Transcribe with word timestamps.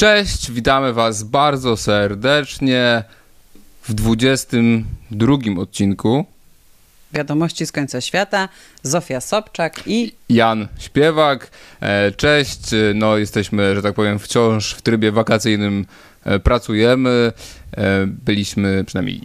Cześć, 0.00 0.50
witamy 0.50 0.92
Was 0.92 1.22
bardzo 1.22 1.76
serdecznie 1.76 3.04
w 3.82 3.94
22 3.94 5.36
odcinku. 5.58 6.24
Wiadomości 7.12 7.66
z 7.66 7.72
końca 7.72 8.00
świata, 8.00 8.48
Zofia 8.82 9.20
Sobczak 9.20 9.82
i 9.86 10.12
Jan 10.28 10.68
Śpiewak. 10.78 11.50
E, 11.80 12.12
Cześć, 12.12 12.60
no 12.94 13.18
jesteśmy, 13.18 13.74
że 13.74 13.82
tak 13.82 13.94
powiem, 13.94 14.18
wciąż 14.18 14.74
w 14.74 14.82
trybie 14.82 15.12
wakacyjnym 15.12 15.86
e, 16.24 16.38
pracujemy. 16.38 17.32
E, 17.76 18.06
Byliśmy, 18.06 18.84
przynajmniej 18.84 19.20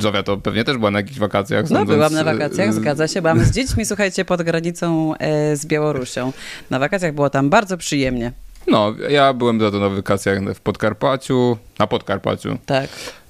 Zofia 0.00 0.22
to 0.22 0.36
pewnie 0.36 0.64
też 0.64 0.78
była 0.78 0.90
na 0.90 0.98
jakichś 0.98 1.18
wakacjach. 1.18 1.62
No, 1.62 1.68
sądząc, 1.68 1.96
byłam 1.96 2.12
na 2.12 2.20
e, 2.20 2.24
wakacjach, 2.24 2.72
zgadza 2.74 3.08
się. 3.08 3.22
Byłam 3.22 3.44
z 3.44 3.50
dziećmi, 3.50 3.84
słuchajcie, 3.84 4.24
pod 4.24 4.42
granicą 4.42 5.14
e, 5.14 5.56
z 5.56 5.66
Białorusią. 5.66 6.32
Na 6.70 6.78
wakacjach 6.78 7.14
było 7.14 7.30
tam 7.30 7.50
bardzo 7.50 7.76
przyjemnie. 7.76 8.32
No, 8.66 8.94
ja 9.08 9.32
byłem 9.32 9.60
za 9.60 9.70
to 9.70 9.78
na 9.78 9.88
wakacjach 9.88 10.38
w 10.54 10.60
Podkarpaciu, 10.60 11.58
na 11.78 11.86
Podkarpaciu. 11.86 12.58
Tak. 12.66 12.88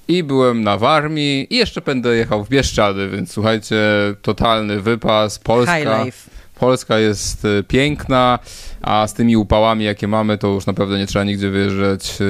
I 0.08 0.22
byłem 0.22 0.62
na 0.62 0.78
Warmii 0.78 1.54
i 1.54 1.56
jeszcze 1.56 1.80
będę 1.80 2.16
jechał 2.16 2.44
w 2.44 2.48
Bieszczady, 2.48 3.08
więc 3.08 3.32
słuchajcie, 3.32 3.76
totalny 4.22 4.80
wypas. 4.80 5.38
Polska, 5.38 5.76
High 5.76 6.04
life. 6.04 6.30
Polska 6.54 6.98
jest 6.98 7.44
e, 7.44 7.62
piękna, 7.62 8.38
a 8.82 9.06
z 9.06 9.14
tymi 9.14 9.36
upałami, 9.36 9.84
jakie 9.84 10.08
mamy, 10.08 10.38
to 10.38 10.48
już 10.48 10.66
naprawdę 10.66 10.98
nie 10.98 11.06
trzeba 11.06 11.24
nigdzie 11.24 11.50
wyjeżdżać 11.50 12.18
e, 12.20 12.24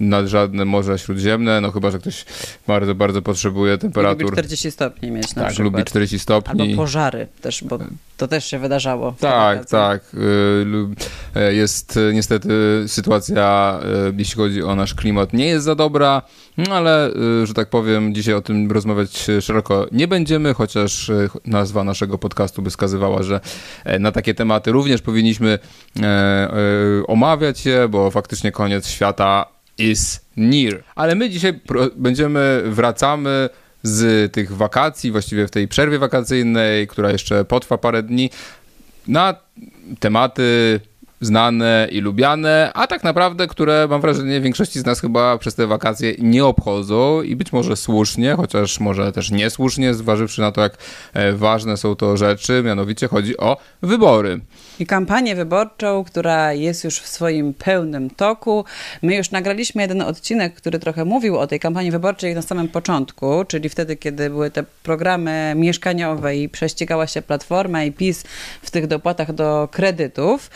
nad 0.00 0.26
żadne 0.26 0.64
Morze 0.64 0.98
Śródziemne, 0.98 1.60
no 1.60 1.70
chyba, 1.72 1.90
że 1.90 1.98
ktoś 1.98 2.24
bardzo, 2.66 2.94
bardzo 2.94 3.22
potrzebuje 3.22 3.72
Lubi 3.72 3.82
temperatur. 3.82 4.32
40 4.32 4.70
stopni 4.70 5.10
mieć 5.10 5.34
na 5.34 5.42
tak, 5.42 5.52
przykład. 5.52 5.72
lubi 5.72 5.84
40 5.84 6.18
stopni. 6.18 6.62
Albo 6.62 6.76
pożary 6.76 7.26
też, 7.40 7.64
bo 7.64 7.78
to 8.16 8.28
też 8.28 8.44
się 8.44 8.58
wydarzało. 8.58 9.14
Tak, 9.20 9.66
tak. 9.66 10.14
Y, 10.14 10.66
e, 11.34 11.54
Jest 11.54 11.96
e, 11.96 12.12
niestety 12.12 12.48
sytuacja, 12.86 13.80
jeśli 14.16 14.36
chodzi 14.36 14.62
o 14.62 14.74
nasz 14.74 14.94
klimat, 14.94 15.32
nie 15.32 15.46
jest 15.46 15.64
za 15.64 15.74
dobra, 15.74 16.22
no 16.58 16.74
ale, 16.74 17.10
że 17.44 17.54
tak 17.54 17.70
powiem, 17.70 18.14
dzisiaj 18.14 18.34
o 18.34 18.42
tym 18.42 18.72
rozmawiać 18.72 19.26
szeroko 19.40 19.86
nie 19.92 20.08
będziemy, 20.08 20.54
chociaż 20.54 21.10
nazwa 21.46 21.84
naszego 21.84 22.18
podcastu 22.18 22.62
by 22.62 22.70
wskazywała, 22.70 23.22
że 23.22 23.40
e, 23.84 23.98
na 23.98 24.12
takie 24.12 24.34
tematy 24.34 24.72
również 24.72 25.02
powinniśmy 25.02 25.58
e, 26.02 26.04
e, 26.04 26.56
omawiać 27.06 27.66
je, 27.66 27.88
bo 27.88 28.10
faktycznie 28.10 28.52
koniec 28.52 28.88
świata 28.88 29.53
is 29.78 30.20
near. 30.36 30.82
Ale 30.94 31.14
my 31.14 31.30
dzisiaj 31.30 31.60
będziemy, 31.96 32.62
wracamy 32.66 33.48
z 33.82 34.32
tych 34.32 34.56
wakacji, 34.56 35.12
właściwie 35.12 35.46
w 35.46 35.50
tej 35.50 35.68
przerwie 35.68 35.98
wakacyjnej, 35.98 36.86
która 36.86 37.10
jeszcze 37.10 37.44
potrwa 37.44 37.78
parę 37.78 38.02
dni, 38.02 38.30
na 39.08 39.34
tematy 40.00 40.80
znane 41.24 41.88
i 41.90 42.00
lubiane, 42.00 42.70
a 42.74 42.86
tak 42.86 43.04
naprawdę, 43.04 43.46
które 43.46 43.86
mam 43.90 44.00
wrażenie 44.00 44.40
większości 44.40 44.80
z 44.80 44.84
nas 44.84 45.00
chyba 45.00 45.38
przez 45.38 45.54
te 45.54 45.66
wakacje 45.66 46.14
nie 46.18 46.44
obchodzą 46.44 47.22
i 47.22 47.36
być 47.36 47.52
może 47.52 47.76
słusznie, 47.76 48.34
chociaż 48.34 48.80
może 48.80 49.12
też 49.12 49.30
niesłusznie, 49.30 49.94
zważywszy 49.94 50.40
na 50.40 50.52
to, 50.52 50.60
jak 50.60 50.76
e, 51.14 51.32
ważne 51.32 51.76
są 51.76 51.96
to 51.96 52.16
rzeczy, 52.16 52.62
mianowicie 52.64 53.08
chodzi 53.08 53.36
o 53.36 53.56
wybory. 53.82 54.40
I 54.78 54.86
kampanię 54.86 55.36
wyborczą, 55.36 56.04
która 56.04 56.52
jest 56.52 56.84
już 56.84 57.00
w 57.00 57.08
swoim 57.08 57.54
pełnym 57.54 58.10
toku. 58.10 58.64
My 59.02 59.16
już 59.16 59.30
nagraliśmy 59.30 59.82
jeden 59.82 60.02
odcinek, 60.02 60.54
który 60.54 60.78
trochę 60.78 61.04
mówił 61.04 61.38
o 61.38 61.46
tej 61.46 61.60
kampanii 61.60 61.90
wyborczej 61.90 62.34
na 62.34 62.42
samym 62.42 62.68
początku, 62.68 63.44
czyli 63.48 63.68
wtedy, 63.68 63.96
kiedy 63.96 64.30
były 64.30 64.50
te 64.50 64.64
programy 64.82 65.52
mieszkaniowe 65.56 66.36
i 66.36 66.48
prześcigała 66.48 67.06
się 67.06 67.22
Platforma 67.22 67.84
i 67.84 67.92
PiS 67.92 68.24
w 68.62 68.70
tych 68.70 68.86
dopłatach 68.86 69.32
do 69.32 69.68
kredytów. 69.72 70.50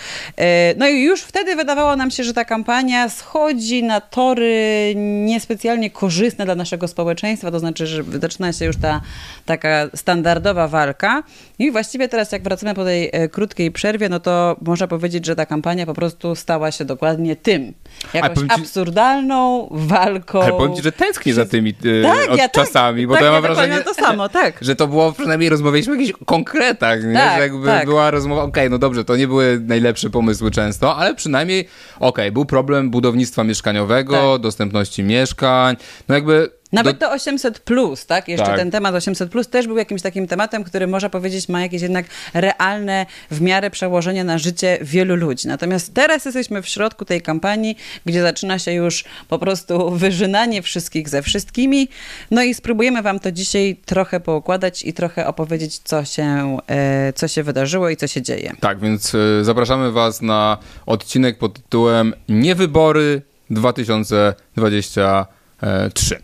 No 0.77 0.89
i 0.89 1.03
już 1.03 1.23
wtedy 1.23 1.57
wydawało 1.57 1.97
nam 1.97 2.11
się, 2.11 2.25
że 2.25 2.33
ta 2.33 2.45
kampania 2.45 3.09
schodzi 3.09 3.83
na 3.83 4.01
tory 4.01 4.93
niespecjalnie 4.97 5.91
korzystne 5.91 6.45
dla 6.45 6.55
naszego 6.55 6.89
społeczeństwa, 6.89 7.51
to 7.51 7.59
znaczy, 7.59 7.87
że 7.87 8.03
zaczyna 8.21 8.53
się 8.53 8.65
już 8.65 8.77
ta 8.77 9.01
taka 9.47 9.89
standardowa 9.95 10.69
walka. 10.69 11.23
I 11.59 11.71
właściwie 11.71 12.09
teraz, 12.09 12.33
jak 12.33 12.43
wracamy 12.43 12.75
po 12.75 12.85
tej 12.85 13.11
e, 13.13 13.29
krótkiej 13.29 13.71
przerwie, 13.73 14.09
no 14.09 14.21
to 14.21 14.57
można 14.63 14.87
powiedzieć, 14.87 15.27
że 15.27 15.37
ta 15.37 15.47
kampania 15.47 15.87
po 15.87 15.95
prostu 15.95 16.35
stała 16.35 16.71
się 16.71 16.85
dokładnie 16.85 17.37
tym. 17.37 17.75
Jakąś 18.15 18.39
ci- 18.39 18.61
absurdalną 18.61 19.69
walką. 19.71 20.43
Ale 20.43 20.53
powiem 20.53 20.77
ci, 20.77 20.83
że 20.83 20.93
tęsknię 20.93 21.35
za 21.35 21.47
tymi 21.47 21.71
e, 21.71 22.03
Tak, 22.03 22.31
od 22.31 22.39
ja 22.39 22.49
tak, 22.49 22.53
czasami, 22.53 23.07
bo 23.07 23.13
tak, 23.13 23.21
to 23.21 23.27
ja 23.27 23.33
mam 23.33 23.43
dokładnie 23.43 23.73
wrażenie, 23.73 23.85
to 23.85 23.95
samo, 23.95 24.29
tak. 24.43 24.59
że 24.61 24.77
to 24.77 24.87
było, 24.87 25.13
przynajmniej 25.13 25.51
rozmawialiśmy 25.51 25.93
o 25.93 25.97
jakichś 25.97 26.19
konkretach, 26.27 27.05
nie? 27.05 27.15
Tak, 27.15 27.37
że 27.37 27.43
jakby 27.43 27.67
tak. 27.67 27.85
była 27.85 28.11
rozmowa, 28.11 28.43
okej, 28.43 28.71
no 28.71 28.79
dobrze, 28.79 29.05
to 29.05 29.17
nie 29.17 29.29
były 29.29 29.61
najlepsze 29.61 30.11
pomysły 30.11 30.38
często, 30.51 30.97
ale 30.97 31.15
przynajmniej, 31.15 31.69
okej, 32.01 32.33
był 32.33 32.45
problem 32.45 32.91
budownictwa 32.91 33.45
mieszkaniowego, 33.45 34.33
Tak. 34.33 34.43
dostępności 34.43 35.03
mieszkań, 35.03 35.77
no 36.09 36.15
jakby... 36.15 36.58
Nawet 36.73 36.99
do- 36.99 37.07
to 37.07 37.13
800 37.13 37.59
plus, 37.59 38.07
tak? 38.07 38.29
Jeszcze 38.29 38.47
Tak. 38.47 38.57
ten 38.57 38.71
temat 38.71 38.95
800 38.95 39.31
plus 39.31 39.49
też 39.49 39.67
był 39.67 39.77
jakimś 39.77 40.03
takim 40.03 40.27
tematem, 40.27 40.65
który 40.65 40.87
można 40.87 41.11
powiedzieć 41.11 41.49
ma 41.49 41.61
jakieś 41.63 41.83
jednak 41.83 42.07
realne 42.35 43.07
w 43.31 43.41
miarę 43.41 43.71
przełożenie 43.71 44.25
na 44.25 44.39
życie 44.39 44.79
wielu 44.83 45.17
ludzi. 45.17 45.49
Natomiast 45.49 45.95
teraz 45.95 46.25
jesteśmy 46.25 46.63
w 46.63 46.69
środku 46.69 47.05
tej 47.05 47.23
kampanii, 47.23 47.77
gdzie 48.07 48.23
zaczyna 48.23 48.59
się 48.59 48.73
już 48.73 49.05
po 49.29 49.39
prostu 49.39 49.91
wyżynanie 49.91 50.63
wszystkich 50.63 51.09
ze 51.09 51.23
wszystkimi. 51.23 51.89
No 52.31 52.43
i 52.43 52.55
spróbujemy 52.55 53.03
wam 53.03 53.21
to 53.21 53.33
dzisiaj 53.33 53.77
trochę 53.87 54.21
poukładać 54.21 54.83
i 54.83 54.93
trochę 54.93 55.27
opowiedzieć, 55.27 55.79
co 55.79 56.05
się, 56.05 56.57
e, 56.67 57.13
co 57.13 57.29
się 57.29 57.43
wydarzyło 57.43 57.91
i 57.91 57.97
co 57.97 58.07
się 58.07 58.23
dzieje. 58.23 58.53
Tak, 58.61 58.81
więc 58.81 59.15
y, 59.15 59.41
zapraszamy 59.45 59.93
Was 59.93 60.23
na 60.23 60.59
odcinek 60.87 61.39
pod 61.39 61.55
tytułem 61.63 62.15
Niewybory 62.29 63.23
2023. 63.51 66.19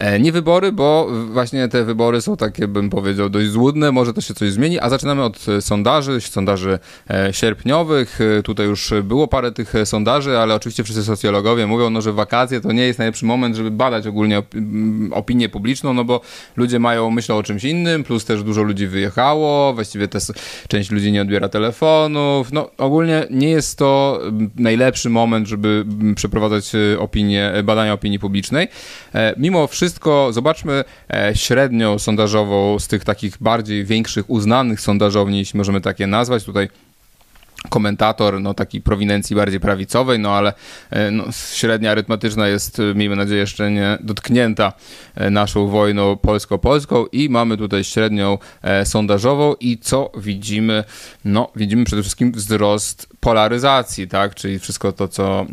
E, 0.00 0.20
Nie 0.20 0.32
wybory, 0.32 0.72
bo 0.72 1.08
właśnie 1.32 1.68
te 1.68 1.84
wybory 1.84 2.20
są 2.20 2.36
takie, 2.36 2.68
bym 2.68 2.90
powiedział, 2.90 3.28
dość 3.30 3.48
złudne, 3.50 3.92
może 3.92 4.12
to 4.12 4.20
się 4.20 4.34
coś 4.34 4.52
zmieni, 4.52 4.80
a 4.80 4.88
zaczynamy 4.90 5.22
od 5.22 5.48
e, 5.48 5.62
sondaży, 5.62 6.20
sondaży 6.20 6.78
e, 7.10 7.32
sierpniowych. 7.32 8.18
Tutaj 8.44 8.66
już 8.66 8.92
było 9.04 9.28
parę 9.28 9.52
tych 9.52 9.72
sondaży, 9.84 10.38
ale 10.38 10.54
oczywiście 10.54 10.84
wszyscy 10.84 11.04
socjologowie 11.04 11.66
mówią, 11.66 11.90
no, 11.90 12.02
że 12.02 12.12
wakacje 12.12 12.60
to 12.60 12.72
nie 12.72 12.82
jest 12.82 12.98
najlepszy 12.98 13.24
moment, 13.26 13.56
żeby 13.56 13.70
badać 13.70 14.06
ogólnie 14.06 14.38
op- 14.38 14.56
m, 14.56 15.10
opinię 15.14 15.48
publiczną, 15.48 15.94
no 15.94 16.04
bo 16.04 16.20
ludzie 16.56 16.78
mają, 16.78 17.10
myślą 17.10 17.36
o 17.36 17.42
czymś 17.42 17.64
innym, 17.64 18.04
plus 18.04 18.24
też 18.24 18.42
dużo 18.42 18.62
ludzi 18.62 18.86
wyjechało, 18.86 19.74
właściwie 19.74 20.08
też 20.08 20.24
część 20.68 20.90
ludzi 20.90 21.12
nie 21.12 21.22
odbiera 21.22 21.48
telefonów, 21.48 22.52
no 22.52 22.70
ogólnie 22.78 23.26
nie 23.30 23.48
jest 23.50 23.78
to 23.78 24.20
m, 24.24 24.50
najlepszy 24.56 25.10
moment, 25.10 25.46
żeby 25.48 25.84
m, 26.00 26.14
przeprowadzać 26.14 26.72
opinię, 26.98 27.52
badania 27.64 27.92
opinii 27.92 28.18
publicznej. 28.18 28.68
Mimo 29.36 29.66
wszystko 29.66 29.89
zobaczmy 30.30 30.84
e, 31.12 31.32
średnią 31.36 31.98
sondażową 31.98 32.78
z 32.78 32.88
tych 32.88 33.04
takich 33.04 33.36
bardziej 33.40 33.84
większych, 33.84 34.30
uznanych 34.30 34.80
sondażowni, 34.80 35.38
jeśli 35.38 35.58
możemy 35.58 35.80
takie 35.80 36.06
nazwać. 36.06 36.44
Tutaj 36.44 36.68
komentator, 37.68 38.40
no 38.40 38.54
taki 38.54 38.80
prowinencji 38.80 39.36
bardziej 39.36 39.60
prawicowej, 39.60 40.18
no 40.18 40.32
ale 40.32 40.52
e, 40.90 41.10
no, 41.10 41.24
średnia 41.54 41.90
arytmetyczna 41.90 42.48
jest, 42.48 42.80
e, 42.80 42.94
miejmy 42.94 43.16
nadzieję, 43.16 43.40
jeszcze 43.40 43.70
nie 43.70 43.98
dotknięta 44.00 44.72
e, 45.14 45.30
naszą 45.30 45.66
wojną 45.66 46.16
polsko-polską 46.16 47.06
i 47.06 47.28
mamy 47.28 47.56
tutaj 47.56 47.84
średnią 47.84 48.38
e, 48.62 48.86
sondażową 48.86 49.54
i 49.60 49.78
co 49.78 50.10
widzimy? 50.16 50.84
No, 51.24 51.50
widzimy 51.56 51.84
przede 51.84 52.02
wszystkim 52.02 52.32
wzrost 52.32 53.08
polaryzacji, 53.20 54.08
tak, 54.08 54.34
czyli 54.34 54.58
wszystko 54.58 54.92
to, 54.92 55.08
co 55.08 55.40
e, 55.40 55.46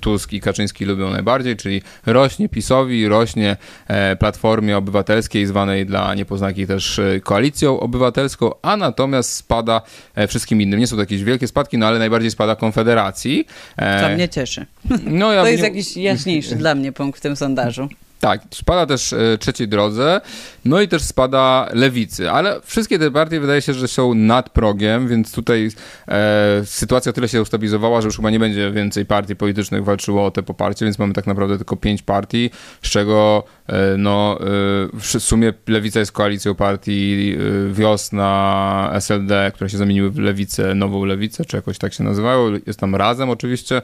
Tusk 0.00 0.32
i 0.32 0.40
Kaczyński 0.40 0.84
lubią 0.84 1.10
najbardziej, 1.10 1.56
czyli 1.56 1.82
rośnie 2.06 2.48
PiSowi, 2.48 3.08
rośnie 3.08 3.56
e, 3.88 4.16
Platformie 4.16 4.76
Obywatelskiej, 4.76 5.46
zwanej 5.46 5.86
dla 5.86 6.14
niepoznaki 6.14 6.66
też 6.66 7.00
Koalicją 7.22 7.80
Obywatelską, 7.80 8.50
a 8.62 8.76
natomiast 8.76 9.32
spada 9.32 9.82
wszystkim 10.28 10.62
innym. 10.62 10.80
Nie 10.80 10.86
są 10.86 10.96
to 10.96 11.02
jakieś 11.02 11.24
wielkie 11.24 11.33
spadki, 11.48 11.78
no 11.78 11.86
ale 11.86 11.98
najbardziej 11.98 12.30
spada 12.30 12.56
Konfederacji. 12.56 13.46
E, 13.76 14.00
Co 14.00 14.08
mnie 14.14 14.28
cieszy. 14.28 14.66
no, 15.04 15.32
ja 15.32 15.42
To 15.42 15.48
jest 15.48 15.62
nie- 15.62 15.68
jakiś 15.68 15.96
jaśniejszy 15.96 16.56
dla 16.56 16.74
mnie 16.74 16.92
punkt 16.92 17.18
w 17.18 17.22
tym 17.22 17.36
sondażu. 17.36 17.88
Tak, 18.24 18.42
spada 18.50 18.86
też 18.86 19.12
e, 19.12 19.38
trzeciej 19.38 19.68
drodze, 19.68 20.20
no 20.64 20.80
i 20.80 20.88
też 20.88 21.02
spada 21.02 21.68
lewicy, 21.72 22.30
ale 22.30 22.60
wszystkie 22.60 22.98
te 22.98 23.10
partie 23.10 23.40
wydaje 23.40 23.62
się, 23.62 23.74
że 23.74 23.88
są 23.88 24.14
nad 24.14 24.50
progiem, 24.50 25.08
więc 25.08 25.32
tutaj 25.32 25.70
e, 26.08 26.62
sytuacja 26.64 27.12
tyle 27.12 27.28
się 27.28 27.42
ustabilizowała, 27.42 28.00
że 28.00 28.08
już 28.08 28.16
chyba 28.16 28.30
nie 28.30 28.38
będzie 28.38 28.70
więcej 28.70 29.06
partii 29.06 29.36
politycznych 29.36 29.84
walczyło 29.84 30.26
o 30.26 30.30
te 30.30 30.42
poparcie, 30.42 30.84
więc 30.84 30.98
mamy 30.98 31.12
tak 31.12 31.26
naprawdę 31.26 31.56
tylko 31.56 31.76
pięć 31.76 32.02
partii, 32.02 32.50
z 32.82 32.90
czego 32.90 33.44
e, 33.66 33.96
no, 33.98 34.38
e, 34.40 34.44
w 35.00 35.06
sumie 35.18 35.52
lewica 35.66 36.00
jest 36.00 36.12
koalicją 36.12 36.54
partii 36.54 37.36
Wiosna, 37.72 38.90
SLD, 38.94 39.52
które 39.54 39.70
się 39.70 39.78
zamieniły 39.78 40.10
w 40.10 40.18
lewicę, 40.18 40.74
nową 40.74 41.04
lewicę, 41.04 41.44
czy 41.44 41.56
jakoś 41.56 41.78
tak 41.78 41.94
się 41.94 42.04
nazywają, 42.04 42.52
jest 42.66 42.80
tam 42.80 42.94
razem 42.94 43.30
oczywiście, 43.30 43.82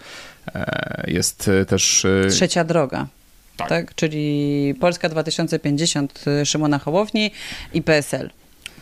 jest 1.06 1.50
też... 1.68 2.06
Trzecia 2.30 2.64
droga. 2.64 3.06
Tak. 3.68 3.86
Tak. 3.86 3.94
czyli 3.94 4.74
Polska 4.80 5.08
2050 5.08 6.24
Szymona 6.44 6.78
Hołowni 6.78 7.30
i 7.74 7.82
PSL. 7.82 8.30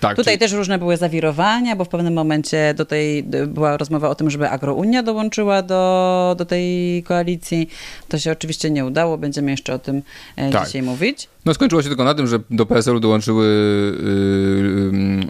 Tak, 0.01 0.17
Tutaj 0.17 0.35
czyli... 0.35 0.39
też 0.39 0.53
różne 0.53 0.79
były 0.79 0.97
zawirowania, 0.97 1.77
bo 1.77 1.85
w 1.85 1.89
pewnym 1.89 2.15
momencie 2.15 2.75
do 2.75 2.85
tej 2.85 3.23
była 3.47 3.77
rozmowa 3.77 4.09
o 4.09 4.15
tym, 4.15 4.31
żeby 4.31 4.49
Agrounia 4.49 5.03
dołączyła 5.03 5.63
do, 5.63 6.35
do 6.39 6.45
tej 6.45 7.03
koalicji. 7.03 7.69
To 8.09 8.19
się 8.19 8.33
oczywiście 8.33 8.71
nie 8.71 8.85
udało, 8.85 9.19
będziemy 9.19 9.51
jeszcze 9.51 9.75
o 9.75 9.79
tym 9.79 10.03
e, 10.37 10.51
tak. 10.51 10.67
dzisiaj 10.67 10.83
mówić. 10.83 11.29
No 11.49 11.55
skończyło 11.55 11.83
się 11.83 11.89
tylko 11.89 12.05
na 12.05 12.15
tym, 12.15 12.27
że 12.27 12.41
do 12.51 12.67
PSL-u 12.67 13.01
dołączyły, 13.01 13.47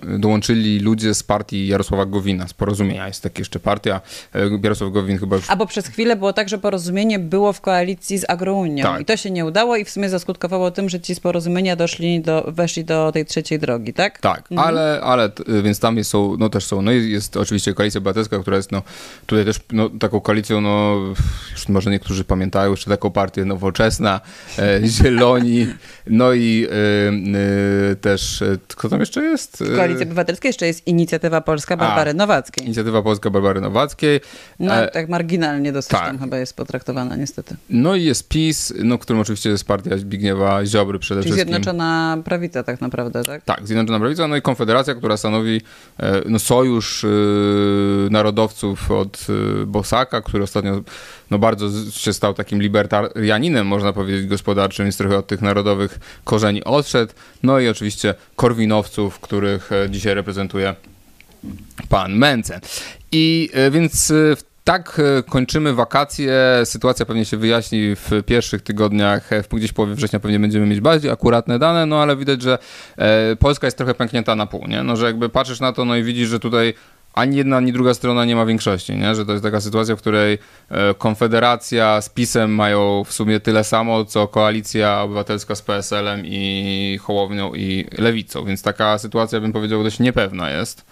yy, 0.02 0.18
dołączyli 0.18 0.80
ludzie 0.80 1.14
z 1.14 1.22
partii 1.22 1.66
Jarosława 1.66 2.06
Gowina, 2.06 2.48
z 2.48 2.54
Porozumienia. 2.54 3.06
Jest 3.06 3.22
taka 3.22 3.38
jeszcze 3.38 3.60
partia, 3.60 4.00
yy, 4.34 4.60
Jarosław 4.62 4.92
Gowin 4.92 5.18
chyba 5.18 5.36
już... 5.36 5.50
A 5.50 5.56
bo 5.56 5.66
przez 5.66 5.86
chwilę 5.86 6.16
było 6.16 6.32
tak, 6.32 6.48
że 6.48 6.58
Porozumienie 6.58 7.18
było 7.18 7.52
w 7.52 7.60
koalicji 7.60 8.18
z 8.18 8.30
Agrounią 8.30 8.82
tak. 8.82 9.00
i 9.00 9.04
to 9.04 9.16
się 9.16 9.30
nie 9.30 9.44
udało 9.44 9.76
i 9.76 9.84
w 9.84 9.90
sumie 9.90 10.08
zaskutkowało 10.08 10.70
tym, 10.70 10.88
że 10.88 11.00
ci 11.00 11.14
z 11.14 11.20
Porozumienia 11.20 11.76
doszli 11.76 12.20
do, 12.20 12.44
weszli 12.48 12.84
do 12.84 13.12
tej 13.12 13.26
trzeciej 13.26 13.58
drogi, 13.58 13.92
tak? 13.92 14.20
Tak, 14.20 14.38
mhm. 14.50 14.68
ale, 14.68 15.00
ale 15.02 15.30
więc 15.62 15.80
tam 15.80 15.96
jest, 15.96 16.10
są, 16.10 16.36
no 16.38 16.48
też 16.48 16.64
są, 16.64 16.82
no 16.82 16.92
jest 16.92 17.36
oczywiście 17.36 17.74
Koalicja 17.74 17.98
Obywatelska, 17.98 18.38
która 18.38 18.56
jest 18.56 18.72
no 18.72 18.82
tutaj 19.26 19.44
też 19.44 19.60
no, 19.72 19.90
taką 19.90 20.20
koalicją, 20.20 20.60
no 20.60 20.96
już 21.52 21.68
może 21.68 21.90
niektórzy 21.90 22.24
pamiętają 22.24 22.70
jeszcze 22.70 22.90
taką 22.90 23.10
partię 23.10 23.44
Nowoczesna, 23.44 24.20
e, 24.58 24.80
Zieloni, 24.86 25.66
no 26.10 26.32
i 26.32 26.66
y, 26.66 27.92
y, 27.92 27.96
też, 27.96 28.42
y, 28.42 28.58
kto 28.68 28.88
tam 28.88 29.00
jeszcze 29.00 29.22
jest? 29.22 29.64
W 29.64 29.76
Koalicji 29.76 30.04
Obywatelskiej 30.06 30.48
jeszcze 30.48 30.66
jest 30.66 30.86
Inicjatywa 30.86 31.40
Polska 31.40 31.76
Barbary 31.76 32.10
A, 32.10 32.14
Nowackiej. 32.14 32.64
Inicjatywa 32.64 33.02
Polska 33.02 33.30
Barbary 33.30 33.60
Nowackiej. 33.60 34.20
No 34.58 34.74
e, 34.74 34.88
tak 34.88 35.08
marginalnie 35.08 35.72
dosyć 35.72 35.90
tak. 35.90 36.06
tam 36.06 36.18
chyba 36.18 36.38
jest 36.38 36.56
potraktowana 36.56 37.16
niestety. 37.16 37.56
No 37.70 37.94
i 37.94 38.04
jest 38.04 38.28
PiS, 38.28 38.74
no 38.84 38.98
którym 38.98 39.22
oczywiście 39.22 39.50
jest 39.50 39.64
partia 39.64 39.98
Zbigniewa 39.98 40.66
Ziobry 40.66 40.98
przede 40.98 41.22
Czyli 41.22 41.32
wszystkim. 41.32 41.54
Zjednoczona 41.54 42.18
Prawica 42.24 42.62
tak 42.62 42.80
naprawdę, 42.80 43.24
tak? 43.24 43.44
Tak, 43.44 43.66
Zjednoczona 43.66 44.00
Prawica, 44.00 44.28
no 44.28 44.36
i 44.36 44.42
Konfederacja, 44.42 44.94
która 44.94 45.16
stanowi 45.16 45.60
e, 46.00 46.20
no, 46.26 46.38
sojusz 46.38 47.06
narodowców 48.10 48.90
od 48.90 49.26
Bosaka, 49.66 50.20
który 50.20 50.44
ostatnio 50.44 50.82
no 51.30 51.38
bardzo 51.38 51.90
się 51.90 52.12
stał 52.12 52.34
takim 52.34 52.62
libertarianinem, 52.62 53.66
można 53.66 53.92
powiedzieć, 53.92 54.26
gospodarczym, 54.26 54.84
więc 54.84 54.96
trochę 54.96 55.18
od 55.18 55.26
tych 55.26 55.42
narodowych 55.42 55.97
korzeni 56.24 56.64
odszedł. 56.64 57.12
No 57.42 57.60
i 57.60 57.68
oczywiście 57.68 58.14
Korwinowców, 58.36 59.20
których 59.20 59.72
e, 59.72 59.90
dzisiaj 59.90 60.14
reprezentuje 60.14 60.74
pan 61.88 62.12
Mence. 62.12 62.60
I 63.12 63.50
e, 63.52 63.70
więc 63.70 64.10
e, 64.10 64.14
tak 64.64 65.00
kończymy 65.28 65.74
wakacje. 65.74 66.34
Sytuacja 66.64 67.06
pewnie 67.06 67.24
się 67.24 67.36
wyjaśni 67.36 67.96
w 67.96 68.10
pierwszych 68.26 68.62
tygodniach. 68.62 69.30
W 69.42 69.54
gdzieś 69.54 69.72
połowie 69.72 69.94
września 69.94 70.20
pewnie 70.20 70.40
będziemy 70.40 70.66
mieć 70.66 70.80
bardziej 70.80 71.10
akuratne 71.10 71.58
dane, 71.58 71.86
no 71.86 72.02
ale 72.02 72.16
widać, 72.16 72.42
że 72.42 72.58
Polska 73.38 73.66
jest 73.66 73.76
trochę 73.76 73.94
pęknięta 73.94 74.36
na 74.36 74.46
pół, 74.46 74.66
nie? 74.66 74.82
No, 74.82 74.96
że 74.96 75.06
jakby 75.06 75.28
patrzysz 75.28 75.60
na 75.60 75.72
to, 75.72 75.84
no 75.84 75.96
i 75.96 76.02
widzisz, 76.02 76.28
że 76.28 76.40
tutaj 76.40 76.74
ani 77.18 77.36
jedna, 77.36 77.56
ani 77.56 77.72
druga 77.72 77.94
strona 77.94 78.24
nie 78.24 78.36
ma 78.36 78.46
większości, 78.46 78.96
nie? 78.96 79.14
że 79.14 79.26
to 79.26 79.32
jest 79.32 79.44
taka 79.44 79.60
sytuacja, 79.60 79.96
w 79.96 79.98
której 79.98 80.38
e, 80.70 80.94
Konfederacja 80.94 82.00
z 82.00 82.08
PiSem 82.08 82.54
mają 82.54 83.04
w 83.04 83.12
sumie 83.12 83.40
tyle 83.40 83.64
samo, 83.64 84.04
co 84.04 84.28
Koalicja 84.28 85.02
Obywatelska 85.02 85.54
z 85.54 85.62
PSL-em 85.62 86.26
i 86.26 86.98
Hołownią 87.02 87.54
i 87.54 87.86
Lewicą, 87.98 88.44
więc 88.44 88.62
taka 88.62 88.98
sytuacja, 88.98 89.40
bym 89.40 89.52
powiedział, 89.52 89.82
dość 89.82 89.98
niepewna 89.98 90.50
jest. 90.50 90.84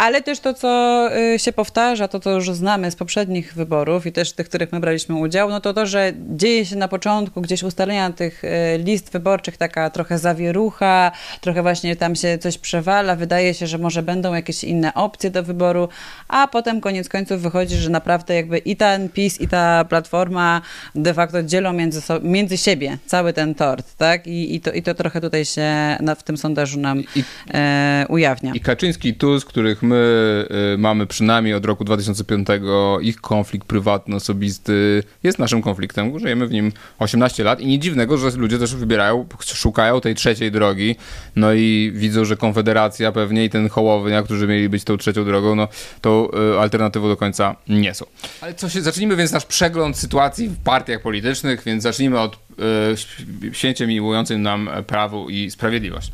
Ale 0.00 0.22
też 0.22 0.40
to, 0.40 0.54
co 0.54 1.08
y, 1.34 1.38
się 1.38 1.52
powtarza, 1.52 2.08
to, 2.08 2.20
co 2.20 2.30
już 2.30 2.50
znamy 2.50 2.90
z 2.90 2.96
poprzednich 2.96 3.54
wyborów 3.54 4.06
i 4.06 4.12
też 4.12 4.32
tych, 4.32 4.46
w 4.46 4.48
których 4.48 4.72
my 4.72 4.80
braliśmy 4.80 5.14
udział, 5.14 5.50
no 5.50 5.60
to 5.60 5.74
to, 5.74 5.86
że 5.86 6.12
dzieje 6.36 6.66
się 6.66 6.76
na 6.76 6.88
początku 6.88 7.40
gdzieś 7.40 7.62
ustalenia 7.62 8.12
tych 8.12 8.44
y, 8.44 8.48
list 8.78 9.12
wyborczych 9.12 9.56
taka 9.56 9.90
trochę 9.90 10.18
zawierucha, 10.18 11.12
trochę 11.40 11.62
właśnie 11.62 11.96
tam 11.96 12.16
się 12.16 12.38
coś 12.38 12.58
przewala, 12.58 13.16
wydaje 13.16 13.54
się, 13.54 13.66
że 13.66 13.78
może 13.78 14.02
będą 14.02 14.34
jakieś 14.34 14.64
inne 14.64 14.94
opcje 14.94 15.30
do 15.30 15.42
wyboru, 15.42 15.88
a 16.28 16.48
potem 16.48 16.80
koniec 16.80 17.08
końców 17.08 17.42
wychodzi, 17.42 17.76
że 17.76 17.90
naprawdę 17.90 18.34
jakby 18.34 18.58
i 18.58 18.76
ten 18.76 19.08
PiS, 19.08 19.40
i 19.40 19.48
ta 19.48 19.84
Platforma 19.84 20.62
de 20.94 21.14
facto 21.14 21.42
dzielą 21.42 21.72
między, 21.72 22.00
so, 22.00 22.20
między 22.20 22.56
siebie 22.56 22.98
cały 23.06 23.32
ten 23.32 23.54
tort, 23.54 23.96
tak? 23.96 24.26
I, 24.26 24.54
i, 24.54 24.60
to, 24.60 24.72
i 24.72 24.82
to 24.82 24.94
trochę 24.94 25.20
tutaj 25.20 25.44
się 25.44 25.96
na, 26.00 26.14
w 26.14 26.22
tym 26.22 26.36
sondażu 26.36 26.80
nam 26.80 27.02
I, 27.16 27.24
e, 27.54 28.06
ujawnia. 28.08 28.52
I 28.54 28.60
Kaczyński 28.60 29.08
i 29.08 29.14
Tusk, 29.14 29.48
których 29.48 29.82
my 29.82 29.89
y, 29.92 30.78
mamy 30.78 31.06
przynajmniej 31.06 31.54
od 31.54 31.64
roku 31.64 31.84
2005 31.84 32.48
ich 33.00 33.20
konflikt 33.20 33.66
prywatny, 33.66 34.16
osobisty 34.16 35.02
jest 35.22 35.38
naszym 35.38 35.62
konfliktem. 35.62 36.18
Żyjemy 36.18 36.46
w 36.46 36.52
nim 36.52 36.72
18 36.98 37.44
lat 37.44 37.60
i 37.60 37.66
nie 37.66 37.78
dziwnego, 37.78 38.18
że 38.18 38.30
ludzie 38.30 38.58
też 38.58 38.74
wybierają, 38.74 39.26
szukają 39.40 40.00
tej 40.00 40.14
trzeciej 40.14 40.52
drogi, 40.52 40.96
no 41.36 41.52
i 41.52 41.92
widzą, 41.94 42.24
że 42.24 42.36
Konfederacja 42.36 43.12
pewnie 43.12 43.44
i 43.44 43.50
ten 43.50 43.68
Hołownia, 43.68 44.22
którzy 44.22 44.46
mieli 44.46 44.68
być 44.68 44.84
tą 44.84 44.96
trzecią 44.96 45.24
drogą, 45.24 45.54
no 45.54 45.68
to 46.00 46.30
y, 46.54 46.60
alternatywą 46.60 47.08
do 47.08 47.16
końca 47.16 47.56
nie 47.68 47.94
są. 47.94 48.04
Ale 48.40 48.54
co 48.54 48.68
się, 48.68 48.82
zacznijmy 48.82 49.16
więc 49.16 49.32
nasz 49.32 49.46
przegląd 49.46 49.98
sytuacji 49.98 50.48
w 50.48 50.56
partiach 50.56 51.02
politycznych, 51.02 51.62
więc 51.66 51.82
zacznijmy 51.82 52.20
od 52.20 52.38
y, 53.80 53.86
miłującym 53.86 54.42
nam 54.42 54.70
prawo 54.86 55.28
i 55.28 55.50
sprawiedliwość. 55.50 56.12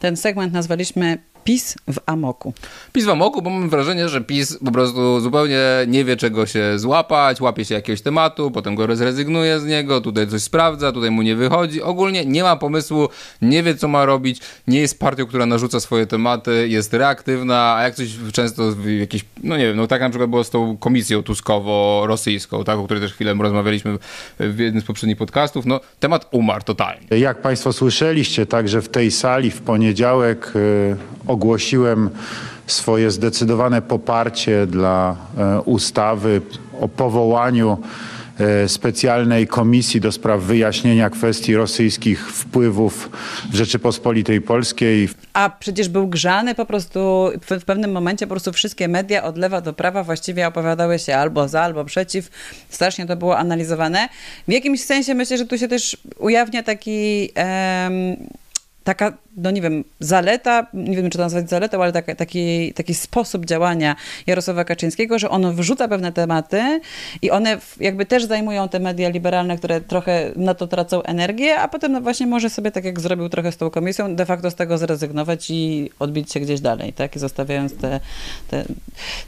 Ten 0.00 0.16
segment 0.16 0.52
nazwaliśmy 0.52 1.18
PiS 1.44 1.74
w 1.92 1.98
amoku. 2.06 2.54
PiS 2.92 3.04
w 3.04 3.08
amoku, 3.08 3.42
bo 3.42 3.50
mam 3.50 3.68
wrażenie, 3.68 4.08
że 4.08 4.20
PiS 4.20 4.58
po 4.64 4.72
prostu 4.72 5.20
zupełnie 5.20 5.60
nie 5.86 6.04
wie 6.04 6.16
czego 6.16 6.46
się 6.46 6.78
złapać, 6.78 7.40
łapie 7.40 7.64
się 7.64 7.74
jakiegoś 7.74 8.02
tematu, 8.02 8.50
potem 8.50 8.74
go 8.74 8.96
zrezygnuje 8.96 9.60
z 9.60 9.66
niego, 9.66 10.00
tutaj 10.00 10.28
coś 10.28 10.42
sprawdza, 10.42 10.92
tutaj 10.92 11.10
mu 11.10 11.22
nie 11.22 11.36
wychodzi. 11.36 11.82
Ogólnie 11.82 12.24
nie 12.24 12.42
ma 12.42 12.56
pomysłu, 12.56 13.08
nie 13.42 13.62
wie 13.62 13.74
co 13.74 13.88
ma 13.88 14.04
robić, 14.04 14.40
nie 14.66 14.80
jest 14.80 14.98
partią, 14.98 15.26
która 15.26 15.46
narzuca 15.46 15.80
swoje 15.80 16.06
tematy, 16.06 16.68
jest 16.68 16.94
reaktywna, 16.94 17.74
a 17.76 17.82
jak 17.82 17.94
coś 17.94 18.08
często 18.32 18.62
jakiś, 18.98 19.24
no 19.42 19.56
nie 19.56 19.66
wiem, 19.66 19.76
no 19.76 19.86
tak 19.86 20.00
na 20.00 20.10
przykład 20.10 20.30
było 20.30 20.44
z 20.44 20.50
tą 20.50 20.76
komisją 20.76 21.22
tuskowo-rosyjską, 21.22 22.64
tak, 22.64 22.78
o 22.78 22.84
której 22.84 23.02
też 23.02 23.12
chwilę 23.14 23.34
rozmawialiśmy 23.34 23.98
w 24.40 24.58
jednym 24.58 24.82
z 24.82 24.86
poprzednich 24.86 25.18
podcastów, 25.18 25.66
no 25.66 25.80
temat 26.00 26.28
umarł 26.30 26.64
totalnie. 26.64 27.06
Jak 27.18 27.42
Państwo 27.42 27.72
słyszeliście, 27.72 28.46
także 28.46 28.82
w 28.82 28.88
tej 28.88 29.10
sali 29.10 29.50
w 29.50 29.60
poniedziałek 29.60 30.52
y, 30.56 30.96
ogłosiłem 31.26 32.10
swoje 32.66 33.10
zdecydowane 33.10 33.82
poparcie 33.82 34.66
dla 34.66 35.16
e, 35.38 35.60
ustawy 35.60 36.40
o 36.80 36.88
powołaniu 36.88 37.78
e, 38.38 38.68
specjalnej 38.68 39.46
komisji 39.46 40.00
do 40.00 40.12
spraw 40.12 40.40
wyjaśnienia 40.40 41.10
kwestii 41.10 41.56
rosyjskich 41.56 42.32
wpływów 42.32 43.10
w 43.50 43.54
Rzeczypospolitej 43.54 44.40
Polskiej. 44.40 45.08
A 45.32 45.50
przecież 45.50 45.88
był 45.88 46.08
grzany 46.08 46.54
po 46.54 46.66
prostu, 46.66 47.30
w 47.60 47.64
pewnym 47.64 47.92
momencie 47.92 48.26
po 48.26 48.30
prostu 48.30 48.52
wszystkie 48.52 48.88
media 48.88 49.22
od 49.22 49.38
lewa 49.38 49.60
do 49.60 49.72
prawa 49.72 50.04
właściwie 50.04 50.46
opowiadały 50.48 50.98
się 50.98 51.16
albo 51.16 51.48
za, 51.48 51.62
albo 51.62 51.84
przeciw. 51.84 52.30
Strasznie 52.68 53.06
to 53.06 53.16
było 53.16 53.38
analizowane. 53.38 54.08
W 54.48 54.52
jakimś 54.52 54.80
sensie 54.80 55.14
myślę, 55.14 55.38
że 55.38 55.46
tu 55.46 55.58
się 55.58 55.68
też 55.68 55.96
ujawnia 56.18 56.62
taki... 56.62 57.30
Um, 57.36 58.16
taka, 58.84 59.12
no 59.36 59.50
nie 59.50 59.62
wiem, 59.62 59.84
zaleta, 60.00 60.66
nie 60.74 60.96
wiem 60.96 61.10
czy 61.10 61.18
to 61.18 61.24
nazwać 61.24 61.50
zaletą, 61.50 61.82
ale 61.82 61.92
taki, 61.92 62.16
taki, 62.16 62.72
taki 62.72 62.94
sposób 62.94 63.46
działania 63.46 63.96
Jarosława 64.26 64.64
Kaczyńskiego, 64.64 65.18
że 65.18 65.30
on 65.30 65.54
wrzuca 65.54 65.88
pewne 65.88 66.12
tematy 66.12 66.80
i 67.22 67.30
one 67.30 67.58
jakby 67.80 68.06
też 68.06 68.24
zajmują 68.24 68.68
te 68.68 68.80
media 68.80 69.08
liberalne, 69.08 69.58
które 69.58 69.80
trochę 69.80 70.32
na 70.36 70.54
to 70.54 70.66
tracą 70.66 71.02
energię, 71.02 71.60
a 71.60 71.68
potem 71.68 71.92
no 71.92 72.00
właśnie 72.00 72.26
może 72.26 72.50
sobie, 72.50 72.70
tak 72.70 72.84
jak 72.84 73.00
zrobił 73.00 73.28
trochę 73.28 73.52
z 73.52 73.56
tą 73.56 73.70
komisją, 73.70 74.16
de 74.16 74.26
facto 74.26 74.50
z 74.50 74.54
tego 74.54 74.78
zrezygnować 74.78 75.50
i 75.50 75.90
odbić 75.98 76.32
się 76.32 76.40
gdzieś 76.40 76.60
dalej, 76.60 76.92
tak? 76.92 77.16
I 77.16 77.18
zostawiając 77.18 77.76
te, 77.76 78.00
te, 78.48 78.64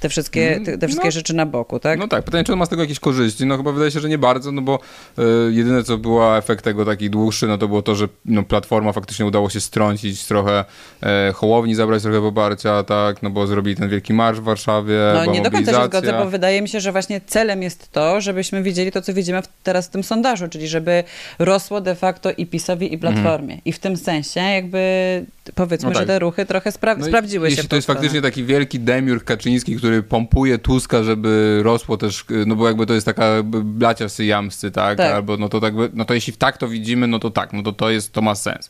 te 0.00 0.08
wszystkie, 0.08 0.52
mm, 0.52 0.64
te, 0.64 0.78
te 0.78 0.86
wszystkie 0.86 1.08
no, 1.08 1.12
rzeczy 1.12 1.34
na 1.34 1.46
boku, 1.46 1.78
tak? 1.78 1.98
No 1.98 2.08
tak, 2.08 2.24
pytanie, 2.24 2.44
czy 2.44 2.52
on 2.52 2.58
ma 2.58 2.66
z 2.66 2.68
tego 2.68 2.82
jakieś 2.82 3.00
korzyści? 3.00 3.46
No 3.46 3.56
chyba 3.56 3.72
wydaje 3.72 3.90
się, 3.90 4.00
że 4.00 4.08
nie 4.08 4.18
bardzo, 4.18 4.52
no 4.52 4.62
bo 4.62 4.78
y, 5.18 5.22
jedyne, 5.52 5.84
co 5.84 5.98
było 5.98 6.38
efekt 6.38 6.64
tego 6.64 6.84
taki 6.84 7.10
dłuższy, 7.10 7.46
no 7.46 7.58
to 7.58 7.68
było 7.68 7.82
to, 7.82 7.94
że 7.94 8.08
no, 8.24 8.42
Platforma 8.42 8.92
faktycznie 8.92 9.26
udało 9.26 9.50
się 9.50 9.60
strącić 9.98 10.24
trochę 10.24 10.64
e, 11.02 11.32
Hołowni, 11.32 11.74
zabrać 11.74 12.02
trochę 12.02 12.20
poparcia, 12.20 12.82
tak, 12.82 13.22
no 13.22 13.30
bo 13.30 13.46
zrobili 13.46 13.76
ten 13.76 13.88
wielki 13.88 14.14
marsz 14.14 14.40
w 14.40 14.42
Warszawie, 14.42 14.94
No 15.14 15.26
nie 15.26 15.42
do 15.42 15.50
końca 15.50 15.72
się 15.72 15.84
zgodzę, 15.84 16.12
bo 16.12 16.30
wydaje 16.30 16.62
mi 16.62 16.68
się, 16.68 16.80
że 16.80 16.92
właśnie 16.92 17.20
celem 17.26 17.62
jest 17.62 17.92
to, 17.92 18.20
żebyśmy 18.20 18.62
widzieli 18.62 18.92
to, 18.92 19.02
co 19.02 19.14
widzimy 19.14 19.42
teraz 19.62 19.86
w 19.86 19.90
tym 19.90 20.02
sondażu, 20.02 20.48
czyli 20.48 20.68
żeby 20.68 21.04
rosło 21.38 21.80
de 21.80 21.94
facto 21.94 22.30
i 22.30 22.46
PiSowi, 22.46 22.94
i 22.94 22.98
Platformie. 22.98 23.54
Mm. 23.54 23.60
I 23.64 23.72
w 23.72 23.78
tym 23.78 23.96
sensie 23.96 24.40
jakby 24.40 25.24
powiedzmy, 25.54 25.88
no 25.88 25.94
tak. 25.94 26.02
że 26.02 26.06
te 26.06 26.18
ruchy 26.18 26.46
trochę 26.46 26.72
spra 26.72 26.96
no 26.96 27.06
sprawdziły 27.06 27.50
się. 27.50 27.54
Jeśli 27.54 27.68
to 27.68 27.76
jest 27.76 27.86
faktycznie 27.86 28.22
taki 28.22 28.44
wielki 28.44 28.80
demiurg 28.80 29.24
Kaczyński, 29.24 29.76
który 29.76 30.02
pompuje 30.02 30.58
Tuska, 30.58 31.02
żeby 31.02 31.60
rosło 31.62 31.96
też, 31.96 32.24
no 32.46 32.56
bo 32.56 32.68
jakby 32.68 32.86
to 32.86 32.94
jest 32.94 33.06
taka 33.06 33.42
blacia 33.64 34.08
syjamscy, 34.08 34.70
tak? 34.70 34.98
tak? 34.98 35.12
Albo 35.12 35.36
no 35.36 35.48
to 35.48 35.60
tak, 35.60 35.74
no 35.94 36.04
to 36.04 36.14
jeśli 36.14 36.32
tak 36.32 36.58
to 36.58 36.68
widzimy, 36.68 37.06
no 37.06 37.18
to 37.18 37.30
tak, 37.30 37.52
no 37.52 37.62
to 37.62 37.72
to 37.72 37.90
jest, 37.90 38.12
to 38.12 38.22
ma 38.22 38.34
sens. 38.34 38.68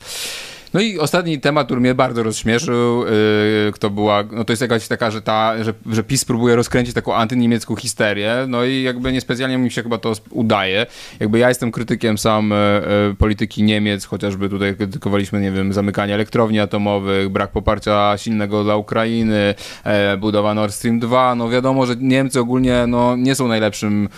No 0.74 0.80
i 0.80 0.98
ostatni 0.98 1.40
temat, 1.40 1.66
który 1.66 1.80
mnie 1.80 1.94
bardzo 1.94 2.22
rozśmieszył, 2.22 3.04
yy, 3.04 3.72
kto 3.72 3.90
była, 3.90 4.24
no 4.32 4.44
to 4.44 4.52
jest 4.52 4.62
jakaś 4.62 4.88
taka, 4.88 5.10
że, 5.10 5.22
ta, 5.22 5.64
że, 5.64 5.74
że 5.90 6.02
PiS 6.02 6.24
próbuje 6.24 6.56
rozkręcić 6.56 6.94
taką 6.94 7.14
antyniemiecką 7.14 7.76
histerię, 7.76 8.34
no 8.48 8.64
i 8.64 8.82
jakby 8.82 9.12
niespecjalnie 9.12 9.58
mi 9.58 9.70
się 9.70 9.82
chyba 9.82 9.98
to 9.98 10.12
udaje. 10.30 10.86
Jakby 11.20 11.38
ja 11.38 11.48
jestem 11.48 11.72
krytykiem 11.72 12.18
sam 12.18 12.50
yy, 13.08 13.14
polityki 13.14 13.62
Niemiec, 13.62 14.04
chociażby 14.04 14.48
tutaj 14.48 14.76
krytykowaliśmy, 14.76 15.40
nie 15.40 15.52
wiem, 15.52 15.72
zamykanie 15.72 16.14
elektrowni 16.14 16.60
atomowych, 16.60 17.28
brak 17.28 17.50
poparcia 17.50 18.14
silnego 18.16 18.64
dla 18.64 18.76
Ukrainy, 18.76 19.54
e, 19.84 20.16
budowa 20.16 20.54
Nord 20.54 20.74
Stream 20.74 20.98
2. 20.98 21.34
No 21.34 21.48
wiadomo, 21.48 21.86
że 21.86 21.96
Niemcy 21.96 22.40
ogólnie 22.40 22.84
no, 22.88 23.16
nie 23.16 23.34
są 23.34 23.48
najlepszym 23.48 24.08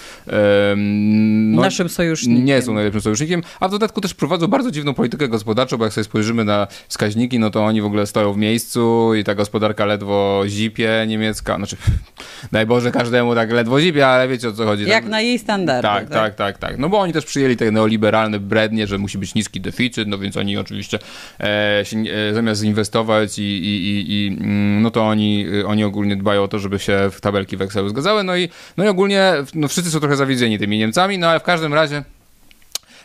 no, 0.77 1.63
naszym 1.63 1.89
sojusznikiem. 1.89 2.45
Nie 2.45 2.63
są 2.63 2.75
najlepszym 2.75 3.01
sojusznikiem, 3.01 3.43
a 3.61 3.69
w 3.69 3.71
dodatku 3.71 4.01
też 4.01 4.15
prowadzą 4.15 4.47
bardzo 4.47 4.71
dziwną 4.71 4.95
politykę 4.95 5.29
gospodarczą, 5.29 5.77
bo 5.77 5.85
jak 5.85 5.93
sobie 5.93 6.05
spojrzymy 6.05 6.46
na 6.47 6.67
wskaźniki, 6.89 7.39
no 7.39 7.51
to 7.51 7.65
oni 7.65 7.83
w 7.83 7.85
ogóle 7.85 8.07
stoją 8.07 8.33
w 8.33 8.37
miejscu 8.37 9.15
i 9.15 9.25
ta 9.25 9.35
gospodarka 9.35 9.85
ledwo 9.85 10.43
zipie 10.47 11.05
niemiecka, 11.09 11.57
znaczy 11.57 11.77
daj 12.53 12.67
Boże 12.67 12.93
każdemu 12.93 13.35
tak 13.35 13.51
ledwo 13.51 13.81
zipie, 13.81 14.07
ale 14.07 14.29
wiecie 14.29 14.49
o 14.49 14.53
co 14.53 14.65
chodzi. 14.65 14.85
Jak 14.85 15.03
tak, 15.03 15.11
na 15.11 15.21
jej 15.21 15.39
standardy. 15.39 15.83
Tak, 15.83 16.09
tak, 16.09 16.35
tak, 16.35 16.59
tak. 16.59 16.79
No 16.79 16.89
bo 16.89 16.99
oni 16.99 17.13
też 17.13 17.25
przyjęli 17.25 17.57
te 17.57 17.71
neoliberalne 17.71 18.41
brednie, 18.41 18.87
że 18.87 18.99
musi 18.99 19.19
być 19.19 19.35
niski 19.35 19.61
deficyt, 19.61 20.09
no 20.09 20.19
więc 20.19 20.37
oni 20.37 20.57
oczywiście 20.57 20.99
e, 21.41 21.81
się, 21.85 21.97
e, 22.31 22.35
zamiast 22.35 22.65
inwestować 22.65 23.39
i, 23.39 23.43
i, 23.43 23.87
i, 23.89 24.13
i, 24.13 24.29
mm, 24.41 24.83
no 24.83 24.91
to 24.91 25.03
oni, 25.03 25.47
oni 25.67 25.85
ogólnie 25.85 26.17
dbają 26.17 26.43
o 26.43 26.49
to, 26.49 26.59
żeby 26.59 26.79
się 26.79 27.11
w 27.13 27.21
tabelki 27.21 27.57
w 27.57 27.63
Excelu 27.63 27.89
zgadzały, 27.89 28.25
no 28.25 28.37
i, 28.37 28.49
no 28.77 28.85
i 28.85 28.89
ogólnie 28.89 29.33
no 29.55 29.69
wszyscy 29.69 29.91
są 29.91 30.01
trochę 30.01 30.17
zawiedzeni 30.17 30.59
tymi 30.59 30.79
Niemcami, 30.79 31.19
no 31.19 31.29
ale 31.29 31.41
w 31.41 31.43
każdym 31.43 31.75
razie 31.75 32.03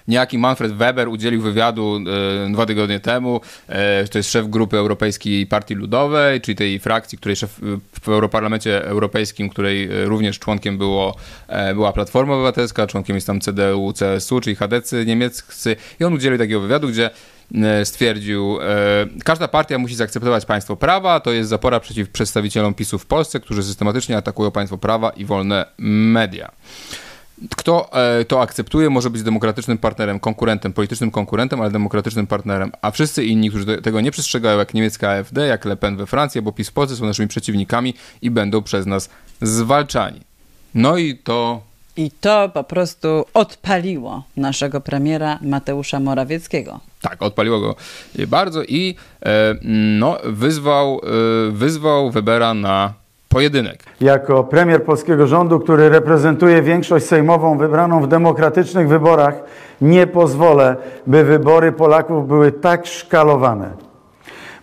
Niejaki 0.07 0.37
Manfred 0.37 0.73
Weber 0.73 1.07
udzielił 1.07 1.41
wywiadu 1.41 1.99
e, 2.47 2.53
dwa 2.53 2.65
tygodnie 2.65 2.99
temu. 2.99 3.41
E, 3.67 4.07
to 4.07 4.17
jest 4.17 4.31
szef 4.31 4.49
grupy 4.49 4.77
Europejskiej 4.77 5.47
Partii 5.47 5.75
Ludowej, 5.75 6.41
czyli 6.41 6.55
tej 6.55 6.79
frakcji, 6.79 7.17
której 7.17 7.35
szef 7.35 7.59
w 8.01 8.09
Europarlamencie 8.09 8.85
Europejskim, 8.85 9.49
której 9.49 9.83
e, 9.83 10.05
również 10.05 10.39
członkiem 10.39 10.77
było, 10.77 11.15
e, 11.47 11.73
była 11.73 11.93
Platforma 11.93 12.33
Obywatelska, 12.33 12.87
członkiem 12.87 13.15
jest 13.15 13.27
tam 13.27 13.39
CDU, 13.39 13.93
CSU, 13.93 14.41
czyli 14.41 14.55
chadecy 14.55 15.05
niemieccy. 15.05 15.75
I 15.99 16.03
on 16.03 16.13
udzielił 16.13 16.37
takiego 16.37 16.59
wywiadu, 16.59 16.87
gdzie 16.87 17.09
e, 17.55 17.85
stwierdził, 17.85 18.59
e, 18.61 18.65
każda 19.23 19.47
partia 19.47 19.77
musi 19.77 19.95
zaakceptować 19.95 20.45
państwo 20.45 20.75
prawa, 20.75 21.19
to 21.19 21.31
jest 21.31 21.49
zapora 21.49 21.79
przeciw 21.79 22.09
przedstawicielom 22.09 22.73
PiSu 22.73 22.99
w 22.99 23.05
Polsce, 23.05 23.39
którzy 23.39 23.63
systematycznie 23.63 24.17
atakują 24.17 24.51
państwo 24.51 24.77
prawa 24.77 25.09
i 25.09 25.25
wolne 25.25 25.65
media. 25.77 26.51
Kto 27.49 27.89
e, 27.93 28.25
to 28.25 28.41
akceptuje, 28.41 28.89
może 28.89 29.09
być 29.09 29.23
demokratycznym 29.23 29.77
partnerem, 29.77 30.19
konkurentem, 30.19 30.73
politycznym 30.73 31.11
konkurentem, 31.11 31.61
ale 31.61 31.71
demokratycznym 31.71 32.27
partnerem. 32.27 32.71
A 32.81 32.91
wszyscy 32.91 33.25
inni, 33.25 33.49
którzy 33.49 33.81
tego 33.81 34.01
nie 34.01 34.11
przestrzegają, 34.11 34.57
jak 34.57 34.73
niemiecka 34.73 35.11
AfD, 35.11 35.47
jak 35.47 35.65
Le 35.65 35.75
Pen 35.75 35.97
we 35.97 36.05
Francji, 36.05 36.41
bo 36.41 36.51
PiS 36.51 36.69
w 36.69 36.73
Polsce 36.73 36.95
są 36.95 37.05
naszymi 37.05 37.27
przeciwnikami 37.27 37.93
i 38.21 38.31
będą 38.31 38.61
przez 38.61 38.85
nas 38.85 39.09
zwalczani. 39.41 40.21
No 40.73 40.97
i 40.97 41.17
to 41.17 41.71
i 41.97 42.11
to 42.21 42.49
po 42.49 42.63
prostu 42.63 43.25
odpaliło 43.33 44.23
naszego 44.37 44.81
premiera 44.81 45.39
Mateusza 45.41 45.99
Morawieckiego. 45.99 46.79
Tak, 47.01 47.21
odpaliło 47.21 47.59
go 47.59 47.75
bardzo 48.27 48.63
i 48.63 48.95
e, 49.25 49.55
no, 49.99 50.17
wyzwał, 50.23 51.01
e, 51.47 51.51
wyzwał 51.51 52.11
Webera 52.11 52.53
na 52.53 52.93
pojedynek. 53.31 53.83
Jako 54.01 54.43
premier 54.43 54.83
polskiego 54.83 55.27
rządu, 55.27 55.59
który 55.59 55.89
reprezentuje 55.89 56.61
większość 56.61 57.05
sejmową 57.05 57.57
wybraną 57.57 58.01
w 58.01 58.07
demokratycznych 58.07 58.87
wyborach, 58.87 59.43
nie 59.81 60.07
pozwolę, 60.07 60.75
by 61.07 61.23
wybory 61.23 61.71
Polaków 61.71 62.27
były 62.27 62.51
tak 62.51 62.87
szkalowane. 62.87 63.69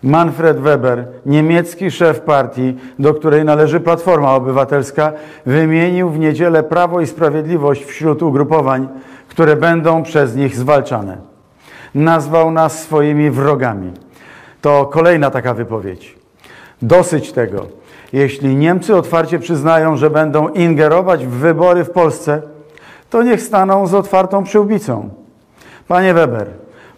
Manfred 0.03 0.59
Weber, 0.59 1.07
niemiecki 1.25 1.91
szef 1.91 2.21
partii, 2.21 2.77
do 2.99 3.13
której 3.13 3.45
należy 3.45 3.79
Platforma 3.79 4.35
Obywatelska, 4.35 5.13
wymienił 5.45 6.09
w 6.09 6.19
niedzielę 6.19 6.63
Prawo 6.63 7.01
i 7.01 7.07
Sprawiedliwość 7.07 7.85
wśród 7.85 8.23
ugrupowań, 8.23 8.87
które 9.29 9.55
będą 9.55 10.03
przez 10.03 10.35
nich 10.35 10.55
zwalczane. 10.55 11.17
Nazwał 11.95 12.51
nas 12.51 12.81
swoimi 12.81 13.31
wrogami. 13.31 13.91
To 14.61 14.85
kolejna 14.85 15.31
taka 15.31 15.53
wypowiedź. 15.53 16.17
Dosyć 16.81 17.31
tego. 17.31 17.78
Jeśli 18.13 18.55
Niemcy 18.55 18.95
otwarcie 18.95 19.39
przyznają, 19.39 19.97
że 19.97 20.09
będą 20.09 20.47
ingerować 20.47 21.25
w 21.25 21.29
wybory 21.29 21.83
w 21.83 21.91
Polsce, 21.91 22.41
to 23.09 23.23
niech 23.23 23.41
staną 23.41 23.87
z 23.87 23.93
otwartą 23.93 24.43
przyłbicą. 24.43 25.09
Panie 25.87 26.13
Weber, 26.13 26.47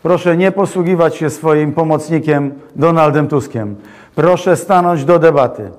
proszę 0.03 0.37
nie 0.37 0.51
posługiwać 0.51 1.15
się 1.15 1.29
swoim 1.29 1.73
pomocnikiem 1.73 2.53
Donaldem 2.75 3.27
Tuskiem. 3.27 3.75
Proszę 4.15 4.55
stanąć 4.55 5.05
do 5.05 5.19
debaty. 5.19 5.71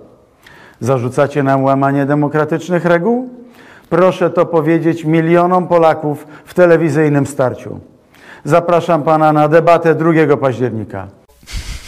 Zarzucacie 0.81 1.43
nam 1.43 1.65
łamanie 1.65 2.07
demokratycznych 2.07 2.85
reguł? 2.85 3.29
Proszę 3.91 4.31
to 4.31 4.47
powiedzieć 4.47 5.05
milionom 5.05 5.69
Polaków 5.69 6.27
w 6.45 6.55
telewizyjnym 6.55 7.27
starciu. 7.27 7.81
Zapraszam 8.45 9.03
pana 9.03 9.33
na 9.33 9.49
debatę 9.49 9.95
2 9.95 10.37
października. 10.37 11.22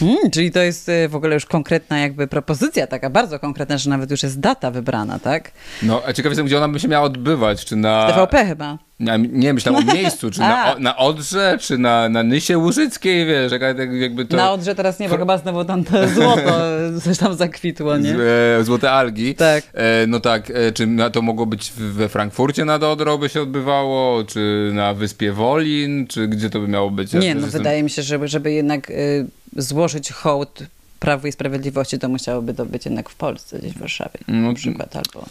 Hmm, 0.04 0.30
czyli 0.30 0.50
to 0.50 0.60
jest 0.60 0.88
y, 0.88 1.08
w 1.08 1.16
ogóle 1.16 1.34
już 1.34 1.46
konkretna 1.46 1.98
jakby 1.98 2.26
propozycja, 2.26 2.86
taka 2.86 3.10
bardzo 3.10 3.38
konkretna, 3.38 3.78
że 3.78 3.90
nawet 3.90 4.10
już 4.10 4.22
jest 4.22 4.40
data 4.40 4.70
wybrana, 4.70 5.18
tak? 5.18 5.52
No, 5.82 6.02
a 6.06 6.12
ciekaw 6.12 6.30
jestem, 6.30 6.46
gdzie 6.46 6.56
ona 6.56 6.68
by 6.68 6.80
się 6.80 6.88
miała 6.88 7.06
odbywać, 7.06 7.64
czy 7.64 7.76
na... 7.76 8.08
W 8.08 8.12
TVP 8.12 8.46
chyba. 8.46 8.78
Nie, 9.00 9.18
nie 9.18 9.54
myślałem 9.54 9.88
o 9.88 9.94
miejscu, 9.94 10.30
czy 10.30 10.40
na, 10.50 10.78
na 10.78 10.96
Odrze, 10.96 11.58
czy 11.60 11.78
na, 11.78 12.08
na 12.08 12.22
Nysie 12.22 12.58
Łużyckiej, 12.58 13.26
wiesz, 13.26 13.52
jakby 14.00 14.24
to... 14.24 14.36
Na 14.36 14.52
Odrze 14.52 14.74
teraz 14.74 14.98
nie, 14.98 15.08
bo 15.08 15.16
chyba 15.16 15.38
znowu 15.38 15.64
tam 15.64 15.84
to 15.84 16.08
złoto 16.14 16.60
coś 17.04 17.18
tam 17.18 17.34
zakwitło, 17.34 17.96
nie? 17.96 18.14
Z, 18.14 18.66
złote 18.66 18.90
algi. 18.90 19.34
Tak. 19.34 19.64
E, 19.72 20.06
no 20.06 20.20
tak, 20.20 20.50
e, 20.50 20.72
czy 20.72 20.88
to 21.12 21.22
mogło 21.22 21.46
być 21.46 21.72
we 21.72 22.08
Frankfurcie 22.08 22.64
nad 22.64 22.82
Odrą 22.82 23.18
by 23.18 23.28
się 23.28 23.42
odbywało, 23.42 24.24
czy 24.24 24.70
na 24.74 24.94
Wyspie 24.94 25.32
Wolin, 25.32 26.06
czy 26.06 26.28
gdzie 26.28 26.50
to 26.50 26.60
by 26.60 26.68
miało 26.68 26.90
być? 26.90 27.12
Ja 27.12 27.20
nie, 27.20 27.34
no 27.34 27.40
jestem... 27.40 27.60
wydaje 27.60 27.82
mi 27.82 27.90
się, 27.90 28.02
żeby, 28.02 28.28
żeby 28.28 28.52
jednak 28.52 28.90
y, 28.90 29.26
złożyć 29.56 30.12
hołd 30.12 30.62
Prawu 31.00 31.26
i 31.26 31.32
Sprawiedliwości, 31.32 31.98
to 31.98 32.08
musiałoby 32.08 32.54
to 32.54 32.66
być 32.66 32.84
jednak 32.84 33.08
w 33.08 33.14
Polsce, 33.14 33.58
gdzieś 33.58 33.72
w 33.72 33.78
Warszawie 33.78 34.18
no, 34.28 34.48
na 34.48 34.54
przykład, 34.54 34.96
albo 34.96 35.26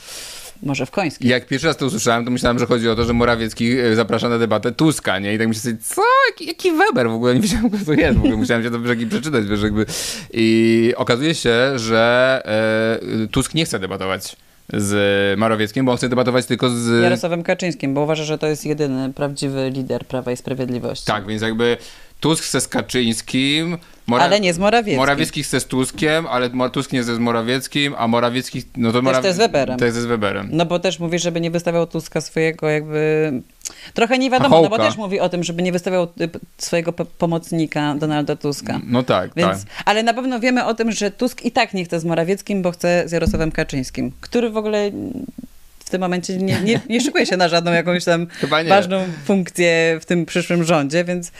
może 0.65 0.85
w 0.85 0.91
Końskim. 0.91 1.29
Jak 1.29 1.47
pierwszy 1.47 1.67
raz 1.67 1.77
to 1.77 1.85
usłyszałem, 1.85 2.25
to 2.25 2.31
myślałem, 2.31 2.59
że 2.59 2.65
chodzi 2.65 2.89
o 2.89 2.95
to, 2.95 3.05
że 3.05 3.13
Morawiecki 3.13 3.79
e, 3.79 3.95
zaprasza 3.95 4.29
na 4.29 4.39
debatę 4.39 4.71
Tuska, 4.71 5.19
nie? 5.19 5.33
I 5.33 5.37
tak 5.37 5.47
myślałem 5.47 5.77
co? 5.81 6.01
Jaki, 6.29 6.45
jaki 6.45 6.71
Weber? 6.71 7.09
W 7.09 7.13
ogóle 7.13 7.35
nie 7.35 7.41
wiedziałem, 7.41 7.69
kto 7.69 7.85
to 7.85 7.93
jest. 7.93 8.17
W 8.17 8.19
ogóle 8.19 8.37
musiałem 8.37 8.63
się 8.63 8.71
to 8.71 8.79
brzegi 8.79 9.07
przeczytać, 9.07 9.45
wiesz, 9.45 9.61
jakby. 9.61 9.85
I 10.33 10.93
okazuje 10.97 11.35
się, 11.35 11.79
że 11.79 12.41
e, 13.23 13.27
Tusk 13.27 13.53
nie 13.53 13.65
chce 13.65 13.79
debatować 13.79 14.35
z 14.73 15.39
Morawieckim, 15.39 15.85
bo 15.85 15.91
on 15.91 15.97
chce 15.97 16.09
debatować 16.09 16.45
tylko 16.45 16.69
z... 16.69 17.03
Jarosławem 17.03 17.43
Kaczyńskim, 17.43 17.93
bo 17.93 18.01
uważa, 18.01 18.23
że 18.23 18.37
to 18.37 18.47
jest 18.47 18.65
jedyny 18.65 19.13
prawdziwy 19.13 19.69
lider 19.69 20.05
Prawa 20.05 20.31
i 20.31 20.37
Sprawiedliwości. 20.37 21.05
Tak, 21.05 21.27
więc 21.27 21.41
jakby 21.41 21.77
Tusk 22.23 22.43
chce 22.43 22.61
z 22.61 22.67
Kaczyńskim, 22.67 23.77
Mora... 24.07 24.23
Ale 24.23 24.39
nie 24.39 24.53
z 24.53 24.59
Morawieckim. 24.59 24.97
Morawiecki 24.97 25.43
chce 25.43 25.59
z 25.59 25.65
Tuskiem, 25.65 26.27
ale 26.27 26.49
Tusk 26.71 26.91
nie 26.91 27.01
chce 27.01 27.15
z 27.15 27.19
Morawieckim, 27.19 27.95
a 27.97 28.07
Morawiecki... 28.07 28.63
No 28.77 28.91
to 28.91 29.01
Moraw... 29.01 29.23
Też 29.23 29.35
z 29.35 29.37
Weberem. 29.37 29.79
Też 29.79 29.93
z 29.93 30.05
Weberem. 30.05 30.49
No 30.51 30.65
bo 30.65 30.79
też 30.79 30.99
mówi, 30.99 31.19
żeby 31.19 31.41
nie 31.41 31.51
wystawiał 31.51 31.87
Tuska 31.87 32.21
swojego 32.21 32.69
jakby... 32.69 33.31
Trochę 33.93 34.17
nie 34.17 34.29
wiadomo, 34.29 34.61
no 34.61 34.69
bo 34.69 34.77
też 34.77 34.97
mówi 34.97 35.19
o 35.19 35.29
tym, 35.29 35.43
żeby 35.43 35.63
nie 35.63 35.71
wystawiał 35.71 36.03
y, 36.21 36.29
swojego 36.57 36.93
pomocnika 36.93 37.95
Donalda 37.95 38.35
Tuska. 38.35 38.81
No 38.87 39.03
tak, 39.03 39.31
Więc, 39.35 39.65
tak. 39.65 39.83
Ale 39.85 40.03
na 40.03 40.13
pewno 40.13 40.39
wiemy 40.39 40.65
o 40.65 40.73
tym, 40.73 40.91
że 40.91 41.11
Tusk 41.11 41.45
i 41.45 41.51
tak 41.51 41.73
nie 41.73 41.85
chce 41.85 41.99
z 41.99 42.05
Morawieckim, 42.05 42.61
bo 42.61 42.71
chce 42.71 43.03
z 43.05 43.11
Jarosławem 43.11 43.51
Kaczyńskim, 43.51 44.11
który 44.21 44.49
w 44.49 44.57
ogóle 44.57 44.91
tym 45.93 46.01
momencie 46.01 46.37
nie, 46.37 46.61
nie, 46.61 46.79
nie 46.89 47.01
szykuje 47.01 47.25
się 47.25 47.37
na 47.37 47.47
żadną 47.47 47.71
jakąś 47.71 48.05
tam 48.05 48.27
ważną 48.69 49.03
funkcję 49.25 49.97
w 50.01 50.05
tym 50.05 50.25
przyszłym 50.25 50.63
rządzie, 50.63 51.03
więc... 51.03 51.31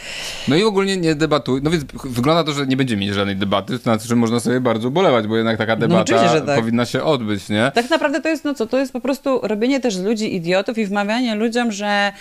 No 0.48 0.56
i 0.56 0.64
ogólnie 0.64 0.98
nie 0.98 1.16
debatuje, 1.16 1.62
no 1.64 1.72
więc 1.72 1.84
wygląda 2.04 2.44
to, 2.44 2.54
że 2.54 2.68
nie 2.68 2.78
będziemy 2.78 3.02
mieć 3.02 3.14
żadnej 3.14 3.36
debaty, 3.36 3.78
to 3.78 3.84
znaczy, 3.84 4.08
że 4.08 4.16
można 4.16 4.40
sobie 4.40 4.60
bardzo 4.60 4.92
bolewać, 4.92 5.28
bo 5.28 5.38
jednak 5.38 5.58
taka 5.58 5.76
no 5.76 5.80
debata 5.80 6.34
no, 6.36 6.42
tak. 6.42 6.60
powinna 6.60 6.86
się 6.86 7.04
odbyć, 7.04 7.50
nie? 7.50 7.72
Tak 7.76 7.90
naprawdę 7.90 8.22
to 8.22 8.30
jest, 8.30 8.44
no 8.44 8.54
co, 8.54 8.68
to 8.68 8.78
jest 8.78 8.94
po 8.94 9.02
prostu 9.02 9.40
robienie 9.44 9.80
też 9.80 9.96
z 9.96 10.04
ludzi 10.04 10.36
idiotów 10.36 10.78
i 10.78 10.86
wmawianie 10.86 11.36
ludziom, 11.36 11.72
że 11.72 12.12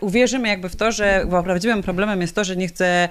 uwierzymy 0.00 0.48
jakby 0.48 0.68
w 0.68 0.76
to, 0.76 0.92
że 0.92 1.26
prawdziwym 1.44 1.82
problemem 1.82 2.20
jest 2.20 2.34
to, 2.34 2.44
że 2.44 2.56
nie 2.56 2.68
chce 2.68 3.08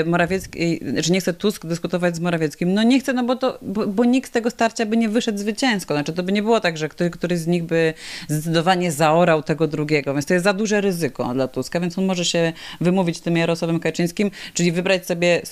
y, 0.00 0.04
Morawiecki, 0.04 0.80
że 0.96 1.12
nie 1.12 1.20
chce 1.20 1.32
Tusk 1.32 1.66
dyskutować 1.66 2.16
z 2.16 2.20
Morawieckim. 2.20 2.74
No 2.74 2.82
nie 2.82 3.00
chce, 3.00 3.12
no 3.12 3.24
bo 3.24 3.36
to, 3.36 3.58
bo, 3.62 3.86
bo 3.86 4.04
nikt 4.04 4.28
z 4.28 4.32
tego 4.32 4.50
starcia 4.50 4.86
by 4.86 4.96
nie 4.96 5.08
wyszedł 5.08 5.38
zwycięsko, 5.38 5.94
znaczy 5.94 6.12
to 6.12 6.22
by 6.22 6.32
nie 6.32 6.42
było 6.42 6.60
tak, 6.60 6.78
że 6.78 6.88
który, 6.88 7.10
któryś 7.10 7.38
z 7.38 7.46
nich 7.46 7.64
by 7.64 7.93
zdecydowanie 8.28 8.92
zaorał 8.92 9.42
tego 9.42 9.66
drugiego, 9.66 10.12
więc 10.14 10.26
to 10.26 10.34
jest 10.34 10.44
za 10.44 10.52
duże 10.52 10.80
ryzyko 10.80 11.34
dla 11.34 11.48
Tuska, 11.48 11.80
więc 11.80 11.98
on 11.98 12.04
może 12.04 12.24
się 12.24 12.52
wymówić 12.80 13.20
tym 13.20 13.36
Jarosławem 13.36 13.80
Kaczyńskim, 13.80 14.30
czyli 14.54 14.72
wybrać 14.72 15.06
sobie 15.06 15.42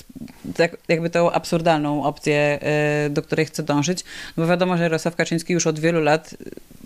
tak, 0.55 0.77
jakby 0.87 1.09
tą 1.09 1.31
absurdalną 1.31 2.03
opcję, 2.03 2.59
e, 2.61 3.09
do 3.09 3.21
której 3.21 3.45
chce 3.45 3.63
dążyć, 3.63 4.03
bo 4.37 4.47
wiadomo, 4.47 4.77
że 4.77 4.83
Jarosław 4.83 5.15
Kaczyński 5.15 5.53
już 5.53 5.67
od 5.67 5.79
wielu 5.79 6.01
lat 6.01 6.35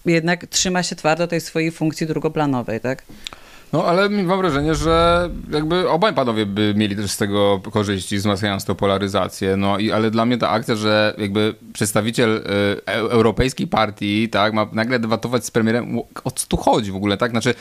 jednak 0.06 0.46
trzyma 0.46 0.84
się 0.84 0.96
twardo 0.96 1.28
tej 1.28 1.42
swojej 1.42 1.72
funkcji 1.72 2.08
drugoplanowej, 2.08 2.80
tak? 2.80 3.04
No 3.74 3.86
ale 3.86 4.10
mam 4.10 4.40
wrażenie, 4.40 4.76
że 4.76 5.30
jakby 5.52 5.90
obaj 5.90 6.14
panowie 6.14 6.46
by 6.46 6.74
mieli 6.78 6.96
też 6.96 7.12
z 7.12 7.18
tego 7.18 7.62
korzyści, 7.72 8.18
wzmacniając 8.18 8.66
tą 8.66 8.76
polaryzację. 8.76 9.58
No 9.58 9.78
i 9.78 9.92
ale 9.92 10.12
dla 10.12 10.26
mnie 10.26 10.38
ta 10.38 10.50
akcja, 10.50 10.76
że 10.76 11.14
jakby 11.18 11.56
przedstawiciel 11.74 12.38
y, 12.38 12.42
e, 12.88 12.94
europejskiej 12.96 13.68
partii, 13.68 14.30
tak, 14.30 14.54
ma 14.54 14.68
nagle 14.72 15.00
debatować 15.00 15.46
z 15.46 15.52
premierem, 15.52 16.00
o 16.24 16.32
co 16.32 16.48
tu 16.48 16.58
chodzi 16.58 16.92
w 16.92 16.96
ogóle, 16.96 17.18
tak? 17.18 17.32
Znaczy, 17.32 17.54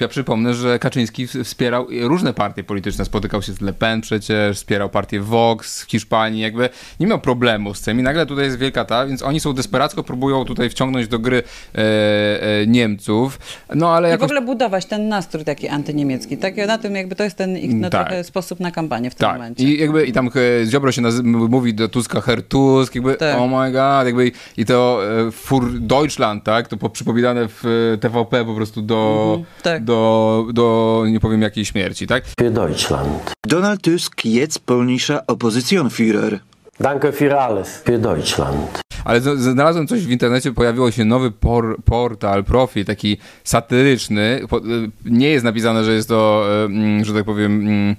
ja 0.00 0.08
przypomnę, 0.08 0.54
że 0.54 0.78
Kaczyński 0.78 1.26
wspierał 1.26 1.86
różne 2.00 2.34
partie 2.34 2.64
polityczne, 2.64 3.04
spotykał 3.04 3.42
się 3.42 3.52
z 3.52 3.60
Le 3.60 3.72
Pen 3.72 4.00
przecież, 4.00 4.56
wspierał 4.56 4.88
partię 4.88 5.20
Vox 5.20 5.82
w 5.82 5.90
Hiszpanii, 5.90 6.40
jakby 6.40 6.68
nie 7.00 7.06
miał 7.06 7.18
problemu 7.18 7.74
z 7.74 7.80
tym 7.80 8.00
i 8.00 8.02
nagle 8.02 8.26
tutaj 8.26 8.44
jest 8.44 8.58
wielka 8.58 8.84
ta, 8.84 9.06
więc 9.06 9.22
oni 9.22 9.40
są 9.40 9.52
desperacko, 9.52 10.02
próbują 10.02 10.44
tutaj 10.44 10.70
wciągnąć 10.70 11.08
do 11.08 11.18
gry 11.18 11.42
e, 11.74 11.78
e, 11.80 12.66
Niemców, 12.66 13.38
no 13.74 13.94
ale 13.94 14.08
jakoś... 14.08 14.24
I 14.24 14.28
w 14.28 14.32
ogóle 14.32 14.46
budować 14.46 14.86
ten 14.86 15.08
nastrój 15.08 15.44
taki 15.54 15.68
antyniemiecki. 15.68 16.38
Tak, 16.38 16.56
na 16.56 16.78
tym 16.78 16.94
jakby 16.94 17.16
to 17.16 17.24
jest 17.24 17.36
ten 17.36 17.56
ich 17.56 17.74
no, 17.74 17.90
tak. 17.90 18.08
trochę 18.08 18.24
sposób 18.24 18.60
na 18.60 18.70
kampanię 18.70 19.10
w 19.10 19.14
tym 19.14 19.28
tak. 19.28 19.36
momencie. 19.36 19.64
I 19.64 19.78
jakby 19.78 20.06
i 20.06 20.12
tam 20.12 20.30
e, 20.62 20.66
Ziobro 20.66 20.92
się 20.92 21.02
nazy- 21.02 21.22
mówi 21.24 21.74
do 21.74 21.88
Tuska 21.88 22.20
Herr 22.20 22.42
Tusk, 22.42 22.94
jakby 22.94 23.14
tak. 23.14 23.36
oh 23.38 23.46
my 23.46 23.72
god, 23.72 24.06
jakby 24.06 24.32
i 24.56 24.64
to 24.64 25.00
e, 25.28 25.30
Fur 25.30 25.80
Deutschland, 25.80 26.44
tak, 26.44 26.68
to 26.68 26.88
przypominane 26.88 27.48
w 27.48 27.64
e, 27.94 27.98
TVP 27.98 28.44
po 28.44 28.54
prostu 28.54 28.82
do, 28.82 29.32
mhm, 29.38 29.46
tak. 29.62 29.84
do, 29.84 30.46
do, 30.52 31.04
nie 31.08 31.20
powiem 31.20 31.42
jakiej 31.42 31.64
śmierci, 31.64 32.06
tak? 32.06 32.24
Für 32.40 32.50
Deutschland. 32.50 33.32
Donald 33.46 33.82
Tusk 33.82 34.24
jetzt 34.24 34.66
polnischer 34.66 35.20
Oppositionsführer. 35.26 36.38
Danke 36.80 37.12
für 37.12 37.40
alles. 37.40 37.82
Für 37.84 37.98
Deutschland. 37.98 38.81
Ale 39.04 39.20
znalazłem 39.20 39.86
coś 39.86 40.06
w 40.06 40.10
internecie, 40.10 40.52
pojawiło 40.52 40.90
się 40.90 41.04
nowy 41.04 41.30
por, 41.30 41.82
portal, 41.84 42.44
profil, 42.44 42.84
taki 42.84 43.16
satyryczny. 43.44 44.40
Y, 44.42 44.90
nie 45.04 45.28
jest 45.28 45.44
napisane, 45.44 45.84
że 45.84 45.94
jest 45.94 46.08
to, 46.08 46.44
y, 46.62 46.64
mm, 46.64 47.04
że 47.04 47.14
tak 47.14 47.24
powiem 47.24 47.60
mm, 47.60 47.96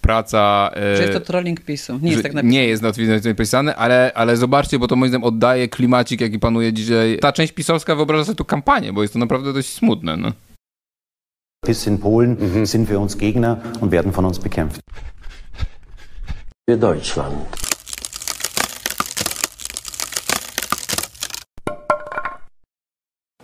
praca. 0.00 0.70
Czy 0.96 1.02
jest 1.02 1.12
to 1.12 1.20
trolling 1.20 1.60
PiSu? 1.60 1.98
Nie 2.02 2.10
jest 2.10 2.22
tak 2.22 2.34
napisane. 2.34 2.52
Nie 2.52 2.66
jest 2.66 2.82
napisane, 3.24 3.76
ale, 3.76 4.12
ale 4.14 4.36
zobaczcie, 4.36 4.78
bo 4.78 4.88
to 4.88 4.96
moim 4.96 5.08
zdaniem 5.08 5.24
oddaje 5.24 5.68
klimacik, 5.68 6.20
jaki 6.20 6.38
panuje 6.38 6.72
dzisiaj. 6.72 7.18
Ta 7.18 7.32
część 7.32 7.52
pisowska 7.52 7.94
wyobraża 7.94 8.24
sobie 8.24 8.36
tu 8.36 8.44
kampanię, 8.44 8.92
bo 8.92 9.02
jest 9.02 9.12
to 9.12 9.18
naprawdę 9.18 9.52
dość 9.52 9.68
smutne. 9.68 10.16
No. 10.16 10.32
Bis 11.66 11.86
in 11.86 11.98
Polen 11.98 12.36
mhm. 12.40 12.66
sind 12.66 12.88
wir 12.88 13.00
uns 13.00 13.16
Gegner 13.16 13.56
und 13.80 13.92
werden 13.92 14.12
von 14.12 14.24
uns 14.24 14.38
bekämpft. 14.38 14.80
Für 16.70 16.76
Deutschland. 16.76 17.63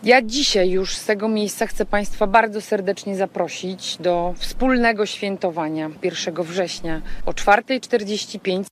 Ja 0.03 0.23
dzisiaj 0.23 0.71
już 0.71 0.97
z 0.97 1.05
tego 1.05 1.29
miejsca 1.29 1.67
chcę 1.67 1.85
Państwa 1.85 2.27
bardzo 2.27 2.61
serdecznie 2.61 3.17
zaprosić 3.17 3.97
do 4.01 4.35
wspólnego 4.39 5.07
świętowania 5.07 5.91
1 6.03 6.35
września 6.35 7.03
o 7.27 7.33
4.45. 7.33 8.65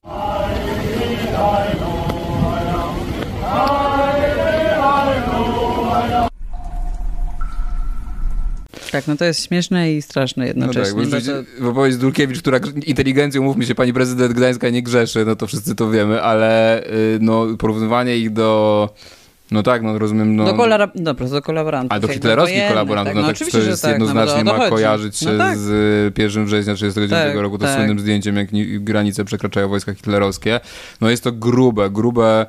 Tak, 8.91 9.07
no 9.07 9.15
to 9.17 9.25
jest 9.25 9.45
śmieszne 9.45 9.93
i 9.93 10.01
straszne 10.01 10.47
jednocześnie. 10.47 11.03
No 11.03 11.11
tak, 11.11 11.25
bo 11.25 11.33
to... 11.33 11.63
wypowiedź 11.63 11.97
Dulkiewicz, 11.97 12.39
która 12.39 12.59
inteligencją, 12.85 13.43
mówmy 13.43 13.65
się, 13.65 13.75
pani 13.75 13.93
prezydent 13.93 14.33
Gdańska 14.33 14.69
nie 14.69 14.83
grzeszy, 14.83 15.25
no 15.25 15.35
to 15.35 15.47
wszyscy 15.47 15.75
to 15.75 15.89
wiemy, 15.89 16.21
ale 16.21 16.83
y, 16.83 17.17
no, 17.21 17.45
porównywanie 17.57 18.17
ich 18.17 18.33
do 18.33 18.89
no 19.51 19.63
tak, 19.63 19.83
no 19.83 19.99
rozumiem. 19.99 20.35
No, 20.35 20.45
do, 20.45 20.53
kolabor- 20.53 20.91
dobra, 20.95 21.27
do 21.29 21.41
kolaborantów. 21.41 21.97
A 21.97 21.99
do 21.99 22.07
hitlerowskich 22.07 22.67
kolaborantów, 22.67 23.13
tak, 23.13 23.15
no, 23.15 23.27
no 23.27 23.33
tak, 23.33 23.51
to 23.51 23.57
jest 23.57 23.81
tak, 23.81 23.91
jednoznacznie 23.91 24.43
no, 24.43 24.57
ma 24.57 24.69
kojarzyć 24.69 25.21
no 25.21 25.31
się 25.31 25.37
no 25.37 25.43
tak. 25.43 25.57
z 25.57 25.69
1 26.17 26.45
września 26.45 26.73
1939 26.73 27.33
tak, 27.33 27.41
roku, 27.41 27.57
to 27.57 27.65
tak. 27.65 27.75
słynnym 27.75 27.99
zdjęciem, 27.99 28.35
jak 28.35 28.47
granice 28.83 29.25
przekraczają 29.25 29.69
wojska 29.69 29.93
hitlerowskie. 29.93 30.59
No 31.01 31.09
jest 31.09 31.23
to 31.23 31.31
grube, 31.31 31.89
grube 31.89 32.45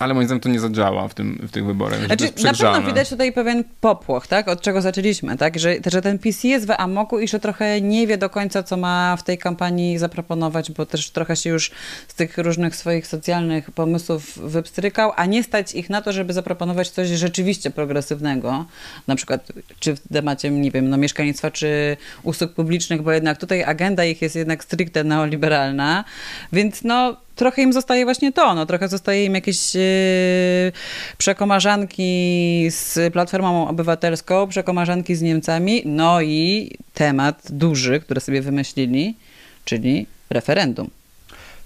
ale 0.00 0.14
moim 0.14 0.26
zdaniem 0.26 0.40
to 0.40 0.48
nie 0.48 0.60
zadziała 0.60 1.08
w, 1.08 1.14
tym, 1.14 1.38
w 1.42 1.50
tych 1.50 1.66
wyborach. 1.66 2.06
Znaczy, 2.06 2.32
na 2.44 2.52
pewno 2.52 2.82
widać 2.82 3.08
tutaj 3.08 3.32
pewien 3.32 3.64
popłoch, 3.80 4.26
tak? 4.26 4.48
Od 4.48 4.60
czego 4.60 4.80
zaczęliśmy, 4.80 5.36
tak? 5.36 5.58
Że, 5.58 5.76
że 5.86 6.02
ten 6.02 6.18
PiS 6.18 6.44
jest 6.44 6.66
w 6.66 6.70
amoku 6.70 7.20
i 7.20 7.28
że 7.28 7.40
trochę 7.40 7.80
nie 7.80 8.06
wie 8.06 8.18
do 8.18 8.30
końca, 8.30 8.62
co 8.62 8.76
ma 8.76 9.16
w 9.16 9.22
tej 9.22 9.38
kampanii 9.38 9.98
zaproponować, 9.98 10.72
bo 10.72 10.86
też 10.86 11.10
trochę 11.10 11.36
się 11.36 11.50
już 11.50 11.70
z 12.08 12.14
tych 12.14 12.38
różnych 12.38 12.76
swoich 12.76 13.06
socjalnych 13.06 13.70
pomysłów 13.70 14.38
wypstrykał, 14.38 15.12
a 15.16 15.26
nie 15.26 15.42
stać 15.42 15.74
ich 15.74 15.90
na 15.90 16.02
to, 16.02 16.12
żeby 16.12 16.32
zaproponować 16.32 16.90
coś 16.90 17.08
rzeczywiście 17.08 17.70
progresywnego. 17.70 18.64
Na 19.06 19.16
przykład, 19.16 19.52
czy 19.80 19.96
w 19.96 20.00
temacie, 20.12 20.50
nie 20.50 20.70
wiem, 20.70 20.88
no, 20.90 20.96
mieszkalnictwa, 20.96 21.50
czy 21.50 21.96
usług 22.22 22.52
publicznych, 22.52 23.02
bo 23.02 23.12
jednak 23.12 23.38
tutaj 23.38 23.64
agenda 23.64 24.04
ich 24.04 24.22
jest 24.22 24.36
jednak 24.36 24.64
stricte 24.64 25.04
neoliberalna, 25.04 26.04
więc 26.52 26.84
no 26.84 27.16
trochę 27.40 27.62
im 27.62 27.72
zostaje 27.72 28.04
właśnie 28.04 28.32
to, 28.32 28.54
no, 28.54 28.66
trochę 28.66 28.88
zostaje 28.88 29.24
im 29.24 29.34
jakieś 29.34 29.74
yy, 29.74 30.72
przekomarzanki 31.18 32.66
z 32.70 33.12
Platformą 33.12 33.68
Obywatelską, 33.68 34.48
przekomarzanki 34.48 35.14
z 35.14 35.22
Niemcami, 35.22 35.82
no 35.84 36.20
i 36.20 36.70
temat 36.94 37.42
duży, 37.50 38.00
który 38.00 38.20
sobie 38.20 38.42
wymyślili, 38.42 39.16
czyli 39.64 40.06
referendum. 40.30 40.90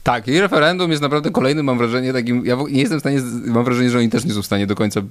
Tak, 0.04 0.28
i 0.28 0.40
referendum 0.40 0.90
jest 0.90 1.02
naprawdę 1.02 1.30
kolejnym, 1.30 1.66
mam 1.66 1.78
wrażenie, 1.78 2.12
takim. 2.12 2.46
Ja 2.46 2.56
nie 2.70 2.80
jestem 2.80 2.98
w 2.98 3.00
stanie, 3.00 3.20
mam 3.46 3.64
wrażenie, 3.64 3.90
że 3.90 3.98
oni 3.98 4.08
też 4.08 4.24
nie 4.24 4.32
są 4.32 4.42
w 4.42 4.46
stanie 4.46 4.66
do 4.66 4.74
końca 4.74 5.00
y, 5.00 5.02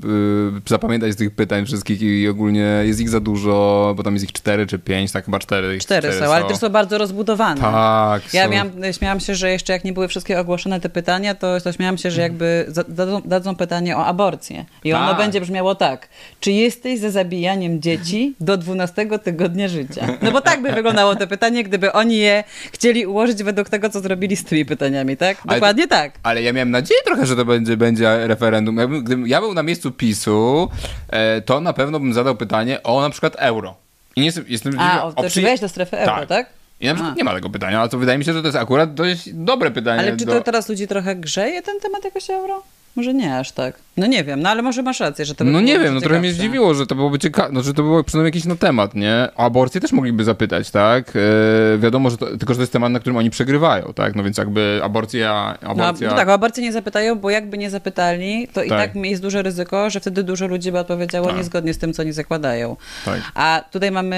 zapamiętać 0.70 1.16
tych 1.16 1.36
pytań 1.36 1.66
wszystkich 1.66 2.02
i 2.02 2.28
ogólnie 2.28 2.82
jest 2.84 3.00
ich 3.00 3.10
za 3.10 3.20
dużo, 3.20 3.94
bo 3.98 4.04
tam 4.04 4.14
jest 4.14 4.26
ich 4.26 4.32
cztery 4.32 4.68
czy 4.68 4.80
pięć, 4.80 5.12
tak 5.12 5.26
chyba 5.26 5.40
cztery. 5.40 5.78
Cztery, 5.80 6.02
cztery 6.02 6.20
są, 6.20 6.26
są, 6.26 6.34
ale 6.34 6.46
też 6.46 6.58
są 6.58 6.70
bardzo 6.70 6.98
rozbudowane. 6.98 7.62
Tak. 7.62 8.34
Ja 8.34 8.46
są... 8.46 8.52
miałam, 8.52 8.72
śmiałam 8.92 9.20
się, 9.20 9.36
że 9.36 9.52
jeszcze 9.52 9.74
jak 9.74 9.84
nie 9.84 9.94
były 9.94 10.08
wszystkie 10.08 10.40
ogłoszone 10.40 10.80
te 10.80 10.90
pytania, 10.90 11.36
to, 11.36 11.62
to 11.62 11.74
śmiałam 11.74 11.98
się, 11.98 12.12
że 12.12 12.22
jakby 12.22 12.66
dadzą, 12.88 13.22
dadzą 13.26 13.56
pytanie 13.56 13.98
o 13.98 14.06
aborcję. 14.06 14.66
I 14.84 14.92
tak. 14.92 15.02
ono 15.02 15.16
będzie 15.16 15.42
brzmiało 15.42 15.76
tak. 15.76 16.10
Czy 16.40 16.52
jesteś 16.52 17.00
za 17.00 17.10
zabijaniem 17.10 17.82
dzieci 17.82 18.36
do 18.40 18.58
12 18.58 19.20
tygodnia 19.24 19.68
życia? 19.68 20.08
No 20.22 20.32
bo 20.32 20.42
tak 20.42 20.62
by 20.62 20.72
wyglądało 20.72 21.16
to 21.16 21.28
pytanie, 21.28 21.64
gdyby 21.64 21.92
oni 21.92 22.18
je 22.18 22.44
chcieli 22.72 23.06
ułożyć 23.06 23.44
według 23.44 23.70
tego, 23.70 23.90
co 23.90 24.00
zrobili 24.00 24.36
z 24.36 24.44
tymi 24.44 24.66
pytaniami 24.66 24.83
pytaniami, 24.84 25.18
tak? 25.18 25.38
Dokładnie 25.46 25.84
ale, 25.84 25.90
tak. 25.90 26.12
Ale 26.24 26.42
ja 26.42 26.54
miałem 26.54 26.72
nadzieję 26.72 27.02
trochę, 27.06 27.26
że 27.26 27.36
to 27.36 27.46
będzie, 27.46 27.78
będzie 27.78 28.28
referendum. 28.28 28.78
Jakbym, 28.78 29.04
gdybym 29.04 29.28
ja 29.28 29.42
był 29.42 29.54
na 29.54 29.64
miejscu 29.64 29.92
PiSu, 29.92 30.70
e, 31.10 31.42
to 31.42 31.62
na 31.62 31.74
pewno 31.74 32.00
bym 32.00 32.14
zadał 32.14 32.36
pytanie 32.36 32.84
o 32.84 33.02
na 33.02 33.10
przykład 33.10 33.36
euro. 33.40 33.76
I 34.16 34.20
nie 34.20 34.26
jestem, 34.26 34.46
jestem 34.48 34.80
A, 34.80 35.04
o, 35.04 35.14
to 35.14 35.24
przy... 35.24 35.58
do 35.62 35.70
strefy 35.70 35.98
euro, 35.98 36.16
tak? 36.16 36.28
tak? 36.28 36.50
I 36.80 36.88
na 36.88 36.94
przykład 36.94 37.14
A. 37.14 37.18
nie 37.18 37.24
ma 37.24 37.34
tego 37.34 37.50
pytania, 37.50 37.80
ale 37.80 37.90
to 37.90 37.98
wydaje 37.98 38.18
mi 38.18 38.26
się, 38.26 38.34
że 38.34 38.42
to 38.42 38.48
jest 38.48 38.58
akurat 38.58 38.94
dość 38.94 39.30
dobre 39.34 39.72
pytanie. 39.72 40.00
Ale 40.00 40.18
czy 40.18 40.26
to 40.26 40.34
do... 40.34 40.42
teraz 40.42 40.70
ludzi 40.70 40.88
trochę 40.88 41.16
grzeje 41.16 41.62
ten 41.62 41.80
temat 41.80 42.06
jakoś 42.06 42.30
euro? 42.30 42.64
Może 42.96 43.14
nie 43.14 43.38
aż 43.38 43.52
tak. 43.52 43.76
No 43.98 44.08
nie 44.08 44.24
wiem, 44.24 44.42
no 44.42 44.50
ale 44.50 44.62
może 44.62 44.84
masz 44.84 45.00
rację, 45.00 45.26
że 45.26 45.36
to 45.36 45.46
by 45.46 45.52
No 45.52 45.62
nie 45.62 45.80
wiem, 45.80 45.94
no 45.94 46.02
trochę 46.02 46.20
mnie 46.20 46.32
zdziwiło, 46.32 46.74
że 46.74 46.88
to 46.88 46.96
byłoby 46.96 47.20
ciekawe, 47.20 47.50
no, 47.52 47.64
że 47.64 47.74
to 47.74 47.84
było 47.84 48.04
przynajmniej 48.04 48.28
jakiś 48.28 48.46
no, 48.46 48.56
temat, 48.56 48.96
nie? 48.96 49.28
O 49.36 49.40
aborcję 49.40 49.82
też 49.82 49.92
mogliby 49.92 50.24
zapytać, 50.24 50.72
tak? 50.72 51.14
E, 51.16 51.78
wiadomo, 51.78 52.10
że 52.10 52.18
to, 52.18 52.26
tylko 52.26 52.54
że 52.54 52.58
to 52.58 52.62
jest 52.62 52.74
temat, 52.74 52.92
na 52.92 53.00
którym 53.00 53.18
oni 53.18 53.30
przegrywają, 53.30 53.94
tak? 53.96 54.16
No 54.16 54.24
więc 54.24 54.38
jakby 54.38 54.80
aborcja... 54.84 55.58
aborcja... 55.62 56.08
No, 56.08 56.14
no 56.14 56.20
tak, 56.20 56.30
o 56.30 56.34
aborcję 56.34 56.64
nie 56.64 56.72
zapytają, 56.72 57.16
bo 57.20 57.30
jakby 57.30 57.58
nie 57.58 57.70
zapytali, 57.70 58.48
to 58.48 58.54
tak. 58.54 58.66
i 58.66 58.70
tak 58.70 58.96
jest 58.96 59.22
duże 59.22 59.42
ryzyko, 59.42 59.90
że 59.90 60.00
wtedy 60.00 60.24
dużo 60.24 60.48
ludzi 60.48 60.72
by 60.72 60.80
odpowiedziało 60.80 61.28
tak. 61.28 61.38
niezgodnie 61.38 61.74
z 61.74 61.78
tym, 61.78 61.94
co 61.94 62.02
oni 62.02 62.12
zakładają. 62.12 62.78
Tak. 63.06 63.22
A 63.34 63.64
tutaj 63.72 63.92
mamy 63.92 64.16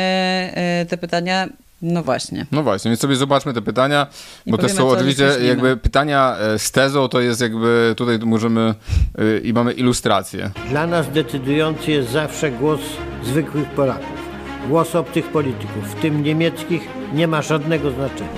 e, 0.54 0.86
te 0.86 0.98
pytania 0.98 1.48
no 1.82 2.04
właśnie. 2.04 2.46
No 2.52 2.64
właśnie, 2.64 2.90
więc 2.90 3.02
sobie 3.02 3.16
zobaczmy 3.16 3.54
te 3.54 3.62
pytania, 3.62 4.08
I 4.46 4.52
bo 4.52 4.58
to 4.58 4.70
są 4.70 4.90
oczywiście 4.90 5.32
jakby 5.42 5.78
pytania 5.78 6.36
e, 6.38 6.60
z 6.60 6.72
tezą, 6.72 7.08
to 7.08 7.22
jest 7.22 7.42
jakby 7.42 7.94
tutaj 7.98 8.20
możemy 8.20 8.76
yy, 9.18 9.40
i 9.40 9.54
mamy 9.54 9.74
ilustrację. 9.74 10.52
Dla 10.70 10.88
nas 10.88 11.12
decydujący 11.12 11.92
jest 11.92 12.12
zawsze 12.12 12.52
głos 12.52 12.80
zwykłych 13.24 13.70
Polaków. 13.70 14.26
Głos 14.68 14.96
obcych 14.96 15.28
polityków, 15.28 15.92
w 15.92 16.02
tym 16.02 16.24
niemieckich, 16.24 16.82
nie 17.14 17.28
ma 17.28 17.42
żadnego 17.42 17.92
znaczenia. 17.92 18.30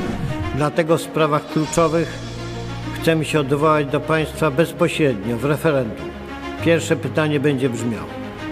Dlatego 0.56 0.97
w 0.97 1.02
sprawach 1.02 1.47
kluczowych 1.47 2.13
chcemy 3.02 3.26
się 3.26 3.39
odwołać 3.39 3.88
do 3.88 4.00
państwa 4.00 4.52
bezpośrednio 4.52 5.38
w 5.38 5.45
referendum. 5.45 6.08
Pierwsze 6.63 6.95
pytanie 6.95 7.39
będzie 7.39 7.69
brzmiało: 7.69 8.08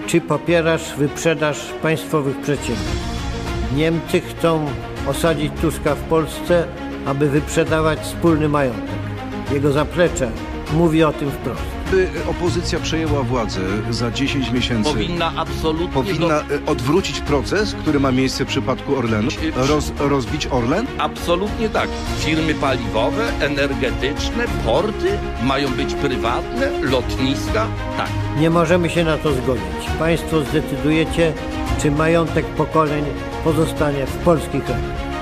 czy 0.06 0.20
popierasz 0.20 0.94
wyprzedaż 0.98 1.58
państwowych 1.82 2.40
przedsiębiorstw? 2.40 3.15
Niemcy 3.74 4.20
chcą 4.20 4.66
osadzić 5.06 5.52
Tuska 5.60 5.94
w 5.94 6.02
Polsce, 6.02 6.66
aby 7.06 7.30
wyprzedawać 7.30 7.98
wspólny 7.98 8.48
majątek. 8.48 8.96
Jego 9.52 9.72
zaplecze 9.72 10.30
mówi 10.72 11.04
o 11.04 11.12
tym 11.12 11.30
wprost. 11.30 11.62
By 11.90 12.08
opozycja 12.30 12.80
przejęła 12.80 13.22
władzę 13.22 13.60
za 13.90 14.10
10 14.10 14.50
miesięcy, 14.50 14.90
powinna 14.90 15.32
absolutnie 15.36 15.88
powinna 15.88 16.42
do... 16.42 16.54
E, 16.54 16.66
odwrócić 16.66 17.20
proces, 17.20 17.74
który 17.74 18.00
ma 18.00 18.12
miejsce 18.12 18.44
w 18.44 18.48
przypadku 18.48 18.96
Orlenu, 18.96 19.28
roz, 19.56 19.92
rozbić 19.98 20.46
Orlen? 20.50 20.86
Absolutnie 20.98 21.68
tak. 21.68 21.88
Firmy 22.18 22.54
paliwowe, 22.54 23.32
energetyczne, 23.40 24.44
porty 24.64 25.18
mają 25.42 25.70
być 25.70 25.94
prywatne, 25.94 26.70
lotniska, 26.82 27.66
tak. 27.96 28.10
Nie 28.38 28.50
możemy 28.50 28.90
się 28.90 29.04
na 29.04 29.18
to 29.18 29.32
zgodzić. 29.32 29.90
Państwo 29.98 30.40
zdecydujecie, 30.40 31.32
czy 31.82 31.90
majątek 31.90 32.46
pokoleń 32.46 33.04
pozostanie 33.44 34.06
w 34.06 34.16
polskich 34.16 34.68
rękach. 34.68 35.15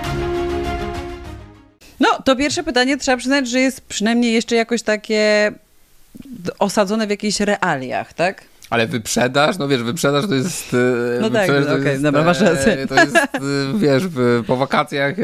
To 2.24 2.37
pierwsze 2.37 2.62
pytanie 2.62 2.96
trzeba 2.96 3.16
przyznać, 3.16 3.48
że 3.48 3.60
jest 3.60 3.80
przynajmniej 3.80 4.32
jeszcze 4.32 4.56
jakoś 4.56 4.82
takie 4.82 5.52
osadzone 6.58 7.06
w 7.06 7.10
jakichś 7.10 7.40
realiach, 7.40 8.12
tak? 8.12 8.44
Ale 8.70 8.87
wyprzedaż, 8.87 9.59
no 9.59 9.68
wiesz, 9.68 9.83
wyprzedaż 9.83 10.27
to 10.27 10.35
jest... 10.35 10.74
e, 11.16 11.20
No 11.20 11.31
tak, 11.31 11.46
to 11.46 11.72
okej, 11.74 11.85
jest, 11.87 12.03
dobra, 12.03 12.24
masz 12.24 12.42
e, 12.42 12.44
rację. 12.44 12.87
To 12.87 12.94
jest, 12.94 13.16
e, 13.16 13.31
wiesz, 13.83 14.03
po 14.46 14.57
wakacjach 14.57 15.14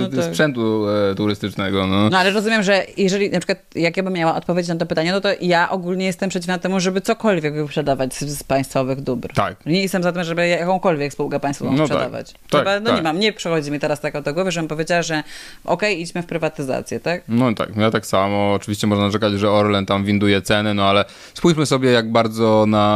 No 0.00 0.08
tak. 0.08 0.24
sprzętu 0.24 0.84
turystycznego, 1.16 1.86
no. 1.86 2.10
No 2.10 2.18
ale 2.18 2.30
rozumiem, 2.30 2.62
że 2.62 2.86
jeżeli 2.96 3.30
na 3.30 3.38
przykład, 3.38 3.58
jak 3.74 3.96
ja 3.96 4.02
bym 4.02 4.12
miała 4.12 4.34
odpowiedzieć 4.34 4.68
na 4.68 4.76
to 4.76 4.86
pytanie, 4.86 5.12
no 5.12 5.20
to 5.20 5.28
ja 5.40 5.70
ogólnie 5.70 6.06
jestem 6.06 6.30
przeciwna 6.30 6.58
temu, 6.58 6.80
żeby 6.80 7.00
cokolwiek 7.00 7.54
wyprzedawać 7.54 8.14
z, 8.14 8.20
z 8.38 8.42
państwowych 8.44 9.00
dóbr. 9.00 9.32
Tak. 9.34 9.66
Nie 9.66 9.82
jestem 9.82 10.02
za 10.02 10.12
tym, 10.12 10.24
żeby 10.24 10.48
jakąkolwiek 10.48 11.12
spółkę 11.12 11.40
państwową 11.40 11.72
No 11.72 11.78
tak. 11.78 11.86
sprzedawać. 11.86 12.32
Tak, 12.32 12.40
Trzeba, 12.48 12.80
no 12.80 12.90
nie 12.90 12.96
tak. 12.96 13.04
mam, 13.04 13.18
nie 13.20 13.32
przychodzi 13.32 13.70
mi 13.70 13.78
teraz 13.80 14.00
tak 14.00 14.22
do 14.22 14.34
głowy, 14.34 14.50
żebym 14.52 14.68
powiedziała, 14.68 15.02
że 15.02 15.22
okej, 15.64 16.00
idźmy 16.00 16.22
w 16.22 16.26
prywatyzację, 16.26 17.00
tak? 17.00 17.22
No 17.28 17.54
tak, 17.54 17.76
ja 17.76 17.90
tak 17.90 18.06
samo. 18.06 18.52
Oczywiście 18.54 18.86
można 18.86 19.04
narzekać, 19.04 19.32
że 19.32 19.50
Orlen 19.50 19.86
tam 19.86 20.04
winduje 20.04 20.42
ceny, 20.42 20.74
no 20.74 20.84
ale 20.84 21.04
spójrzmy 21.34 21.66
sobie, 21.66 21.90
jak 21.90 22.12
bardzo 22.12 22.64
na 22.68 22.89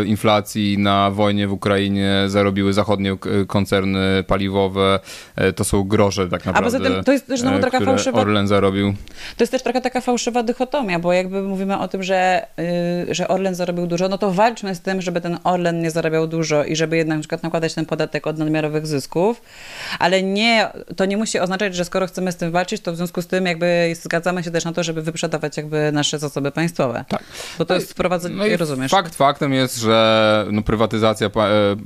e, 0.00 0.04
inflacji, 0.04 0.78
na 0.78 1.10
wojnie 1.10 1.48
w 1.48 1.52
Ukrainie 1.52 2.24
zarobiły 2.26 2.72
zachodnie 2.72 3.12
e, 3.12 3.16
koncerny 3.46 4.24
paliwowe. 4.26 5.00
E, 5.36 5.52
to 5.52 5.64
są 5.64 5.84
grosze 5.84 6.28
tak 6.28 6.46
naprawdę. 6.46 6.78
poza 6.78 6.90
tym 6.90 7.04
to 7.04 7.12
jest 7.12 7.26
też 7.26 7.40
znowu 7.40 7.58
taka 7.58 7.80
fałszywa- 7.80 8.18
Orlen 8.20 8.48
zarobił. 8.48 8.94
To 9.36 9.42
jest 9.42 9.50
też 9.52 9.62
trochę 9.62 9.80
taka 9.80 10.00
fałszywa 10.00 10.42
dychotomia, 10.42 10.98
bo 10.98 11.12
jakby 11.12 11.42
mówimy 11.42 11.78
o 11.78 11.88
tym, 11.88 12.02
że, 12.02 12.46
y, 13.08 13.14
że 13.14 13.28
Orlen 13.28 13.54
zarobił 13.54 13.86
dużo, 13.86 14.08
no 14.08 14.18
to 14.18 14.30
walczmy 14.30 14.74
z 14.74 14.80
tym, 14.80 15.02
żeby 15.02 15.20
ten 15.20 15.38
Orlen 15.44 15.80
nie 15.82 15.90
zarabiał 15.90 16.26
dużo 16.26 16.64
i 16.64 16.76
żeby 16.76 16.96
jednak 16.96 17.16
na 17.18 17.20
przykład 17.22 17.42
nakładać 17.42 17.74
ten 17.74 17.86
podatek 17.86 18.26
od 18.26 18.38
nadmiarowych 18.38 18.86
zysków, 18.86 19.42
ale 19.98 20.22
nie, 20.22 20.68
to 20.96 21.04
nie 21.04 21.16
musi 21.16 21.38
oznaczać, 21.38 21.74
że 21.74 21.84
skoro 21.84 22.06
chcemy 22.06 22.32
z 22.32 22.36
tym 22.36 22.50
walczyć, 22.52 22.80
to 22.82 22.92
w 22.92 22.96
związku 22.96 23.22
z 23.22 23.26
tym 23.26 23.46
jakby 23.46 23.94
zgadzamy 24.02 24.44
się 24.44 24.50
też 24.50 24.64
na 24.64 24.72
to, 24.72 24.82
żeby 24.82 25.02
wyprzedawać 25.02 25.56
jakby 25.56 25.92
nasze 25.92 26.18
zasoby 26.18 26.50
państwowe. 26.50 27.04
Tak. 27.08 27.22
Bo 27.58 27.64
to 27.64 27.74
jest 27.74 27.90
wprowadzenie, 27.90 28.36
No 28.36 28.56
rozumiesz? 28.56 28.90
Fakt 28.90 29.13
faktem 29.16 29.52
jest, 29.52 29.76
że 29.76 30.46
no, 30.52 30.62
prywatyzacja 30.62 31.30
pa, 31.30 31.48
e, 31.48 31.76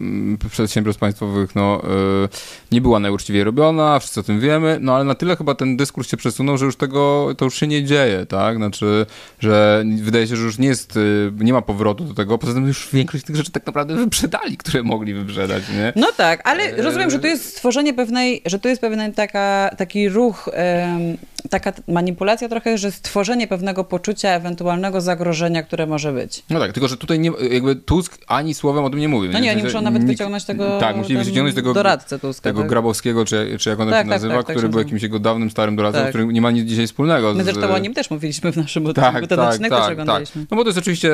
przedsiębiorstw 0.51 1.01
państwowych 1.01 1.55
no, 1.55 1.83
e, 1.85 2.29
nie 2.73 2.81
była 2.81 2.99
najuczciwiej 2.99 3.45
robiona, 3.45 3.99
wszyscy 3.99 4.21
o 4.21 4.23
tym 4.23 4.41
wiemy, 4.41 4.79
no 4.81 4.95
ale 4.95 5.05
na 5.05 5.15
tyle 5.15 5.37
chyba 5.37 5.55
ten 5.55 5.77
dyskurs 5.77 6.09
się 6.09 6.17
przesunął, 6.17 6.59
że 6.59 6.65
już 6.65 6.77
tego, 6.77 7.29
to 7.37 7.45
już 7.45 7.55
się 7.55 7.67
nie 7.67 7.85
dzieje, 7.85 8.27
tak? 8.27 8.57
Znaczy, 8.57 9.07
że 9.41 9.85
wydaje 10.03 10.27
się, 10.27 10.37
że 10.37 10.45
już 10.45 10.59
nie 10.59 10.69
jest, 10.69 10.97
e, 10.97 11.01
nie 11.45 11.53
ma 11.53 11.63
powrotu 11.63 12.05
do 12.05 12.15
tego, 12.15 12.39
poza 12.39 12.55
tym 12.55 12.67
już 12.67 12.89
większość 12.93 13.25
tych 13.25 13.37
rzeczy 13.37 13.51
tak 13.51 13.67
naprawdę 13.67 13.95
wyprzedali, 13.95 14.57
które 14.57 14.83
mogli 14.83 15.15
wyprzedać, 15.15 15.63
nie? 15.69 15.93
No 15.97 16.07
tak, 16.17 16.49
ale 16.49 16.83
rozumiem, 16.83 17.11
że 17.11 17.19
to 17.19 17.27
jest 17.27 17.45
stworzenie 17.45 17.95
pewnej, 17.95 18.43
że 18.47 18.59
to 18.59 18.69
jest 18.69 18.81
pewien 18.81 19.13
taka, 19.13 19.71
taki 19.77 20.09
ruch, 20.09 20.49
em, 20.53 21.17
taka 21.51 21.73
manipulacja 21.89 22.49
trochę, 22.49 22.79
że 22.79 22.93
stworzenie 22.93 23.47
pewnego 23.47 23.85
poczucia 23.85 24.29
ewentualnego 24.29 25.01
zagrożenia, 25.01 25.63
które 25.63 25.87
może 25.87 26.13
być. 26.13 26.43
No 26.51 26.61
tak, 26.61 26.73
tylko 26.73 26.89
że 26.89 26.97
tutaj 26.97 27.19
nie, 27.19 27.31
jakby 27.51 27.77
Tusk 27.77 28.19
ani 28.27 28.55
słowem 28.55 28.85
o 28.85 28.91
tym 28.91 28.99
nie 28.99 29.09
mówił. 29.09 29.33
No 29.33 29.39
nie, 29.39 29.53
oni 29.53 29.63
muszą 29.63 29.81
nawet 29.81 30.03
nikt- 30.03 30.13
wyciągnąć 30.13 30.45
tego 30.45 30.79
Tak, 30.81 30.97
musieli 30.97 31.25
wyciągnąć 31.25 31.55
tego 31.55 31.75
doradcę 31.75 32.19
Tuska, 32.19 32.43
tego 32.43 32.61
tak? 32.61 32.69
Grabowskiego, 32.69 33.25
czy, 33.25 33.57
czy 33.59 33.71
jak 33.71 33.81
on 33.81 33.89
Tak, 33.91 33.97
się 33.97 33.99
tak, 33.99 34.07
nazywa, 34.07 34.35
tak, 34.35 34.47
tak 34.47 34.57
który 34.57 34.67
się 34.67 34.71
był 34.71 34.79
jakimś 34.79 35.03
jego 35.03 35.19
dawnym, 35.19 35.51
starym 35.51 35.77
doradcą, 35.77 36.01
Tak. 36.01 36.09
który 36.09 36.27
nie 36.27 36.41
ma 36.41 36.51
nic 36.51 36.69
dzisiaj 36.69 36.87
wspólnego 36.87 37.35
My 37.35 37.43
z... 37.43 37.47
zresztą 37.47 37.75
o 37.75 37.79
nim 37.79 37.95
też 37.95 38.11
mówiliśmy 38.11 38.53
w 38.53 38.57
naszym 38.57 38.93
Tak, 38.95 39.05
odcinku, 39.05 39.27
ten 39.27 39.39
tak, 39.39 39.49
odcinek 39.49 39.71
też 39.71 39.79
tak, 39.79 39.89
tak. 39.89 39.93
oglądaliśmy. 39.93 40.47
No 40.51 40.57
bo 40.57 40.63
to 40.63 40.69
jest 40.69 40.79
oczywiście 40.79 41.13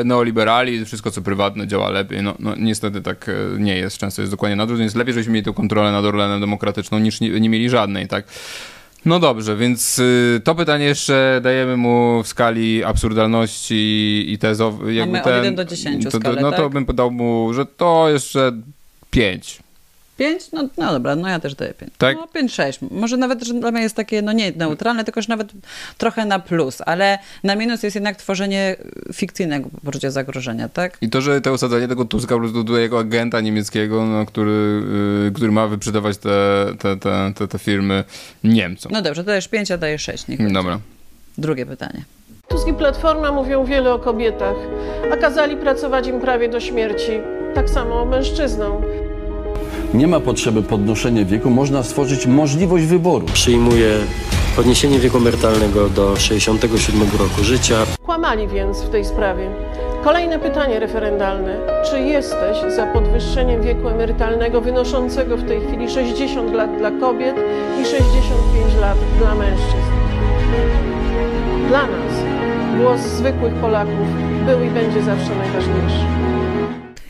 e, 0.00 0.04
neoliberali, 0.04 0.84
wszystko 0.84 1.10
co 1.10 1.22
prywatne 1.22 1.66
działa 1.66 1.90
lepiej. 1.90 2.22
No, 2.22 2.34
no 2.38 2.54
niestety 2.58 3.02
tak 3.02 3.28
e, 3.28 3.32
nie 3.58 3.76
jest, 3.76 3.98
często 3.98 4.22
jest 4.22 4.32
dokładnie 4.32 4.56
na 4.56 4.62
odwrót, 4.62 4.80
więc 4.80 4.94
lepiej, 4.94 5.14
żebyśmy 5.14 5.32
mieli 5.32 5.44
tę 5.44 5.52
kontrolę 5.52 5.92
nad 5.92 6.04
Orlenem 6.04 6.40
demokratyczną, 6.40 6.98
niż 6.98 7.20
nie, 7.20 7.40
nie 7.40 7.48
mieli 7.48 7.70
żadnej, 7.70 8.08
tak? 8.08 8.24
No 9.04 9.20
dobrze, 9.20 9.56
więc 9.56 9.98
y, 9.98 10.40
to 10.44 10.54
pytanie 10.54 10.84
jeszcze 10.84 11.40
dajemy 11.42 11.76
mu 11.76 12.22
w 12.22 12.28
skali 12.28 12.84
absurdalności 12.84 14.24
i 14.28 14.38
tezowej. 14.38 14.98
Mamy 14.98 15.22
od 15.22 15.26
1 15.26 15.54
do 15.54 15.64
10 15.64 16.04
to, 16.04 16.10
skalę, 16.10 16.42
No 16.42 16.50
to 16.50 16.62
tak? 16.62 16.72
bym 16.72 16.86
podał 16.86 17.10
mu, 17.10 17.54
że 17.54 17.66
to 17.66 18.08
jeszcze 18.08 18.52
5. 19.10 19.63
Pięć? 20.18 20.52
No, 20.52 20.68
no 20.78 20.92
dobra, 20.92 21.16
no 21.16 21.28
ja 21.28 21.40
też 21.40 21.54
daję 21.54 21.74
pięć. 21.74 21.92
Tak? 21.98 22.16
No 22.16 22.28
pięć, 22.28 22.54
sześć. 22.54 22.78
Może 22.90 23.16
nawet, 23.16 23.44
że 23.44 23.54
dla 23.54 23.70
mnie 23.70 23.82
jest 23.82 23.96
takie, 23.96 24.22
no 24.22 24.32
nie 24.32 24.52
neutralne, 24.56 25.04
tylko 25.04 25.22
że 25.22 25.28
nawet 25.28 25.52
trochę 25.98 26.24
na 26.24 26.38
plus, 26.38 26.78
ale 26.86 27.18
na 27.44 27.56
minus 27.56 27.82
jest 27.82 27.94
jednak 27.94 28.16
tworzenie 28.16 28.76
fikcyjnego 29.12 29.70
poczucia 29.84 30.10
zagrożenia, 30.10 30.68
tak? 30.68 30.98
I 31.00 31.10
to, 31.10 31.20
że 31.20 31.40
to 31.40 31.52
osadzenie 31.52 31.88
tego 31.88 32.04
Tuska 32.04 32.34
do 32.64 32.78
jego 32.78 32.98
agenta 32.98 33.40
niemieckiego, 33.40 34.06
no, 34.06 34.26
który, 34.26 34.82
y, 35.28 35.32
który 35.34 35.52
ma 35.52 35.66
wyprzedawać 35.66 36.18
te, 36.18 36.66
te, 36.78 36.96
te, 36.96 37.32
te, 37.34 37.48
te 37.48 37.58
firmy 37.58 38.04
Niemcom. 38.44 38.92
No 38.92 39.02
dobrze, 39.02 39.22
to 39.22 39.26
dajesz 39.26 39.48
pięć, 39.48 39.70
a 39.70 39.78
dajesz 39.78 40.02
sześć. 40.02 40.28
niech 40.28 40.38
będzie. 40.38 40.54
Dobra. 40.54 40.78
Drugie 41.38 41.66
pytanie. 41.66 42.04
Tusk 42.48 42.68
i 42.68 42.74
Platforma 42.74 43.32
mówią 43.32 43.64
wiele 43.64 43.92
o 43.92 43.98
kobietach, 43.98 44.56
a 45.12 45.16
kazali 45.16 45.56
pracować 45.56 46.06
im 46.06 46.20
prawie 46.20 46.48
do 46.48 46.60
śmierci. 46.60 47.12
Tak 47.54 47.70
samo 47.70 48.04
mężczyznom. 48.04 48.82
Nie 49.94 50.06
ma 50.06 50.20
potrzeby 50.20 50.62
podnoszenia 50.62 51.24
wieku, 51.24 51.50
można 51.50 51.82
stworzyć 51.82 52.26
możliwość 52.26 52.84
wyboru. 52.84 53.26
Przyjmuję 53.26 53.90
podniesienie 54.56 54.98
wieku 54.98 55.16
emerytalnego 55.16 55.88
do 55.88 56.16
67 56.16 57.00
roku 57.18 57.44
życia. 57.44 57.76
Kłamali 58.04 58.48
więc 58.48 58.82
w 58.82 58.90
tej 58.90 59.04
sprawie. 59.04 59.50
Kolejne 60.04 60.38
pytanie 60.38 60.80
referendalne. 60.80 61.56
Czy 61.90 62.00
jesteś 62.00 62.74
za 62.76 62.86
podwyższeniem 62.86 63.62
wieku 63.62 63.88
emerytalnego 63.88 64.60
wynoszącego 64.60 65.36
w 65.36 65.48
tej 65.48 65.60
chwili 65.60 65.90
60 65.90 66.52
lat 66.52 66.78
dla 66.78 66.90
kobiet 66.90 67.36
i 67.82 67.84
65 67.84 68.80
lat 68.80 68.98
dla 69.18 69.34
mężczyzn? 69.34 69.94
Dla 71.68 71.82
nas 71.86 72.14
głos 72.80 73.00
zwykłych 73.00 73.54
Polaków 73.54 74.08
był 74.46 74.64
i 74.64 74.70
będzie 74.70 75.02
zawsze 75.02 75.30
najważniejszy. 75.36 76.33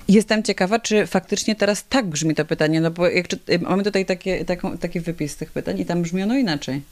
Jestem 0.08 0.42
ciekawa, 0.42 0.78
czy 0.78 1.06
faktycznie 1.06 1.54
teraz 1.56 1.84
tak 1.88 2.06
brzmi 2.06 2.34
to 2.34 2.44
pytanie, 2.44 2.80
no 2.80 2.90
bo 2.90 3.08
jak, 3.08 3.28
czy, 3.28 3.38
mamy 3.60 3.82
tutaj 3.82 4.06
takie, 4.06 4.44
taką, 4.44 4.78
taki 4.78 5.00
wypis 5.00 5.36
tych 5.36 5.52
pytań 5.52 5.80
i 5.80 5.84
tam 5.86 6.02
brzmi 6.02 6.22
ono 6.22 6.34
inaczej. 6.34 6.82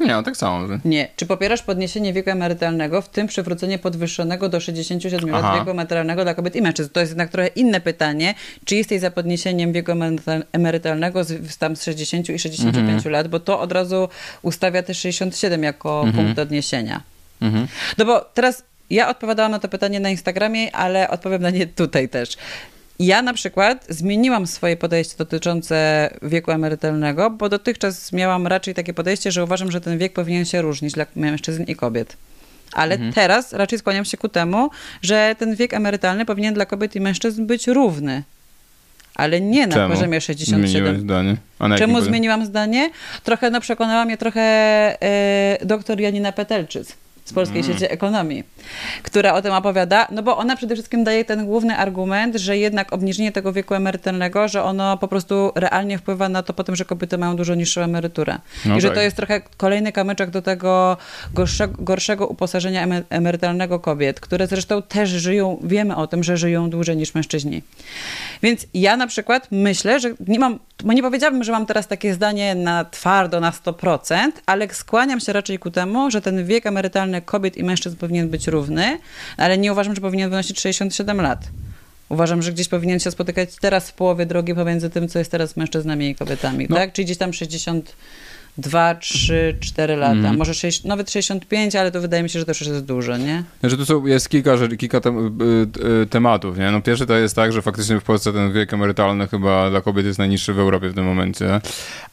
Nie, 0.00 0.06
no 0.06 0.22
tak 0.22 0.36
samo. 0.36 0.68
Nie. 0.84 1.08
Czy 1.16 1.26
popierasz 1.26 1.62
podniesienie 1.62 2.12
wieku 2.12 2.30
emerytalnego, 2.30 3.02
w 3.02 3.08
tym 3.08 3.26
przywrócenie 3.26 3.78
podwyższonego 3.78 4.48
do 4.48 4.60
67 4.60 5.30
lat 5.30 5.44
Aha. 5.44 5.58
wieku 5.58 5.70
emerytalnego 5.70 6.22
dla 6.22 6.34
kobiet 6.34 6.56
i 6.56 6.62
mężczyzn? 6.62 6.90
To 6.92 7.00
jest 7.00 7.10
jednak 7.12 7.30
trochę 7.30 7.48
inne 7.48 7.80
pytanie. 7.80 8.34
Czy 8.64 8.76
jesteś 8.76 9.00
za 9.00 9.10
podniesieniem 9.10 9.72
wieku 9.72 9.92
emerytal- 9.92 10.42
emerytalnego 10.52 11.24
z, 11.24 11.58
tam 11.58 11.76
z 11.76 11.82
60 11.84 12.28
i 12.30 12.38
65 12.38 12.88
Mhm. 12.96 13.12
lat? 13.12 13.28
Bo 13.28 13.40
to 13.40 13.60
od 13.60 13.72
razu 13.72 14.08
ustawia 14.42 14.82
też 14.82 14.98
67 14.98 15.62
jako 15.62 16.02
Mhm. 16.06 16.24
punkt 16.26 16.38
odniesienia. 16.38 17.02
Mhm. 17.40 17.66
No 17.98 18.04
bo 18.04 18.20
teraz 18.20 18.62
ja 18.90 19.08
odpowiadałam 19.08 19.52
na 19.52 19.58
to 19.58 19.68
pytanie 19.68 20.00
na 20.00 20.10
Instagramie, 20.10 20.76
ale 20.76 21.10
odpowiem 21.10 21.42
na 21.42 21.50
nie 21.50 21.66
tutaj 21.66 22.08
też. 22.08 22.36
Ja 22.98 23.22
na 23.22 23.32
przykład 23.34 23.86
zmieniłam 23.88 24.46
swoje 24.46 24.76
podejście 24.76 25.14
dotyczące 25.18 26.10
wieku 26.22 26.50
emerytalnego, 26.50 27.30
bo 27.30 27.48
dotychczas 27.48 28.12
miałam 28.12 28.46
raczej 28.46 28.74
takie 28.74 28.94
podejście, 28.94 29.32
że 29.32 29.44
uważam, 29.44 29.70
że 29.70 29.80
ten 29.80 29.98
wiek 29.98 30.12
powinien 30.12 30.44
się 30.44 30.62
różnić 30.62 30.92
dla 30.92 31.06
mężczyzn 31.16 31.62
i 31.62 31.76
kobiet. 31.76 32.16
Ale 32.72 32.94
Mhm. 32.94 33.12
teraz 33.12 33.52
raczej 33.52 33.78
skłaniam 33.78 34.04
się 34.04 34.16
ku 34.16 34.28
temu, 34.28 34.70
że 35.02 35.36
ten 35.38 35.54
wiek 35.54 35.74
emerytalny 35.74 36.24
powinien 36.24 36.54
dla 36.54 36.66
kobiet 36.66 36.96
i 36.96 37.00
mężczyzn 37.00 37.46
być 37.46 37.66
równy. 37.66 38.22
Ale 39.14 39.40
nie 39.40 39.66
na 39.66 39.74
Czemu 39.74 39.94
poziomie 39.94 40.20
Zmieniłeś 40.20 40.24
67. 40.24 41.00
zdanie. 41.00 41.36
Czemu 41.78 42.00
zmieniłam 42.00 42.46
zdanie? 42.46 42.90
Trochę 43.24 43.50
no, 43.50 43.60
przekonała 43.60 44.04
mnie 44.04 44.16
trochę 44.16 44.40
e, 44.40 45.58
doktor 45.66 46.00
Janina 46.00 46.32
Petelczyc 46.32 46.96
z 47.24 47.32
Polskiej 47.32 47.60
Mm. 47.60 47.72
Sieci 47.72 47.92
Ekonomii, 47.92 48.44
która 49.02 49.34
o 49.34 49.42
tym 49.42 49.52
opowiada, 49.52 50.08
no 50.10 50.22
bo 50.22 50.36
ona 50.36 50.56
przede 50.56 50.74
wszystkim 50.74 51.04
daje 51.04 51.24
ten 51.24 51.46
główny 51.46 51.76
argument, 51.76 52.36
że 52.36 52.58
jednak 52.58 52.92
obniżenie 52.92 53.32
tego 53.32 53.52
wieku 53.52 53.74
emerytalnego, 53.74 54.48
że 54.48 54.62
ono 54.62 54.96
po 54.96 55.08
prostu 55.08 55.52
realnie 55.54 55.98
wpływa 55.98 56.28
na 56.28 56.42
to 56.42 56.52
potem, 56.52 56.76
że 56.76 56.84
kobiety 56.84 57.18
mają 57.18 57.36
dużo 57.36 57.54
niższą 57.54 57.80
emeryturę. 57.80 58.38
No 58.64 58.76
I 58.76 58.80
że 58.80 58.88
tak. 58.88 58.96
to 58.96 59.00
jest 59.02 59.16
trochę 59.16 59.40
kolejny 59.56 59.92
kamyczek 59.92 60.30
do 60.30 60.42
tego 60.42 60.96
gorszego, 61.34 61.74
gorszego 61.78 62.26
uposażenia 62.26 62.86
emer- 62.86 63.04
emerytalnego 63.10 63.80
kobiet, 63.80 64.20
które 64.20 64.46
zresztą 64.46 64.82
też 64.82 65.10
żyją, 65.10 65.60
wiemy 65.62 65.96
o 65.96 66.06
tym, 66.06 66.24
że 66.24 66.36
żyją 66.36 66.70
dłużej 66.70 66.96
niż 66.96 67.14
mężczyźni. 67.14 67.62
Więc 68.42 68.66
ja 68.74 68.96
na 68.96 69.06
przykład 69.06 69.48
myślę, 69.50 70.00
że 70.00 70.10
nie 70.26 70.38
mam, 70.38 70.58
bo 70.84 70.92
nie 70.92 71.02
powiedziałabym, 71.02 71.44
że 71.44 71.52
mam 71.52 71.66
teraz 71.66 71.88
takie 71.88 72.14
zdanie 72.14 72.54
na 72.54 72.84
twardo, 72.84 73.40
na 73.40 73.50
100%, 73.50 74.16
ale 74.46 74.74
skłaniam 74.74 75.20
się 75.20 75.32
raczej 75.32 75.58
ku 75.58 75.70
temu, 75.70 76.10
że 76.10 76.20
ten 76.20 76.46
wiek 76.46 76.66
emerytalny 76.66 77.22
kobiet 77.22 77.56
i 77.56 77.64
mężczyzn 77.64 77.96
powinien 77.96 78.28
być 78.28 78.46
równy, 78.46 78.55
ale 79.36 79.58
nie 79.58 79.72
uważam, 79.72 79.94
że 79.94 80.00
powinien 80.00 80.30
wynosić 80.30 80.60
67 80.60 81.20
lat. 81.20 81.48
Uważam, 82.08 82.42
że 82.42 82.52
gdzieś 82.52 82.68
powinien 82.68 83.00
się 83.00 83.10
spotykać 83.10 83.48
teraz 83.60 83.90
w 83.90 83.92
połowie 83.92 84.26
drogi 84.26 84.54
pomiędzy 84.54 84.90
tym, 84.90 85.08
co 85.08 85.18
jest 85.18 85.30
teraz 85.30 85.56
mężczyznami 85.56 86.08
i 86.08 86.14
kobietami, 86.14 86.66
No. 86.70 86.76
tak? 86.76 86.92
Czy 86.92 87.04
gdzieś 87.04 87.18
tam 87.18 87.32
60 87.32 87.92
2, 88.58 88.94
3, 88.94 89.56
4 89.60 89.96
lata. 89.96 90.12
Mhm. 90.12 90.36
Może 90.36 90.54
6, 90.54 90.84
nawet 90.84 91.10
65, 91.10 91.76
ale 91.76 91.92
to 91.92 92.00
wydaje 92.00 92.22
mi 92.22 92.30
się, 92.30 92.38
że 92.38 92.44
to 92.44 92.50
już 92.50 92.60
jest 92.60 92.84
dużo, 92.84 93.16
nie? 93.16 93.42
Znaczy 93.60 93.76
tu 93.76 93.86
są, 93.86 94.06
jest 94.06 94.28
kilka, 94.28 94.52
kilka 94.78 95.00
tem, 95.00 95.26
y, 95.42 96.02
y, 96.02 96.06
tematów, 96.06 96.58
nie? 96.58 96.70
No 96.70 96.82
pierwszy 96.82 97.06
to 97.06 97.14
jest 97.14 97.36
tak, 97.36 97.52
że 97.52 97.62
faktycznie 97.62 98.00
w 98.00 98.04
Polsce 98.04 98.32
ten 98.32 98.52
wiek 98.52 98.72
emerytalny 98.72 99.28
chyba 99.28 99.70
dla 99.70 99.80
kobiet 99.80 100.06
jest 100.06 100.18
najniższy 100.18 100.52
w 100.54 100.58
Europie 100.58 100.88
w 100.88 100.94
tym 100.94 101.04
momencie, 101.04 101.60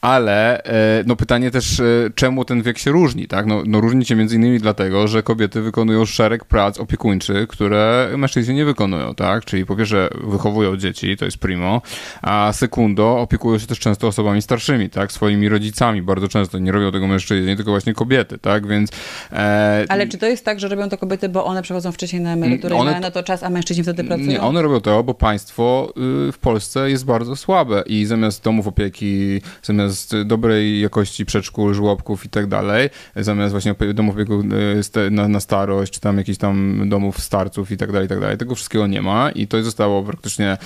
ale 0.00 0.64
e, 0.64 1.04
no 1.06 1.16
pytanie 1.16 1.50
też, 1.50 1.80
e, 1.80 1.84
czemu 2.14 2.44
ten 2.44 2.62
wiek 2.62 2.78
się 2.78 2.90
różni, 2.90 3.28
tak? 3.28 3.46
No, 3.46 3.62
no 3.66 3.80
różni 3.80 4.04
się 4.04 4.16
między 4.16 4.36
innymi 4.36 4.58
dlatego, 4.58 5.08
że 5.08 5.22
kobiety 5.22 5.62
wykonują 5.62 6.04
szereg 6.04 6.44
prac 6.44 6.78
opiekuńczych, 6.78 7.48
które 7.48 8.08
mężczyźni 8.16 8.54
nie 8.54 8.64
wykonują, 8.64 9.14
tak? 9.14 9.44
Czyli 9.44 9.66
po 9.66 9.76
pierwsze 9.76 10.08
wychowują 10.24 10.76
dzieci, 10.76 11.16
to 11.16 11.24
jest 11.24 11.38
primo, 11.38 11.82
a 12.22 12.52
sekundo 12.52 13.18
opiekują 13.18 13.58
się 13.58 13.66
też 13.66 13.78
często 13.78 14.06
osobami 14.06 14.42
starszymi, 14.42 14.90
tak? 14.90 15.12
Swoimi 15.12 15.48
rodzicami 15.48 16.02
bardzo 16.02 16.28
często, 16.34 16.58
nie 16.58 16.72
robią 16.72 16.92
tego 16.92 17.06
mężczyźni, 17.06 17.56
tylko 17.56 17.70
właśnie 17.70 17.94
kobiety, 17.94 18.38
tak? 18.38 18.66
Więc... 18.66 18.90
E, 19.32 19.84
Ale 19.88 20.06
czy 20.06 20.18
to 20.18 20.26
jest 20.26 20.44
tak, 20.44 20.60
że 20.60 20.68
robią 20.68 20.88
to 20.88 20.98
kobiety, 20.98 21.28
bo 21.28 21.44
one 21.44 21.62
przechodzą 21.62 21.92
wcześniej 21.92 22.22
na 22.22 22.32
emeryturę 22.32 22.76
One 22.76 22.90
i 22.90 22.92
mają 22.92 23.02
na 23.02 23.10
to 23.10 23.22
czas, 23.22 23.42
a 23.42 23.50
mężczyźni 23.50 23.82
wtedy 23.82 24.04
pracują? 24.04 24.28
Nie, 24.28 24.40
one 24.40 24.62
robią 24.62 24.80
to, 24.80 25.02
bo 25.02 25.14
państwo 25.14 25.92
y, 26.28 26.32
w 26.32 26.38
Polsce 26.38 26.90
jest 26.90 27.04
bardzo 27.04 27.36
słabe 27.36 27.82
i 27.86 28.06
zamiast 28.06 28.44
domów 28.44 28.66
opieki, 28.66 29.40
zamiast 29.62 30.22
dobrej 30.24 30.80
jakości 30.80 31.26
przedszkól, 31.26 31.74
żłobków 31.74 32.24
i 32.24 32.28
tak 32.28 32.46
dalej, 32.46 32.90
zamiast 33.16 33.50
właśnie 33.52 33.74
domów 33.94 34.14
opieki 34.14 34.32
y, 34.32 35.10
na, 35.10 35.28
na 35.28 35.40
starość, 35.40 35.92
czy 35.92 36.00
tam 36.00 36.18
jakichś 36.18 36.38
tam 36.38 36.82
domów 36.88 37.20
starców 37.20 37.70
i 37.70 37.76
tak 37.76 37.92
dalej, 37.92 38.06
i 38.06 38.08
tak 38.08 38.20
dalej, 38.20 38.36
tego 38.36 38.54
wszystkiego 38.54 38.86
nie 38.86 39.02
ma 39.02 39.30
i 39.30 39.46
to 39.46 39.62
zostało 39.62 40.02
praktycznie, 40.02 40.56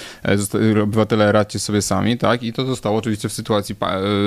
e, 0.77 0.83
obywatele 0.83 1.33
radźcie 1.33 1.59
sobie 1.59 1.83
sami, 1.83 2.19
tak, 2.19 2.43
i 2.43 2.53
to 2.53 2.65
zostało 2.65 2.99
oczywiście 2.99 3.29
w 3.29 3.33
sytuacji 3.33 3.77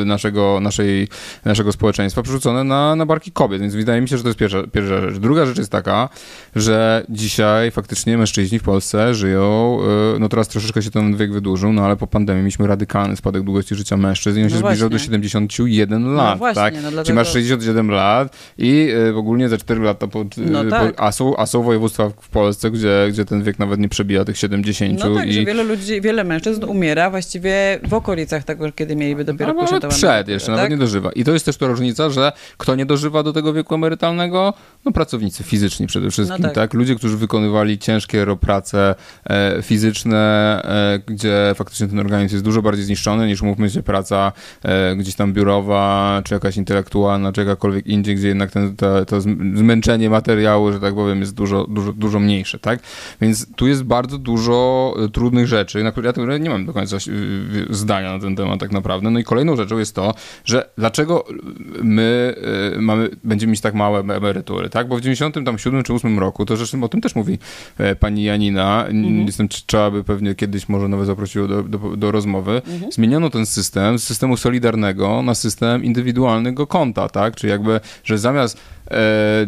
y, 0.02 0.06
naszego, 0.06 0.60
naszej, 0.60 1.08
naszego 1.46 1.72
społeczeństwa 1.72 2.22
przerzucone 2.22 2.64
na, 2.64 2.96
na 2.96 3.06
barki 3.06 3.32
kobiet, 3.32 3.62
więc 3.62 3.76
wydaje 3.76 4.02
mi 4.02 4.10
się, 4.10 4.18
że 4.18 4.24
to 4.24 4.30
jest 4.30 4.40
pierwsza, 4.40 4.64
pierwsza 4.72 5.02
rzecz. 5.02 5.18
Druga 5.18 5.46
rzecz 5.46 5.58
jest 5.58 5.72
taka, 5.72 6.10
że 6.56 7.06
dzisiaj 7.10 7.72
faktycznie 7.72 8.18
mężczyźni 8.18 8.60
w 8.60 8.64
Polsce 8.64 9.16
żyją, 9.16 9.78
y, 10.16 10.20
no 10.20 10.30
teraz 10.30 10.48
troszeczkę 10.48 10.82
się 10.82 10.92
ten 10.92 11.18
wiek 11.18 11.34
wydłużył, 11.34 11.74
no 11.74 11.86
ale 11.86 11.96
po 11.96 12.08
pandemii 12.08 12.42
mieliśmy 12.44 12.68
radykalny 12.68 13.16
spadek 13.16 13.44
długości 13.44 13.76
życia 13.76 13.98
mężczyzn 13.98 14.40
i 14.40 14.44
on 14.44 14.50
się 14.50 14.56
No 14.56 14.62
zbliżał 14.68 14.90
do 14.90 14.94
właśnie. 14.94 15.06
71 15.06 16.14
lat, 16.16 16.38
właśnie, 16.38 16.62
tak? 16.62 16.74
no 16.74 16.80
Czyli 16.82 16.92
dlatego- 16.94 17.16
masz 17.16 17.28
67 17.28 17.92
lat 17.92 18.38
i 18.58 18.90
y, 19.10 19.16
ogólnie 19.16 19.50
za 19.50 19.58
4 19.58 19.82
lata 19.82 20.08
pod, 20.08 20.38
y, 20.38 20.42
No 20.42 20.64
tak. 20.66 20.96
po, 20.96 21.04
a, 21.04 21.12
są, 21.12 21.38
a 21.38 21.46
są 21.46 21.64
województwa 21.64 22.10
w 22.10 22.30
Polsce, 22.30 22.72
gdzie, 22.72 23.08
gdzie 23.10 23.26
ten 23.26 23.44
wiek 23.44 23.60
nawet 23.60 23.80
nie 23.80 23.90
przebija 23.90 24.26
tych 24.26 24.38
70 24.38 25.00
No 25.00 25.16
tak, 25.16 25.28
i 25.28 25.34
że 25.34 25.46
wiele 25.46 25.64
ludzi, 25.64 26.02
wiele 26.02 26.24
mężczyzn 26.24 26.64
umiera 26.64 27.10
właściwie 27.10 27.80
w 27.88 27.94
okolicach 27.94 28.44
tego, 28.44 28.72
kiedy 28.72 28.96
mieliby 28.96 29.24
dopiero 29.24 29.54
tą 29.82 29.90
przed 29.90 30.28
jeszcze, 30.28 30.48
tak? 30.48 30.56
nawet 30.56 30.72
nie 30.72 30.78
dożywa. 30.78 31.12
I 31.12 31.21
to 31.24 31.32
jest 31.32 31.46
też 31.46 31.58
ta 31.58 31.68
różnica, 31.68 32.10
że 32.10 32.32
kto 32.58 32.76
nie 32.76 32.86
dożywa 32.86 33.24
do 33.24 33.34
tego 33.34 33.54
wieku 33.54 33.76
emerytalnego? 33.76 34.54
No 34.86 34.92
pracownicy 34.92 35.44
fizyczni 35.44 35.88
przede 35.88 36.12
wszystkim, 36.12 36.42
No 36.42 36.48
tak. 36.48 36.56
tak. 36.56 36.74
Ludzie, 36.74 36.96
którzy 36.96 37.18
wykonywali 37.18 37.78
ciężkie 37.80 38.26
prace 38.42 38.96
e, 39.30 39.62
fizyczne, 39.62 40.18
e, 40.64 41.00
gdzie 41.08 41.54
faktycznie 41.56 41.88
ten 41.88 42.00
organizm 42.00 42.36
jest 42.36 42.46
dużo 42.46 42.62
bardziej 42.62 42.86
zniszczony 42.86 43.28
niż, 43.28 43.42
mówmy 43.42 43.70
się, 43.70 43.84
praca 43.84 44.32
e, 44.64 44.96
gdzieś 44.96 45.16
tam 45.16 45.34
biurowa, 45.34 46.22
czy 46.26 46.34
jakaś 46.34 46.58
intelektualna, 46.58 47.32
czy 47.32 47.42
jakakolwiek 47.42 47.88
indziej, 47.88 48.16
gdzie 48.16 48.28
jednak 48.28 48.52
ten, 48.52 48.76
to, 48.76 49.06
to 49.06 49.18
zm- 49.18 49.58
zmęczenie 49.58 50.10
materiału, 50.10 50.72
że 50.72 50.80
tak 50.80 50.96
powiem, 50.96 51.20
jest 51.20 51.34
dużo, 51.34 51.68
dużo, 51.70 51.94
dużo 51.94 52.20
mniejsze, 52.20 52.60
tak? 52.60 52.80
Więc 53.22 53.56
tu 53.56 53.68
jest 53.68 53.84
bardzo 53.84 54.18
dużo 54.18 54.96
e, 55.06 55.10
trudnych 55.10 55.48
rzeczy, 55.48 55.84
na 55.84 55.92
które 55.92 56.14
ja 56.32 56.38
nie 56.38 56.50
mam 56.50 56.66
do 56.66 56.74
końca 56.74 56.98
e, 56.98 57.00
zdania 57.70 58.14
na 58.14 58.20
ten 58.20 58.36
temat 58.36 58.60
tak 58.60 58.72
naprawdę. 58.72 59.10
No 59.10 59.20
i 59.20 59.24
kolejną 59.24 59.56
rzeczą 59.56 59.78
jest 59.78 59.96
to, 59.96 60.14
że 60.46 60.70
dlaczego 60.78 61.01
my 61.84 62.36
e, 62.78 62.82
mamy, 62.82 63.10
będziemy 63.24 63.52
mieć 63.52 63.62
tak 63.62 63.74
małe 63.74 64.00
emerytury, 64.00 64.70
tak? 64.70 64.88
Bo 64.88 64.98
w 64.98 65.02
97 65.02 65.84
czy 65.84 65.94
8 65.94 66.20
roku, 66.20 66.46
to 66.46 66.58
zresztą 66.58 66.84
o 66.84 66.88
tym 66.90 67.02
też 67.02 67.16
mówi 67.16 67.38
e, 67.78 67.96
pani 67.96 68.24
Janina, 68.24 68.86
Mhm. 68.88 69.26
jestem, 69.26 69.48
trzeba 69.48 69.92
by 69.92 70.04
pewnie 70.04 70.36
kiedyś 70.36 70.70
może 70.70 70.88
nawet 70.88 71.06
zaprosił 71.08 71.48
do, 71.48 71.64
do, 71.64 71.78
do 71.98 72.12
rozmowy, 72.12 72.62
Mhm. 72.74 72.92
zmieniono 72.92 73.30
ten 73.30 73.46
system 73.46 74.00
z 74.00 74.04
systemu 74.04 74.38
solidarnego 74.38 75.22
na 75.22 75.36
system 75.36 75.84
indywidualnego 75.84 76.68
konta, 76.68 77.10
tak? 77.10 77.36
Czyli 77.36 77.52
jakby, 77.52 77.80
że 78.04 78.18
zamiast 78.18 78.58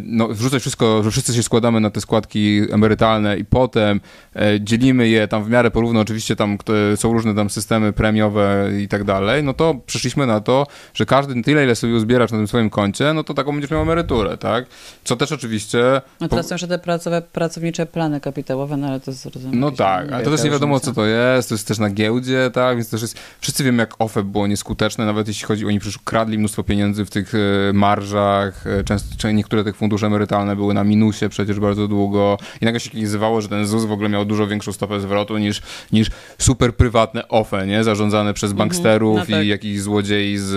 no, 0.04 0.28
wrzucać 0.28 0.62
wszystko, 0.62 1.04
że 1.04 1.12
wszyscy 1.12 1.34
się 1.34 1.44
składamy 1.44 1.80
na 1.80 1.90
te 1.90 2.02
składki 2.02 2.62
emerytalne 2.72 3.38
i 3.38 3.46
potem 3.46 4.02
e, 4.36 4.62
dzielimy 4.62 5.08
je 5.08 5.28
tam 5.28 5.44
w 5.44 5.50
miarę 5.50 5.72
porówno, 5.72 6.00
oczywiście 6.00 6.36
tam 6.36 6.58
są 6.96 7.14
różne 7.14 7.36
tam 7.36 7.50
systemy 7.50 7.94
premiowe 7.94 8.70
i 8.82 8.88
tak 8.88 9.04
dalej, 9.04 9.44
no 9.44 9.54
to 9.54 9.76
przyszliśmy 9.86 10.28
na 10.28 10.40
to, 10.40 10.68
że 10.94 11.06
każdy 11.06 11.44
tyle, 11.44 11.64
ile 11.64 11.76
sobie 11.76 11.94
uzbierasz 11.94 12.32
na 12.32 12.38
tym 12.38 12.48
swoim 12.48 12.70
koncie, 12.70 13.14
no 13.14 13.24
to 13.24 13.34
taką 13.34 13.52
będziesz 13.52 13.72
miał 13.72 13.82
emeryturę, 13.82 14.38
tak? 14.38 14.66
Co 15.04 15.16
też 15.16 15.32
oczywiście... 15.32 16.02
No 16.20 16.28
teraz 16.28 16.48
są 16.48 16.56
jeszcze 16.56 16.68
te 16.68 16.80
pracowe, 16.80 17.22
pracownicze 17.22 17.86
plany 17.86 18.20
kapitałowe, 18.20 18.78
no 18.78 18.88
ale 18.88 19.00
to 19.00 19.12
jest 19.12 19.26
rozumiem. 19.26 19.60
No 19.60 19.72
tak, 19.72 20.12
ale 20.12 20.24
to 20.24 20.32
też 20.32 20.44
nie 20.44 20.50
wiadomo, 20.50 20.80
co 20.80 20.94
to 20.94 21.06
jest. 21.06 21.50
To 21.50 21.56
jest 21.56 21.68
też 21.68 21.80
na 21.80 21.90
giełdzie, 21.90 22.52
tak? 22.54 22.76
Więc 22.78 22.90
też 22.90 23.02
jest. 23.02 23.20
Wszyscy 23.40 23.64
wiemy, 23.64 23.84
jak 23.84 23.96
OFE 24.00 24.24
było 24.24 24.48
nieskuteczne, 24.48 25.06
nawet 25.06 25.28
jeśli 25.28 25.48
chodzi, 25.48 25.66
oni 25.66 25.80
przecież 25.80 26.00
kradli 26.04 26.38
mnóstwo 26.38 26.64
pieniędzy 26.64 27.06
w 27.06 27.10
tych 27.10 27.34
e, 27.36 27.74
marżach. 27.74 28.68
e, 28.68 28.84
Często 28.84 29.16
czy 29.18 29.33
niektóre 29.34 29.64
tych 29.64 29.76
fundusze 29.76 30.08
emerytalne 30.08 30.56
były 30.56 30.74
na 30.74 30.84
minusie 30.84 31.30
przecież 31.30 31.60
bardzo 31.60 31.88
długo. 31.88 32.38
I 32.62 32.66
nagle 32.66 32.80
się 32.80 32.90
okazywało, 32.90 33.42
że 33.42 33.50
ten 33.50 33.66
ZUS 33.66 33.86
w 33.86 33.92
ogóle 33.92 34.10
miał 34.10 34.26
dużo 34.26 34.48
większą 34.48 34.74
stopę 34.74 35.00
zwrotu 35.00 35.38
niż, 35.38 35.62
niż 35.92 36.08
super 36.38 36.76
prywatne 36.76 37.28
OFE, 37.28 37.68
nie? 37.68 37.84
Zarządzane 37.84 38.34
przez 38.34 38.54
banksterów 38.54 39.18
no 39.18 39.26
tak. 39.26 39.46
i 39.46 39.48
jakichś 39.48 39.80
złodziei 39.80 40.38
z 40.38 40.56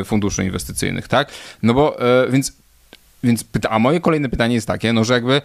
e, 0.00 0.04
funduszy 0.04 0.44
inwestycyjnych, 0.44 1.08
tak? 1.08 1.32
No 1.62 1.74
bo, 1.74 2.00
e, 2.00 2.30
więc, 2.30 2.52
więc 3.24 3.44
pyta, 3.44 3.70
a 3.70 3.78
moje 3.78 4.00
kolejne 4.00 4.28
pytanie 4.28 4.54
jest 4.54 4.66
takie, 4.66 4.92
no 4.92 5.04
że 5.04 5.14
jakby 5.14 5.42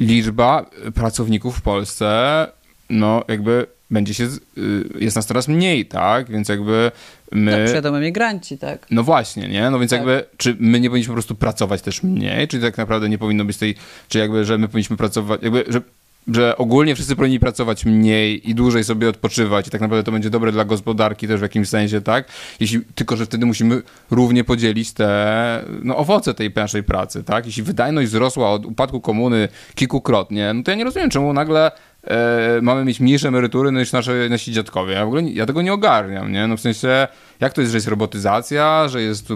liczba 0.00 0.66
pracowników 0.94 1.58
w 1.58 1.62
Polsce, 1.62 2.46
no 2.90 3.24
jakby 3.28 3.66
będzie 3.92 4.14
się, 4.14 4.24
y, 4.58 4.84
jest 5.00 5.16
nas 5.16 5.26
coraz 5.26 5.48
mniej, 5.48 5.86
tak? 5.86 6.30
Więc 6.30 6.48
jakby 6.48 6.92
my... 7.32 7.52
Tak, 7.52 7.64
przyjadą 7.64 7.94
emigranci, 7.94 8.58
tak. 8.58 8.86
No 8.90 9.02
właśnie, 9.02 9.48
nie? 9.48 9.70
No 9.70 9.78
więc 9.78 9.90
Tak. 9.90 9.98
jakby, 9.98 10.24
czy 10.36 10.56
my 10.58 10.80
nie 10.80 10.88
powinniśmy 10.88 11.10
po 11.10 11.14
prostu 11.14 11.34
pracować 11.34 11.82
też 11.82 12.02
mniej? 12.02 12.48
Czy 12.48 12.60
tak 12.60 12.78
naprawdę 12.78 13.08
nie 13.08 13.18
powinno 13.18 13.44
być 13.44 13.56
tej, 13.56 13.74
czy 14.08 14.18
jakby, 14.18 14.44
że 14.44 14.58
my 14.58 14.68
powinniśmy 14.68 14.96
pracować, 14.96 15.42
jakby, 15.42 15.64
że, 15.68 15.80
że 16.28 16.56
ogólnie 16.56 16.94
wszyscy 16.94 17.16
powinni 17.16 17.40
pracować 17.40 17.84
mniej 17.84 18.50
i 18.50 18.54
dłużej 18.54 18.84
sobie 18.84 19.08
odpoczywać 19.08 19.66
i 19.66 19.70
tak 19.70 19.80
naprawdę 19.80 20.04
to 20.04 20.12
będzie 20.12 20.30
dobre 20.30 20.52
dla 20.52 20.64
gospodarki 20.64 21.28
też 21.28 21.40
w 21.40 21.42
jakimś 21.42 21.68
sensie, 21.68 22.00
tak? 22.00 22.28
Jeśli, 22.60 22.80
tylko, 22.94 23.16
że 23.16 23.26
wtedy 23.26 23.46
musimy 23.46 23.82
równie 24.10 24.44
podzielić 24.44 24.92
te, 24.92 25.64
no 25.82 25.96
owoce 25.96 26.34
tej 26.34 26.52
naszej 26.56 26.82
pracy, 26.82 27.24
tak? 27.24 27.46
Jeśli 27.46 27.62
wydajność 27.62 28.08
wzrosła 28.08 28.50
od 28.50 28.66
upadku 28.66 29.00
komuny 29.00 29.48
kilkukrotnie, 29.74 30.52
no 30.54 30.62
to 30.62 30.70
ja 30.70 30.76
nie 30.76 30.84
rozumiem, 30.84 31.10
czemu 31.10 31.32
nagle 31.32 31.70
e, 32.04 32.58
mamy 32.62 32.84
mieć 32.84 33.00
mniejsze 33.00 33.28
emerytury 33.28 33.72
niż 33.72 33.92
nasze, 33.92 34.28
nasi 34.30 34.52
dziadkowie. 34.52 34.94
Ja 34.94 35.04
w 35.04 35.08
ogóle 35.08 35.22
ja 35.22 35.46
tego 35.46 35.62
nie 35.62 35.72
ogarniam, 35.72 36.32
nie? 36.32 36.46
No 36.46 36.56
w 36.56 36.60
sensie, 36.60 37.08
jak 37.40 37.52
to 37.52 37.60
jest, 37.60 37.70
że 37.72 37.76
jest 37.76 37.88
robotyzacja, 37.88 38.88
że 38.88 39.02
jest 39.02 39.28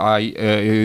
AI, 0.00 0.34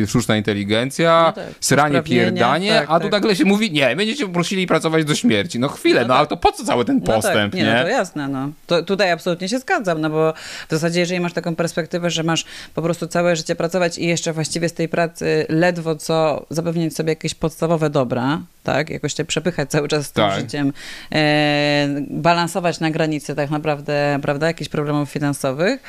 e, 0.04 0.08
sztuczna 0.08 0.38
inteligencja, 0.38 1.24
No 1.28 1.44
tak, 1.44 1.54
sranie, 1.60 2.02
pierdanie, 2.02 2.72
tak, 2.72 2.86
a 2.90 3.00
tu 3.00 3.04
tak. 3.04 3.12
nagle 3.12 3.36
się 3.36 3.46
mówi, 3.46 3.72
nie, 3.72 3.96
będziecie 3.96 4.28
prosili 4.28 4.68
pracować 4.68 5.06
do 5.06 5.16
śmierci. 5.16 5.60
No 5.60 5.68
chwilę, 5.68 6.06
no, 6.08 6.16
ale 6.16 6.28
to 6.28 6.38
po 6.38 6.52
co 6.52 6.66
cały 6.66 6.86
ten 6.86 7.00
No 7.00 7.06
tak, 7.06 7.16
postęp, 7.16 7.54
nie, 7.54 7.64
nie? 7.64 7.74
no 7.74 7.82
to 7.82 7.88
jasne, 7.88 8.28
no. 8.28 8.50
To, 8.68 8.84
tutaj 8.84 9.12
absolutnie 9.12 9.50
się 9.50 9.60
zgadzam, 9.60 10.02
no 10.02 10.10
bo 10.10 10.34
w 10.68 10.72
zasadzie 10.72 11.00
jeżeli 11.00 11.20
masz 11.20 11.34
taką 11.34 11.56
perspektywę, 11.56 12.10
że 12.10 12.24
masz 12.24 12.46
po 12.74 12.82
prostu 12.82 13.08
całe 13.08 13.36
życie 13.36 13.56
pracować 13.56 13.98
i 13.98 14.08
jeszcze 14.08 14.34
właściwie 14.34 14.70
z 14.70 14.74
tej 14.74 14.90
pracy 14.90 15.46
ledwo 15.50 15.96
co 15.96 16.46
zapewnić 16.50 16.96
sobie 16.96 17.10
jakieś 17.10 17.36
podstawowe 17.36 17.90
dobra, 17.90 18.42
tak, 18.64 18.90
jakoś 18.90 19.14
się 19.16 19.26
przepychać 19.26 19.70
cały 19.70 19.88
czas 19.88 20.06
z 20.06 20.12
tym 20.12 20.26
Tak. 20.26 20.40
życiem, 20.40 20.74
e, 21.12 21.88
balansować 22.10 22.80
na 22.80 22.92
granicy 22.92 23.36
tak 23.36 23.50
naprawdę, 23.50 24.20
prawda, 24.22 24.48
jakichś 24.48 24.70
problemów 24.70 25.10
finansowych, 25.10 25.82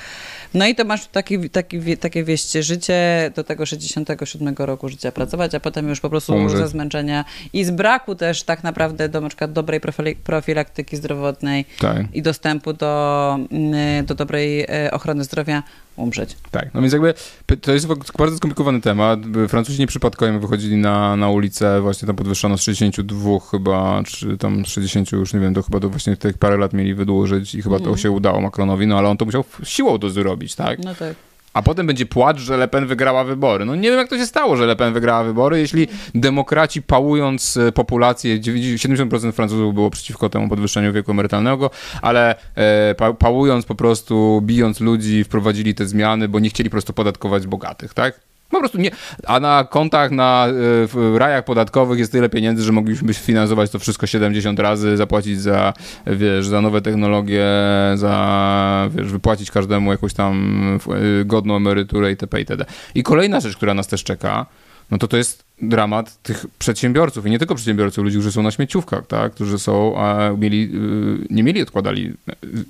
no 0.54 0.66
i 0.66 0.74
to 0.74 0.84
masz 0.84 1.06
taki, 1.06 1.50
taki, 1.50 1.96
takie 1.96 2.24
wieście 2.24 2.62
życie 2.62 3.30
do 3.34 3.44
tego 3.44 3.66
67 3.66 4.54
roku 4.58 4.88
życia 4.88 5.12
pracować, 5.12 5.54
a 5.54 5.60
potem 5.60 5.88
już 5.88 6.00
po 6.00 6.10
prostu 6.10 6.34
Umrzeć. 6.34 6.58
ze 6.58 6.68
zmęczenia 6.68 7.24
i 7.52 7.64
z 7.64 7.70
braku 7.70 8.14
też 8.14 8.42
tak 8.42 8.64
naprawdę 8.64 9.08
do 9.08 9.20
na 9.20 9.28
przykład 9.28 9.52
dobrej 9.52 9.80
profilaktyki 10.24 10.96
zdrowotnej 10.96 11.64
Tak. 11.78 11.96
i 12.12 12.22
dostępu 12.22 12.72
do, 12.72 13.38
mm, 13.50 14.06
do 14.06 14.14
dobrej 14.14 14.60
e, 14.62 14.90
ochrony 14.92 15.24
zdrowia 15.24 15.62
umrzeć. 15.96 16.37
Tak, 16.50 16.74
no 16.74 16.80
więc 16.80 16.92
jakby 16.92 17.14
to 17.61 17.72
jest 17.72 17.87
bardzo 18.18 18.37
skomplikowany 18.37 18.80
temat. 18.80 19.20
Francuzi 19.48 19.80
nieprzypadkowo 19.80 20.38
wychodzili 20.38 20.76
na, 20.76 21.16
na 21.16 21.28
ulicę, 21.28 21.80
właśnie 21.80 22.07
tam 22.07 22.16
podwyższono 22.16 22.59
z 22.59 22.62
62 22.62 23.40
chyba, 23.50 24.02
czy 24.07 24.38
tam 24.38 24.66
z 24.66 24.68
60 24.68 25.12
już 25.12 25.35
nie 25.35 25.40
wiem, 25.40 25.54
to 25.54 25.62
chyba 25.62 25.80
to 25.80 25.88
właśnie 25.88 26.16
tych 26.16 26.38
parę 26.38 26.57
lat 26.57 26.72
mieli 26.72 26.94
wydłużyć 26.94 27.54
i 27.54 27.62
chyba 27.62 27.76
to 27.76 27.85
Mhm. 27.85 27.98
się 27.98 28.11
udało 28.11 28.40
Macronowi, 28.40 28.87
no 28.87 28.98
ale 28.98 29.09
on 29.09 29.16
to 29.16 29.24
musiał 29.24 29.44
siłą 29.62 29.98
to 29.98 30.11
zrobić, 30.11 30.54
tak? 30.54 30.78
No 30.85 30.94
tak. 30.94 31.14
A 31.54 31.62
potem 31.62 31.86
będzie 31.86 32.06
płacz, 32.06 32.38
że 32.38 32.56
Le 32.56 32.68
Pen 32.68 32.86
wygrała 32.86 33.24
wybory. 33.24 33.64
No 33.64 33.76
nie 33.76 33.90
wiem, 33.90 33.98
jak 33.98 34.08
to 34.08 34.18
się 34.18 34.26
stało, 34.26 34.56
że 34.56 34.66
Le 34.66 34.76
Pen 34.76 34.92
wygrała 34.92 35.24
wybory, 35.24 35.58
jeśli 35.58 35.88
demokraci 36.14 36.82
pałując 36.82 37.56
e, 37.56 37.72
populację, 37.72 38.40
70% 38.40 39.32
Francuzów 39.32 39.74
było 39.74 39.90
przeciwko 39.90 40.28
temu 40.28 40.48
podwyższeniu 40.48 40.92
wieku 40.92 41.10
emerytalnego, 41.10 41.70
ale 42.02 42.34
e, 42.54 42.94
pa, 42.94 43.12
pałując 43.12 43.66
po 43.66 43.74
prostu, 43.74 44.40
bijąc 44.44 44.80
ludzi, 44.80 45.24
wprowadzili 45.24 45.74
te 45.74 45.86
zmiany, 45.86 46.28
bo 46.28 46.38
nie 46.38 46.50
chcieli 46.50 46.70
po 46.70 46.74
prostu 46.74 46.92
podatkować 46.92 47.46
bogatych, 47.46 47.94
tak? 47.94 48.20
Po 48.50 48.59
prostu 48.59 48.78
nie. 48.78 48.90
A 49.26 49.40
na 49.40 49.64
kontach 49.70 50.11
na 50.11 50.46
e, 50.48 50.52
w 50.87 51.14
rajach 51.18 51.44
podatkowych 51.44 51.98
jest 51.98 52.12
tyle 52.12 52.28
pieniędzy, 52.28 52.62
że 52.62 52.72
moglibyśmy 52.72 53.14
finansować 53.14 53.70
to 53.70 53.78
wszystko 53.78 54.07
70 54.07 54.59
razy, 54.59 54.96
zapłacić 54.96 55.40
za, 55.40 55.72
wiesz, 56.07 56.46
za 56.46 56.61
nowe 56.61 56.80
technologie, 56.80 57.46
za, 57.94 58.88
wiesz, 58.94 59.12
wypłacić 59.12 59.50
każdemu 59.50 59.92
jakąś 59.92 60.14
tam 60.14 60.78
e, 61.20 61.24
godną 61.24 61.57
emeryturę 61.57 62.11
itp. 62.11 62.38
itd. 62.38 62.64
I 62.94 63.02
kolejna 63.02 63.40
rzecz, 63.40 63.57
która 63.57 63.74
nas 63.74 63.87
też 63.87 64.04
czeka, 64.04 64.46
no 64.90 64.99
to 64.99 65.09
to 65.09 65.16
jest 65.16 65.44
dramat 65.62 66.23
tych 66.23 66.47
przedsiębiorców 66.59 67.27
i 67.27 67.31
nie 67.31 67.38
tylko 67.38 67.55
przedsiębiorców, 67.55 68.05
ludzi, 68.05 68.16
którzy 68.16 68.33
są 68.33 68.42
na 68.42 68.51
śmieciówkach, 68.51 69.07
tak, 69.07 69.33
którzy 69.33 69.59
są, 69.59 69.99
a 69.99 70.31
mieli, 70.38 70.70
y, 70.75 71.27
nie 71.35 71.42
mieli, 71.42 71.62
odkładali. 71.62 72.12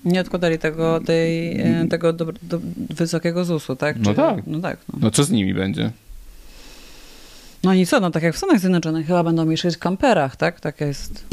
Nie 0.04 0.20
odkładali 0.20 0.58
tego, 0.58 1.00
tej, 1.00 1.60
e, 1.60 1.86
tego 1.90 2.12
do, 2.12 2.32
do 2.42 2.60
wysokiego 2.90 3.44
ZUS-u, 3.44 3.76
tak? 3.76 3.96
No 4.00 4.14
tak. 4.14 4.46
No 4.46 4.60
tak. 4.60 4.78
No. 4.92 4.98
No 5.02 5.10
co 5.10 5.24
z 5.24 5.30
nimi 5.30 5.54
będzie? 5.54 5.90
No 7.64 7.74
i 7.74 7.86
co, 7.86 8.00
no 8.00 8.10
tak 8.10 8.22
jak 8.22 8.34
w 8.34 8.38
Stanach 8.38 8.60
Zjednoczonych 8.60 9.06
chyba 9.06 9.24
będą 9.24 9.44
mieszkać 9.44 9.76
w 9.76 9.78
kamperach, 9.78 10.36
tak? 10.36 10.60
Tak 10.60 10.80
jest. 10.80 11.24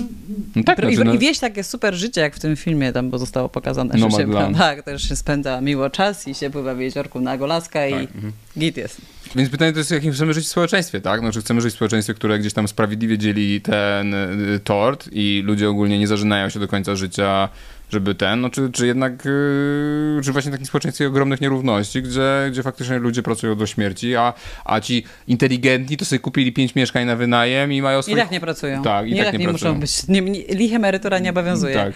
No 0.55 0.63
tak, 0.63 0.79
I, 0.79 0.95
znaczy, 0.95 1.09
no- 1.09 1.13
I 1.13 1.19
wieś 1.19 1.39
takie 1.39 1.63
super 1.63 1.95
życie, 1.95 2.21
jak 2.21 2.35
w 2.35 2.39
tym 2.39 2.55
filmie 2.55 2.93
tam 2.93 3.09
bo 3.09 3.17
zostało 3.17 3.49
pokazane, 3.49 3.97
że 3.97 4.11
się, 4.11 4.53
tak, 4.57 4.83
też 4.83 5.09
się 5.09 5.15
spędza 5.15 5.61
miło 5.61 5.89
czas 5.89 6.27
i 6.27 6.35
się 6.35 6.49
pływa 6.49 6.75
w 6.75 6.79
jeziorku 6.79 7.19
na 7.19 7.37
Golaska 7.37 7.87
i 7.87 7.93
mhm. 7.93 8.33
git 8.59 8.77
jest. 8.77 9.01
Więc 9.35 9.49
pytanie 9.49 9.73
to 9.73 9.77
jest, 9.77 9.91
jakim 9.91 10.13
chcemy 10.13 10.33
żyć 10.33 10.45
w 10.45 10.49
społeczeństwie, 10.49 11.01
tak? 11.01 11.19
Znaczy 11.19 11.41
chcemy 11.41 11.61
żyć 11.61 11.73
w 11.73 11.75
społeczeństwie, 11.75 12.13
które 12.13 12.39
gdzieś 12.39 12.53
tam 12.53 12.67
sprawiedliwie 12.67 13.17
dzieli 13.17 13.61
ten 13.61 14.13
y, 14.13 14.59
tort 14.63 15.09
i 15.11 15.43
ludzie 15.45 15.69
ogólnie 15.69 15.99
nie 15.99 16.07
zażynają 16.07 16.49
się 16.49 16.59
do 16.59 16.67
końca 16.67 16.95
życia, 16.95 17.49
żeby 17.91 18.15
ten, 18.15 18.41
no 18.41 18.49
czy, 18.49 18.71
czy 18.71 18.87
jednak, 18.87 19.25
y, 19.25 20.19
czy 20.23 20.31
właśnie 20.31 20.51
w 20.51 20.53
takim 20.53 20.65
społeczeństwie 20.67 21.07
ogromnych 21.07 21.41
nierówności, 21.41 22.01
gdzie, 22.01 22.21
gdzie 22.51 22.63
faktycznie 22.63 22.99
ludzie 22.99 23.23
pracują 23.23 23.55
do 23.55 23.65
śmierci, 23.67 24.15
a, 24.15 24.33
a 24.65 24.79
ci 24.81 25.03
inteligentni 25.27 25.97
to 25.97 26.05
sobie 26.05 26.19
kupili 26.19 26.53
pięć 26.53 26.75
mieszkań 26.75 27.05
na 27.05 27.15
wynajem 27.15 27.73
i 27.73 27.81
mają 27.81 27.99
I 27.99 28.03
swoich... 28.03 28.17
tak 28.17 28.31
nie 28.31 28.39
pracują. 28.39 28.83
Tak, 28.83 29.07
i 29.07 29.11
I 29.11 29.15
tak 29.17 29.25
tak 29.25 29.33
nie 29.33 29.39
nie 29.39 29.45
pracują. 29.49 29.71
muszą 29.73 29.81
być. 29.81 30.07
Nie, 30.07 30.21
nie, 30.21 30.39
lich 30.43 30.73
emerytura 30.73 31.19
nie 31.19 31.29
obowiązuje. 31.29 31.75
Tak. 31.75 31.93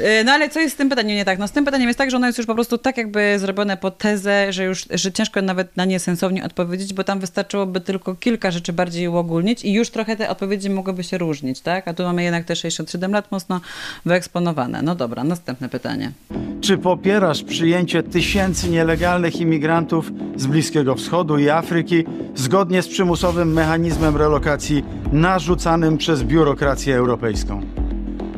Y, 0.00 0.24
No 0.24 0.32
ale 0.32 0.48
co 0.48 0.60
jest 0.60 0.74
z 0.74 0.78
tym 0.78 0.88
pytaniem 0.88 1.16
nie 1.16 1.24
tak? 1.24 1.38
No 1.38 1.48
z 1.48 1.52
tym 1.52 1.64
pytaniem 1.64 1.88
jest 1.88 1.98
tak, 1.98 2.10
że 2.10 2.16
ono 2.16 2.26
jest 2.26 2.38
już 2.38 2.46
po 2.46 2.54
prostu 2.54 2.78
tak 2.78 2.96
jakby 2.96 3.38
zrobione 3.38 3.76
pod 3.76 3.98
tezę, 3.98 4.52
że 4.52 4.64
już, 4.64 4.86
że 4.90 5.12
ciężko 5.12 5.42
nawet 5.42 5.76
na 5.76 5.84
nie 5.84 6.00
sensownie 6.00 6.44
odpowiedzieć, 6.44 6.94
bo 6.94 7.04
tam 7.04 7.20
wystarczyłoby 7.20 7.80
tylko 7.80 8.14
kilka 8.14 8.50
rzeczy 8.50 8.72
bardziej 8.72 9.08
uogólnić 9.08 9.64
i 9.64 9.72
już 9.72 9.90
trochę 9.90 10.16
te 10.16 10.30
odpowiedzi 10.30 10.70
mogłyby 10.70 11.04
się 11.04 11.18
różnić, 11.18 11.60
tak? 11.60 11.88
A 11.88 11.94
tu 11.94 12.02
mamy 12.02 12.22
jednak 12.22 12.44
te 12.44 12.56
67 12.56 13.12
lat 13.12 13.32
mocno 13.32 13.60
wyeksponowane. 14.06 14.82
No 14.82 14.94
dobra, 14.94 15.24
następne 15.24 15.68
pytanie. 15.68 16.12
Czy 16.60 16.78
popierasz 16.78 17.42
przyjęcie 17.42 18.02
tysięcy 18.02 18.70
nielegalnych 18.70 19.40
imigrantów 19.40 20.10
z 20.36 20.46
Bliskiego 20.46 20.94
Wschodu 20.94 21.38
i 21.38 21.48
Afryki 21.48 22.04
zgodnie 22.34 22.82
z 22.82 22.88
przymusowym 22.88 23.52
mechanizmem 23.52 24.16
relokacji 24.16 24.84
narzucanym 25.12 25.98
przez 25.98 26.22
biurokrację 26.22 26.96
europejską? 26.96 27.85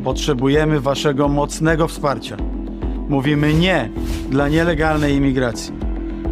Potrzebujemy 0.04 0.80
waszego 0.80 1.28
mocnego 1.28 1.88
wsparcia. 1.88 2.36
Mówimy 3.08 3.54
nie 3.54 3.90
dla 4.30 4.48
nielegalnej 4.48 5.14
imigracji. 5.14 5.72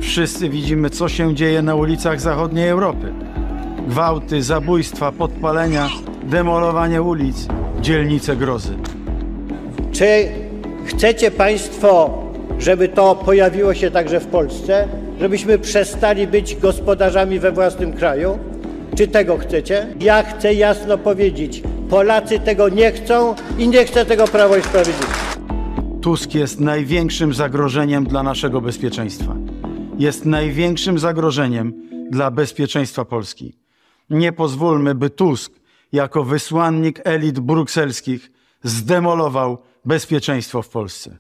Wszyscy 0.01 0.49
widzimy, 0.49 0.91
co 0.91 1.09
się 1.09 1.35
dzieje 1.35 1.63
na 1.63 1.75
ulicach 1.75 2.21
zachodniej 2.21 2.69
Europy. 2.69 3.13
Gwałty, 3.89 4.43
zabójstwa, 4.43 5.13
podpalenia, 5.13 5.89
demolowanie 6.23 7.03
ulic, 7.03 7.49
dzielnice 7.81 8.37
grozy. 8.37 8.75
Czy 9.93 10.29
chcecie 10.85 11.31
Państwo, 11.31 12.23
żeby 12.59 12.89
to 12.89 13.15
pojawiło 13.15 13.75
się 13.75 13.91
także 13.91 14.21
w 14.21 14.27
Polsce? 14.27 14.89
Żebyśmy 15.21 15.59
przestali 15.59 16.27
być 16.27 16.57
gospodarzami 16.57 17.39
we 17.39 17.53
własnym 17.53 17.93
kraju? 17.93 18.39
Czy 18.97 19.09
tego 19.09 19.39
chcecie? 19.39 19.95
Ja 20.01 20.23
chcę 20.23 20.55
jasno 20.55 20.99
powiedzieć, 20.99 21.63
Polacy 21.91 22.41
tego 22.41 22.69
nie 22.69 22.93
chcą 22.93 23.35
i 23.59 23.69
nie 23.69 23.85
chce 23.85 24.07
tego 24.07 24.25
Prawo 24.25 24.57
i 24.57 24.63
Sprawiedliwość. 24.63 25.19
Tusk 26.03 26.35
jest 26.35 26.61
największym 26.61 27.35
zagrożeniem 27.35 28.07
dla 28.07 28.23
naszego 28.23 28.61
bezpieczeństwa. 28.61 29.37
Jest 29.99 30.25
największym 30.25 30.99
zagrożeniem 30.99 31.73
dla 32.11 32.31
bezpieczeństwa 32.31 33.05
Polski. 33.05 33.59
Nie 34.11 34.33
pozwólmy, 34.33 34.95
by 34.95 35.11
Tusk, 35.11 35.53
jako 35.93 36.25
wysłannik 36.25 37.01
elit 37.05 37.41
brukselskich, 37.41 38.33
zdemolował 38.63 39.59
bezpieczeństwo 39.85 40.63
w 40.63 40.69
Polsce. 40.69 41.19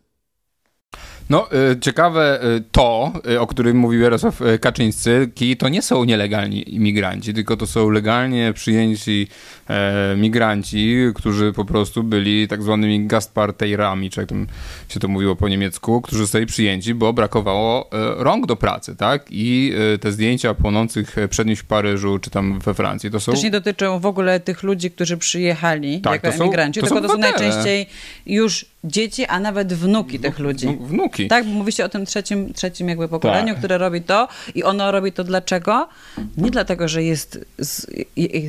No, 1.30 1.48
y, 1.72 1.80
ciekawe 1.80 2.40
y, 2.56 2.62
to, 2.72 3.12
y, 3.30 3.40
o 3.40 3.46
którym 3.46 3.76
mówił 3.76 4.00
Jarosław 4.00 4.40
Kaczyński, 4.60 5.56
to 5.56 5.68
nie 5.68 5.82
są 5.82 6.04
nielegalni 6.04 6.74
imigranci, 6.74 7.34
tylko 7.34 7.56
to 7.56 7.66
są 7.66 7.90
legalnie 7.90 8.52
przyjęci 8.52 9.28
e, 9.70 10.16
migranci, 10.16 10.96
którzy 11.14 11.52
po 11.52 11.64
prostu 11.64 12.02
byli 12.02 12.48
tak 12.48 12.62
zwanymi 12.62 13.06
gastparteirami, 13.06 14.10
czy 14.10 14.20
jak 14.20 14.28
tam 14.28 14.46
się 14.88 15.00
to 15.00 15.08
mówiło 15.08 15.36
po 15.36 15.48
niemiecku, 15.48 16.00
którzy 16.00 16.22
zostali 16.22 16.46
przyjęci, 16.46 16.94
bo 16.94 17.12
brakowało 17.12 17.90
e, 17.92 18.24
rąk 18.24 18.46
do 18.46 18.56
pracy, 18.56 18.96
tak? 18.96 19.26
I 19.30 19.72
e, 19.94 19.98
te 19.98 20.12
zdjęcia 20.12 20.54
płonących 20.54 21.16
przednich 21.30 21.60
w 21.60 21.64
Paryżu, 21.64 22.18
czy 22.18 22.30
tam 22.30 22.58
we 22.58 22.74
Francji, 22.74 23.10
to 23.10 23.20
są... 23.20 23.32
Też 23.32 23.42
nie 23.42 23.50
dotyczą 23.50 24.00
w 24.00 24.06
ogóle 24.06 24.40
tych 24.40 24.62
ludzi, 24.62 24.90
którzy 24.90 25.16
przyjechali 25.16 26.00
Tak, 26.00 26.12
jako 26.12 26.26
to 26.26 26.44
są- 26.44 26.50
to 26.50 26.72
tylko 26.72 26.88
są 26.88 27.02
to 27.02 27.08
są 27.08 27.18
najczęściej 27.18 27.86
już 28.26 28.66
dzieci, 28.86 29.26
a 29.26 29.40
nawet 29.40 29.72
wnuki 29.72 30.18
tych 30.18 30.38
ludzi. 30.38 30.78
Wnuki. 30.80 31.28
Tak, 31.28 31.44
bo 31.44 31.50
mówicie 31.50 31.84
o 31.84 31.88
tym 31.88 32.06
trzecim, 32.06 32.52
trzecim 32.52 32.88
jakby 32.88 33.08
pokoleniu, 33.08 33.48
Tak. 33.48 33.58
które 33.58 33.78
robi 33.78 34.02
to 34.02 34.28
i 34.54 34.64
ono 34.64 34.92
robi 34.92 35.12
to 35.12 35.24
dlaczego? 35.24 35.88
Nie 36.36 36.50
dlatego, 36.50 36.88
że 36.88 37.02
jest, 37.02 37.44
z, 37.58 37.86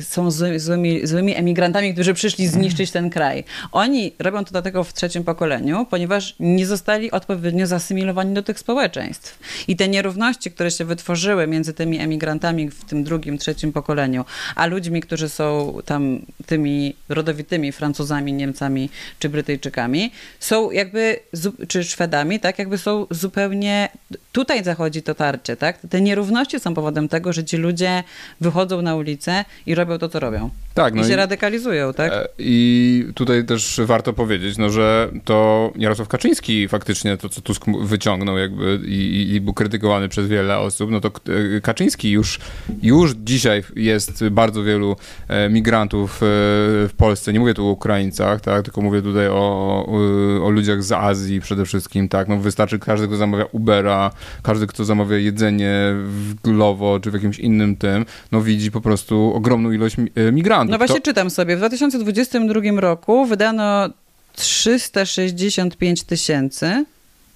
są 0.08 0.30
zły, 0.30 0.60
złymi, 0.60 1.06
złymi 1.06 1.34
emigrantami, 1.36 1.94
którzy 1.94 2.14
przyszli 2.14 2.46
zniszczyć 2.46 2.90
ten 2.90 3.10
kraj. 3.10 3.44
Oni 3.72 4.12
robią 4.18 4.44
to 4.44 4.50
dlatego 4.50 4.84
w 4.84 4.92
trzecim 4.92 5.24
pokoleniu, 5.24 5.86
ponieważ 5.90 6.34
nie 6.40 6.66
zostali 6.66 7.10
odpowiednio 7.10 7.66
zasymilowani 7.66 8.34
do 8.34 8.42
tych 8.42 8.58
społeczeństw. 8.58 9.38
I 9.68 9.76
te 9.76 9.88
nierówności, 9.88 10.50
które 10.50 10.70
się 10.70 10.84
wytworzyły 10.84 11.46
między 11.46 11.74
tymi 11.74 11.98
emigrantami 11.98 12.70
w 12.70 12.84
tym 12.84 13.04
drugim, 13.04 13.38
trzecim 13.38 13.72
pokoleniu, 13.72 14.24
a 14.54 14.66
ludźmi, 14.66 15.00
którzy 15.00 15.28
są 15.28 15.78
tam 15.84 16.20
tymi 16.46 16.94
rodowitymi 17.08 17.72
Francuzami, 17.72 18.32
Niemcami 18.32 18.90
czy 19.18 19.28
Brytyjczykami, 19.28 20.10
są 20.40 20.70
jakby, 20.70 21.16
czy 21.68 21.84
Szwedami, 21.84 22.40
tak, 22.40 22.58
jakby 22.58 22.78
są 22.78 23.06
zupełnie, 23.10 23.88
tutaj 24.32 24.64
zachodzi 24.64 25.02
to 25.02 25.14
tarcie, 25.14 25.56
tak? 25.56 25.78
Te 25.90 26.00
nierówności 26.00 26.60
są 26.60 26.74
powodem 26.74 27.08
tego, 27.08 27.32
że 27.32 27.44
ci 27.44 27.56
ludzie 27.56 28.02
wychodzą 28.40 28.82
na 28.82 28.96
ulicę 28.96 29.44
i 29.66 29.74
robią 29.74 29.98
to, 29.98 30.08
co 30.08 30.20
robią. 30.20 30.50
Tak, 30.74 30.94
no 30.94 31.02
I 31.02 31.06
się 31.06 31.12
i- 31.12 31.16
radykalizują, 31.16 31.94
tak? 31.94 32.12
E, 32.12 32.28
I 32.38 33.04
tutaj 33.14 33.44
też 33.44 33.80
warto 33.84 34.12
powiedzieć, 34.12 34.58
no, 34.58 34.70
że 34.70 35.08
to 35.24 35.72
Jarosław 35.76 36.08
Kaczyński 36.08 36.68
faktycznie 36.68 37.16
to, 37.16 37.28
co 37.28 37.40
Tusk 37.40 37.64
wyciągnął 37.82 38.38
jakby 38.38 38.80
i, 38.86 39.30
i- 39.34 39.40
był 39.40 39.54
krytykowany 39.54 40.08
przez 40.08 40.28
wiele 40.28 40.58
osób, 40.58 40.90
no 40.90 41.00
to 41.00 41.08
e, 41.56 41.60
Kaczyński 41.60 42.10
już, 42.10 42.40
już 42.82 43.12
dzisiaj 43.12 43.62
jest 43.76 44.28
bardzo 44.28 44.62
wielu 44.62 44.96
e, 45.28 45.48
migrantów 45.48 46.18
w 46.20 46.90
Polsce. 46.96 47.32
Nie 47.32 47.40
mówię 47.40 47.54
tu 47.54 47.66
o 47.66 47.70
Ukraińcach, 47.70 48.40
tak, 48.40 48.62
tylko 48.64 48.80
mówię 48.80 49.02
tutaj 49.02 49.28
o, 49.28 49.86
o, 50.18 50.46
o 50.46 50.50
ludziach 50.50 50.82
z 50.82 50.92
Azji 50.92 51.40
przede 51.40 51.64
wszystkim, 51.64 52.08
tak. 52.08 52.28
No 52.28 52.36
wystarczy 52.36 52.78
każdy, 52.78 53.06
kto 53.06 53.16
zamawia 53.16 53.44
Ubera, 53.52 54.10
każdy, 54.42 54.66
kto 54.66 54.84
zamawia 54.84 55.18
jedzenie 55.18 55.74
w 55.94 56.34
Glovo 56.44 57.00
czy 57.00 57.10
w 57.10 57.14
jakimś 57.14 57.38
innym 57.38 57.76
tym, 57.76 58.06
no 58.32 58.40
widzi 58.42 58.70
po 58.70 58.80
prostu 58.80 59.32
ogromną 59.34 59.72
ilość 59.72 59.96
e, 60.14 60.32
migrantów. 60.32 60.70
No 60.70 60.78
właśnie 60.78 60.96
To- 60.96 61.02
czytam 61.02 61.30
sobie. 61.30 61.56
W 61.56 61.58
2022 61.58 62.60
roku 62.80 63.26
wydano 63.26 63.88
365 64.36 66.02
tysięcy. 66.02 66.84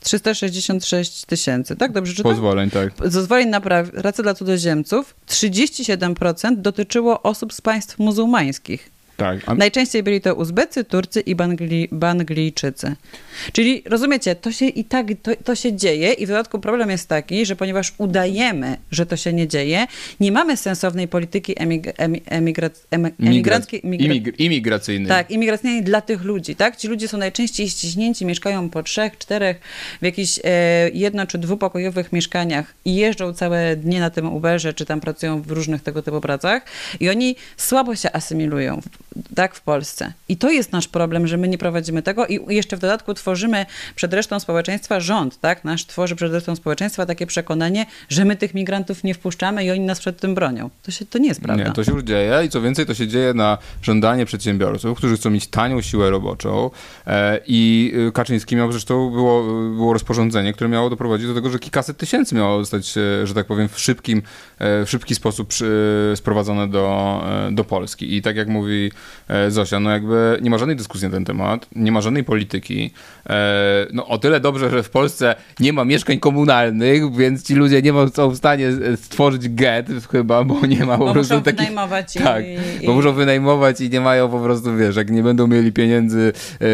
366 0.01 1.25
tysięcy, 1.25 1.77
tak? 1.77 1.93
Dobrze 1.93 2.15
czytam? 2.15 2.33
Pozwoleń, 2.33 2.71
tak. 2.71 2.93
Zezwoleń 3.05 3.49
na 3.49 3.61
pracę 3.61 4.23
dla 4.23 4.35
cudzoziemców 4.35 5.15
37% 5.29 6.57
dotyczyło 6.57 7.23
osób 7.23 7.53
z 7.53 7.61
państw 7.61 7.99
muzułmańskich. 7.99 8.92
Tak. 9.17 9.41
A... 9.47 9.55
Najczęściej 9.55 10.03
byli 10.03 10.21
to 10.21 10.35
Uzbecy, 10.35 10.85
Turcy 10.85 11.21
i 11.21 11.35
Bangli, 11.35 11.89
Banglijczycy. 11.93 12.97
Czyli 13.53 13.83
rozumiecie, 13.87 14.35
to 14.35 14.53
się 14.53 14.67
i 14.67 14.85
tak 14.85 15.07
to, 15.23 15.31
to 15.45 15.55
się 15.55 15.77
dzieje 15.77 16.13
i 16.13 16.27
w 16.27 16.29
dodatku 16.29 16.59
problem 16.59 16.91
jest 16.91 17.09
taki, 17.09 17.47
że 17.47 17.57
ponieważ 17.57 17.93
udajemy, 17.99 18.77
że 18.91 19.07
to 19.07 19.17
się 19.17 19.33
nie 19.33 19.49
dzieje, 19.49 19.87
nie 20.21 20.33
mamy 20.33 20.57
sensownej 20.57 21.09
polityki 21.09 21.63
emig, 21.63 21.85
emigra, 22.27 22.71
emigranckiej. 23.21 23.87
Imigra, 23.87 24.33
imigracyjnej. 24.39 25.09
Tak, 25.09 25.31
imigracyjnej 25.31 25.83
dla 25.83 26.01
tych 26.01 26.23
ludzi, 26.25 26.57
tak? 26.57 26.77
Ci 26.77 26.89
ludzie 26.89 27.09
są 27.09 27.19
najczęściej 27.19 27.71
ściśnięci, 27.71 28.27
mieszkają 28.27 28.71
po 28.71 28.83
trzech, 28.83 29.19
czterech 29.19 29.61
w 30.01 30.05
jakichś 30.05 30.39
e, 30.45 30.91
jedno- 30.95 31.27
czy 31.27 31.39
dwupokojowych 31.39 32.13
mieszkaniach 32.13 32.75
i 32.85 32.95
jeżdżą 32.95 33.33
całe 33.33 33.77
dnie 33.77 34.01
na 34.01 34.11
tym 34.11 34.33
Uberze, 34.33 34.75
czy 34.75 34.87
tam 34.87 35.01
pracują 35.01 35.43
w 35.43 35.51
różnych 35.51 35.83
tego 35.83 36.03
typu 36.03 36.21
pracach 36.21 36.63
i 37.01 37.09
oni 37.09 37.37
słabo 37.57 37.97
się 37.97 38.13
asymilują, 38.13 38.81
tak, 39.35 39.55
w 39.55 39.61
Polsce. 39.61 40.13
I 40.29 40.37
to 40.37 40.51
jest 40.51 40.73
nasz 40.73 40.89
problem, 40.89 41.27
że 41.27 41.37
my 41.37 41.49
nie 41.49 41.59
prowadzimy 41.59 42.03
tego 42.03 42.27
i 42.27 42.55
jeszcze 42.55 42.77
w 42.77 42.81
dodatku 42.81 43.15
tworzymy 43.15 43.67
przed 43.95 44.15
resztą 44.15 44.41
społeczeństwa 44.41 45.01
rząd, 45.01 45.41
tak? 45.41 45.65
Nasz 45.65 45.87
tworzy 45.87 46.17
przed 46.17 46.33
resztą 46.33 46.57
społeczeństwa 46.57 47.07
takie 47.07 47.27
przekonanie, 47.27 47.87
że 48.09 48.25
my 48.25 48.37
tych 48.37 48.55
migrantów 48.55 49.05
nie 49.05 49.15
wpuszczamy 49.15 49.65
i 49.65 49.71
oni 49.71 49.81
nas 49.81 49.99
przed 50.01 50.21
tym 50.21 50.35
bronią. 50.35 50.71
To, 50.83 50.91
się, 50.91 51.07
to 51.07 51.19
nie 51.19 51.29
jest 51.29 51.41
prawda. 51.41 51.65
Nie, 51.65 51.71
to 51.71 51.85
się 51.85 51.93
już 51.93 52.03
dzieje 52.03 52.45
i 52.47 52.49
co 52.49 52.61
więcej, 52.61 52.87
to 52.87 52.95
się 52.95 53.09
dzieje 53.09 53.35
na 53.35 53.59
żądanie 53.83 54.27
przedsiębiorców, 54.27 54.99
którzy 54.99 55.17
chcą 55.17 55.31
mieć 55.31 55.47
tanią 55.47 55.81
siłę 55.81 56.11
roboczą 56.11 56.71
e, 57.07 57.41
i 57.47 57.93
y, 58.09 58.13
Kaczyński 58.13 58.57
miał 58.57 58.73
zresztą, 58.73 59.11
było, 59.11 59.43
było 59.75 59.93
rozporządzenie, 59.93 60.53
które 60.53 60.71
miało 60.71 60.91
doprowadzić 60.91 61.27
do 61.27 61.35
tego, 61.35 61.51
że 61.51 61.59
kilkaset 61.59 61.97
tysięcy 61.97 62.35
miało 62.35 62.59
zostać, 62.59 62.95
e, 62.99 63.27
że 63.27 63.35
tak 63.35 63.47
powiem, 63.47 63.69
w 63.69 63.81
szybkim, 63.81 64.23
e, 64.59 64.85
w 64.85 64.91
szybki 64.91 65.15
sposób 65.15 65.53
sprowadzone 66.15 66.69
do, 66.69 67.25
do 67.51 67.65
Polski. 67.65 68.17
I 68.17 68.23
tak 68.23 68.37
jak 68.37 68.49
mówi 68.49 68.91
Zosia, 69.49 69.81
no 69.81 69.91
jakby 69.91 70.39
nie 70.43 70.51
ma 70.51 70.59
żadnej 70.59 70.77
dyskusji 70.77 71.09
na 71.09 71.15
ten 71.15 71.25
temat, 71.25 71.67
nie 71.77 71.93
ma 71.93 72.01
żadnej 72.01 72.25
polityki. 72.25 72.91
No 73.93 74.07
o 74.07 74.19
tyle 74.19 74.41
dobrze, 74.41 74.71
że 74.71 74.83
w 74.83 74.91
Polsce 74.91 75.35
nie 75.61 75.73
ma 75.73 75.85
mieszkań 75.85 76.19
komunalnych, 76.19 77.17
więc 77.17 77.43
ci 77.43 77.55
ludzie 77.55 77.83
nie 77.83 77.93
są 78.15 78.31
w 78.31 78.37
stanie 78.37 78.69
stworzyć 78.97 79.49
get 79.49 79.87
chyba, 80.13 80.45
bo 80.45 80.67
nie 80.67 80.85
ma 80.85 80.99
po 80.99 81.05
bo 81.05 81.13
prostu 81.13 81.35
muszą 81.35 81.45
takich... 81.45 81.61
wynajmować 81.61 82.15
Tak, 82.15 82.45
i, 82.83 82.87
bo 82.87 82.95
muszą 82.95 83.13
wynajmować 83.13 83.81
i 83.81 83.91
nie 83.91 84.01
mają 84.01 84.29
po 84.29 84.39
prostu, 84.39 84.77
wiesz, 84.77 84.97
jak 84.97 85.11
nie 85.11 85.23
będą 85.23 85.47
mieli 85.47 85.73
pieniędzy, 85.73 86.33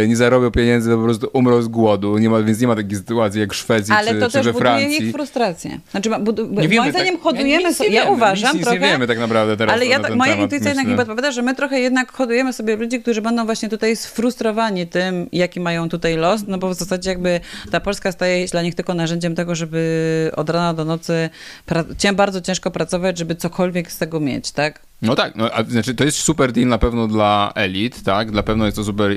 nie 0.09 0.17
zarobią 0.17 0.51
pieniędzy, 0.51 0.91
to 0.91 0.97
po 0.97 1.05
prostu 1.05 1.31
umrą 1.33 1.63
z 1.63 1.69
głodu, 1.69 2.19
nie 2.19 2.31
ma, 2.31 2.43
więc 2.43 2.61
nie 2.61 2.67
ma 2.67 2.77
takiej 2.77 2.97
sytuacji 2.97 3.41
jak 3.41 3.53
w 3.53 3.57
Szwecji 3.57 3.95
Ale 3.95 4.13
czy, 4.13 4.21
to 4.21 4.27
czy 4.27 4.33
też 4.33 4.47
we 4.47 4.53
buduje 4.53 4.71
Francji. 4.71 5.07
ich 5.07 5.13
frustrację. 5.15 5.81
Znaczy, 5.91 6.11
budu... 6.21 6.47
Nie 6.47 6.55
moim 6.55 6.71
wiemy, 6.71 6.91
zdaniem 6.91 7.15
tak, 7.15 7.23
hodujemy 7.23 7.75
sobie, 7.75 7.91
nie 7.91 7.97
ja 7.97 8.03
wiemy, 8.03 8.17
uważam 8.17 8.57
nic, 8.57 8.65
trochę, 8.65 8.81
nie 8.81 8.87
wiemy 8.87 9.07
tak 9.07 9.19
naprawdę 9.19 9.57
teraz 9.57 9.75
ale 9.75 9.85
na 9.85 9.91
ja, 9.91 10.01
ten 10.01 10.17
moja 10.17 10.33
temat, 10.33 10.45
intuicja 10.45 10.69
jednak 10.69 10.87
myślę. 10.87 10.93
mi 10.93 10.99
podpowiada, 10.99 11.33
że 11.33 11.43
my 11.43 11.55
trochę 11.55 11.81
jednak 11.81 12.13
hodujemy 12.19 12.53
sobie 12.53 12.77
ludzi, 12.77 13.01
którzy 13.01 13.23
będą 13.23 13.47
właśnie 13.47 13.69
tutaj 13.69 13.97
sfrustrowani 13.97 14.87
tym, 14.87 15.29
jaki 15.33 15.61
mają 15.61 15.89
tutaj 15.89 16.17
los, 16.17 16.41
no 16.47 16.59
bo 16.59 16.69
w 16.69 16.75
zasadzie 16.75 17.11
jakby 17.11 17.41
ta 17.71 17.81
Polska 17.81 18.13
staje 18.13 18.49
się 18.49 18.53
dla 18.53 18.63
nich 18.63 18.75
tylko 18.75 18.95
narzędziem 18.95 19.35
tego, 19.35 19.55
żeby 19.55 20.31
od 20.37 20.51
rana 20.51 20.75
do 20.75 20.85
nocy 20.85 21.31
pra- 21.69 22.15
bardzo 22.15 22.41
ciężko 22.41 22.71
pracować, 22.71 23.19
żeby 23.19 23.35
cokolwiek 23.35 23.93
z 23.93 23.99
tego 23.99 24.21
mieć, 24.21 24.53
tak? 24.53 24.88
No 25.03 25.15
tak, 25.15 25.37
no, 25.37 25.51
a, 25.53 25.65
znaczy 25.65 25.95
to 25.95 26.05
jest 26.05 26.19
super 26.19 26.53
deal 26.53 26.69
na 26.69 26.79
pewno 26.79 27.07
dla 27.07 27.53
elit, 27.55 28.03
tak? 28.03 28.31
Dla 28.31 28.43
pewno 28.43 28.65
jest 28.65 28.77
to 28.77 28.85
super 28.85 29.11
y, 29.11 29.15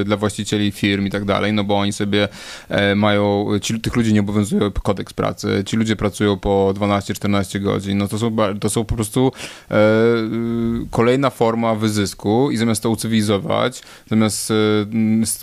y, 0.00 0.04
dla 0.04 0.16
właścicieli 0.16 0.72
firm 0.72 1.06
i 1.06 1.10
tak 1.10 1.24
dalej, 1.24 1.52
no 1.52 1.64
bo 1.64 1.78
oni 1.78 1.92
sobie 1.92 2.28
e, 2.68 2.94
mają, 2.94 3.46
ci, 3.62 3.80
tych 3.80 3.96
ludzi 3.96 4.12
nie 4.12 4.20
obowiązuje 4.20 4.70
kodeks 4.82 5.12
pracy, 5.12 5.62
ci 5.66 5.76
ludzie 5.76 5.96
pracują 5.96 6.36
po 6.36 6.74
12-14 6.76 7.60
godzin, 7.60 7.98
no 7.98 8.08
to 8.08 8.18
są, 8.18 8.36
to 8.60 8.70
są 8.70 8.84
po 8.84 8.94
prostu 8.94 9.32
e, 9.70 9.74
y, 9.74 10.86
kolejna 10.90 11.30
forma 11.30 11.74
wyzysku 11.74 12.50
i 12.50 12.56
zamiast 12.56 12.82
to 12.82 12.90
ucywilizować, 12.90 13.82
zamiast 14.10 14.50
e, 14.50 14.54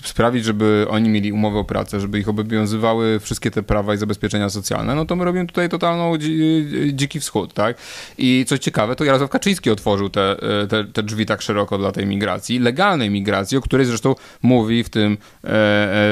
sprawić, 0.03 0.45
żeby 0.45 0.85
oni 0.89 1.09
mieli 1.09 1.31
umowę 1.31 1.59
o 1.59 1.63
pracę, 1.63 1.99
żeby 1.99 2.19
ich 2.19 2.29
obowiązywały 2.29 3.19
wszystkie 3.19 3.51
te 3.51 3.63
prawa 3.63 3.93
i 3.93 3.97
zabezpieczenia 3.97 4.49
socjalne, 4.49 4.95
no 4.95 5.05
to 5.05 5.15
my 5.15 5.25
robimy 5.25 5.47
tutaj 5.47 5.69
totalną 5.69 6.17
dzi, 6.17 6.65
dziki 6.93 7.19
wschód, 7.19 7.53
tak? 7.53 7.77
I 8.17 8.45
coś 8.47 8.59
ciekawe, 8.59 8.95
to 8.95 9.03
Jarosław 9.03 9.29
Kaczyński 9.29 9.70
otworzył 9.71 10.09
te, 10.09 10.35
te, 10.69 10.85
te 10.85 11.03
drzwi 11.03 11.25
tak 11.25 11.41
szeroko 11.41 11.77
dla 11.77 11.91
tej 11.91 12.05
migracji, 12.05 12.59
legalnej 12.59 13.09
migracji, 13.09 13.57
o 13.57 13.61
której 13.61 13.85
zresztą 13.85 14.15
mówi 14.41 14.83
w 14.83 14.89
tym, 14.89 15.17
e, 15.43 15.47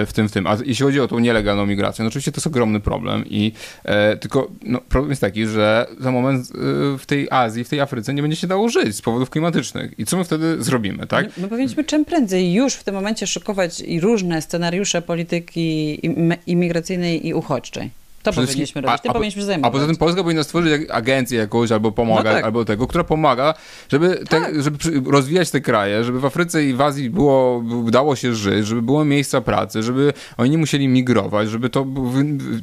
e, 0.02 0.06
w 0.06 0.14
tym, 0.14 0.30
w 0.30 0.32
tym. 0.32 0.48
A 0.48 0.58
jeśli 0.66 0.86
chodzi 0.86 1.00
o 1.00 1.08
tą 1.08 1.20
nielegalną 1.20 1.66
migrację, 1.66 2.04
no 2.04 2.08
oczywiście 2.08 2.32
to 2.32 2.38
jest 2.38 2.48
ogromny 2.48 2.80
problem 2.80 3.24
i 3.26 3.52
e, 3.84 4.18
tylko 4.18 4.52
no, 4.64 4.82
problem 4.90 5.10
jest 5.10 5.22
taki, 5.22 5.46
że 5.46 5.88
za 6.00 6.12
moment 6.12 6.46
e, 6.46 6.98
w 6.98 7.06
tej 7.06 7.28
Azji, 7.32 7.64
w 7.64 7.70
tej 7.70 7.82
Afryce 7.82 8.14
nie 8.14 8.22
będzie 8.22 8.38
się 8.38 8.48
dało 8.48 8.70
żyć 8.70 8.96
z 8.96 9.02
powodów 9.02 9.30
klimatycznych. 9.30 10.00
I 10.00 10.06
co 10.06 10.18
my 10.18 10.24
wtedy 10.24 10.64
zrobimy, 10.64 11.08
tak? 11.08 11.38
My 11.38 11.48
powinniśmy 11.48 11.84
czym 11.84 12.06
prędzej 12.06 12.54
już 12.54 12.74
w 12.74 12.84
tym 12.84 12.96
momencie 12.96 13.28
szykować 13.28 13.82
i 13.82 14.00
różne 14.00 14.42
scenariusze 14.42 15.02
polityki 15.02 16.06
im- 16.06 16.34
imigracyjnej 16.48 17.28
i 17.28 17.34
uchodźczej. 17.34 17.99
To 18.24 18.32
Przede 18.32 18.48
powinniśmy 18.48 18.82
robić, 18.82 19.02
tym 19.02 19.12
a- 19.12 19.14
powinniśmy 19.14 19.42
się 19.42 19.44
A 19.44 19.48
zajmować. 19.48 19.72
poza 19.74 19.88
tym 19.88 19.96
Polska 19.96 20.24
powinna 20.24 20.44
stworzyć 20.44 20.90
agencję 20.90 21.40
jakąś, 21.40 21.72
albo 21.72 21.92
pomagać, 21.92 22.26
No 22.26 22.32
tak. 22.32 22.44
albo 22.46 22.66
tego, 22.66 22.88
która 22.88 23.04
pomaga, 23.04 23.54
żeby, 23.92 24.10
te, 24.16 24.26
Tak. 24.42 24.62
żeby 24.64 24.78
przy- 24.78 25.02
rozwijać 25.06 25.52
te 25.52 25.62
kraje, 25.62 26.04
żeby 26.04 26.20
w 26.20 26.26
Afryce 26.26 26.66
i 26.66 26.74
w 26.74 26.82
Azji 26.82 27.10
było, 27.10 27.64
dało 27.92 28.16
się 28.16 28.34
żyć, 28.36 28.68
żeby 28.68 28.82
było 28.82 29.06
miejsca 29.06 29.42
pracy, 29.42 29.84
żeby 29.84 30.14
oni 30.38 30.50
nie 30.52 30.58
musieli 30.58 30.88
migrować, 30.88 31.50
żeby 31.50 31.70
to 31.70 31.86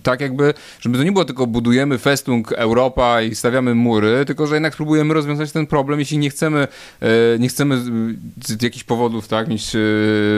tak 0.03 0.21
jakby, 0.21 0.55
żeby 0.81 0.99
to 0.99 1.05
nie 1.05 1.13
było 1.13 1.25
tylko 1.25 1.47
budujemy 1.47 1.99
festung 1.99 2.53
Europa 2.53 3.23
i 3.23 3.35
stawiamy 3.35 3.75
mury, 3.75 4.25
tylko 4.25 4.47
że 4.47 4.55
jednak 4.55 4.73
spróbujemy 4.75 5.15
rozwiązać 5.15 5.53
ten 5.53 5.67
problem, 5.67 5.99
jeśli 5.99 6.19
nie 6.19 6.31
chcemy, 6.31 6.69
e, 7.01 7.39
nie 7.39 7.49
chcemy 7.49 7.77
z, 8.47 8.63
jakichś 8.63 8.85
powodów, 8.85 9.29
tak, 9.29 9.49
mieć, 9.49 9.77
e, 9.77 9.79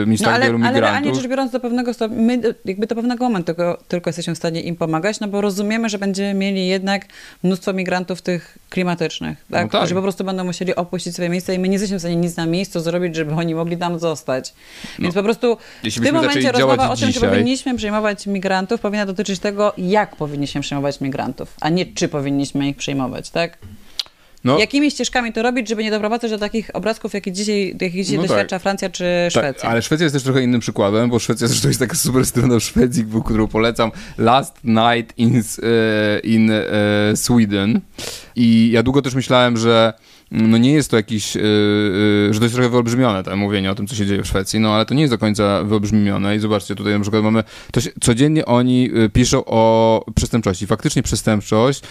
mieć 0.07 0.21
No 0.21 0.25
tak 0.25 0.35
ale, 0.35 0.45
wielu 0.45 0.57
ale 0.63 0.79
realnie 0.79 0.97
migrantów. 0.99 1.21
rzecz 1.21 1.29
biorąc 1.31 1.51
do 1.51 1.59
pewnego 1.59 1.93
stopnia, 1.93 2.17
my 2.21 2.41
jakby 2.65 2.87
do 2.87 2.95
pewnego 2.95 3.23
momentu 3.25 3.45
tylko, 3.45 3.77
tylko 3.87 4.09
jesteśmy 4.09 4.35
w 4.35 4.37
stanie 4.37 4.61
im 4.61 4.75
pomagać, 4.75 5.08
no 5.19 5.27
bo 5.27 5.41
rozumiemy, 5.41 5.89
że 5.89 5.97
będziemy 5.97 6.33
mieli 6.33 6.67
jednak 6.67 7.05
mnóstwo 7.43 7.73
migrantów 7.73 8.21
tych 8.21 8.57
klimatycznych, 8.69 9.37
tak? 9.51 9.63
No 9.65 9.69
tak. 9.69 9.81
Którzy 9.81 9.95
po 9.95 10.01
prostu 10.01 10.23
będą 10.23 10.43
musieli 10.43 10.75
opuścić 10.75 11.13
swoje 11.13 11.29
miejsca 11.29 11.53
i 11.53 11.59
my 11.59 11.67
nie 11.67 11.73
jesteśmy 11.73 11.97
w 11.97 11.99
stanie 11.99 12.15
nic 12.15 12.35
na 12.35 12.45
miejscu 12.45 12.79
zrobić, 12.79 13.15
żeby 13.15 13.33
oni 13.33 13.55
mogli 13.55 13.77
tam 13.77 13.99
zostać. 13.99 14.53
Więc 14.99 15.15
po 15.15 15.23
prostu 15.23 15.47
No. 15.49 15.57
Jeśli 15.83 16.01
w 16.01 16.05
tym 16.05 16.15
momencie 16.15 16.51
rozmowa 16.51 16.89
o 16.89 16.95
tym, 16.95 17.13
czy 17.13 17.19
powinniśmy 17.19 17.77
przyjmować 17.77 18.27
migrantów, 18.27 18.81
powinna 18.81 19.05
dotyczyć 19.05 19.39
tego, 19.39 19.73
jak 19.77 20.15
powinniśmy 20.15 20.61
przyjmować 20.61 21.01
migrantów, 21.01 21.53
a 21.61 21.69
nie 21.69 21.85
czy 21.85 22.07
powinniśmy 22.07 22.69
ich 22.69 22.77
przyjmować, 22.77 23.29
tak? 23.29 23.57
No. 24.43 24.59
Jakimi 24.59 24.91
ścieżkami 24.91 25.33
to 25.33 25.43
robić, 25.43 25.69
żeby 25.69 25.83
nie 25.83 25.91
doprowadzać 25.91 26.31
do 26.31 26.37
takich 26.37 26.69
obrazków, 26.73 27.13
jakie 27.13 27.31
dzisiaj, 27.31 27.75
jakich 27.81 28.03
dzisiaj 28.03 28.17
No 28.17 28.21
tak. 28.21 28.29
doświadcza 28.29 28.59
Francja 28.59 28.89
czy 28.89 29.05
Szwecja? 29.29 29.53
Tak, 29.53 29.71
ale 29.71 29.81
Szwecja 29.81 30.03
jest 30.03 30.15
też 30.15 30.23
trochę 30.23 30.43
innym 30.43 30.61
przykładem, 30.61 31.09
bo 31.09 31.19
Szwecja 31.19 31.47
zresztą 31.47 31.67
jest 31.67 31.79
taka 31.79 31.95
super 31.95 32.25
strona 32.25 32.59
w 32.59 32.63
Szwecji, 32.63 33.05
którą 33.25 33.47
polecam. 33.47 33.91
Last 34.17 34.57
Night 34.63 35.17
in, 35.17 35.37
e, 35.37 36.19
in 36.19 36.51
e, 36.51 36.63
Sweden. 37.15 37.81
I 38.35 38.69
ja 38.73 38.83
długo 38.83 39.01
też 39.01 39.15
myślałem, 39.15 39.57
że 39.57 39.93
no 40.31 40.57
nie 40.57 40.73
jest 40.73 40.91
to 40.91 40.97
jakiś, 40.97 41.37
e, 41.37 41.41
że 42.31 42.39
to 42.39 42.45
jest 42.45 42.55
trochę 42.55 42.69
wyolbrzymione, 42.69 43.23
to 43.23 43.37
mówienie 43.37 43.71
o 43.71 43.75
tym, 43.75 43.87
co 43.87 43.95
się 43.95 44.05
dzieje 44.05 44.23
w 44.23 44.27
Szwecji, 44.27 44.59
no 44.59 44.75
ale 44.75 44.85
to 44.85 44.93
nie 44.93 45.01
jest 45.01 45.13
do 45.13 45.17
końca 45.17 45.63
wyolbrzymione 45.63 46.35
i 46.35 46.39
zobaczcie, 46.39 46.75
tutaj 46.75 46.93
na 46.93 46.99
przykład 46.99 47.23
mamy, 47.23 47.43
to 47.71 47.81
się, 47.81 47.89
codziennie 48.01 48.45
oni 48.45 48.89
piszą 49.13 49.45
o 49.45 50.05
przestępczości. 50.15 50.67
Faktycznie 50.67 51.03
przestępczość 51.03 51.81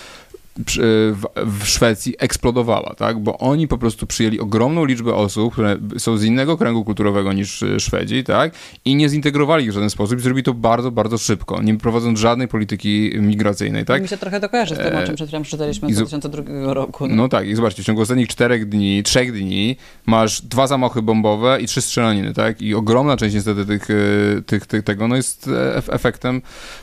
w, 0.66 1.64
Szwecji 1.64 2.14
eksplodowała, 2.18 2.94
tak? 2.94 3.18
Bo 3.18 3.38
oni 3.38 3.68
po 3.68 3.78
prostu 3.78 4.06
przyjęli 4.06 4.40
ogromną 4.40 4.84
liczbę 4.84 5.14
osób, 5.14 5.52
które 5.52 5.76
są 5.98 6.16
z 6.16 6.24
innego 6.24 6.56
kręgu 6.56 6.84
kulturowego 6.84 7.32
niż 7.32 7.62
e, 7.62 7.80
Szwedzi, 7.80 8.24
tak? 8.24 8.52
I 8.84 8.94
nie 8.94 9.08
zintegrowali 9.08 9.64
ich 9.64 9.70
w 9.70 9.74
żaden 9.74 9.90
sposób 9.90 10.18
i 10.18 10.22
zrobili 10.22 10.42
to 10.44 10.54
bardzo, 10.54 10.90
bardzo 10.90 11.18
szybko, 11.18 11.62
nie 11.62 11.78
prowadząc 11.78 12.18
żadnej 12.18 12.48
polityki 12.48 13.10
migracyjnej, 13.20 13.84
tak? 13.84 14.02
Mi 14.02 14.08
się 14.08 14.16
trochę 14.16 14.40
to 14.40 14.48
kojarzy 14.48 14.74
z 14.74 14.78
tym, 14.78 14.86
o 14.96 15.02
czym 15.02 15.10
E, 15.12 15.14
przed 15.14 15.28
chwilą 15.28 15.42
przeczytaliśmy 15.42 15.88
z 15.94 15.98
zo- 15.98 16.02
2002 16.02 16.74
roku. 16.74 17.06
No 17.06 17.28
tak, 17.28 17.48
i 17.48 17.54
zobaczcie, 17.54 17.82
w 17.82 17.86
ciągu 17.86 18.02
ostatnich 18.02 18.28
czterech 18.28 18.68
dni, 18.68 19.02
trzech 19.02 19.32
dni 19.32 19.76
masz 20.06 20.42
dwa 20.42 20.66
zamachy 20.66 21.02
bombowe 21.02 21.60
i 21.60 21.66
trzy 21.66 21.80
strzelaniny, 21.82 22.34
tak? 22.34 22.62
I 22.62 22.74
ogromna 22.74 23.16
część 23.16 23.34
niestety 23.34 23.66
tych, 23.66 23.88
e, 23.90 23.94
tych, 24.46 24.66
tych 24.66 24.82
tego, 24.82 25.08
no 25.08 25.16
jest 25.16 25.48
e, 25.48 25.78
ef- 25.80 25.94
efektem 25.94 26.42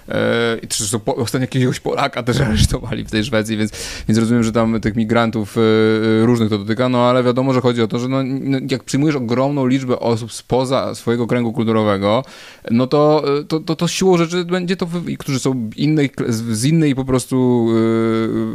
e, 0.09 0.99
po, 1.05 1.15
ostatnio 1.15 1.43
jakiegoś 1.43 1.80
Polaka 1.80 2.23
też 2.23 2.41
aresztowali 2.47 3.05
w 3.05 3.11
tej 3.11 3.23
Szwecji, 3.23 3.57
więc, 3.57 3.64
więc 4.07 4.20
rozumiem, 4.20 4.43
że 4.43 4.51
tam 4.51 4.82
tych 4.82 4.95
migrantów 4.95 5.57
e, 5.57 5.61
e, 5.61 6.26
różnych 6.26 6.49
to 6.49 6.57
dotyka, 6.57 6.89
no 6.89 7.09
ale 7.09 7.24
wiadomo, 7.24 7.53
że 7.53 7.61
chodzi 7.61 7.82
o 7.82 7.88
to, 7.88 7.99
że 7.99 8.07
no, 8.07 8.24
no, 8.24 8.57
jak 8.70 8.84
przyjmujesz 8.84 9.16
ogromną 9.16 9.68
liczbę 9.68 9.99
osób 9.99 10.34
spoza 10.34 10.95
swojego 10.95 11.28
kręgu 11.28 11.53
kulturowego, 11.53 12.24
no 12.72 12.88
to, 12.88 13.24
e, 13.39 13.43
to, 13.43 13.59
to, 13.59 13.76
to 13.76 13.88
siłą 13.88 14.18
rzeczy 14.18 14.45
będzie 14.45 14.78
to, 14.78 14.88
którzy 15.20 15.39
są 15.39 15.70
innej, 15.76 16.09
z 16.28 16.66
innej 16.66 16.95
po 16.95 17.05
prostu 17.05 17.68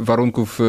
warunków 0.01 0.59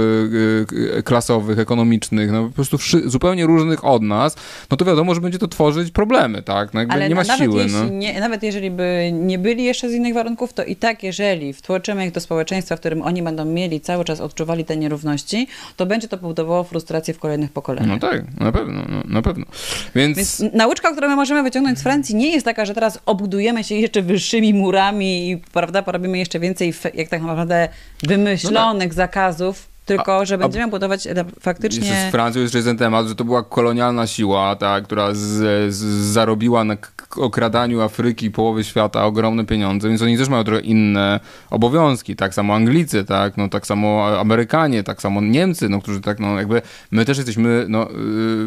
klasowych, 1.05 1.59
ekonomicznych, 1.59 2.33
no 2.33 2.45
po 2.45 2.51
prostu 2.51 2.77
zupełnie 3.05 3.47
różnych 3.47 3.85
od 3.85 4.03
nas, 4.03 4.37
no 4.71 4.77
to 4.77 4.85
wiadomo, 4.85 5.15
że 5.15 5.21
będzie 5.21 5.39
to 5.39 5.49
tworzyć 5.49 5.91
problemy, 5.91 6.43
tak? 6.43 6.75
No 6.75 6.81
jakby 6.81 6.95
Ale 6.95 7.09
nie 7.09 7.15
ma 7.15 7.23
nawet, 7.23 7.43
siły, 7.43 7.63
jeśli 7.63 7.79
no. 7.79 7.89
nie, 7.89 8.21
nawet 8.21 8.43
jeżeli 8.43 8.71
by 8.71 9.11
nie 9.13 9.39
byli 9.39 9.65
jeszcze 9.65 9.91
z 9.91 9.93
innych 9.93 10.15
warunków, 10.15 10.53
to 10.53 10.65
i 10.65 10.77
tak 10.77 11.03
jeżeli 11.03 11.53
wtłoczymy 11.53 12.07
ich 12.07 12.13
do 12.13 12.21
społeczeństwa, 12.21 12.77
w 12.77 12.81
którym 12.81 13.03
oni 13.03 13.23
będą 13.23 13.45
mieli 13.45 13.81
cały 13.81 14.05
czas 14.05 14.21
od 14.21 14.32
odczuwali 14.33 14.65
te 14.65 14.77
nierówności, 14.77 15.47
to 15.77 15.87
będzie 15.87 16.09
to 16.09 16.19
powodowało 16.19 16.65
frustrację 16.65 17.15
w 17.15 17.19
kolejnych 17.19 17.53
pokoleniach. 17.53 17.89
No 17.89 18.09
tak, 18.09 18.41
na 18.41 18.53
pewno, 18.53 18.83
no, 18.89 19.03
na 19.05 19.23
pewno. 19.23 19.47
Więc... 19.95 20.17
Więc 20.17 20.43
nauczka, 20.55 20.93
którą 20.93 21.09
my 21.09 21.17
możemy 21.17 21.43
wyciągnąć 21.43 21.79
z 21.79 21.83
Francji 21.83 22.15
nie 22.15 22.31
jest 22.31 22.45
taka, 22.45 22.65
że 22.65 22.75
teraz 22.75 22.99
obudujemy 23.07 23.65
się 23.65 23.75
jeszcze 23.75 24.03
wyższymi 24.03 24.55
murami 24.55 25.31
i 25.31 25.37
prawda, 25.37 25.83
porobimy 25.83 26.19
jeszcze 26.19 26.41
więcej 26.41 26.75
jak 26.95 27.09
tak 27.09 27.23
naprawdę 27.23 27.69
wymyślonych 28.03 28.95
zakazów, 28.95 29.72
tylko 29.85 30.27
że 30.27 30.39
będziemy 30.39 30.71
budować 30.71 31.07
e, 31.07 31.25
faktycznie... 31.41 32.09
Z 32.09 32.13
Francją 32.13 32.43
jeszcze 32.43 32.59
jest 32.59 32.69
ten 32.69 32.77
temat, 32.79 33.07
że 33.07 33.15
to 33.15 33.25
była 33.25 33.43
kolonialna 33.43 34.07
siła, 34.07 34.57
ta, 34.57 34.81
która 34.81 35.15
z, 35.15 35.75
z, 35.75 35.85
zarobiła 36.13 36.65
na 36.65 36.77
okradaniu 37.17 37.81
Afryki 37.81 38.31
połowy 38.31 38.65
świata 38.65 39.05
ogromne 39.05 39.47
pieniądze, 39.47 39.89
więc 39.89 40.03
oni 40.03 40.19
też 40.19 40.29
mają 40.29 40.45
trochę 40.45 40.61
inne 40.61 41.21
obowiązki. 41.51 42.17
Tak 42.17 42.35
samo 42.35 42.55
Anglicy, 42.55 43.05
tak, 43.05 43.37
no, 43.37 43.49
tak 43.49 43.67
samo 43.67 44.19
Amerykanie, 44.21 44.83
tak 44.83 45.03
samo 45.03 45.21
Niemcy, 45.21 45.69
no, 45.69 45.81
którzy 45.81 46.01
tak, 46.01 46.21
no 46.21 46.39
jakby 46.39 46.63
my 46.91 47.05
też 47.05 47.17
jesteśmy 47.17 47.65
no, 47.69 47.91
y, 47.91 47.95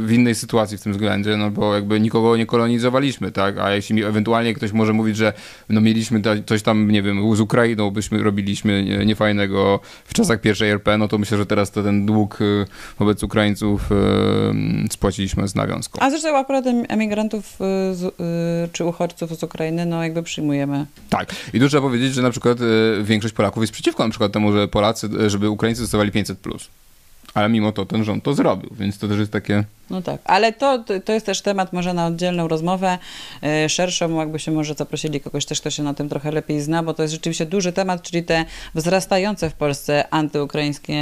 w 0.05 0.11
innej 0.11 0.35
sytuacji 0.35 0.77
w 0.77 0.81
tym 0.81 0.91
względzie, 0.91 1.37
no 1.37 1.51
bo 1.51 1.75
jakby 1.75 1.99
nikogo 1.99 2.37
nie 2.37 2.45
kolonizowaliśmy, 2.45 3.31
tak, 3.31 3.57
a 3.57 3.71
jeśli 3.71 4.03
ewentualnie 4.03 4.53
ktoś 4.53 4.71
może 4.71 4.93
mówić, 4.93 5.17
że 5.17 5.33
no 5.69 5.81
mieliśmy 5.81 6.21
coś 6.45 6.61
tam, 6.61 6.91
nie 6.91 7.01
wiem, 7.01 7.35
z 7.35 7.39
Ukrainą 7.39 7.91
byśmy 7.91 8.23
robiliśmy 8.23 8.83
nie- 8.83 9.05
niefajnego 9.05 9.79
w 10.05 10.13
czasach 10.13 10.41
pierwszej 10.41 10.69
RP, 10.69 10.97
no 10.97 11.07
to 11.07 11.17
myślę, 11.25 11.37
że 11.37 11.45
teraz 11.45 11.71
to 11.71 11.83
ten 11.83 12.05
dług 12.05 12.41
y, 12.41 12.65
wobec 12.99 13.23
Ukraińców 13.23 13.91
y, 13.91 13.95
spłaciliśmy 14.91 15.47
z 15.47 15.55
nawiązką. 15.55 15.99
A 16.01 16.09
zresztą 16.09 16.37
akurat 16.37 16.67
em- 16.67 16.85
emigrantów 16.89 17.55
y, 17.55 17.95
z, 17.95 18.15
czy 18.71 18.85
uchodźców 18.85 19.39
z 19.39 19.43
Ukrainy, 19.43 19.85
no 19.85 20.03
jakby 20.03 20.23
przyjmujemy. 20.23 20.85
Tak. 21.09 21.35
I 21.53 21.59
tu 21.59 21.69
trzeba 21.69 21.87
powiedzieć, 21.87 22.13
że 22.13 22.21
na 22.21 22.29
przykład 22.29 22.57
większość 23.03 23.33
Polaków 23.33 23.63
jest 23.63 23.73
przeciwko 23.73 24.03
na 24.03 24.09
przykład 24.09 24.31
temu, 24.31 24.51
że 24.51 24.67
Polacy, 24.67 25.09
żeby 25.27 25.49
Ukraińcy 25.49 25.81
dostawali 25.81 26.11
500+. 26.11 26.35
Plus. 26.35 26.67
Ale 27.33 27.49
mimo 27.49 27.71
to 27.71 27.85
ten 27.85 28.03
rząd 28.03 28.23
to 28.23 28.33
zrobił, 28.33 28.69
więc 28.79 28.97
to 28.97 29.07
też 29.07 29.19
jest 29.19 29.31
takie... 29.31 29.63
No 29.89 30.01
tak, 30.01 30.21
ale 30.25 30.53
to, 30.53 30.83
to- 31.05 31.13
jest 31.13 31.25
też 31.25 31.41
temat 31.41 31.73
może 31.73 31.93
na 31.93 32.05
oddzielną 32.07 32.47
rozmowę 32.47 32.97
e, 33.43 33.69
szerszą, 33.69 34.19
jakby 34.19 34.39
się 34.39 34.51
może 34.51 34.73
zaprosili 34.73 35.21
kogoś 35.21 35.45
też, 35.45 35.61
kto 35.61 35.69
się 35.69 35.83
na 35.83 35.93
tym 35.93 36.09
trochę 36.09 36.31
lepiej 36.31 36.61
zna, 36.61 36.83
bo 36.83 36.93
to 36.93 37.01
jest 37.01 37.13
rzeczywiście 37.13 37.45
duży 37.45 37.73
temat, 37.73 38.01
czyli 38.01 38.23
te 38.23 38.45
wzrastające 38.75 39.49
w 39.49 39.53
Polsce 39.53 40.03
antyukraińskie 40.11 40.97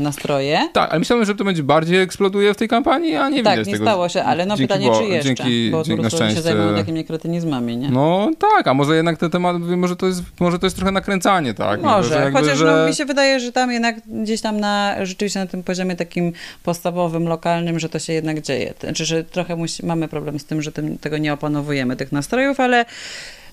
nastroje. 0.00 0.68
Tak, 0.72 0.90
ale 0.90 0.98
myślałem, 0.98 1.24
że 1.24 1.34
to 1.34 1.44
będzie 1.44 1.62
bardziej 1.62 2.00
eksploduje 2.02 2.54
w 2.54 2.56
tej 2.56 2.68
kampanii, 2.68 3.16
a 3.16 3.28
nie 3.28 3.42
tak, 3.42 3.52
widać 3.54 3.66
nie 3.66 3.72
tego. 3.72 3.84
stało 3.84 4.08
się, 4.08 4.24
ale 4.24 4.46
no 4.46 4.56
Dzięki 4.56 4.68
pytanie, 4.74 4.86
Bo- 4.86 4.98
czy 4.98 5.04
jeszcze, 5.04 5.34
Dzięki, 5.34 5.70
bo 5.70 5.82
dzięki 5.82 6.02
na 6.02 6.06
oni 6.06 6.10
się 6.10 6.16
szczęście. 6.16 6.42
zajmują 6.42 6.74
takimi 6.76 7.04
kretynizmami, 7.04 7.76
nie? 7.76 7.90
No 7.90 8.30
tak, 8.38 8.68
a 8.68 8.74
może 8.74 8.96
jednak 8.96 9.18
ten 9.18 9.30
temat, 9.30 9.56
może 9.60 9.96
to 9.96 10.06
jest, 10.06 10.22
może 10.40 10.58
to 10.58 10.66
jest 10.66 10.76
trochę 10.76 10.92
nakręcanie, 10.92 11.54
tak? 11.54 11.82
Może, 11.82 12.08
że 12.08 12.14
jakby, 12.24 12.40
chociaż 12.40 12.58
że... 12.58 12.64
no, 12.64 12.86
mi 12.88 12.94
się 12.94 13.04
wydaje, 13.04 13.40
że 13.40 13.52
tam 13.52 13.72
jednak 13.72 13.96
gdzieś 14.06 14.40
tam 14.40 14.60
na, 14.60 14.94
rzeczywiście 15.06 15.40
na 15.40 15.46
tym 15.46 15.62
poziomie 15.62 15.96
takim 15.96 16.32
podstawowym, 16.62 17.28
lokalnym, 17.28 17.78
że 17.78 17.88
to 17.88 17.97
się 18.00 18.12
jednak 18.12 18.40
dzieje. 18.40 18.74
Znaczy, 18.80 19.04
że 19.04 19.24
trochę 19.24 19.56
musi, 19.56 19.86
mamy 19.86 20.08
problem 20.08 20.38
z 20.38 20.44
tym, 20.44 20.62
że 20.62 20.72
tym, 20.72 20.98
tego 20.98 21.18
nie 21.18 21.32
opanowujemy, 21.32 21.96
tych 21.96 22.12
nastrojów, 22.12 22.60
ale 22.60 22.84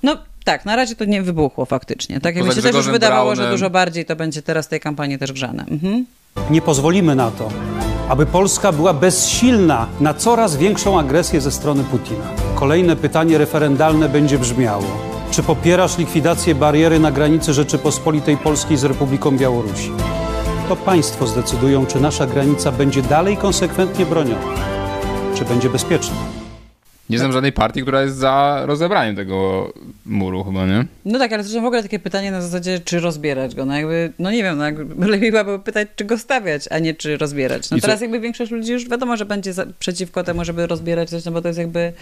no 0.03 0.17
tak, 0.43 0.65
na 0.65 0.75
razie 0.75 0.95
to 0.95 1.05
nie 1.05 1.21
wybuchło 1.21 1.65
faktycznie. 1.65 2.19
Tak 2.19 2.35
jak 2.35 2.45
Poza 2.45 2.55
mi 2.55 2.63
się 2.63 2.71
też 2.71 2.75
już 2.75 2.89
wydawało, 2.89 3.29
że 3.29 3.35
Braunem. 3.35 3.57
dużo 3.57 3.69
bardziej 3.69 4.05
to 4.05 4.15
będzie 4.15 4.41
teraz 4.41 4.67
tej 4.67 4.79
kampanii 4.79 5.17
też 5.17 5.33
grzane. 5.33 5.65
Mhm. 5.71 6.05
Nie 6.49 6.61
pozwolimy 6.61 7.15
na 7.15 7.31
to, 7.31 7.49
aby 8.09 8.25
Polska 8.25 8.71
była 8.71 8.93
bezsilna 8.93 9.87
na 9.99 10.13
coraz 10.13 10.57
większą 10.57 10.99
agresję 10.99 11.41
ze 11.41 11.51
strony 11.51 11.83
Putina. 11.83 12.25
Kolejne 12.55 12.95
pytanie 12.95 13.37
referendalne 13.37 14.09
będzie 14.09 14.39
brzmiało: 14.39 14.85
czy 15.31 15.43
popierasz 15.43 15.97
likwidację 15.97 16.55
bariery 16.55 16.99
na 16.99 17.11
granicy 17.11 17.53
Rzeczypospolitej 17.53 18.37
Polskiej 18.37 18.77
z 18.77 18.83
Republiką 18.83 19.37
Białorusi? 19.37 19.91
To 20.69 20.75
państwo 20.75 21.27
zdecydują, 21.27 21.85
czy 21.85 21.99
nasza 21.99 22.27
granica 22.27 22.71
będzie 22.71 23.01
dalej 23.01 23.37
konsekwentnie 23.37 24.05
broniona, 24.05 24.55
czy 25.35 25.45
będzie 25.45 25.69
bezpieczna. 25.69 26.15
Nie 27.09 27.19
znam 27.19 27.31
żadnej 27.31 27.51
partii, 27.51 27.81
która 27.81 28.01
jest 28.01 28.17
za 28.17 28.61
rozebraniem 28.65 29.15
tego 29.15 29.71
muru 30.05 30.43
chyba, 30.43 30.65
nie? 30.65 30.85
No 31.05 31.19
tak, 31.19 31.33
ale 31.33 31.43
zresztą 31.43 31.61
w 31.61 31.65
ogóle 31.65 31.83
takie 31.83 31.99
pytanie 31.99 32.31
na 32.31 32.41
zasadzie, 32.41 32.79
czy 32.79 32.99
rozbierać 32.99 33.55
go. 33.55 33.65
No 33.65 33.75
jakby, 33.77 34.11
no 34.19 34.31
nie 34.31 34.43
wiem, 34.43 34.57
no 34.57 34.65
jakby 34.65 35.07
lepiej 35.11 35.31
byłoby 35.31 35.59
pytać, 35.59 35.87
czy 35.95 36.05
go 36.05 36.17
stawiać, 36.17 36.67
a 36.71 36.79
nie 36.79 36.93
czy 36.93 37.17
rozbierać. 37.17 37.71
No 37.71 37.77
I 37.77 37.81
co- 37.81 37.87
teraz 37.87 38.01
jakby 38.01 38.19
większość 38.19 38.51
ludzi 38.51 38.71
już 38.71 38.89
wiadomo, 38.89 39.17
że 39.17 39.25
będzie 39.25 39.53
za, 39.53 39.65
przeciwko 39.79 40.23
temu, 40.23 40.45
żeby 40.45 40.67
rozbierać 40.67 41.09
coś, 41.09 41.25
no 41.25 41.31
bo 41.31 41.41
to 41.41 41.47
jest 41.47 41.59
jakby... 41.59 41.93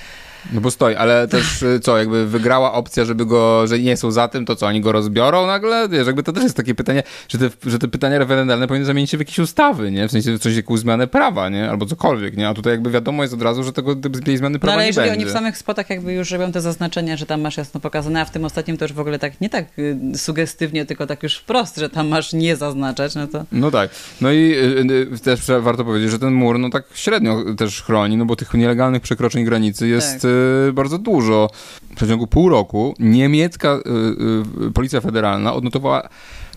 No 0.51 0.61
bo 0.61 0.71
stoi, 0.71 0.95
ale 0.95 1.27
też 1.27 1.61
y, 1.61 1.79
co, 1.79 1.97
jakby 1.97 2.27
wygrała 2.27 2.73
opcja, 2.73 3.05
żeby 3.05 3.25
go, 3.25 3.67
że 3.67 3.79
nie 3.79 3.97
są 3.97 4.11
za 4.11 4.27
tym, 4.27 4.45
to 4.45 4.55
co, 4.55 4.67
oni 4.67 4.81
go 4.81 4.91
rozbiorą 4.91 5.47
nagle? 5.47 5.89
Wiesz, 5.89 6.07
jakby 6.07 6.23
to 6.23 6.33
też 6.33 6.43
jest 6.43 6.57
takie 6.57 6.75
pytanie, 6.75 7.03
że 7.29 7.37
te, 7.37 7.49
że 7.69 7.79
te 7.79 7.87
pytania 7.87 8.19
referendalne 8.19 8.67
powinny 8.67 8.85
zamienić 8.85 9.11
się 9.11 9.17
w 9.17 9.19
jakieś 9.19 9.39
ustawy, 9.39 9.91
nie? 9.91 10.07
W 10.07 10.11
sensie 10.11 10.37
w 10.37 10.39
coś 10.39 10.55
jakąś 10.55 10.79
zmianę 10.79 11.07
prawa, 11.07 11.49
nie? 11.49 11.69
Albo 11.69 11.85
cokolwiek, 11.85 12.37
nie? 12.37 12.49
A 12.49 12.53
tutaj 12.53 12.73
jakby 12.73 12.91
wiadomo 12.91 13.23
jest 13.23 13.33
od 13.33 13.41
razu, 13.41 13.63
że 13.63 13.73
tego 13.73 13.95
tej 13.95 14.37
zmiany 14.37 14.53
No 14.53 14.59
prawa 14.59 14.73
ale 14.73 14.83
nie 14.83 14.87
jeżeli 14.87 15.09
będzie. 15.09 15.21
oni 15.25 15.29
w 15.29 15.33
samych 15.33 15.57
spotach 15.57 15.89
jakby 15.89 16.13
już 16.13 16.31
robią 16.31 16.51
te 16.51 16.61
zaznaczenia, 16.61 17.17
że 17.17 17.25
tam 17.25 17.41
masz 17.41 17.57
jasno 17.57 17.79
pokazane, 17.79 18.21
a 18.21 18.25
w 18.25 18.31
tym 18.31 18.45
ostatnim 18.45 18.77
to 18.77 18.85
już 18.85 18.93
w 18.93 18.99
ogóle 18.99 19.19
tak, 19.19 19.41
nie 19.41 19.49
tak 19.49 19.65
y, 19.79 19.97
sugestywnie, 20.15 20.85
tylko 20.85 21.07
tak 21.07 21.23
już 21.23 21.37
wprost, 21.37 21.77
że 21.77 21.89
tam 21.89 22.07
masz 22.07 22.33
nie 22.33 22.55
zaznaczać, 22.55 23.15
no 23.15 23.27
to... 23.27 23.45
No 23.51 23.71
tak. 23.71 23.89
No 24.21 24.31
i 24.31 24.37
y, 24.37 25.13
y, 25.13 25.19
też 25.19 25.39
trzeba- 25.39 25.59
warto 25.59 25.85
powiedzieć, 25.85 26.11
że 26.11 26.19
ten 26.19 26.33
mur 26.33 26.59
no 26.59 26.69
tak 26.69 26.83
średnio 26.93 27.43
też 27.57 27.81
chroni, 27.83 28.17
no 28.17 28.25
bo 28.25 28.35
tych 28.35 28.53
nielegalnych 28.53 29.01
przekroczeń 29.01 29.45
granicy 29.45 29.87
jest 29.87 30.11
Tak. 30.13 30.21
Y, 30.69 30.73
bardzo 30.73 30.97
dużo. 30.97 31.49
W 31.91 31.95
przeciągu 31.95 32.27
pół 32.27 32.49
roku 32.49 32.95
niemiecka 32.99 33.75
y, 33.75 34.67
y, 34.67 34.71
policja 34.71 35.01
federalna 35.01 35.53
odnotowała 35.53 36.09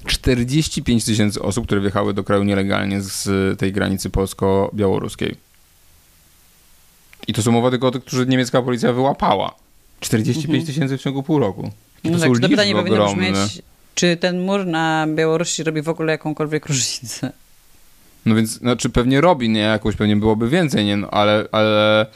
45 0.06 1.04
tysięcy 1.04 1.42
osób, 1.42 1.66
które 1.66 1.80
wjechały 1.80 2.14
do 2.14 2.24
kraju 2.24 2.42
nielegalnie 2.44 3.00
z 3.02 3.28
tej 3.58 3.72
granicy 3.72 4.10
polsko-białoruskiej. 4.10 5.36
I 7.28 7.32
to 7.32 7.42
są 7.42 7.52
mowa 7.52 7.70
tylko 7.70 7.86
o 7.86 7.90
tych, 7.90 8.04
którzy 8.04 8.26
niemiecka 8.26 8.62
policja 8.62 8.92
wyłapała. 8.92 9.54
45 10.00 10.46
Mhm. 10.46 10.66
tysięcy 10.66 10.98
w 10.98 11.02
ciągu 11.02 11.22
pół 11.22 11.38
roku. 11.38 11.62
Jakie 11.62 12.10
No 12.10 12.18
to 12.18 12.24
tak, 12.24 12.36
są 12.36 12.40
to 12.40 12.48
pytanie 12.48 12.74
powinno 12.74 13.14
brzmieć, 13.14 13.62
czy 13.94 14.16
ten 14.16 14.40
mur 14.40 14.66
na 14.66 15.06
Białorusi 15.14 15.62
robi 15.62 15.82
w 15.82 15.88
ogóle 15.88 16.12
jakąkolwiek 16.12 16.66
różnicę? 16.66 17.32
No 18.26 18.34
więc, 18.34 18.50
znaczy 18.50 18.90
pewnie 18.90 19.20
robi, 19.20 19.48
nie? 19.48 19.60
Jakąś 19.60 19.96
pewnie 19.96 20.16
byłoby 20.16 20.48
więcej, 20.48 20.84
nie? 20.84 20.96
No, 20.96 21.10
ale, 21.10 21.48
ale 21.52 22.06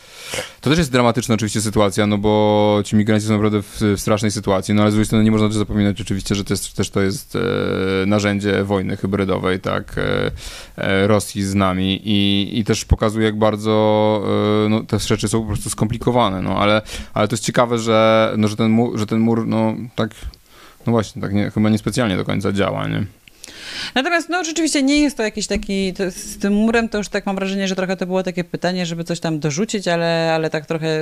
to 0.61 0.71
też 0.71 0.79
jest 0.79 0.93
dramatyczna 0.93 1.35
oczywiście 1.35 1.61
sytuacja, 1.61 2.07
no 2.07 2.19
bo 2.19 2.81
ci 2.85 2.97
migranci 2.97 3.27
są 3.27 3.33
naprawdę 3.33 3.63
w, 3.63 3.81
w 3.81 4.01
strasznej 4.01 4.31
sytuacji, 4.31 4.75
no 4.75 4.83
ale 4.83 4.91
z 4.91 4.95
drugiej 4.95 5.07
strony 5.07 5.25
nie 5.25 5.31
można 5.31 5.49
też 5.49 5.57
zapominać 5.57 6.01
oczywiście, 6.01 6.35
że 6.35 6.45
jest, 6.51 6.77
też 6.77 6.91
to 6.91 7.01
jest 7.01 7.37
e, 7.37 8.07
narzędzie 8.07 8.65
wojny 8.65 8.97
hybrydowej, 8.97 9.61
tak, 9.61 9.99
e, 9.99 10.31
e, 10.77 11.07
Rosji 11.07 11.43
z 11.43 11.55
nami 11.55 12.01
i, 12.05 12.51
i 12.59 12.65
też 12.65 12.85
pokazuje, 12.85 13.27
jak 13.27 13.39
bardzo 13.39 14.23
e, 14.67 14.69
no, 14.69 14.83
te 14.83 14.99
rzeczy 14.99 15.29
są 15.29 15.41
po 15.41 15.47
prostu 15.47 15.71
skomplikowane, 15.71 16.43
no 16.43 16.59
ale, 16.59 16.83
ale 17.15 17.29
to 17.29 17.35
jest 17.35 17.45
ciekawe, 17.45 17.79
że, 17.79 18.33
no, 18.37 18.49
że, 18.49 18.57
ten 18.57 18.71
mur, 18.71 18.99
że 18.99 19.07
ten 19.07 19.19
mur, 19.21 19.47
no 19.47 19.75
tak, 19.95 20.11
no 20.87 20.91
właśnie, 20.91 21.23
tak 21.23 21.33
nie, 21.33 21.51
chyba 21.51 21.69
niespecjalnie 21.69 22.17
do 22.17 22.25
końca 22.25 22.53
działa, 22.53 22.89
nie? 22.89 23.07
Natomiast 23.95 24.29
no 24.29 24.45
rzeczywiście 24.45 24.83
nie 24.83 25.01
jest 25.01 25.17
to 25.17 25.23
jakiś 25.23 25.47
taki, 25.47 25.93
to 25.93 26.11
z 26.11 26.39
tym 26.39 26.53
murem 26.53 26.89
to 26.89 26.99
już 26.99 27.09
tak 27.09 27.27
mam 27.27 27.37
wrażenie, 27.37 27.69
że 27.69 27.77
trochę 27.77 27.97
to 27.97 28.07
było 28.07 28.23
takie 28.23 28.45
pytanie, 28.45 28.87
żeby 28.87 29.05
coś 29.05 29.21
tam 29.21 29.41
dorzucić, 29.41 29.89
ale, 29.89 30.33
ale 30.35 30.51
tak 30.51 30.67
trochę... 30.67 31.01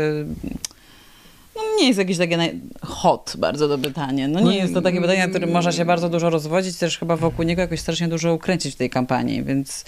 No 1.56 1.62
nie 1.80 1.86
jest 1.86 1.98
jakieś 1.98 2.18
takie 2.18 2.36
naj... 2.36 2.60
hot 2.82 3.34
bardzo 3.38 3.68
to 3.68 3.78
pytanie. 3.78 4.28
No 4.28 4.40
nie 4.40 4.56
jest 4.56 4.74
to 4.74 4.82
takie 4.82 5.00
pytanie, 5.00 5.20
na 5.20 5.28
którym 5.28 5.50
można 5.50 5.72
się 5.72 5.84
bardzo 5.84 6.08
dużo 6.08 6.30
rozwodzić, 6.30 6.76
też 6.76 6.98
chyba 6.98 7.16
wokół 7.16 7.44
niego 7.44 7.62
jakoś 7.62 7.80
strasznie 7.80 8.08
dużo 8.08 8.34
ukręcić 8.34 8.74
w 8.74 8.76
tej 8.76 8.90
kampanii, 8.90 9.42
więc... 9.42 9.84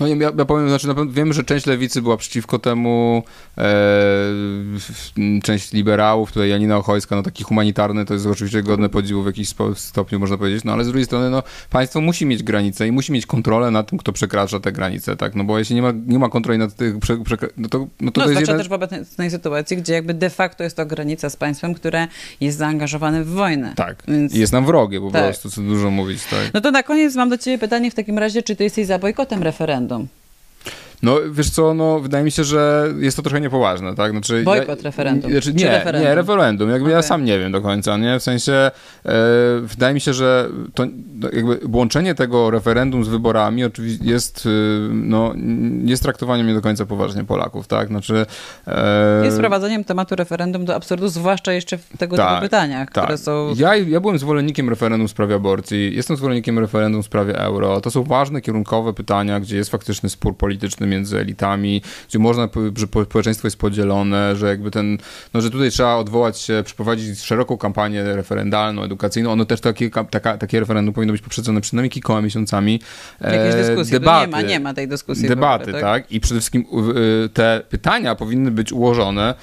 No 0.00 0.06
ja, 0.06 0.16
ja 0.38 0.44
powiem, 0.44 0.68
znaczy 0.68 0.88
na 0.88 0.94
pewno 0.94 1.12
wiem, 1.12 1.32
że 1.32 1.44
część 1.44 1.66
lewicy 1.66 2.02
była 2.02 2.16
przeciwko 2.16 2.58
temu, 2.58 3.22
e, 3.58 3.64
część 5.42 5.72
liberałów, 5.72 6.32
tutaj 6.32 6.48
Janina 6.48 6.76
Ochojska, 6.76 7.16
no 7.16 7.22
taki 7.22 7.44
humanitarny, 7.44 8.04
to 8.04 8.14
jest 8.14 8.26
oczywiście 8.26 8.62
godne 8.62 8.88
podziwu 8.88 9.22
w 9.22 9.26
jakiś 9.26 9.48
spo- 9.48 9.74
stopniu, 9.74 10.18
można 10.20 10.36
powiedzieć, 10.38 10.64
no 10.64 10.72
ale 10.72 10.84
z 10.84 10.86
drugiej 10.88 11.04
strony, 11.04 11.30
no 11.30 11.42
państwo 11.70 12.00
musi 12.00 12.26
mieć 12.26 12.42
granice 12.42 12.86
i 12.88 12.92
musi 12.92 13.12
mieć 13.12 13.26
kontrolę 13.26 13.70
nad 13.70 13.90
tym, 13.90 13.98
kto 13.98 14.12
przekracza 14.12 14.60
te 14.60 14.72
granice, 14.72 15.16
tak, 15.16 15.34
no 15.34 15.44
bo 15.44 15.58
jeśli 15.58 15.76
nie 15.76 15.82
ma, 15.82 15.92
nie 16.06 16.18
ma 16.18 16.28
kontroli 16.28 16.58
nad 16.58 16.74
tych, 16.74 16.98
prze, 16.98 17.16
przekra- 17.16 17.48
no 17.56 17.68
to, 17.68 17.78
no 18.00 18.10
to, 18.10 18.20
No, 18.20 18.26
to 18.26 18.30
jest 18.32 18.46
też 18.46 18.68
w 18.68 18.72
obecnej 18.72 19.30
sytuacji, 19.30 19.76
gdzie 19.76 19.92
jakby 19.92 20.14
de 20.14 20.30
facto 20.30 20.64
jest 20.64 20.76
to 20.76 20.86
granica 20.86 21.30
z 21.30 21.36
państwem, 21.36 21.74
które 21.74 22.08
jest 22.40 22.58
zaangażowane 22.58 23.24
w 23.24 23.28
wojnę. 23.28 23.72
Tak, 23.76 24.02
Więc... 24.08 24.34
jest 24.34 24.52
nam 24.52 24.66
wrogie 24.66 25.00
po 25.00 25.10
Tak. 25.10 25.24
prostu, 25.24 25.50
co 25.50 25.60
dużo 25.62 25.90
mówić, 25.90 26.24
tak. 26.24 26.40
No 26.54 26.60
to 26.60 26.70
na 26.70 26.82
koniec 26.82 27.14
mam 27.14 27.28
do 27.28 27.38
ciebie 27.38 27.58
pytanie 27.58 27.90
w 27.90 27.94
takim 27.94 28.18
razie, 28.18 28.42
czy 28.42 28.56
ty 28.56 28.64
jesteś 28.64 28.86
za 28.86 28.98
bojkotem 28.98 29.42
referendum? 29.42 29.89
them. 29.90 30.19
No 31.02 31.16
wiesz 31.30 31.50
co, 31.50 31.74
no 31.74 32.00
wydaje 32.00 32.24
mi 32.24 32.30
się, 32.30 32.44
że 32.44 32.88
jest 32.98 33.16
to 33.16 33.22
trochę 33.22 33.40
niepoważne, 33.40 33.94
tak? 33.94 34.10
Znaczy, 34.10 34.42
Bojkot 34.42 34.78
ja, 34.78 34.84
referendum. 34.84 35.30
Znaczy, 35.30 35.52
Czy 35.52 35.54
nie, 35.54 35.70
referendum? 35.70 36.08
nie, 36.08 36.14
referendum. 36.14 36.70
Jakby 36.70 36.90
ja 36.90 36.96
Okej. 36.96 37.08
sam 37.08 37.24
nie 37.24 37.38
wiem 37.38 37.52
do 37.52 37.60
końca, 37.60 37.96
nie? 37.96 38.18
W 38.18 38.22
sensie 38.22 38.52
e, 38.52 38.70
wydaje 39.62 39.94
mi 39.94 40.00
się, 40.00 40.14
że 40.14 40.48
to 40.74 40.86
no, 41.14 41.28
jakby 41.32 41.60
łączenie 41.72 42.14
tego 42.14 42.50
referendum 42.50 43.04
z 43.04 43.08
wyborami 43.08 43.64
oczywiście 43.64 44.04
jest, 44.04 44.46
y, 44.46 44.88
no, 44.92 45.34
jest 45.84 46.02
traktowaniem 46.02 46.46
nie 46.46 46.54
do 46.54 46.60
końca 46.60 46.86
poważnie 46.86 47.24
Polaków, 47.24 47.66
tak? 47.66 47.88
Znaczy... 47.88 48.26
E, 48.66 49.24
Jest 49.24 49.36
wprowadzeniem 49.36 49.84
tematu 49.84 50.16
referendum 50.16 50.64
do 50.64 50.74
absurdu, 50.74 51.08
zwłaszcza 51.08 51.52
jeszcze 51.52 51.78
w 51.78 51.88
tego 51.98 52.16
typu 52.16 52.28
Tak, 52.28 52.40
pytaniach, 52.40 52.88
które 52.88 53.06
tak. 53.06 53.18
są... 53.18 53.54
Ja, 53.56 53.76
ja 53.76 54.00
byłem 54.00 54.18
zwolennikiem 54.18 54.68
referendum 54.68 55.08
w 55.08 55.10
sprawie 55.10 55.34
aborcji, 55.34 55.96
jestem 55.96 56.16
zwolennikiem 56.16 56.58
referendum 56.58 57.02
w 57.02 57.06
sprawie 57.06 57.38
euro. 57.38 57.80
To 57.80 57.90
są 57.90 58.02
ważne, 58.02 58.40
kierunkowe 58.40 58.92
pytania, 58.92 59.40
gdzie 59.40 59.56
jest 59.56 59.70
faktyczny 59.70 60.08
spór 60.08 60.36
polityczny 60.36 60.86
między 60.90 61.18
elitami, 61.18 61.82
gdzie 62.08 62.18
można, 62.18 62.48
że 62.76 62.86
po- 62.86 63.04
społeczeństwo 63.04 63.46
jest 63.46 63.56
podzielone, 63.58 64.36
że 64.36 64.48
jakby 64.48 64.70
ten, 64.70 64.98
no 65.34 65.40
że 65.40 65.50
tutaj 65.50 65.70
trzeba 65.70 65.94
odwołać 65.96 66.38
się, 66.38 66.62
przeprowadzić 66.64 67.20
szeroką 67.20 67.58
kampanię 67.58 68.04
referendalną, 68.04 68.82
edukacyjną. 68.82 69.32
Ono 69.32 69.44
też 69.44 69.60
takie, 69.60 69.90
ka- 69.90 70.04
taka, 70.04 70.38
takie 70.38 70.60
referendum 70.60 70.94
powinno 70.94 71.12
być 71.12 71.22
poprzedzone 71.22 71.60
przynajmniej 71.60 71.90
kilkoma 71.90 72.22
miesiącami 72.22 72.80
e, 73.20 73.56
dyskusji. 73.56 73.92
Tu 73.94 74.00
debaty. 74.00 74.26
Nie 74.26 74.32
ma, 74.32 74.42
nie 74.42 74.60
ma 74.60 74.74
tej 74.74 74.88
dyskusji. 74.88 75.28
Debaty, 75.28 75.64
ogóle, 75.64 75.80
tak? 75.80 76.12
I 76.12 76.20
przede 76.20 76.40
wszystkim 76.40 76.64
y, 77.24 77.28
te 77.28 77.62
pytania 77.68 78.14
powinny 78.14 78.50
być 78.50 78.72
ułożone 78.72 79.34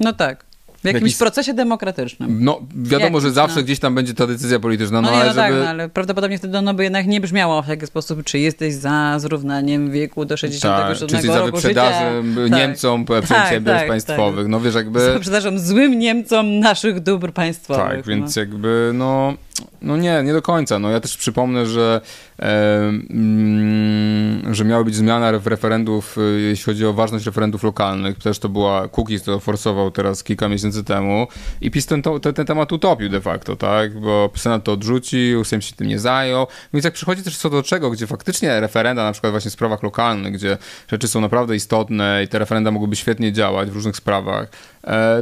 No 0.00 0.12
tak. 0.12 0.44
W 0.82 0.84
jakimś 0.84 1.02
Jakiś- 1.02 1.18
procesie 1.18 1.54
demokratycznym. 1.54 2.44
no, 2.44 2.60
wiadomo, 2.76 3.20
że 3.20 3.30
zawsze 3.30 3.56
no. 3.56 3.62
gdzieś 3.62 3.78
tam 3.78 3.94
będzie 3.94 4.14
ta 4.14 4.26
decyzja 4.26 4.60
polityczna, 4.60 5.00
no, 5.00 5.10
No, 5.10 5.16
ale 5.16 5.26
no 5.28 5.34
tak, 5.34 5.52
żeby... 5.52 5.64
no, 5.64 5.70
ale 5.70 5.88
prawdopodobnie 5.88 6.38
wtedy 6.38 6.58
ono 6.58 6.74
by 6.74 6.84
jednak 6.84 7.06
nie 7.06 7.20
brzmiało 7.20 7.62
w 7.62 7.66
taki 7.66 7.86
sposób, 7.86 8.24
czy 8.24 8.38
jesteś 8.38 8.74
za 8.74 9.18
zrównaniem 9.18 9.90
wieku 9.90 10.24
do 10.24 10.36
67 10.36 10.88
Tak, 10.88 10.96
czy 11.08 11.14
jesteś 11.14 11.30
za 11.30 11.44
wyprzedażem 11.44 12.34
życia. 12.34 12.56
Niemcom 12.56 13.04
Tak, 13.04 13.24
przedsiębiorstw 13.24 13.80
tak, 13.80 13.88
państwowych. 13.88 14.48
No 14.48 14.60
wiesz, 14.60 14.74
jakby... 14.74 15.12
wyprzedażem 15.12 15.58
złym 15.58 15.98
Niemcom 15.98 16.58
naszych 16.58 17.00
dóbr 17.00 17.32
państwowych. 17.32 17.82
Tak, 17.96 18.06
więc 18.06 18.36
jakby 18.36 18.90
no, 18.94 19.34
no 19.82 19.96
nie, 19.96 20.22
nie 20.22 20.32
do 20.32 20.42
końca. 20.42 20.78
No 20.78 20.90
ja 20.90 21.00
też 21.00 21.16
przypomnę, 21.16 21.66
że, 21.66 22.00
e, 22.38 22.78
mm, 23.10 24.54
że 24.54 24.64
miała 24.64 24.84
być 24.84 24.94
zmiana 24.94 25.38
w 25.38 25.46
referendów, 25.46 26.18
e, 26.18 26.40
jeśli 26.40 26.64
chodzi 26.64 26.86
o 26.86 26.92
ważność 26.92 27.26
referendów 27.26 27.62
lokalnych. 27.62 28.18
Też 28.18 28.38
to 28.38 28.48
była 28.48 28.88
Cookies, 28.88 29.22
to 29.22 29.40
forsował 29.40 29.90
teraz 29.90 30.24
kilka 30.24 30.48
miesięcy 30.48 30.84
temu 30.84 31.26
i 31.60 31.70
PiS 31.70 31.86
ten, 31.86 32.02
ten, 32.02 32.34
ten 32.34 32.46
temat 32.46 32.72
utopił 32.72 33.08
de 33.08 33.20
facto, 33.20 33.56
tak? 33.56 34.00
Bo 34.00 34.30
Senat 34.36 34.64
to 34.64 34.72
odrzucił, 34.72 35.44
Sejm 35.44 35.62
się 35.62 35.76
tym 35.76 35.86
nie 35.86 35.98
zajął. 35.98 36.46
Więc 36.74 36.84
jak 36.84 36.94
przychodzi 36.94 37.22
też 37.22 37.36
co 37.36 37.50
do 37.50 37.62
czego, 37.62 37.90
gdzie 37.90 38.06
faktycznie 38.06 38.60
referenda, 38.60 39.04
na 39.04 39.12
przykład 39.12 39.30
właśnie 39.30 39.50
w 39.50 39.54
sprawach 39.54 39.82
lokalnych, 39.82 40.32
gdzie 40.32 40.58
rzeczy 40.88 41.08
są 41.08 41.20
naprawdę 41.20 41.56
istotne 41.56 42.22
i 42.24 42.28
te 42.28 42.38
referenda 42.38 42.70
mogłyby 42.70 42.96
świetnie 42.96 43.32
działać 43.32 43.70
w 43.70 43.74
różnych 43.74 43.96
sprawach, 43.96 44.48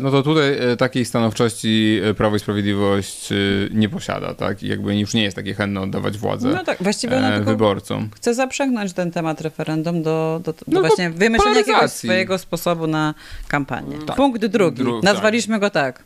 no 0.00 0.10
to 0.10 0.22
tutaj 0.22 0.58
e, 0.72 0.76
takiej 0.76 1.04
stanowczości 1.04 2.00
e, 2.04 2.14
Prawo 2.14 2.36
i 2.36 2.38
Sprawiedliwość 2.38 3.32
e, 3.32 3.36
nie 3.70 3.88
posiada, 3.88 4.34
tak? 4.34 4.62
I 4.62 4.68
jakby 4.68 4.96
już 4.98 5.14
nie 5.14 5.22
jest 5.22 5.36
takie 5.36 5.54
chętne 5.54 5.80
oddawać 5.80 6.18
władzę 6.18 6.48
No 6.48 6.64
tak, 6.64 6.82
właściwie 6.82 7.18
ona 7.18 7.34
e, 7.34 7.40
wyborcom. 7.40 8.08
chce 8.16 8.34
zaprzęgnąć 8.34 8.92
ten 8.92 9.10
temat 9.10 9.40
referendum 9.40 10.02
do, 10.02 10.40
do, 10.44 10.52
do 10.52 10.58
No, 10.66 10.80
właśnie 10.80 11.10
wymyślenia 11.10 11.58
jakiegoś 11.58 11.90
swojego 11.90 12.38
sposobu 12.38 12.86
na 12.86 13.14
kampanię. 13.48 13.98
Tak. 14.06 14.16
Punkt 14.16 14.46
drugi. 14.46 14.82
Dru- 14.82 15.02
Nazwaliśmy 15.02 15.58
go 15.58 15.70
tak. 15.70 16.02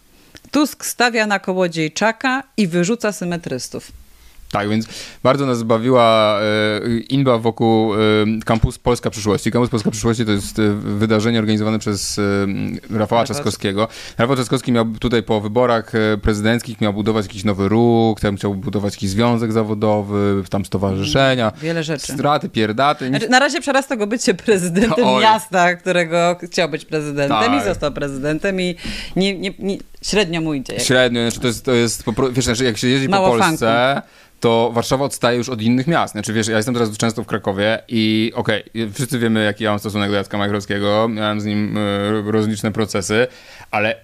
Tusk 0.50 0.84
stawia 0.84 1.26
na 1.26 1.38
kołodziejczaka 1.38 2.42
i 2.56 2.66
wyrzuca 2.66 3.12
symetrystów. 3.12 3.92
Tak, 4.54 4.68
więc 4.68 4.86
bardzo 5.22 5.46
nas 5.46 5.62
bawiła 5.62 6.38
e, 6.40 6.98
inba 6.98 7.38
wokół 7.38 7.94
e, 7.94 7.98
Kampus 8.44 8.78
Polska 8.78 9.10
Przyszłości. 9.10 9.50
Kampus 9.50 9.70
Polska 9.70 9.90
Przyszłości 9.90 10.24
to 10.24 10.32
jest 10.32 10.58
e, 10.58 10.70
wydarzenie 10.74 11.38
organizowane 11.38 11.78
przez 11.78 12.20
Rafała 12.90 13.24
Trzaskowskiego. 13.24 13.88
Rafał 14.18 14.36
Trzaskowski 14.36 14.72
miał 14.72 14.86
tutaj 14.86 15.22
po 15.22 15.40
wyborach 15.40 15.92
prezydenckich 16.22 16.80
miał 16.80 16.92
budować 16.92 17.26
jakiś 17.26 17.44
nowy 17.44 17.68
ruch, 17.68 18.20
tam 18.20 18.36
chciał 18.36 18.54
budować 18.54 18.94
jakiś 18.94 19.10
związek 19.10 19.52
zawodowy, 19.52 20.42
tam 20.50 20.64
stowarzyszenia. 20.64 21.52
Wiele 21.62 21.84
rzeczy. 21.84 22.12
Straty, 22.12 22.48
pierdaty. 22.48 23.08
Znaczy, 23.08 23.28
na 23.28 23.38
razie 23.38 23.60
przerasta 23.60 23.96
go 23.96 24.06
bycie 24.06 24.34
prezydentem 24.34 25.06
Oj. 25.06 25.22
miasta, 25.22 25.74
którego 25.74 26.36
chciał 26.42 26.68
być 26.68 26.84
prezydentem 26.84 27.50
Tak. 27.52 27.62
i 27.62 27.64
został 27.64 27.92
prezydentem 27.92 28.60
i 28.60 28.76
nie, 29.16 29.38
nie, 29.38 29.54
nie, 29.58 29.78
średnio 30.02 30.40
mu 30.40 30.54
idzie. 30.54 30.80
Średnio, 30.80 31.22
znaczy 31.22 31.40
to 31.40 31.46
jest, 31.46 31.64
to 31.64 31.72
jest 31.72 32.04
wiesz, 32.32 32.44
znaczy 32.44 32.64
jak 32.64 32.78
się 32.78 32.88
jeździ 32.88 33.08
Mało 33.08 33.32
po 33.32 33.38
Polsce, 33.38 34.02
to 34.44 34.70
Warszawa 34.72 35.04
odstaje 35.04 35.38
już 35.38 35.48
od 35.48 35.62
innych 35.62 35.86
miast. 35.86 36.12
Znaczy 36.12 36.32
wiesz, 36.32 36.48
ja 36.48 36.56
jestem 36.56 36.74
teraz 36.74 36.96
często 36.96 37.22
w 37.22 37.26
Krakowie 37.26 37.82
i 37.88 38.32
okej, 38.34 38.64
wszyscy 38.92 39.18
wiemy 39.18 39.44
jaki 39.44 39.64
ja 39.64 39.70
mam 39.70 39.78
stosunek 39.78 40.10
do 40.10 40.16
Jacka 40.16 40.38
Majchrowskiego, 40.38 41.08
miałem 41.08 41.40
z 41.40 41.44
nim 41.44 41.78
e, 41.78 42.32
rozliczne 42.32 42.72
procesy, 42.72 43.26
ale 43.70 43.96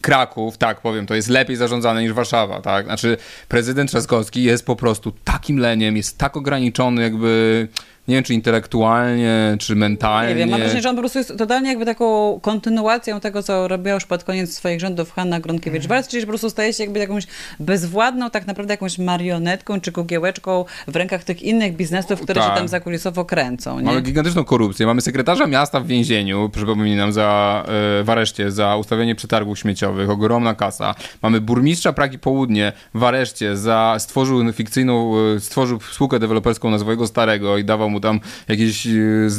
Kraków, 0.00 0.58
tak 0.58 0.80
powiem, 0.80 1.06
to 1.06 1.14
jest 1.14 1.28
lepiej 1.28 1.56
zarządzane 1.56 2.02
niż 2.02 2.12
Warszawa, 2.12 2.60
tak? 2.60 2.84
Znaczy 2.84 3.16
prezydent 3.48 3.90
Trzaskowski 3.90 4.42
jest 4.42 4.66
po 4.66 4.76
prostu 4.76 5.12
takim 5.24 5.58
leniem, 5.58 5.96
jest 5.96 6.18
tak 6.18 6.36
ograniczony 6.36 7.02
jakby, 7.02 7.68
nie 8.08 8.14
wiem 8.14 8.24
czy 8.24 8.34
intelektualnie, 8.34 9.56
czy 9.58 9.76
mentalnie. 9.76 10.28
Nie 10.28 10.34
wiem, 10.34 10.50
mam 10.50 10.60
wrażenie, 10.60 10.82
że 10.82 10.88
on 10.90 10.96
po 10.96 11.02
prostu 11.02 11.18
jest 11.18 11.38
totalnie 11.38 11.68
jakby 11.68 11.84
taką 11.84 12.40
kontynuacją 12.40 13.20
tego, 13.20 13.42
co 13.42 13.68
robiła 13.68 13.94
już 13.94 14.04
pod 14.06 14.24
koniec 14.24 14.54
swoich 14.54 14.80
rządów 14.80 15.12
Hanna 15.12 15.40
Gronkiewicz-Waltz, 15.40 16.08
czyli 16.08 16.20
że 16.20 16.26
po 16.26 16.30
prostu 16.30 16.50
staje 16.50 16.72
się 16.72 16.82
jakby 16.84 16.98
jakąś 16.98 17.26
bezwładną, 17.60 18.30
tak 18.30 18.46
naprawdę 18.46 18.74
jakąś 18.74 18.98
marionetką 18.98 19.80
czy 19.80 19.92
kukiełeczką 19.92 20.64
w 20.88 20.96
rękach 20.96 21.24
tych 21.24 21.42
innych 21.42 21.76
biznesów, 21.76 22.20
które 22.20 22.40
Tak. 22.40 22.50
się 22.50 22.56
tam 22.56 22.68
zakulisowo 22.68 23.24
kręcą. 23.24 23.80
Nie? 23.80 23.86
Mamy 23.86 24.00
gigantyczną 24.00 24.44
korupcję. 24.44 24.86
Mamy 24.86 25.00
sekretarza 25.00 25.46
miasta 25.46 25.80
w 25.80 25.86
więzieniu, 25.86 26.50
przypominam, 26.52 27.12
za, 27.12 27.62
e, 28.00 28.04
w 28.04 28.10
areszcie 28.10 28.50
za 28.50 28.76
ustawienie 28.76 29.14
przetargów 29.14 29.58
śmieciowych, 29.58 30.10
ogromna 30.10 30.54
kasa. 30.54 30.94
Mamy 31.22 31.40
burmistrza 31.40 31.92
Pragi 31.92 32.18
Południe 32.18 32.72
w 32.94 33.04
areszcie 33.04 33.56
za 33.56 33.96
stworzył 33.98 34.52
fikcyjną, 34.52 35.14
e, 35.36 35.40
stworzył 35.40 35.80
spółkę 35.92 36.18
deweloperską 36.18 36.70
na 36.70 36.78
swojego 36.78 37.06
starego 37.06 37.58
i 37.58 37.64
dawał 37.64 37.91
mu 37.92 38.00
tam 38.00 38.20
jakieś 38.48 38.86
e, 38.86 38.90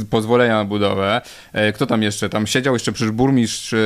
pozwolenia 0.09 0.53
na 0.55 0.65
budowę. 0.65 1.21
E, 1.53 1.73
Kto 1.73 1.85
tam 1.85 2.03
jeszcze? 2.03 2.29
Tam 2.29 2.47
siedział 2.47 2.73
jeszcze 2.75 2.91
przecież 2.91 3.11
burmistrz 3.11 3.73
e, 3.73 3.77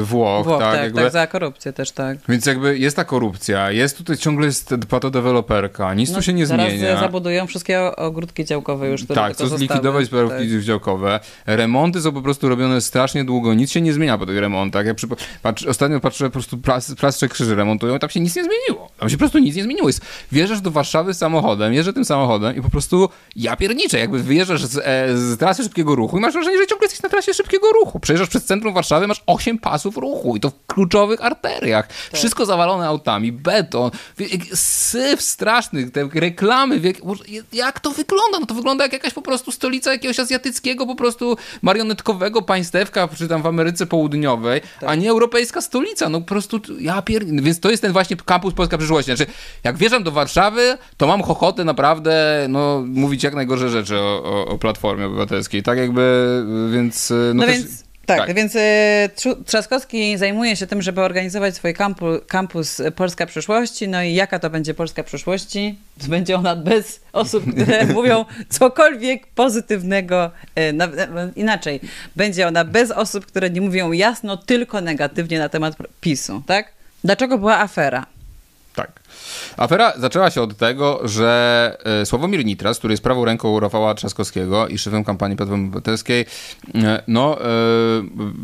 Włoch, 0.00 0.44
Włoch, 0.46 0.60
tak? 0.60 0.72
tak, 0.74 0.82
jakby. 0.82 1.02
tak, 1.02 1.12
za 1.12 1.26
korupcję 1.26 1.72
też, 1.72 1.90
tak. 1.92 2.18
Więc 2.28 2.46
jakby 2.46 2.78
jest 2.78 2.96
ta 2.96 3.04
korupcja, 3.04 3.70
jest 3.70 3.98
tutaj 3.98 4.16
ciągle 4.16 4.46
jest 4.46 4.74
patodeweloperka, 4.88 5.94
nic 5.94 6.12
tu 6.12 6.22
się 6.22 6.32
nie 6.32 6.42
No, 6.42 6.46
zaraz 6.46 6.72
zmienia. 6.72 7.00
zabudują 7.00 7.46
wszystkie 7.46 7.96
ogródki 7.96 8.44
działkowe 8.44 8.88
już, 8.88 9.06
Tak, 9.06 9.36
co 9.36 9.46
zlikwidować 9.48 10.08
parówki 10.08 10.50
Tak. 10.52 10.60
działkowe. 10.62 11.20
Remonty 11.46 12.00
są 12.00 12.12
po 12.12 12.22
prostu 12.22 12.48
robione 12.48 12.80
strasznie 12.80 13.24
długo, 13.24 13.54
nic 13.54 13.70
się 13.70 13.80
nie 13.80 13.92
zmienia 13.92 14.18
po 14.18 14.26
tych 14.26 14.38
remontach. 14.38 14.86
Ja 14.86 14.94
przypo- 14.94 15.16
patrz, 15.42 15.66
ostatnio 15.66 16.00
patrzę, 16.00 16.24
po 16.24 16.30
prostu 16.30 16.58
plas, 16.58 16.94
plastrze 16.94 17.28
krzyży 17.28 17.54
remontują, 17.54 17.98
tam 17.98 18.10
się 18.10 18.20
nic 18.20 18.36
nie 18.36 18.44
zmieniło. 18.44 18.88
Tam 18.98 19.08
się 19.10 19.16
po 19.16 19.18
prostu 19.18 19.38
nic 19.38 19.56
nie 19.56 19.62
zmieniło. 19.62 19.88
Jest, 19.88 20.00
wjeżdżasz 20.32 20.60
do 20.60 20.70
Warszawy 20.70 21.14
samochodem, 21.14 21.72
jeżdżę 21.74 21.92
tym 21.92 22.04
samochodem 22.04 22.56
i 22.56 22.62
po 22.62 22.70
prostu 22.70 23.08
ja 23.36 23.56
pierniczę, 23.78 23.98
jakby 23.98 24.22
wyjeżdżasz 24.22 24.64
z, 24.64 24.78
e, 24.78 25.16
z 25.16 25.38
trasy 25.38 25.62
szybkiego 25.62 25.94
ruchu 25.94 26.18
i 26.18 26.20
masz 26.20 26.32
wrażenie, 26.32 26.58
że 26.58 26.66
ciągle 26.66 26.84
jesteś 26.84 27.02
na 27.02 27.08
trasie 27.08 27.34
szybkiego 27.34 27.66
ruchu. 27.72 28.00
Przejeżdżasz 28.00 28.28
przez 28.28 28.44
centrum 28.44 28.74
Warszawy, 28.74 29.06
masz 29.06 29.22
8 29.26 29.58
pasów 29.58 29.96
ruchu 29.96 30.36
i 30.36 30.40
to 30.40 30.50
w 30.50 30.66
kluczowych 30.66 31.24
arteriach. 31.24 31.88
Wszystko 32.12 32.46
zawalone 32.46 32.86
autami, 32.86 33.32
beton, 33.32 33.90
syf 34.54 35.22
straszny, 35.22 35.90
te 35.90 36.08
reklamy, 36.14 36.80
jak 37.52 37.80
to 37.80 37.90
wygląda? 37.90 38.40
No 38.40 38.46
to 38.46 38.54
wygląda 38.54 38.84
jak 38.84 38.92
jakaś 38.92 39.12
po 39.12 39.22
prostu 39.22 39.52
stolica 39.52 39.92
jakiegoś 39.92 40.20
azjatyckiego 40.20 40.86
po 40.86 40.94
prostu 40.94 41.36
marionetkowego 41.62 42.42
państewka, 42.42 43.08
czy 43.16 43.28
tam 43.28 43.42
w 43.42 43.46
Ameryce 43.46 43.86
Południowej, 43.86 44.60
a 44.86 44.94
nie 44.94 45.10
europejska 45.10 45.60
stolica. 45.60 46.08
No 46.08 46.20
po 46.20 46.26
prostu 46.26 46.60
ja 46.80 47.02
pier... 47.02 47.26
Więc 47.26 47.60
to 47.60 47.70
jest 47.70 47.82
ten 47.82 47.92
właśnie 47.92 48.16
kampus 48.16 48.54
Polska 48.54 48.78
przyszłości. 48.78 49.16
Znaczy, 49.16 49.32
jak 49.64 49.76
wjeżdżam 49.76 50.02
do 50.02 50.12
Warszawy, 50.12 50.78
to 50.96 51.06
mam 51.06 51.22
ochotę 51.22 51.64
naprawdę, 51.64 52.46
no, 52.48 52.84
mówić 52.86 53.22
jak 53.22 53.34
rzeczy 53.70 53.96
o, 53.98 54.22
o, 54.24 54.46
o 54.46 54.58
Platformie 54.58 55.06
Obywatelskiej. 55.06 55.62
Tak 55.62 55.78
jakby, 55.78 56.44
więc... 56.72 57.10
No, 57.10 57.34
No, 57.34 57.46
też- 57.46 57.56
więc 57.56 57.88
tak, 58.06 58.34
więc 58.34 58.56
e, 58.56 59.08
Trzaskowski 59.46 60.18
zajmuje 60.18 60.56
się 60.56 60.66
tym, 60.66 60.82
żeby 60.82 61.00
organizować 61.00 61.54
swój 61.56 61.74
kampu, 61.74 62.06
kampus 62.28 62.82
Polska 62.96 63.26
Przyszłości. 63.26 63.88
No 63.88 64.02
i 64.02 64.14
jaka 64.14 64.38
to 64.38 64.50
będzie 64.50 64.74
Polska 64.74 65.02
Przyszłości? 65.04 65.78
To 66.02 66.06
będzie 66.08 66.36
ona 66.36 66.56
bez 66.56 67.00
osób, 67.12 67.52
które 67.54 67.86
mówią 67.94 68.24
cokolwiek 68.48 69.26
pozytywnego. 69.26 70.30
e, 70.54 70.72
na- 70.72 70.86
na- 70.86 71.28
Inaczej, 71.36 71.80
będzie 72.16 72.46
ona 72.48 72.64
bez 72.64 72.90
osób, 72.90 73.26
które 73.26 73.50
nie 73.50 73.60
mówią 73.60 73.92
jasno, 73.92 74.36
tylko 74.36 74.80
negatywnie 74.80 75.38
na 75.38 75.48
temat 75.48 75.76
PiSu, 76.00 76.42
tak? 76.46 76.72
Dlaczego 77.04 77.38
była 77.38 77.58
afera? 77.58 78.06
Tak. 78.74 79.00
Afera 79.58 79.92
zaczęła 79.96 80.30
się 80.30 80.42
od 80.42 80.56
tego, 80.56 81.00
że 81.04 81.76
e, 81.84 82.06
Sławomir 82.06 82.44
Nitras, 82.44 82.78
który 82.78 82.92
jest 82.92 83.02
prawą 83.02 83.24
ręką 83.24 83.60
Rafała 83.60 83.94
Trzaskowskiego 83.94 84.68
i 84.68 84.78
szefem 84.78 85.04
kampanii 85.04 85.36
Platformy 85.36 85.64
Obywatelskiej, 85.66 86.26
e, 86.74 87.02
no, 87.08 87.40
e, 87.40 87.46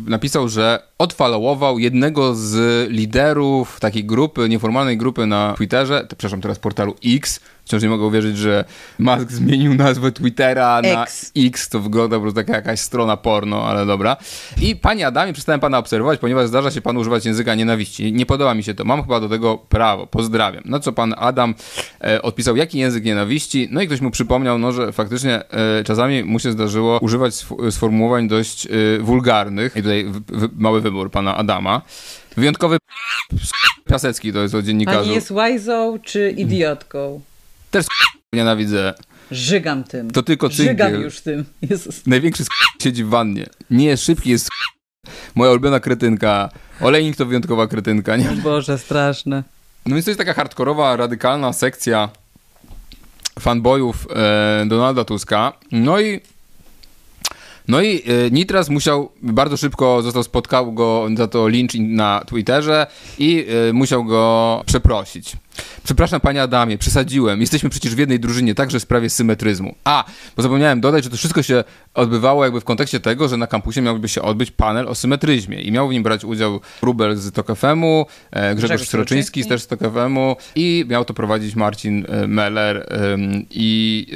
napisał, 0.07 0.49
że 0.49 0.79
odfollowował 0.97 1.79
jednego 1.79 2.35
z 2.35 2.89
liderów 2.91 3.79
takiej 3.79 4.05
grupy, 4.05 4.49
nieformalnej 4.49 4.97
grupy 4.97 5.25
na 5.25 5.53
Twitterze, 5.57 6.05
przepraszam, 6.07 6.41
teraz 6.41 6.59
portalu 6.59 6.95
X, 7.05 7.39
Wciąż 7.65 7.83
nie 7.83 7.89
mogę 7.89 8.05
uwierzyć, 8.05 8.37
że 8.37 8.65
Musk 8.99 9.31
zmienił 9.31 9.73
nazwę 9.73 10.11
Twittera 10.11 10.81
na 10.81 11.03
X. 11.03 11.31
X. 11.37 11.69
To 11.69 11.79
wygląda 11.79 12.15
po 12.15 12.21
prostu 12.21 12.35
taka 12.35 12.53
jakaś 12.53 12.79
strona 12.79 13.17
porno, 13.17 13.63
ale 13.67 13.85
dobra. 13.85 14.17
I 14.61 14.75
panie 14.75 15.07
Adamie, 15.07 15.33
przestałem 15.33 15.59
pana 15.61 15.77
obserwować, 15.77 16.19
ponieważ 16.19 16.47
zdarza 16.47 16.71
się 16.71 16.81
panu 16.81 16.99
używać 16.99 17.25
języka 17.25 17.55
nienawiści. 17.55 18.13
Nie 18.13 18.25
podoba 18.25 18.53
mi 18.53 18.63
się 18.63 18.73
to. 18.73 18.85
Mam 18.85 19.01
chyba 19.01 19.19
do 19.19 19.29
tego 19.29 19.57
prawo. 19.57 20.07
Pozdrawiam. 20.07 20.63
Na 20.65 20.79
co 20.79 20.91
pan 20.91 21.15
Adam 21.17 21.55
e, 22.03 22.21
odpisał, 22.21 22.55
jaki 22.55 22.77
język 22.77 23.03
nienawiści. 23.03 23.67
No 23.71 23.81
i 23.81 23.87
ktoś 23.87 24.01
mu 24.01 24.11
przypomniał, 24.11 24.57
no, 24.57 24.71
że 24.71 24.91
faktycznie 24.91 25.49
e, 25.51 25.83
czasami 25.83 26.23
mu 26.23 26.39
się 26.39 26.51
zdarzyło 26.51 26.99
używać 26.99 27.33
sf- 27.33 27.71
sformułowań 27.71 28.27
dość 28.27 28.65
e, 28.67 28.69
wulgarnych. 28.99 29.75
I 29.75 29.79
tutaj 29.81 30.05
w, 30.05 30.21
w, 30.27 30.59
mały 30.59 30.81
wybór 30.81 31.11
pana 31.11 31.37
Adama. 31.37 31.81
Wyjątkowy 32.37 32.77
Piasecki 33.89 34.33
to 34.33 34.39
jest 34.39 34.55
od 34.55 34.65
dziennikarzu. 34.65 34.99
Pani 34.99 35.15
jest 35.15 35.31
łajzą 35.31 35.99
czy 36.03 36.31
idiotką? 36.31 37.21
Też 37.75 37.85
nienawidzę. 38.33 38.93
Żygam 39.31 39.83
tym. 39.83 40.11
To 40.11 40.23
tylko 40.23 40.49
Żygam 40.49 40.87
cyngiel. 40.87 41.01
już 41.01 41.21
tym. 41.21 41.45
Jezus. 41.69 42.07
Największy 42.07 42.43
siedzi 42.81 43.03
w 43.03 43.09
wannie. 43.09 43.45
Nie 43.69 43.85
jest 43.85 44.03
szybki, 44.03 44.29
jest 44.29 44.49
moja 45.35 45.51
ulubiona 45.51 45.79
kretynka. 45.79 46.49
Olejnik 46.81 47.15
to 47.15 47.25
wyjątkowa 47.25 47.67
kretynka, 47.67 48.17
nie? 48.17 48.29
Boże, 48.43 48.77
straszne. 48.77 49.43
No 49.85 49.95
więc 49.95 50.05
to 50.05 50.11
jest 50.11 50.19
taka 50.19 50.33
hardkorowa, 50.33 50.95
radykalna 50.95 51.53
sekcja 51.53 52.09
fanboyów 53.39 54.07
e, 54.15 54.65
Donalda 54.67 55.05
Tuska. 55.05 55.53
No 55.71 55.99
i 56.01 56.21
no 57.67 57.81
i 57.81 57.95
e, 57.95 58.31
Nitras 58.31 58.69
musiał, 58.69 59.11
bardzo 59.21 59.57
szybko 59.57 60.01
został, 60.01 60.23
spotkał 60.23 60.73
go 60.73 61.07
za 61.17 61.27
to 61.27 61.47
lynch 61.47 61.73
na 61.79 62.21
Twitterze 62.27 62.87
i 63.19 63.45
e, 63.69 63.73
musiał 63.73 64.05
go 64.05 64.63
przeprosić. 64.65 65.37
Przepraszam 65.83 66.21
panie 66.21 66.41
Adamie, 66.41 66.77
przesadziłem. 66.77 67.41
Jesteśmy 67.41 67.69
przecież 67.69 67.95
w 67.95 67.97
jednej 67.99 68.19
drużynie, 68.19 68.55
także 68.55 68.79
w 68.79 68.81
sprawie 68.81 69.09
symetryzmu. 69.09 69.75
A, 69.83 70.03
bo 70.37 70.43
zapomniałem 70.43 70.81
dodać, 70.81 71.03
że 71.03 71.09
to 71.09 71.17
wszystko 71.17 71.43
się 71.43 71.63
odbywało 71.93 72.43
jakby 72.43 72.61
w 72.61 72.63
kontekście 72.63 72.99
tego, 72.99 73.27
że 73.27 73.37
na 73.37 73.47
kampusie 73.47 73.81
miałby 73.81 74.09
się 74.09 74.21
odbyć 74.21 74.51
panel 74.51 74.87
o 74.87 74.95
symetryzmie 74.95 75.61
i 75.61 75.71
miał 75.71 75.89
w 75.89 75.91
nim 75.91 76.03
brać 76.03 76.23
udział 76.25 76.59
Rubel 76.81 77.15
z 77.15 77.31
TOK 77.31 77.47
FM-u, 77.55 78.05
e, 78.31 78.55
Grzegorz 78.55 78.55
Grzegorz 78.71 78.87
Sroczyński 78.89 79.45
też 79.45 79.61
z 79.61 79.67
TOK 79.67 79.79
FM-u 79.79 80.35
i 80.55 80.85
miał 80.87 81.05
to 81.05 81.13
prowadzić 81.13 81.55
Marcin 81.55 82.05
e, 82.09 82.27
Meller 82.27 82.87
ym, 83.13 83.45
i 83.51 84.07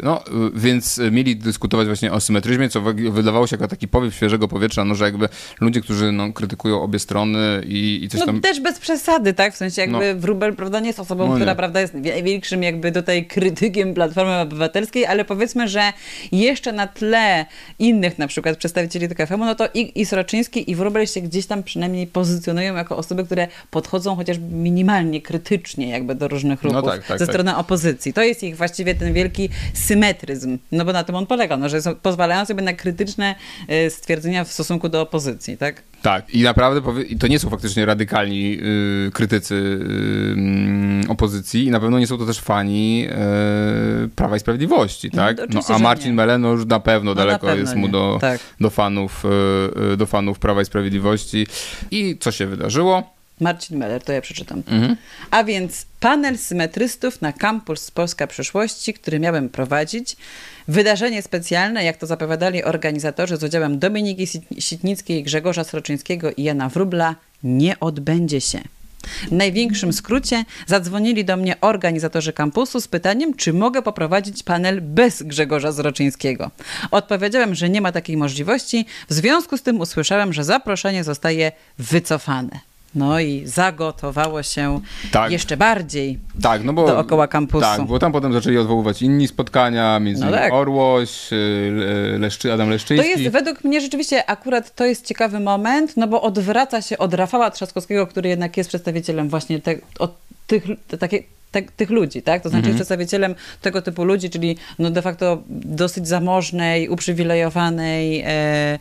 e, 0.00 0.04
no, 0.04 0.22
więc 0.54 1.00
mieli 1.10 1.36
dyskutować 1.36 1.86
właśnie 1.86 2.12
o 2.12 2.20
symetryzmie, 2.20 2.68
co 2.68 2.80
wy- 2.80 3.10
wydawało 3.10 3.46
się 3.46 3.56
jako 3.56 3.68
taki 3.68 3.88
powiew 3.88 4.14
świeżego 4.14 4.48
powietrza, 4.48 4.84
no, 4.84 4.94
że 4.94 5.04
jakby 5.04 5.28
ludzie, 5.60 5.80
którzy 5.80 6.12
no, 6.12 6.32
krytykują 6.32 6.82
obie 6.82 6.98
strony 6.98 7.62
i, 7.66 8.00
i 8.04 8.08
coś 8.08 8.20
No 8.20 8.26
tam... 8.26 8.40
też 8.40 8.60
bez 8.60 8.78
przesady, 8.78 9.34
tak? 9.34 9.54
W 9.54 9.56
sensie 9.56 9.80
jakby 9.80 10.14
No. 10.14 10.20
Wróbel, 10.20 10.54
prawda, 10.56 10.71
nie 10.80 10.86
jest 10.86 11.00
osobą, 11.00 11.28
No 11.28 11.34
która, 11.34 11.54
prawda, 11.54 11.80
jest 11.80 11.94
największym 11.94 12.62
jakby 12.62 12.92
tutaj 12.92 13.26
krytykiem 13.26 13.94
Platformy 13.94 14.40
Obywatelskiej, 14.40 15.06
ale 15.06 15.24
powiedzmy, 15.24 15.68
że 15.68 15.92
jeszcze 16.32 16.72
na 16.72 16.86
tle 16.86 17.46
innych 17.78 18.18
na 18.18 18.26
przykład 18.26 18.56
przedstawicieli 18.56 19.08
TKFM-u, 19.08 19.44
no 19.44 19.54
to 19.54 19.68
i, 19.74 20.00
i 20.00 20.06
Sroczyński 20.06 20.70
i 20.70 20.74
Wróbel 20.74 21.06
się 21.06 21.20
gdzieś 21.20 21.46
tam 21.46 21.62
przynajmniej 21.62 22.06
pozycjonują 22.06 22.74
jako 22.74 22.96
osoby, 22.96 23.24
które 23.24 23.48
podchodzą 23.70 24.16
chociażby 24.16 24.54
minimalnie 24.54 25.22
krytycznie 25.22 25.88
jakby 25.88 26.14
do 26.14 26.28
różnych 26.28 26.62
No 26.62 26.70
ruchów 26.70 26.90
tak, 26.90 27.06
tak, 27.06 27.18
ze 27.18 27.26
tak. 27.26 27.34
strony 27.34 27.56
opozycji. 27.56 28.12
To 28.12 28.22
jest 28.22 28.42
ich 28.42 28.56
właściwie 28.56 28.94
ten 28.94 29.12
wielki 29.12 29.48
symetryzm, 29.74 30.58
no 30.72 30.84
bo 30.84 30.92
na 30.92 31.04
tym 31.04 31.14
on 31.14 31.26
polega, 31.26 31.56
no, 31.56 31.68
że 31.68 31.82
są, 31.82 31.94
pozwalają 31.94 32.46
sobie 32.46 32.62
na 32.62 32.72
krytyczne 32.72 33.34
y, 33.86 33.90
stwierdzenia 33.90 34.44
w 34.44 34.52
stosunku 34.52 34.88
do 34.88 35.00
opozycji, 35.00 35.56
tak? 35.56 35.82
Tak, 36.02 36.30
i 36.34 36.42
naprawdę 36.42 37.02
i 37.02 37.16
to 37.18 37.26
nie 37.26 37.38
są 37.38 37.50
faktycznie 37.50 37.86
radykalni 37.86 38.58
y, 39.06 39.10
krytycy 39.12 39.54
y, 39.54 40.32
mm, 40.32 41.10
opozycji 41.10 41.64
i 41.64 41.70
na 41.70 41.80
pewno 41.80 41.98
nie 41.98 42.06
są 42.06 42.18
to 42.18 42.26
też 42.26 42.40
fani 42.40 43.06
y, 44.04 44.08
Prawa 44.08 44.36
i 44.36 44.40
Sprawiedliwości, 44.40 45.10
No, 45.12 45.16
tak? 45.22 45.38
No, 45.38 45.44
oczywiście, 45.44 45.74
a 45.74 45.78
Marcin 45.78 46.08
nie. 46.08 46.14
Mele 46.14 46.38
no 46.38 46.52
już 46.52 46.66
na 46.66 46.80
pewno 46.80 47.10
No, 47.10 47.14
na 47.14 47.24
daleko 47.26 47.46
pewno 47.46 47.60
jest 47.60 47.76
mu 47.76 47.88
do, 47.88 48.18
Tak. 48.20 48.40
do, 48.60 48.70
fanów, 48.70 49.24
y, 49.92 49.96
do 49.96 50.06
fanów 50.06 50.38
Prawa 50.38 50.62
i 50.62 50.64
Sprawiedliwości. 50.64 51.46
I 51.90 52.16
co 52.20 52.30
się 52.32 52.46
wydarzyło? 52.46 53.21
Marcin 53.42 53.78
Meller, 53.78 54.02
to 54.02 54.12
ja 54.12 54.20
przeczytam. 54.20 54.62
Mhm. 54.66 54.96
A 55.30 55.44
więc 55.44 55.86
panel 56.00 56.38
symetrystów 56.38 57.22
na 57.22 57.32
kampus 57.32 57.90
Polska 57.90 58.26
Przyszłości, 58.26 58.94
który 58.94 59.20
miałem 59.20 59.48
prowadzić. 59.48 60.16
Wydarzenie 60.68 61.22
specjalne, 61.22 61.84
jak 61.84 61.96
to 61.96 62.06
zapowiadali 62.06 62.64
organizatorzy 62.64 63.36
z 63.36 63.44
udziałem 63.44 63.78
Dominiki 63.78 64.26
Sit- 64.26 64.60
Sitnickiej, 64.60 65.22
Grzegorza 65.22 65.64
Sroczyńskiego 65.64 66.32
i 66.32 66.42
Jana 66.42 66.68
Wróbla, 66.68 67.14
nie 67.42 67.80
odbędzie 67.80 68.40
się. 68.40 68.60
W 69.28 69.32
największym 69.32 69.92
skrócie 69.92 70.44
zadzwonili 70.66 71.24
do 71.24 71.36
mnie 71.36 71.60
organizatorzy 71.60 72.32
kampusu 72.32 72.80
z 72.80 72.88
pytaniem, 72.88 73.34
czy 73.34 73.52
mogę 73.52 73.82
poprowadzić 73.82 74.42
panel 74.42 74.80
bez 74.80 75.22
Grzegorza 75.22 75.72
Zroczyńskiego. 75.72 76.50
Odpowiedziałem, 76.90 77.54
że 77.54 77.68
nie 77.68 77.80
ma 77.80 77.92
takiej 77.92 78.16
możliwości, 78.16 78.86
w 79.08 79.14
związku 79.14 79.56
z 79.56 79.62
tym 79.62 79.80
usłyszałem, 79.80 80.32
że 80.32 80.44
zaproszenie 80.44 81.04
zostaje 81.04 81.52
wycofane. 81.78 82.71
No 82.94 83.20
i 83.20 83.42
zagotowało 83.46 84.42
się 84.42 84.80
Tak. 85.12 85.32
jeszcze 85.32 85.56
bardziej 85.56 86.18
Tak, 86.42 86.64
no 86.64 86.72
bo... 86.72 86.86
dookoła 86.86 87.28
kampusu. 87.28 87.60
Tak, 87.60 87.82
bo 87.86 87.98
tam 87.98 88.12
potem 88.12 88.32
zaczęli 88.32 88.58
odwoływać 88.58 89.02
inni 89.02 89.28
spotkania, 89.28 90.00
między 90.00 90.20
No 90.22 90.28
innymi 90.28 90.42
tak. 90.42 90.52
Orłoś, 90.52 91.32
y, 91.32 91.70
Le- 91.72 92.18
Leszczy, 92.18 92.52
Adam 92.52 92.66
To 92.66 92.70
Leszczyński. 92.72 93.08
jest 93.10 93.32
według 93.32 93.64
mnie 93.64 93.80
rzeczywiście 93.80 94.30
akurat 94.30 94.74
to 94.74 94.84
jest 94.84 95.06
ciekawy 95.06 95.40
moment, 95.40 95.96
no 95.96 96.06
bo 96.08 96.22
odwraca 96.22 96.82
się 96.82 96.98
od 96.98 97.14
Rafała 97.14 97.50
Trzaskowskiego, 97.50 98.06
który 98.06 98.28
jednak 98.28 98.56
jest 98.56 98.68
przedstawicielem 98.68 99.28
właśnie 99.28 99.60
te, 99.60 99.74
od 99.98 100.14
tych, 100.46 100.64
takie, 101.00 101.22
te, 101.52 101.62
tych 101.62 101.90
ludzi, 101.90 102.22
tak? 102.22 102.42
To 102.42 102.48
znaczy 102.48 102.62
Mhm. 102.62 102.74
przedstawicielem 102.74 103.34
tego 103.62 103.82
typu 103.82 104.04
ludzi, 104.04 104.30
czyli 104.30 104.56
no 104.78 104.90
de 104.90 105.02
facto 105.02 105.42
dosyć 105.48 106.08
zamożnej, 106.08 106.88
uprzywilejowanej 106.88 108.20
e, 108.20 108.26
e, 108.28 108.78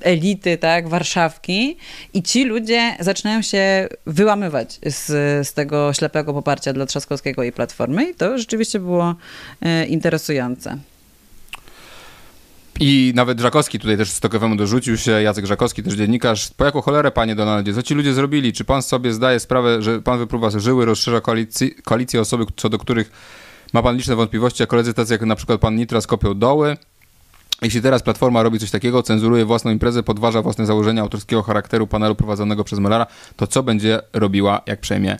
elity, 0.00 0.58
tak? 0.58 0.88
Warszawki 0.88 1.76
i 2.14 2.22
ci 2.22 2.44
ludzie 2.44 2.96
zaczynają 3.00 3.42
się 3.42 3.88
wyłamywać 4.06 4.78
z, 4.86 5.06
z 5.48 5.52
tego 5.52 5.92
ślepego 5.92 6.32
poparcia 6.34 6.72
dla 6.72 6.86
Trzaskowskiego 6.86 7.42
i 7.42 7.52
Platformy 7.52 8.10
i 8.10 8.14
to 8.14 8.38
rzeczywiście 8.38 8.78
było 8.78 9.14
e, 9.62 9.86
interesujące. 9.86 10.78
I 12.80 13.12
nawet 13.14 13.40
Żakowski 13.40 13.78
tutaj 13.78 13.96
też 13.96 14.10
stokowemu 14.10 14.56
dorzucił 14.56 14.96
się, 14.96 15.10
Jacek 15.10 15.46
Żakowski, 15.46 15.82
też 15.82 15.94
dziennikarz. 15.94 16.50
Po 16.56 16.64
jaką 16.64 16.80
cholerę, 16.80 17.10
panie 17.10 17.34
Donaldzie, 17.34 17.74
co 17.74 17.82
ci 17.82 17.94
ludzie 17.94 18.14
zrobili? 18.14 18.52
Czy 18.52 18.64
pan 18.64 18.82
sobie 18.82 19.12
zdaje 19.12 19.40
sprawę, 19.40 19.82
że 19.82 20.02
pan 20.02 20.18
wypruwa 20.18 20.50
żyły, 20.50 20.84
rozszerza 20.84 21.20
koalicji, 21.20 21.74
koalicję 21.84 22.20
osoby, 22.20 22.44
co 22.56 22.68
do 22.68 22.78
których 22.78 23.12
ma 23.72 23.82
pan 23.82 23.96
liczne 23.96 24.16
wątpliwości, 24.16 24.62
a 24.62 24.66
koledzy 24.66 24.94
tacy 24.94 25.12
jak 25.12 25.22
na 25.22 25.36
przykład 25.36 25.60
pan 25.60 25.76
Nitras 25.76 26.06
kopią 26.06 26.34
doły? 26.34 26.76
Jeśli 27.62 27.82
teraz 27.82 28.02
Platforma 28.02 28.42
robi 28.42 28.58
coś 28.58 28.70
takiego, 28.70 29.02
cenzuruje 29.02 29.44
własną 29.44 29.70
imprezę, 29.70 30.02
podważa 30.02 30.42
własne 30.42 30.66
założenia 30.66 31.02
autorskiego 31.02 31.42
charakteru 31.42 31.86
panelu 31.86 32.14
prowadzonego 32.14 32.64
przez 32.64 32.78
Melara, 32.78 33.06
to 33.36 33.46
co 33.46 33.62
będzie 33.62 34.00
robiła, 34.12 34.60
jak 34.66 34.80
przejmie 34.80 35.16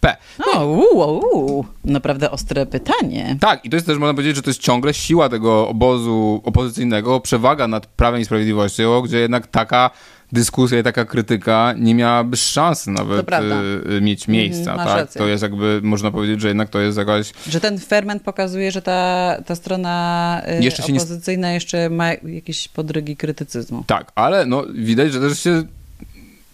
TVP? 0.00 0.16
O, 0.54 0.66
uu, 0.66 1.20
uu, 1.34 1.64
naprawdę 1.84 2.30
ostre 2.30 2.66
pytanie. 2.66 3.36
Tak, 3.40 3.64
i 3.64 3.70
to 3.70 3.76
jest 3.76 3.86
też, 3.86 3.98
można 3.98 4.14
powiedzieć, 4.14 4.36
że 4.36 4.42
to 4.42 4.50
jest 4.50 4.60
ciągle 4.60 4.94
siła 4.94 5.28
tego 5.28 5.68
obozu 5.68 6.40
opozycyjnego, 6.44 7.20
przewaga 7.20 7.68
nad 7.68 7.86
Prawem 7.86 8.20
i 8.20 8.24
Sprawiedliwością, 8.24 9.00
gdzie 9.02 9.18
jednak 9.18 9.46
taka 9.46 9.90
dyskusja 10.32 10.78
i 10.78 10.82
taka 10.82 11.04
krytyka 11.04 11.74
nie 11.78 11.94
miałaby 11.94 12.36
szansy 12.36 12.90
nawet 12.90 13.30
y, 13.32 13.92
y, 13.92 14.00
mieć 14.00 14.28
miejsca, 14.28 14.60
Mhm, 14.70 14.76
masz 14.76 14.86
tak? 14.86 14.96
rację. 14.96 15.18
To 15.18 15.26
jest 15.28 15.42
jakby, 15.42 15.80
można 15.82 16.10
powiedzieć, 16.10 16.40
że 16.40 16.48
jednak 16.48 16.68
to 16.68 16.80
jest 16.80 16.98
jakaś... 16.98 17.32
Że 17.48 17.60
ten 17.60 17.78
ferment 17.78 18.22
pokazuje, 18.22 18.72
że 18.72 18.82
ta, 18.82 19.36
ta 19.46 19.54
strona 19.54 20.42
y, 20.60 20.64
Jeszcze 20.64 20.82
się 20.82 20.92
nie- 20.92 20.98
opozycyjna 20.98 21.52
jeszcze 21.52 21.90
ma 21.90 22.08
jakieś 22.12 22.68
podrygi 22.68 23.16
krytycyzmu. 23.16 23.84
Tak, 23.86 24.12
ale 24.14 24.46
no 24.46 24.64
widać, 24.74 25.12
że 25.12 25.20
też 25.20 25.40
się 25.40 25.62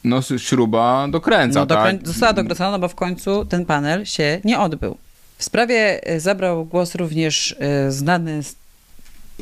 no, 0.05 0.21
śruba 0.39 1.09
dokręca, 1.11 1.61
No, 1.61 1.67
tak? 1.67 1.97
dokrę- 1.97 2.07
została 2.07 2.33
dokręcona, 2.33 2.71
no 2.71 2.79
bo 2.79 2.89
w 2.89 2.95
końcu 2.95 3.45
ten 3.45 3.65
panel 3.67 4.05
się 4.07 4.41
nie 4.45 4.59
odbył. 4.61 4.97
W 5.39 5.45
sprawie 5.45 6.11
y, 6.15 6.21
zabrał 6.21 6.65
głos 6.65 6.95
również 6.95 7.53
y, 7.89 7.93
znany 7.93 8.43
z, 8.43 8.57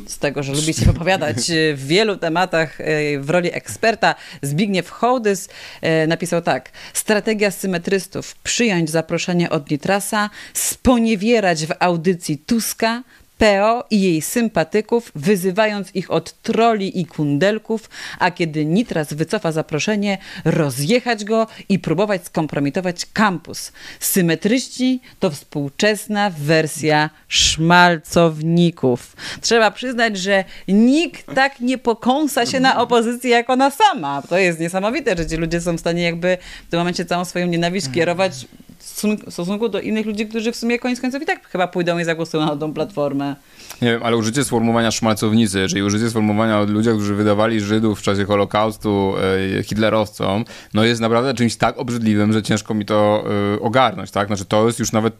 z 0.07 0.17
tego, 0.17 0.43
że 0.43 0.53
lubi 0.53 0.73
się 0.73 0.85
wypowiadać 0.91 1.49
y, 1.49 1.73
w 1.77 1.87
wielu 1.87 2.17
tematach 2.17 2.77
w 3.19 3.29
roli 3.29 3.49
eksperta, 3.53 4.15
Zbigniew 4.41 4.89
Hołdys 4.89 5.49
napisał 6.07 6.41
tak. 6.41 6.71
Strategia 6.93 7.51
symetrystów. 7.51 8.35
Przyjąć 8.43 8.89
zaproszenie 8.89 9.49
od 9.49 9.69
Nitrasa, 9.71 10.29
sponiewierać 10.53 11.65
w 11.65 11.71
audycji 11.79 12.37
Tuska, 12.37 13.03
PO 13.37 13.85
i 13.91 14.01
jej 14.01 14.21
sympatyków, 14.21 15.11
wyzywając 15.15 15.95
ich 15.95 16.11
od 16.11 16.41
troli 16.41 16.99
i 16.99 17.05
kundelków, 17.05 17.89
a 18.19 18.31
kiedy 18.31 18.65
Nitras 18.65 19.13
wycofa 19.13 19.51
zaproszenie, 19.51 20.17
rozjechać 20.45 21.25
go 21.25 21.47
i 21.69 21.79
próbować 21.79 22.25
skompromitować 22.25 23.05
kampus. 23.13 23.71
Symetryści 23.99 25.01
to 25.19 25.29
współczesna 25.29 26.29
wersja 26.29 27.09
szmalcowników. 27.27 29.15
Trzeba 29.41 29.71
przyznać, 29.71 30.17
że 30.17 30.43
nikt 30.67 31.35
tak 31.35 31.59
nie 31.59 31.77
pokąsa 31.77 32.45
się 32.45 32.59
na 32.59 32.81
opozycję 32.81 33.29
jak 33.31 33.49
ona 33.49 33.71
sama. 33.71 34.21
To 34.21 34.37
jest 34.37 34.59
niesamowite, 34.59 35.17
że 35.17 35.27
ci 35.27 35.35
ludzie 35.35 35.61
są 35.61 35.75
w 35.75 35.79
stanie 35.79 36.03
jakby 36.03 36.37
w 36.67 36.71
tym 36.71 36.79
momencie 36.79 37.05
całą 37.05 37.25
swoją 37.25 37.47
nienawiść 37.47 37.87
kierować 37.91 38.45
stosunku 39.29 39.69
do 39.69 39.79
innych 39.79 40.05
ludzi, 40.05 40.27
którzy 40.27 40.51
w 40.51 40.55
sumie 40.55 40.79
koniec 40.79 41.01
końców 41.01 41.21
i 41.21 41.25
tak 41.25 41.47
chyba 41.47 41.67
pójdą 41.67 41.99
i 41.99 42.03
zagłosują 42.03 42.45
na 42.45 42.55
tą 42.55 42.73
platformę. 42.73 43.35
Nie 43.81 43.91
wiem, 43.91 44.03
ale 44.03 44.17
użycie 44.17 44.43
sformułowania 44.43 44.91
szmalcownicy, 44.91 45.67
czyli 45.69 45.83
użycie 45.83 46.09
sformułowania 46.09 46.59
od 46.59 46.69
ludzi, 46.69 46.89
którzy 46.89 47.15
wydawali 47.15 47.61
Żydów 47.61 47.99
w 47.99 48.01
czasie 48.01 48.25
Holokaustu 48.25 49.13
e, 49.59 49.63
hitlerowcom, 49.63 50.45
no 50.73 50.83
jest 50.83 51.01
naprawdę 51.01 51.33
czymś 51.33 51.55
tak 51.55 51.77
obrzydliwym, 51.77 52.33
że 52.33 52.43
ciężko 52.43 52.73
mi 52.73 52.85
to 52.85 53.23
e, 53.55 53.59
ogarnąć, 53.59 54.11
tak? 54.11 54.27
Znaczy 54.27 54.45
to 54.45 54.65
jest 54.67 54.79
już 54.79 54.91
nawet, 54.91 55.13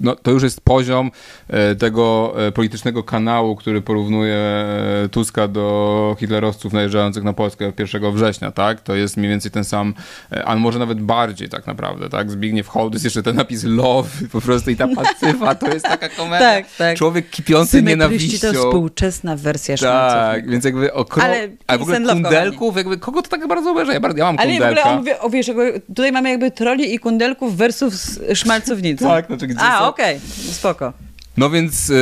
no, 0.00 0.16
to 0.16 0.30
już 0.30 0.42
jest 0.42 0.60
poziom 0.60 1.10
e, 1.48 1.74
tego 1.74 2.34
e, 2.46 2.52
politycznego 2.52 3.02
kanału, 3.02 3.56
który 3.56 3.82
porównuje 3.82 4.34
e, 4.34 5.08
Tuska 5.10 5.48
do 5.48 6.16
hitlerowców 6.20 6.72
najeżdżających 6.72 7.24
na 7.24 7.32
Polskę 7.32 7.72
1 7.78 8.12
września, 8.12 8.52
tak? 8.52 8.80
To 8.80 8.94
jest 8.94 9.16
mniej 9.16 9.30
więcej 9.30 9.50
ten 9.50 9.64
sam, 9.64 9.94
e, 10.32 10.44
a 10.44 10.56
może 10.56 10.78
nawet 10.78 11.00
bardziej 11.00 11.48
tak 11.48 11.66
naprawdę, 11.66 12.08
tak? 12.08 12.30
Zbigniew 12.30 12.68
Hołdys, 12.68 13.04
jeszcze 13.12 13.22
ten 13.22 13.36
napis 13.36 13.64
love, 13.64 14.08
po 14.32 14.40
prostu 14.40 14.70
i 14.70 14.76
ta 14.76 14.88
pacyfa, 14.88 15.54
to 15.54 15.68
jest 15.68 15.84
taka 15.84 16.08
komedia. 16.08 16.38
Tak, 16.38 16.64
tak. 16.78 16.96
Człowiek 16.96 17.30
kipiący 17.30 17.82
nienawiścią. 17.82 18.52
to 18.52 18.54
współczesna 18.54 19.36
wersja 19.36 19.76
Tak, 19.76 20.50
więc 20.50 20.64
jakby 20.64 20.92
okro... 20.92 21.22
Ale 21.22 21.48
A 21.66 21.78
w 21.78 21.82
ogóle 21.82 22.00
kundelków, 22.00 22.76
jakby 22.76 22.98
kogo 22.98 23.22
to 23.22 23.28
tak 23.28 23.46
bardzo 23.46 23.70
obejrze? 23.70 23.92
Ja, 23.92 24.00
bardzo, 24.00 24.18
ja 24.18 24.24
mam 24.24 24.38
Ale 24.38 24.48
w 24.48 24.52
kundelka. 24.52 24.80
ogóle 24.80 24.92
on 24.92 24.98
mówi, 24.98 25.10
o, 25.20 25.30
wiesz, 25.30 25.50
tutaj 25.96 26.12
mamy 26.12 26.30
jakby 26.30 26.50
troli 26.50 26.94
i 26.94 26.98
kundelków 26.98 27.56
versus 27.56 28.18
szmalcownicy. 28.34 29.04
Tak, 29.04 29.26
znaczy 29.26 29.46
gdzie 29.46 29.60
A, 29.60 29.88
okej, 29.88 30.20
spoko. 30.52 30.92
No 31.36 31.50
więc 31.50 31.88
yy, 31.88 31.96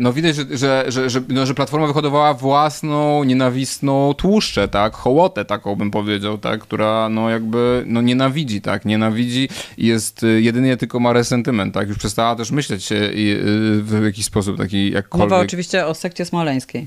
no 0.00 0.12
widać, 0.12 0.36
że, 0.36 0.44
że, 0.50 0.84
że, 0.88 1.10
że, 1.10 1.22
no, 1.28 1.46
że 1.46 1.54
Platforma 1.54 1.86
wyhodowała 1.86 2.34
własną 2.34 3.24
nienawistną 3.24 4.14
tłuszczę, 4.14 4.68
tak? 4.68 4.94
Hołotę 4.94 5.44
taką 5.44 5.76
bym 5.76 5.90
powiedział, 5.90 6.38
tak? 6.38 6.60
Która 6.60 7.08
no 7.08 7.30
jakby 7.30 7.84
no 7.86 8.02
nienawidzi, 8.02 8.60
tak? 8.60 8.84
Nienawidzi 8.84 9.48
i 9.78 9.86
jest 9.86 10.22
y, 10.22 10.42
jedynie 10.42 10.76
tylko 10.76 11.00
ma 11.00 11.12
resentyment, 11.12 11.74
tak? 11.74 11.88
Już 11.88 11.98
przestała 11.98 12.36
też 12.36 12.50
myśleć 12.50 12.92
y, 12.92 12.94
y, 12.94 13.82
w 13.82 14.04
jakiś 14.04 14.24
sposób 14.24 14.58
taki 14.58 14.90
jakkolwiek... 14.90 15.30
Mowa 15.30 15.42
oczywiście 15.42 15.86
o 15.86 15.94
sekcie 15.94 16.24
smoleńskiej. 16.24 16.86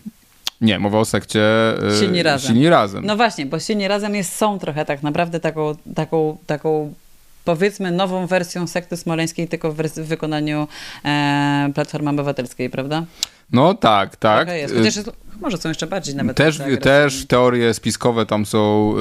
Nie, 0.61 0.79
mowa 0.79 0.99
o 0.99 1.05
sekcie 1.05 1.73
y, 1.91 1.99
Silni 1.99 2.23
razem. 2.23 2.47
Silni 2.47 2.69
razem. 2.69 3.05
No 3.05 3.15
właśnie, 3.15 3.45
bo 3.45 3.59
silni 3.59 3.87
razem 3.87 4.15
jest, 4.15 4.35
są 4.35 4.59
trochę 4.59 4.85
tak 4.85 5.03
naprawdę 5.03 5.39
taką, 5.39 5.75
taką, 5.95 6.37
taką 6.45 6.93
powiedzmy 7.47 7.91
nową 7.91 8.27
wersją 8.27 8.67
sekty 8.67 8.97
smoleńskiej, 8.97 9.47
tylko 9.47 9.71
w, 9.71 9.77
w 9.77 10.07
wykonaniu 10.07 10.67
e, 11.05 11.71
Platformy 11.75 12.09
Obywatelskiej, 12.09 12.69
prawda? 12.69 13.05
No 13.51 13.73
tak, 13.73 14.15
tak. 14.15 14.47
Jest. 14.47 14.75
Chociaż 14.75 14.95
może 15.41 15.57
są 15.57 15.69
jeszcze 15.69 15.87
bardziej 15.87 16.15
nawet 16.15 16.37
Też, 16.37 16.61
też 16.81 17.25
teorie 17.25 17.73
spiskowe 17.73 18.25
tam 18.25 18.45
są 18.45 18.93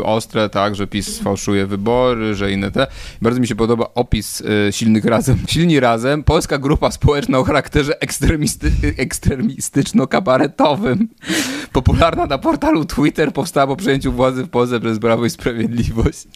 y, 0.00 0.04
ostre, 0.04 0.48
tak, 0.48 0.74
że 0.74 0.86
PiS 0.86 1.16
sfałszuje 1.16 1.66
wybory, 1.66 2.34
że 2.34 2.52
inne 2.52 2.70
te. 2.70 2.86
Bardzo 3.22 3.40
mi 3.40 3.46
się 3.46 3.54
podoba 3.54 3.90
opis 3.94 4.40
y, 4.40 4.68
silnych 4.70 5.04
razem. 5.04 5.38
Silni 5.48 5.80
razem, 5.80 6.24
polska 6.24 6.58
grupa 6.58 6.90
społeczna 6.90 7.38
o 7.38 7.44
charakterze 7.44 8.00
ekstremisty, 8.00 8.72
ekstremistyczno-kabaretowym. 8.98 11.06
Popularna 11.72 12.26
na 12.26 12.38
portalu 12.38 12.84
Twitter, 12.84 13.32
powstała 13.32 13.66
po 13.66 13.76
przejęciu 13.76 14.12
władzy 14.12 14.44
w 14.44 14.48
Polsce 14.48 14.80
przez 14.80 14.98
Prawo 14.98 15.24
i 15.24 15.30
Sprawiedliwość. 15.30 16.26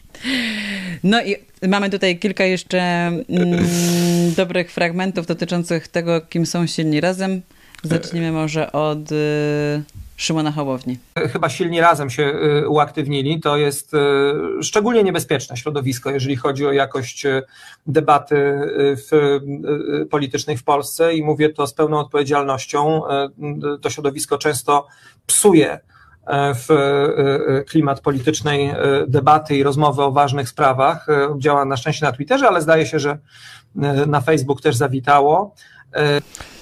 No 1.03 1.23
i 1.23 1.35
mamy 1.67 1.89
tutaj 1.89 2.19
kilka 2.19 2.43
jeszcze 2.43 2.79
mm, 2.79 3.25
dobrych 4.37 4.71
fragmentów 4.71 5.25
dotyczących 5.25 5.87
tego, 5.87 6.21
kim 6.21 6.45
są 6.45 6.67
silni 6.67 7.01
razem. 7.01 7.41
Zaczniemy 7.83 8.31
może 8.31 8.71
od 8.71 9.11
y, 9.11 9.15
Szymona 10.17 10.51
Hołowni. 10.51 10.97
chyba 11.33 11.49
silni 11.49 11.81
razem 11.81 12.09
się 12.09 12.23
y, 12.23 12.67
uaktywnili. 12.69 13.39
To 13.39 13.57
jest 13.57 13.93
y, 13.93 13.97
szczególnie 14.63 15.03
niebezpieczne 15.03 15.57
środowisko, 15.57 16.11
jeżeli 16.11 16.35
chodzi 16.35 16.65
o 16.65 16.71
jakość 16.71 17.25
y, 17.25 17.43
debaty 17.87 18.35
y, 18.35 18.97
w, 18.97 19.13
y, 19.13 20.05
politycznej 20.05 20.57
w 20.57 20.63
Polsce 20.63 21.15
i 21.15 21.23
mówię 21.23 21.49
to 21.49 21.67
z 21.67 21.73
pełną 21.73 21.99
odpowiedzialnością. 21.99 23.01
To 23.81 23.89
środowisko 23.89 24.37
często 24.37 24.87
psuje 25.25 25.79
w 26.29 26.71
y, 26.71 27.61
y, 27.61 27.63
klimat 27.63 28.01
politycznej 28.01 28.73
debaty 29.07 29.57
i 29.57 29.63
rozmowy 29.63 30.03
o 30.03 30.11
ważnych 30.11 30.49
sprawach. 30.49 31.07
Działa 31.37 31.65
na 31.65 31.77
szczęście 31.77 32.05
na 32.05 32.11
Twitterze, 32.11 32.47
ale 32.47 32.61
zdaje 32.61 32.85
się, 32.85 32.99
że 32.99 33.17
na 34.07 34.21
Facebook 34.21 34.61
też 34.61 34.75
zawitało. 34.75 35.55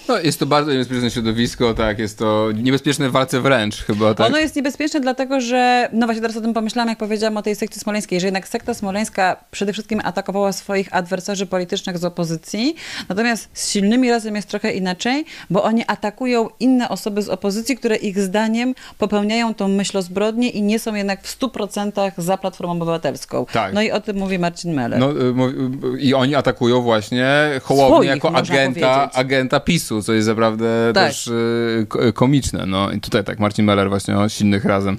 No, 0.07 0.19
jest 0.19 0.39
to 0.39 0.45
bardzo 0.45 0.71
niebezpieczne 0.71 1.11
środowisko, 1.11 1.73
tak, 1.73 1.99
jest 1.99 2.19
to 2.19 2.49
niebezpieczne 2.63 3.09
w 3.09 3.11
walce 3.11 3.41
wręcz 3.41 3.75
chyba, 3.75 4.13
tak. 4.13 4.27
Ono 4.27 4.37
jest 4.37 4.55
niebezpieczne 4.55 4.99
dlatego, 4.99 5.41
że, 5.41 5.89
no 5.93 6.05
właśnie 6.05 6.21
teraz 6.21 6.37
o 6.37 6.41
tym 6.41 6.53
pomyślałam, 6.53 6.89
jak 6.89 6.97
powiedziałam 6.97 7.37
o 7.37 7.41
tej 7.41 7.55
sekcji 7.55 7.81
smoleńskiej, 7.81 8.19
że 8.19 8.27
jednak 8.27 8.47
sekta 8.47 8.73
smoleńska 8.73 9.35
przede 9.51 9.73
wszystkim 9.73 10.01
atakowała 10.03 10.51
swoich 10.53 10.95
adwersarzy 10.95 11.45
politycznych 11.45 11.97
z 11.97 12.05
opozycji, 12.05 12.75
natomiast 13.09 13.49
z 13.53 13.71
silnymi 13.71 14.09
razem 14.09 14.35
jest 14.35 14.47
trochę 14.49 14.71
inaczej, 14.71 15.25
bo 15.49 15.63
oni 15.63 15.83
atakują 15.87 16.49
inne 16.59 16.89
osoby 16.89 17.21
z 17.21 17.29
opozycji, 17.29 17.77
które 17.77 17.95
ich 17.95 18.19
zdaniem 18.19 18.75
popełniają 18.97 19.53
tą 19.53 19.67
myślozbrodnię 19.67 20.49
i 20.49 20.61
nie 20.61 20.79
są 20.79 20.95
jednak 20.95 21.23
w 21.23 21.39
100% 21.39 22.11
za 22.17 22.37
Platformą 22.37 22.73
Obywatelską. 22.73 23.45
Tak. 23.51 23.73
No 23.73 23.81
i 23.81 23.91
o 23.91 24.01
tym 24.01 24.17
mówi 24.17 24.39
Marcin 24.39 24.73
Meller. 24.73 24.99
No, 24.99 25.11
y, 25.11 25.95
y, 25.95 25.99
I 25.99 26.13
oni 26.13 26.35
atakują 26.35 26.81
właśnie 26.81 27.25
Hołownię 27.63 28.09
jako 28.09 28.35
agenta, 28.35 28.95
powiedzieć. 28.95 29.17
agenta 29.19 29.59
PiSu, 29.59 29.94
co 30.01 30.13
jest 30.13 30.27
naprawdę 30.27 30.91
Tak. 30.93 31.07
też 31.07 31.27
y, 31.27 31.85
ko- 31.89 32.13
komiczne. 32.13 32.65
No 32.65 32.91
i 32.91 32.99
tutaj 33.01 33.23
tak, 33.23 33.39
Marcin 33.39 33.65
Meller 33.65 33.89
właśnie 33.89 34.17
o 34.17 34.29
silnych 34.29 34.65
razem. 34.65 34.97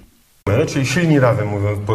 Czyli 0.69 0.87
silni 0.87 1.21
razem 1.21 1.49
mówiąc 1.49 1.79
po, 1.87 1.93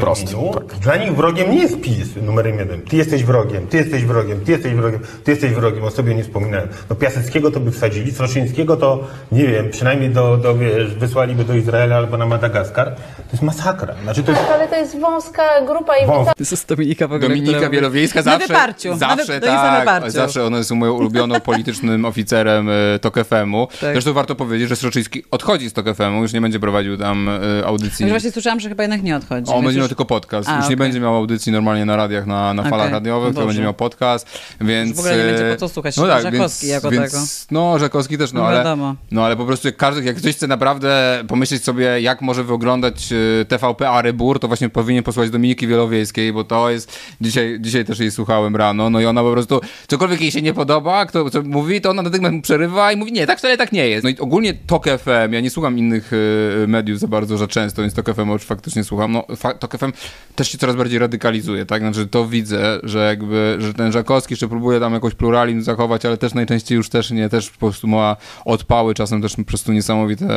po 0.00 0.14
imieniu. 0.22 0.52
Dla 0.82 0.96
nich 0.96 1.14
wrogiem 1.16 1.50
nie 1.50 1.58
jest 1.62 1.80
PiS 1.80 2.08
numerem 2.22 2.58
jeden. 2.58 2.80
Ty 2.82 2.96
jesteś 2.96 3.24
wrogiem, 3.24 3.66
ty 3.66 3.76
jesteś 3.76 4.04
wrogiem, 4.04 4.40
ty 4.40 4.52
jesteś 4.52 4.74
wrogiem, 4.74 5.00
ty 5.24 5.30
jesteś 5.30 5.52
wrogiem, 5.52 5.84
o 5.84 5.90
sobie 5.90 6.14
nie 6.14 6.22
wspominałem. 6.24 6.68
No 6.90 6.96
Piaseckiego 6.96 7.50
to 7.50 7.60
by 7.60 7.70
wsadzili, 7.70 8.12
Stroszyńskiego 8.12 8.76
to, 8.76 9.04
nie 9.32 9.46
wiem, 9.46 9.70
przynajmniej 9.70 10.10
do, 10.10 10.36
do 10.36 10.56
wiesz, 10.58 10.94
wysłaliby 10.94 11.44
do 11.44 11.54
Izraela 11.54 11.96
albo 11.96 12.16
na 12.16 12.26
Madagaskar. 12.26 12.94
To 12.96 13.32
jest 13.32 13.42
masakra. 13.42 13.94
Znaczy 14.02 14.22
to 14.22 14.30
jest 14.30 14.42
Tak, 14.44 14.52
ale 14.54 14.68
to 14.68 14.76
jest 14.76 15.00
wąska 15.00 15.42
grupa 15.66 15.96
i 15.96 16.06
Wąs- 16.06 16.24
To 16.26 16.32
jest 16.38 16.68
Dominika 16.68 17.08
w 17.08 17.12
ogóle, 17.12 17.28
Dominika 17.28 17.52
która- 17.56 17.70
Wielowiejska 17.70 18.18
Na 18.18 18.22
zawsze, 18.22 18.48
wyparciu, 18.48 18.90
na 18.90 18.96
zawsze 18.96 19.16
wy- 19.34 19.40
to 19.40 19.46
jest 19.46 19.46
na 19.46 19.62
tak, 19.62 19.80
wyparciu. 19.80 20.10
zawsze 20.10 20.44
ona 20.44 20.58
jest 20.58 20.70
moją 20.70 20.92
ulubioną 20.92 21.40
politycznym 21.50 22.04
oficerem 22.04 22.68
y, 22.68 22.98
TOK 23.00 23.14
FM-u. 23.24 23.66
Tak. 23.66 23.92
Zresztą 23.92 24.12
warto 24.12 24.34
powiedzieć, 24.34 24.68
że 24.68 24.76
Sroczyński 24.76 25.22
odchodzi 25.30 25.70
z 25.70 25.72
TOK 25.72 25.86
FM-u, 25.94 26.22
już 26.22 26.32
nie 26.32 26.40
będzie 26.40 26.60
prowadził 26.60 26.96
tam 26.96 27.28
y, 27.28 27.66
audycji. 27.76 28.02
Już 28.02 28.10
właśnie 28.10 28.32
słyszałam, 28.32 28.60
że 28.60 28.68
chyba 28.68 28.82
jednak 28.82 29.02
nie 29.02 29.16
odchodzi. 29.16 29.52
On 29.52 29.64
będzie 29.64 29.76
miał 29.76 29.82
już- 29.84 29.88
tylko 29.88 30.04
podcast. 30.04 30.48
A, 30.48 30.52
już 30.52 30.60
nie 30.60 30.66
okej. 30.66 30.76
będzie 30.76 31.00
miał 31.00 31.16
audycji 31.16 31.52
normalnie 31.52 31.84
na 31.84 31.96
radiach, 31.96 32.26
na, 32.26 32.54
na 32.54 32.62
falach 32.62 32.92
radiowych, 32.92 33.34
to 33.34 33.46
będzie 33.46 33.62
miał 33.62 33.74
podcast, 33.74 34.38
więc... 34.60 34.96
w 34.96 34.98
ogóle 34.98 35.16
nie 35.16 35.24
będzie 35.24 35.50
e, 35.50 35.52
po 35.52 35.60
co 35.60 35.68
słuchać 35.68 35.96
no 35.96 36.06
tak, 36.06 36.22
Żakowski 36.22 36.66
więc, 36.66 36.74
jako 36.74 36.90
więc, 36.90 37.12
tego. 37.12 37.24
No, 37.50 37.78
Żakowski 37.78 38.18
też, 38.18 38.32
no, 38.32 38.40
No 38.40 38.46
ale, 38.46 38.56
wiadomo. 38.58 38.94
no 39.10 39.24
ale 39.24 39.36
po 39.36 39.44
prostu 39.44 39.68
jak 39.68 39.76
każdy, 39.76 40.04
jak 40.04 40.16
ktoś 40.16 40.36
chce 40.36 40.46
naprawdę 40.46 41.22
pomyśleć 41.28 41.64
sobie, 41.64 42.00
jak 42.00 42.22
może 42.22 42.44
wyglądać 42.44 43.12
e, 43.12 43.44
TVP 43.44 43.90
Arybur, 43.90 44.38
to 44.40 44.48
właśnie 44.48 44.68
powinien 44.68 45.02
posłuchać 45.04 45.30
Dominiki 45.30 45.66
Wielowiejskiej, 45.66 46.32
bo 46.32 46.44
to 46.44 46.70
jest, 46.70 46.98
dzisiaj, 47.20 47.58
dzisiaj 47.60 47.84
też 47.84 47.98
jej 47.98 48.10
słuchałem 48.10 48.56
rano, 48.56 48.90
no 48.90 49.00
i 49.00 49.06
ona 49.06 49.22
po 49.22 49.32
prostu, 49.32 49.60
cokolwiek 49.88 50.20
jej 50.20 50.30
się 50.30 50.42
nie 50.42 50.54
podoba, 50.54 51.06
kto 51.06 51.30
co 51.30 51.42
mówi, 51.42 51.80
to 51.80 51.90
ona 51.90 52.02
natychmiast 52.02 52.34
mu 52.34 52.42
przerywa 52.42 52.92
i 52.92 52.96
mówi, 52.96 53.12
nie, 53.12 53.26
tak 53.26 53.38
wcale 53.38 53.56
tak 53.56 53.72
nie 53.72 53.88
jest. 53.88 54.04
No 54.04 54.10
i 54.10 54.18
ogólnie 54.18 54.54
TOK 54.54 54.84
FM, 54.84 55.32
ja 55.32 55.40
nie 55.40 55.50
słucham 55.50 55.78
innych 55.78 56.10
e, 56.12 56.66
mediów 56.66 56.98
za 56.98 57.08
bardzo, 57.08 57.38
za 57.38 57.46
często, 57.48 57.65
więc 57.74 57.94
TOK 57.94 58.14
FM 58.14 58.30
już 58.30 58.42
faktycznie 58.42 58.84
słucham, 58.84 59.12
no 59.12 59.24
TOK 59.58 59.78
FM 59.78 59.92
też 60.34 60.50
się 60.52 60.58
coraz 60.58 60.76
bardziej 60.76 60.98
radykalizuje, 60.98 61.66
tak, 61.66 61.82
znaczy 61.82 62.06
to 62.06 62.26
widzę, 62.26 62.80
że 62.82 63.06
jakby, 63.06 63.56
że 63.58 63.74
ten 63.74 63.92
Żakowski 63.92 64.32
jeszcze 64.32 64.48
próbuje 64.48 64.80
tam 64.80 64.92
jakoś 64.94 65.14
pluralizm 65.14 65.62
zachować, 65.62 66.06
ale 66.06 66.16
też 66.16 66.34
najczęściej 66.34 66.76
już 66.76 66.88
też 66.88 67.10
nie, 67.10 67.28
też 67.28 67.50
po 67.50 67.58
prostu 67.58 67.86
ma 67.86 68.16
odpały, 68.44 68.94
czasem 68.94 69.22
też 69.22 69.36
po 69.36 69.44
prostu 69.44 69.72
niesamowite 69.72 70.24
e, 70.24 70.28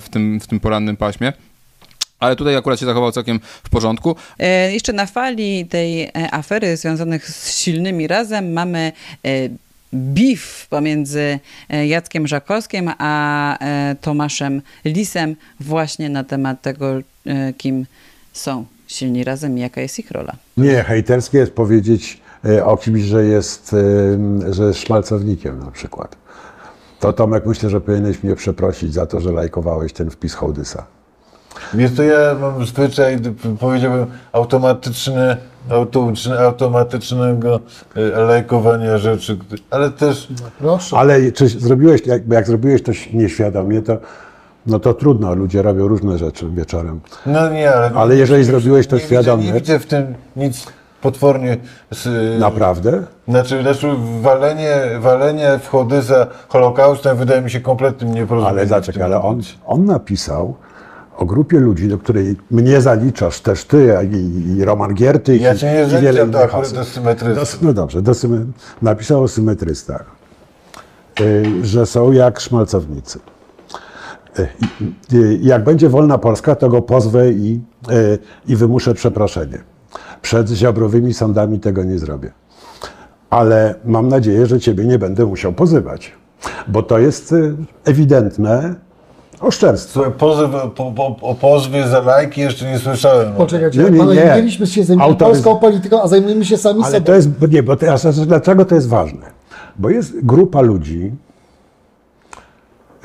w 0.00 0.06
tym, 0.10 0.40
w 0.40 0.46
tym 0.46 0.60
porannym 0.60 0.96
paśmie. 0.96 1.32
Ale 2.20 2.36
tutaj 2.36 2.56
akurat 2.56 2.80
się 2.80 2.86
zachował 2.86 3.12
całkiem 3.12 3.40
w 3.64 3.70
porządku. 3.70 4.16
E, 4.38 4.72
jeszcze 4.72 4.92
na 4.92 5.06
fali 5.06 5.66
tej 5.66 6.02
e, 6.02 6.10
afery 6.30 6.76
związanych 6.76 7.30
z 7.30 7.58
silnymi 7.58 8.06
razem 8.06 8.52
mamy 8.52 8.92
beef 9.92 10.66
pomiędzy 10.70 11.38
e, 11.68 11.86
Jackiem 11.86 12.26
Żakowskim 12.26 12.90
a 12.98 13.58
e, 13.58 13.96
Tomaszem 14.00 14.62
Lisem 14.84 15.36
właśnie 15.60 16.08
na 16.08 16.24
temat 16.24 16.62
tego, 16.62 16.86
e, 17.26 17.52
kim 17.52 17.86
są 18.32 18.64
silni 18.86 19.24
razem 19.24 19.58
i 19.58 19.60
jaka 19.60 19.80
jest 19.80 19.98
ich 19.98 20.10
rola. 20.10 20.32
Nie, 20.56 20.82
hejterskie 20.82 21.38
jest 21.38 21.52
powiedzieć 21.52 22.20
o 22.64 22.76
kimś, 22.76 23.02
że 23.02 23.24
jest, 23.24 23.76
że 24.50 24.64
jest 24.64 24.80
szmalcownikiem 24.80 25.58
na 25.58 25.70
przykład. 25.70 26.16
To 27.00 27.12
Tomek, 27.12 27.46
myślę, 27.46 27.70
że 27.70 27.80
powinieneś 27.80 28.22
mnie 28.22 28.36
przeprosić 28.36 28.94
za 28.94 29.06
to, 29.06 29.20
że 29.20 29.32
lajkowałeś 29.32 29.92
ten 29.92 30.10
wpis 30.10 30.34
Hołdysa. 30.34 30.86
Wiesz, 31.74 31.90
to 31.96 32.02
ja 32.02 32.34
mam 32.40 32.66
zwyczaj, 32.66 33.18
powiedziałbym, 33.60 34.06
automatyczny, 34.32 35.36
automatycznego 36.40 37.60
e, 37.96 38.00
lajkowania 38.20 38.98
rzeczy, 38.98 39.38
ale 39.70 39.90
też... 39.90 40.28
Proszę. 40.58 40.96
Ale 40.98 41.32
czy 41.32 41.48
zrobiłeś, 41.48 42.06
jak, 42.06 42.28
jak 42.28 42.46
zrobiłeś 42.46 42.82
to 42.82 42.92
nieświadomie, 43.12 43.82
to, 43.82 43.96
no 44.66 44.78
to 44.78 44.94
trudno, 44.94 45.34
ludzie 45.34 45.62
robią 45.62 45.88
różne 45.88 46.18
rzeczy 46.18 46.50
wieczorem. 46.50 47.00
No 47.26 47.48
nie, 47.50 47.72
ale... 47.74 47.90
Ale 47.94 48.16
jeżeli 48.16 48.44
zrobiłeś 48.44 48.86
to 48.86 48.96
nie 48.96 49.02
świadomie- 49.02 49.36
Widzę, 49.38 49.52
nie 49.54 49.60
widzę 49.60 49.78
w 49.78 49.86
tym 49.86 50.14
nic 50.36 50.66
potwornie... 51.02 51.56
Z, 51.90 52.40
Naprawdę? 52.40 53.02
Znaczy, 53.28 53.62
znaczy 53.62 53.86
walenie, 54.20 54.76
walenie 55.00 55.58
w 55.62 55.68
Chodyza 55.68 56.26
Holokaustem 56.48 57.16
wydaje 57.16 57.42
mi 57.42 57.50
się 57.50 57.60
kompletnym 57.60 58.14
nieporozumieniem. 58.14 58.58
Ale 58.58 58.66
zaczekaj, 58.66 59.02
ale 59.02 59.22
on, 59.22 59.40
on 59.66 59.84
napisał 59.84 60.54
o 61.20 61.26
grupie 61.26 61.60
ludzi, 61.60 61.88
do 61.88 61.98
której 61.98 62.36
mnie 62.50 62.80
zaliczasz, 62.80 63.40
też 63.40 63.64
ty 63.64 63.94
i, 64.12 64.56
i 64.56 64.64
Roman 64.64 64.94
Giertych 64.94 65.40
Ja 65.40 65.54
i, 65.54 65.58
cię 65.58 65.72
nie 65.72 65.98
i 65.98 66.02
wiele 66.02 66.26
do, 66.26 66.42
akurat 66.42 66.72
do 66.72 66.84
symetrystów. 66.84 67.60
Do, 67.60 67.66
no 67.66 67.72
dobrze, 67.72 68.02
do 68.02 68.12
napisał 68.82 69.22
o 69.22 69.28
symetrystach, 69.28 70.06
y, 71.20 71.44
że 71.62 71.86
są 71.86 72.12
jak 72.12 72.40
szmalcownicy. 72.40 73.18
Y, 74.38 74.48
y, 75.12 75.38
jak 75.42 75.64
będzie 75.64 75.88
wolna 75.88 76.18
Polska, 76.18 76.54
to 76.54 76.68
go 76.68 76.82
pozwę 76.82 77.30
i, 77.30 77.60
y, 77.90 78.18
i 78.48 78.56
wymuszę 78.56 78.94
przeproszenie. 78.94 79.58
Przed 80.22 80.48
ziobrowymi 80.48 81.14
sądami 81.14 81.60
tego 81.60 81.84
nie 81.84 81.98
zrobię. 81.98 82.32
Ale 83.30 83.74
mam 83.84 84.08
nadzieję, 84.08 84.46
że 84.46 84.60
ciebie 84.60 84.84
nie 84.84 84.98
będę 84.98 85.26
musiał 85.26 85.52
pozywać, 85.52 86.12
bo 86.68 86.82
to 86.82 86.98
jest 86.98 87.34
ewidentne 87.84 88.74
oszczerstwo. 89.40 89.92
Słuchaj, 89.92 90.12
pozew, 90.18 90.50
po, 90.74 90.92
po, 90.92 91.16
o 91.20 91.34
pozwie 91.34 91.86
za 91.88 92.00
lajki 92.00 92.40
jeszcze 92.40 92.70
nie 92.70 92.78
słyszałem. 92.78 93.32
Poczekajcie, 93.32 93.78
Nie, 93.82 93.90
nie, 93.90 93.98
panowie, 93.98 94.24
nie. 94.24 94.36
mieliśmy 94.36 94.66
się 94.66 94.84
zajmować 94.84 95.12
Autoryz- 95.16 95.18
polską 95.24 95.56
polityką, 95.56 96.02
a 96.02 96.08
zajmujemy 96.08 96.44
się 96.44 96.56
sami 96.58 96.82
Ale 96.82 96.92
sobą. 96.92 97.04
to 97.04 97.14
jest, 97.14 97.28
nie, 97.50 97.62
bo 97.62 97.76
teraz, 97.76 98.20
dlaczego 98.26 98.64
to 98.64 98.74
jest 98.74 98.88
ważne? 98.88 99.26
Bo 99.78 99.90
jest 99.90 100.24
grupa 100.26 100.60
ludzi, 100.60 101.12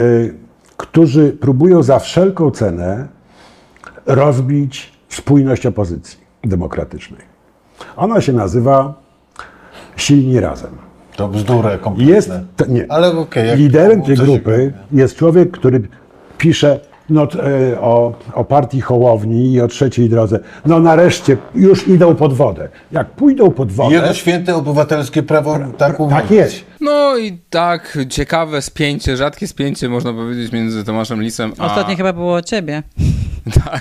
y, 0.02 0.34
którzy 0.78 1.32
próbują 1.32 1.84
za 1.84 2.00
wszelką 2.00 2.52
cenę 2.52 3.08
rozbić 4.06 4.94
spójność 5.10 5.66
opozycji 5.66 6.18
demokratycznej. 6.44 7.22
Ona 7.98 8.22
się 8.22 8.34
nazywa 8.34 8.94
Silni 9.96 10.40
Razem. 10.40 10.72
To 11.16 11.28
bzdura 11.28 11.78
kompletne. 11.78 12.14
Jest, 12.14 12.32
to, 12.58 12.66
nie. 12.66 12.86
Ale 12.92 13.12
okej, 13.18 13.48
jak 13.48 13.58
Liderem 13.60 14.02
tej 14.02 14.18
się 14.18 14.24
grupy 14.24 14.74
jest 14.92 15.16
człowiek, 15.16 15.52
który 15.52 15.82
pisze 16.46 16.80
no, 17.10 17.28
e, 17.74 17.82
o, 17.82 18.14
o 18.34 18.46
partii 18.46 18.82
Hołowni 18.82 19.54
i 19.54 19.62
o 19.62 19.68
trzeciej 19.68 20.10
drodze. 20.10 20.40
No 20.66 20.80
nareszcie 20.80 21.38
już 21.56 21.88
idą 21.88 22.16
pod 22.16 22.34
wodę. 22.34 22.70
Jak 22.92 23.10
pójdą 23.10 23.52
pod 23.52 23.72
wodę... 23.72 23.96
Jego 23.96 24.14
święte 24.14 24.56
obywatelskie 24.56 25.24
prawo 25.24 25.60
tak. 25.78 25.98
Tak 26.10 26.32
jest. 26.32 26.64
No 26.82 27.18
i 27.18 27.38
tak, 27.50 27.98
ciekawe 28.10 28.62
spięcie, 28.62 29.18
rzadkie 29.18 29.48
spięcie 29.48 29.90
można 29.90 30.14
powiedzieć 30.14 30.52
między 30.52 30.84
Tomaszem 30.84 31.22
Lisem 31.22 31.54
a, 31.58 31.66
Ostatnio 31.66 31.96
chyba 31.96 32.14
było 32.14 32.34
o 32.34 32.42
ciebie. 32.42 32.84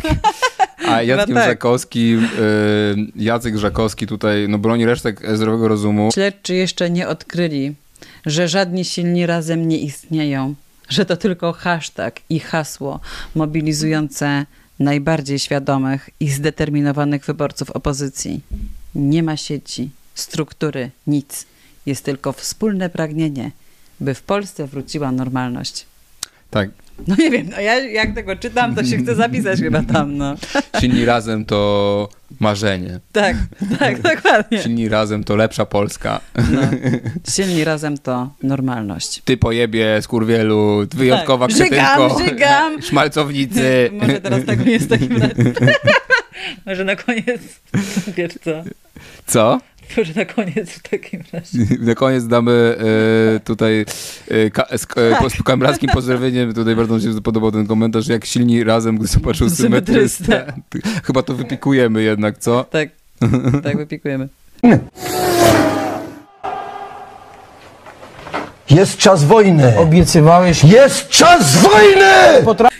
a 0.88 1.02
Jackiem 1.02 1.34
tak. 1.34 1.46
Żakowskim. 1.46 2.24
Y, 2.24 2.96
Jacek 3.16 3.56
Żakowski 3.56 4.06
tutaj 4.06 4.46
no, 4.48 4.58
broni 4.58 4.86
resztek 4.86 5.36
zdrowego 5.36 5.68
rozumu. 5.68 6.10
Śledczy 6.14 6.54
jeszcze 6.54 6.90
nie 6.90 7.08
odkryli, 7.08 7.74
że 8.26 8.48
żadni 8.48 8.84
silni 8.84 9.26
razem 9.26 9.68
nie 9.68 9.78
istnieją, 9.78 10.54
że 10.88 11.06
to 11.06 11.16
tylko 11.16 11.52
hashtag 11.52 12.20
i 12.30 12.40
hasło 12.40 13.00
mobilizujące 13.34 14.46
najbardziej 14.78 15.38
świadomych 15.38 16.10
i 16.20 16.30
zdeterminowanych 16.30 17.24
wyborców 17.24 17.70
opozycji. 17.70 18.40
Nie 18.94 19.22
ma 19.22 19.36
sieci, 19.36 19.90
struktury, 20.14 20.90
nic. 21.06 21.46
Jest 21.86 22.04
tylko 22.04 22.32
wspólne 22.32 22.90
pragnienie, 22.90 23.50
by 24.00 24.14
w 24.14 24.22
Polsce 24.22 24.66
wróciła 24.66 25.12
normalność. 25.12 25.86
Tak, 26.54 26.70
No 27.08 27.14
nie 27.18 27.30
wiem, 27.30 27.48
no 27.50 27.60
ja 27.60 27.78
jak 27.78 28.14
tego 28.14 28.36
czytam, 28.36 28.74
to 28.74 28.84
się 28.84 28.96
chcę 28.96 29.14
zapisać 29.14 29.60
chyba 29.60 29.82
tam, 29.82 30.16
no. 30.16 30.34
silni 30.80 31.04
razem 31.04 31.44
to 31.44 32.08
marzenie. 32.40 33.00
Tak, 33.12 33.36
tak, 33.78 34.00
dokładnie. 34.00 34.62
Silni 34.62 34.88
razem 34.88 35.24
to 35.24 35.36
lepsza 35.36 35.66
Polska. 35.66 36.20
No. 36.36 36.60
Silni 37.34 37.64
razem 37.64 37.98
to 37.98 38.30
normalność. 38.42 39.22
Ty 39.24 39.36
pojebie, 39.36 40.02
skurwielu, 40.02 40.86
wyjątkowa 40.94 41.48
Tak. 41.48 41.56
kretynko. 41.56 42.18
Żygam. 42.24 42.82
Szmalcownicy. 42.88 43.90
Może 43.92 44.20
teraz 44.20 44.44
tak 44.44 44.66
nie 44.66 44.72
jest 44.72 44.88
takim. 44.88 45.20
Może 46.66 46.84
na 46.84 46.96
koniec, 46.96 47.60
wiesz 48.16 48.32
co? 48.44 48.50
Co? 49.26 49.60
Może 49.96 50.12
na 50.16 50.24
koniec 50.24 50.70
w 50.70 50.88
takim 50.88 51.20
razie. 51.32 51.58
Na 51.80 51.94
koniec 51.94 52.26
damy 52.26 52.76
e, 53.36 53.40
tutaj 53.40 53.84
e, 54.28 54.50
ka, 54.50 54.66
z, 54.76 54.82
e, 54.82 55.16
po- 55.20 55.30
z 55.30 55.42
kamradskim 55.42 55.90
pozdrowieniem, 55.90 56.54
tutaj 56.54 56.76
bardzo 56.76 56.94
mi 56.94 57.02
się 57.02 57.20
podobał 57.22 57.52
ten 57.52 57.66
komentarz, 57.66 58.06
jak 58.08 58.24
silni 58.24 58.64
razem, 58.64 58.98
gdy 58.98 59.06
zobaczył 59.06 59.50
Symetrystę. 59.50 60.52
Chyba 61.04 61.22
to 61.22 61.34
wypikujemy 61.34 62.02
jednak, 62.02 62.38
co? 62.38 62.64
Tak, 62.64 62.88
tak 63.62 63.76
wypikujemy. 63.76 64.28
Jest 68.70 68.96
czas 68.98 69.24
wojny. 69.24 69.78
Obiecywałeś... 69.78 70.64
Jest 70.64 71.08
czas 71.08 71.56
wojny! 71.56 72.12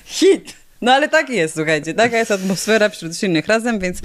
Hit! 0.05 0.55
No 0.85 0.93
ale 0.93 1.09
tak 1.09 1.31
jest, 1.31 1.55
słuchajcie, 1.55 1.95
taka 1.95 2.19
jest 2.19 2.31
atmosfera 2.31 2.89
wśród 2.89 3.17
silnych 3.17 3.47
razem, 3.47 3.79
więc 3.79 3.99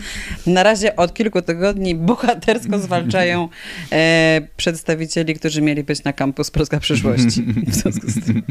na 0.47 0.63
razie 0.63 0.95
od 0.95 1.13
kilku 1.13 1.41
tygodni 1.41 1.95
bohatersko 1.95 2.79
zwalczają 2.79 3.49
e, 3.91 4.41
przedstawicieli, 4.57 5.35
którzy 5.35 5.61
mieli 5.61 5.83
być 5.83 6.03
na 6.03 6.13
kampus 6.13 6.51
Polska 6.51 6.79
Przyszłości. 6.79 7.43
W 7.67 7.75
związku 7.75 8.07
z 8.07 8.25
tym. 8.25 8.43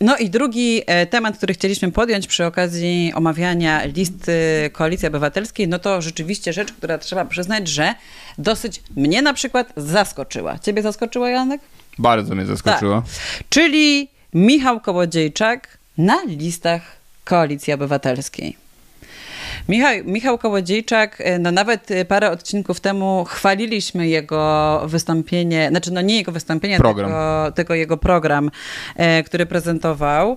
No 0.00 0.16
i 0.16 0.30
drugi 0.30 0.82
e, 0.86 1.06
temat, 1.06 1.36
który 1.36 1.54
chcieliśmy 1.54 1.92
podjąć 1.92 2.26
przy 2.26 2.46
okazji 2.46 3.12
omawiania 3.14 3.84
listy 3.84 4.32
Koalicji 4.72 5.08
Obywatelskiej, 5.08 5.68
no 5.68 5.78
to 5.78 6.02
rzeczywiście 6.02 6.52
rzecz, 6.52 6.72
która 6.72 6.98
trzeba 6.98 7.24
przyznać, 7.24 7.68
że 7.68 7.94
dosyć 8.38 8.82
mnie 8.96 9.22
na 9.22 9.34
przykład 9.34 9.72
zaskoczyła. 9.76 10.58
Ciebie 10.58 10.82
zaskoczyła, 10.82 11.30
Janek? 11.30 11.60
Bardzo 11.98 12.34
mnie 12.34 12.46
zaskoczyło. 12.46 13.02
Czyli 13.48 14.08
Michał 14.34 14.80
Kołodziejczak 14.80 15.83
na 15.98 16.24
listach 16.24 16.82
Koalicji 17.24 17.72
Obywatelskiej. 17.72 18.64
Michał, 19.68 19.92
Michał 20.04 20.38
Kołodziejczak, 20.38 21.20
e, 21.20 21.38
no 21.38 21.52
nawet 21.52 21.90
e, 21.90 22.04
parę 22.04 22.30
odcinków 22.30 22.80
temu 22.80 23.24
chwaliliśmy 23.24 24.08
jego 24.08 24.82
wystąpienie, 24.86 25.68
znaczy 25.70 25.92
no 25.92 26.00
nie 26.00 26.16
jego 26.16 26.32
wystąpienie, 26.32 26.78
Program. 26.78 27.06
Tylko, 27.06 27.52
tylko 27.54 27.74
jego 27.74 27.96
program, 27.96 28.50
e, 28.96 29.22
który 29.22 29.46
prezentował 29.46 30.30
em, 30.30 30.36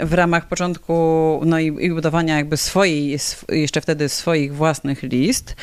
w 0.00 0.12
ramach 0.12 0.48
początku 0.48 1.40
no 1.46 1.58
i, 1.58 1.66
i 1.66 1.90
budowania 1.90 2.36
jakby 2.36 2.56
swojej, 2.56 3.14
sw- 3.14 3.52
jeszcze 3.52 3.80
wtedy 3.80 4.08
swoich 4.08 4.54
własnych 4.54 5.02
list. 5.02 5.56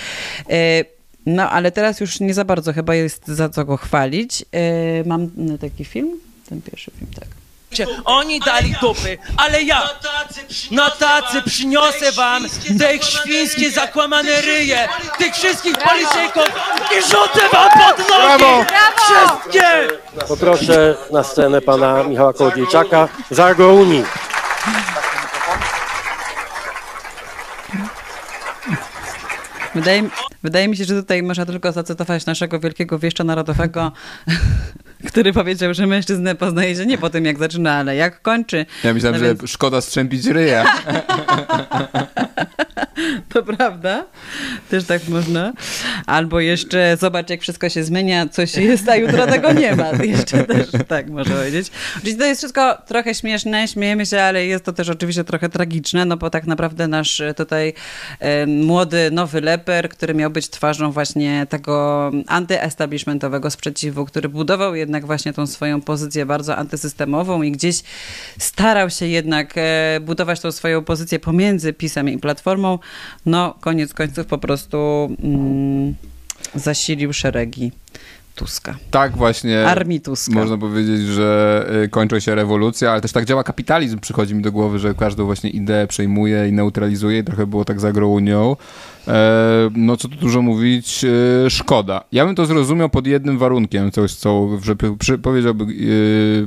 E, 0.49 0.85
no 1.25 1.49
ale 1.49 1.71
teraz 1.71 1.99
już 1.99 2.19
nie 2.19 2.33
za 2.33 2.45
bardzo 2.45 2.73
chyba 2.73 2.95
jest 2.95 3.27
za 3.27 3.49
co 3.49 3.65
go 3.65 3.77
chwalić. 3.77 4.45
E, 4.51 5.03
mam 5.03 5.29
no, 5.37 5.57
taki 5.57 5.85
film, 5.85 6.09
ten 6.49 6.61
pierwszy 6.61 6.91
film, 6.91 7.11
tak. 7.15 7.38
Oni 8.05 8.39
dali 8.39 8.75
dupy, 8.81 9.17
ale 9.37 9.61
ja 9.63 9.89
na 10.71 10.89
tacy 10.89 11.41
przyniosę 11.41 12.11
wam 12.11 12.45
te 12.79 13.03
świńskie 13.03 13.71
zakłamane 13.71 14.41
ryje, 14.41 14.87
tych 15.17 15.33
wszystkich 15.35 15.77
polityków 15.77 16.47
i 16.97 17.01
rzucę 17.01 17.49
wam 17.53 17.69
pod 17.71 18.09
nogi. 18.09 18.65
Wszystkie! 19.03 19.87
Poproszę 20.27 20.95
na 21.11 21.23
scenę 21.23 21.61
pana 21.61 22.03
Michała 22.03 22.33
Kołodziejczaka 22.33 23.07
z 23.31 23.39
Agrounii. 23.39 24.03
Wydaje, 29.75 30.01
mi- 30.01 30.09
wydaje 30.43 30.67
mi 30.67 30.77
się, 30.77 30.85
że 30.85 30.95
tutaj 31.01 31.23
można 31.23 31.45
tylko 31.45 31.71
zacytować 31.71 32.25
naszego 32.25 32.59
wielkiego 32.59 32.99
wieszcza 32.99 33.23
narodowego, 33.23 33.91
który 35.07 35.33
powiedział, 35.33 35.73
że 35.73 35.87
mężczyznę 35.87 36.35
poznaje 36.35 36.75
się 36.75 36.85
nie 36.85 36.97
po 36.97 37.09
tym, 37.09 37.25
jak 37.25 37.37
zaczyna, 37.39 37.73
ale 37.73 37.95
jak 37.95 38.21
kończy. 38.21 38.65
Ja 38.83 38.93
myślałem, 38.93 39.21
No 39.21 39.27
że 39.27 39.35
więc- 39.35 39.49
szkoda 39.51 39.81
strzępić 39.81 40.25
ryja. 40.25 40.65
To 43.33 43.43
prawda, 43.43 44.05
też 44.69 44.83
tak 44.83 45.07
można. 45.07 45.53
Albo 46.05 46.39
jeszcze 46.39 46.97
zobacz, 46.99 47.29
jak 47.29 47.41
wszystko 47.41 47.69
się 47.69 47.83
zmienia, 47.83 48.27
coś 48.27 48.55
jest, 48.55 48.89
a 48.89 48.95
jutro 48.95 49.27
tego 49.27 49.53
nie 49.53 49.75
ma. 49.75 49.89
Jeszcze 50.03 50.43
też 50.43 50.67
tak 50.87 51.09
można 51.09 51.35
powiedzieć. 51.35 51.71
Oczywiście 51.97 52.19
to 52.19 52.25
jest 52.25 52.41
wszystko 52.41 52.77
trochę 52.87 53.15
śmieszne, 53.15 53.67
śmiejemy 53.67 54.05
się, 54.05 54.21
ale 54.21 54.45
jest 54.45 54.65
to 54.65 54.73
też 54.73 54.89
oczywiście 54.89 55.23
trochę 55.23 55.49
tragiczne, 55.49 56.05
no 56.05 56.17
bo 56.17 56.29
tak 56.29 56.47
naprawdę 56.47 56.87
nasz 56.87 57.21
tutaj 57.37 57.73
młody, 58.47 59.11
nowy 59.11 59.41
leper, 59.41 59.89
który 59.89 60.13
miał 60.13 60.29
być 60.31 60.49
twarzą 60.49 60.91
właśnie 60.91 61.47
tego 61.49 62.11
antyestablishmentowego 62.27 63.51
sprzeciwu, 63.51 64.05
który 64.05 64.29
budował 64.29 64.75
jednak 64.75 65.05
właśnie 65.05 65.33
tą 65.33 65.47
swoją 65.47 65.81
pozycję 65.81 66.25
bardzo 66.25 66.55
antysystemową 66.55 67.41
i 67.41 67.51
gdzieś 67.51 67.81
starał 68.37 68.89
się 68.89 69.05
jednak 69.05 69.53
e, 69.57 69.99
budować 70.01 70.39
tą 70.39 70.51
swoją 70.51 70.83
pozycję 70.83 71.19
pomiędzy 71.19 71.73
PiSem 71.73 72.09
i 72.09 72.17
Platformą, 72.17 72.79
no 73.25 73.55
koniec 73.61 73.93
końców 73.93 74.25
po 74.25 74.37
prostu 74.37 75.09
mm, 75.23 75.95
zasilił 76.55 77.13
szeregi 77.13 77.71
Tuska. 78.39 78.77
Tak 78.91 79.17
właśnie. 79.17 79.67
Armii 79.67 80.01
Tuska. 80.01 80.33
Można 80.33 80.57
powiedzieć, 80.57 81.01
że 81.01 81.65
y, 81.83 81.89
kończy 81.89 82.21
się 82.21 82.35
rewolucja, 82.35 82.91
ale 82.91 83.01
też 83.01 83.11
tak 83.11 83.25
działa 83.25 83.43
kapitalizm, 83.43 83.99
przychodzi 83.99 84.35
mi 84.35 84.41
do 84.41 84.51
głowy, 84.51 84.79
że 84.79 84.93
każdą 84.93 85.25
właśnie 85.25 85.49
ideę 85.49 85.87
przejmuje 85.87 86.47
i 86.47 86.51
neutralizuje. 86.51 87.23
Trochę 87.23 87.47
było 87.47 87.65
tak 87.65 87.79
z 87.79 87.85
agrounią. 87.85 88.55
E, 89.09 89.69
no 89.75 89.97
co 89.97 90.07
tu 90.07 90.15
dużo 90.15 90.41
mówić, 90.41 91.05
e, 91.45 91.49
szkoda. 91.49 92.03
Ja 92.11 92.25
bym 92.25 92.35
to 92.35 92.45
zrozumiał 92.45 92.89
pod 92.89 93.07
jednym 93.07 93.37
warunkiem, 93.37 93.91
coś, 93.91 94.13
co 94.13 94.49
że 94.63 94.75
przy, 94.99 95.17
powiedziałby, 95.17 95.63
e, 95.63 95.67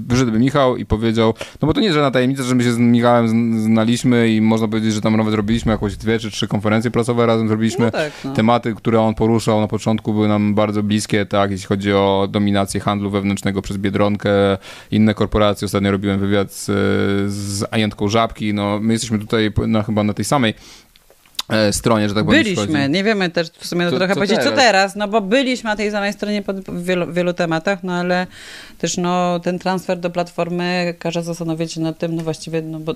wyszedłby 0.06 0.38
Michał 0.38 0.76
i 0.76 0.84
powiedział, 0.86 1.34
no 1.62 1.66
bo 1.68 1.74
to 1.74 1.80
nie 1.80 1.86
jest 1.86 1.94
żadna 1.94 2.10
tajemnica, 2.10 2.42
że 2.42 2.54
my 2.54 2.62
się 2.64 2.72
z 2.72 2.78
Michałem 2.78 3.28
zn- 3.28 3.60
znaliśmy 3.60 4.28
i 4.28 4.40
można 4.40 4.68
powiedzieć, 4.68 4.92
że 4.94 5.00
tam 5.00 5.16
nawet 5.16 5.34
robiliśmy 5.34 5.72
jakieś 5.72 5.96
dwie 5.96 6.18
czy 6.18 6.30
trzy 6.30 6.48
konferencje 6.48 6.90
prasowe 6.90 7.26
razem, 7.26 7.48
zrobiliśmy 7.48 7.84
No 7.84 7.90
tak, 7.90 8.12
no. 8.24 8.32
tematy, 8.32 8.74
które 8.74 9.00
on 9.00 9.14
poruszał 9.14 9.60
na 9.60 9.68
początku 9.68 10.12
były 10.12 10.28
nam 10.28 10.54
bardzo 10.54 10.82
bliskie, 10.82 11.26
tak, 11.26 11.50
jeśli 11.50 11.66
chodzi 11.66 11.92
o 11.92 12.28
dominację 12.30 12.80
handlu 12.80 13.10
wewnętrznego 13.10 13.62
przez 13.62 13.76
Biedronkę, 13.76 14.30
inne 14.90 15.14
korporacje. 15.14 15.66
Ostatnio 15.66 15.90
robiłem 15.90 16.20
wywiad 16.20 16.52
z, 16.52 16.64
z 17.32 17.64
agentką 17.70 18.08
Żabki, 18.08 18.54
no 18.54 18.78
my 18.80 18.92
jesteśmy 18.92 19.18
tutaj 19.18 19.52
na, 19.66 19.82
chyba 19.82 20.02
na 20.02 20.14
tej 20.14 20.24
samej 20.24 20.50
e, 20.50 20.54
stronie, 21.72 22.08
że 22.08 22.14
tak 22.14 22.24
powiem. 22.24 22.44
Byliśmy, 22.44 22.88
nie 22.88 23.04
wiemy 23.04 23.30
też 23.30 23.48
w 23.58 23.66
sumie 23.66 23.90
Co- 23.90 23.96
trochę 23.96 24.14
co 24.14 24.14
powiedzieć, 24.14 24.38
co 24.38 24.44
teraz? 24.44 24.58
teraz, 24.58 24.96
no 24.96 25.08
bo 25.08 25.20
byliśmy 25.20 25.70
na 25.70 25.76
tej 25.76 25.90
samej 25.90 26.12
stronie 26.12 26.42
pod 26.42 26.60
w 26.60 26.84
wielu, 26.84 27.12
wielu 27.12 27.32
tematach, 27.32 27.82
no 27.82 27.92
ale 27.92 28.26
też 28.78 28.96
no, 28.96 29.40
ten 29.40 29.58
transfer 29.58 29.98
do 29.98 30.10
Platformy 30.10 30.94
każe 30.98 31.22
zastanowić 31.22 31.72
się 31.72 31.80
nad 31.80 31.98
tym, 31.98 32.16
no 32.16 32.22
właściwie, 32.22 32.62
no 32.62 32.80
bo 32.80 32.94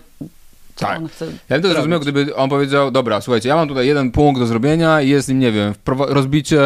Tak. 0.81 0.99
on 0.99 1.09
chce 1.09 1.25
Ja 1.25 1.57
bym 1.57 1.63
to 1.63 1.69
zrozumiał, 1.69 2.01
gdyby 2.01 2.37
on 2.37 2.51
powiedział, 2.51 2.91
dobra, 2.91 3.21
słuchajcie, 3.21 3.49
ja 3.49 3.57
mam 3.57 3.69
tutaj 3.69 3.87
jeden 3.87 4.11
punkt 4.11 4.41
do 4.41 4.47
zrobienia 4.47 5.01
i 5.01 5.09
jest 5.09 5.29
nim, 5.29 5.39
nie 5.39 5.53
wiem, 5.53 5.75
rozbicie 5.99 6.61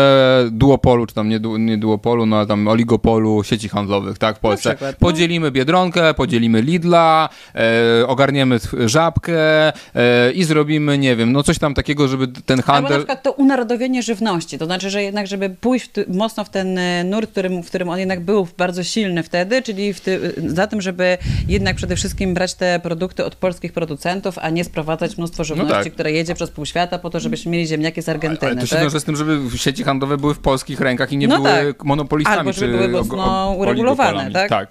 duopolu, 0.51 1.07
czy 1.07 1.15
tam 1.15 1.29
nie, 1.29 1.41
du- 1.41 1.57
nie 1.57 1.79
duopolu, 1.79 2.27
no 2.27 2.37
ale 2.37 2.47
tam 2.47 2.69
oligopolu 2.69 3.43
sieci 3.45 3.69
handlowych, 3.69 4.19
tak, 4.19 4.37
w 4.37 4.41
Polsce. 4.41 4.71
przykład, 4.71 4.97
no. 5.01 5.09
Podzielimy 5.09 5.51
Biedronkę, 5.51 6.15
podzielimy 6.15 6.63
Lidla, 6.63 7.29
e, 7.55 8.07
ogarniemy 8.07 8.59
Żabkę 8.87 9.69
e, 9.95 10.33
i 10.33 10.45
zrobimy, 10.45 10.99
nie 10.99 11.17
wiem, 11.17 11.33
no 11.33 11.43
coś 11.43 11.59
tam 11.59 11.75
takiego, 11.75 12.09
żeby 12.09 12.29
ten 12.29 12.59
Albo 12.59 12.73
na 12.73 12.73
handel... 12.73 12.99
przykład 12.99 13.23
to 13.23 13.33
unarodowienie 13.33 14.03
żywności, 14.03 14.59
to 14.59 14.65
znaczy, 14.65 14.91
że 14.91 15.03
jednak, 15.03 15.27
żeby 15.27 15.51
pójść 15.51 15.91
w 16.09 16.17
mocno 16.17 16.45
w 16.45 16.51
ten 16.51 16.79
e, 16.79 17.05
nurt, 17.05 17.29
w 17.29 17.33
którym, 17.33 17.63
w 17.63 17.67
którym 17.67 17.89
on 17.89 17.99
jednak 17.99 18.21
był 18.21 18.49
bardzo 18.59 18.85
silny 18.85 19.23
wtedy, 19.23 19.63
czyli 19.63 19.95
ty, 19.95 20.35
za 20.47 20.67
tym, 20.67 20.81
żeby 20.81 21.19
jednak 21.49 21.77
przede 21.77 21.97
wszystkim 21.97 22.35
brać 22.35 22.55
te 22.55 22.81
produkty 22.83 23.25
od 23.25 23.35
polskich 23.35 23.73
producentów, 23.73 23.99
a 24.42 24.51
nie 24.51 24.64
sprowadzać 24.64 25.18
mnóstwo 25.18 25.44
żywności, 25.44 25.84
tak. 25.84 25.92
które 25.92 26.12
jedzie 26.12 26.34
przez 26.34 26.51
pół 26.51 26.66
świata 26.66 26.98
po 26.98 27.11
to, 27.11 27.20
żebyśmy 27.20 27.53
mieli 27.53 27.66
ziemniaki 27.66 28.03
z 28.03 28.09
Argentyny. 28.09 28.53
Ale 28.53 28.61
to 28.61 28.66
się 28.66 28.76
tak? 28.76 28.84
wiąże 28.84 29.01
z 29.01 29.05
tym, 29.05 29.16
żeby 29.16 29.59
sieci 29.59 29.84
handlowe 29.84 30.16
były 30.16 30.34
w 30.34 30.38
polskich 30.38 30.80
rękach 30.80 31.12
i 31.12 31.16
nie 31.16 31.28
No 31.28 31.36
były 31.36 31.74
tak. 31.74 31.84
monopolistami. 31.84 32.38
Albo 32.38 32.53
żeby 32.53 32.72
były 32.72 32.88
mocno 32.88 33.55
uregulowane, 33.59 34.30
tak? 34.30 34.48
Tak. 34.48 34.68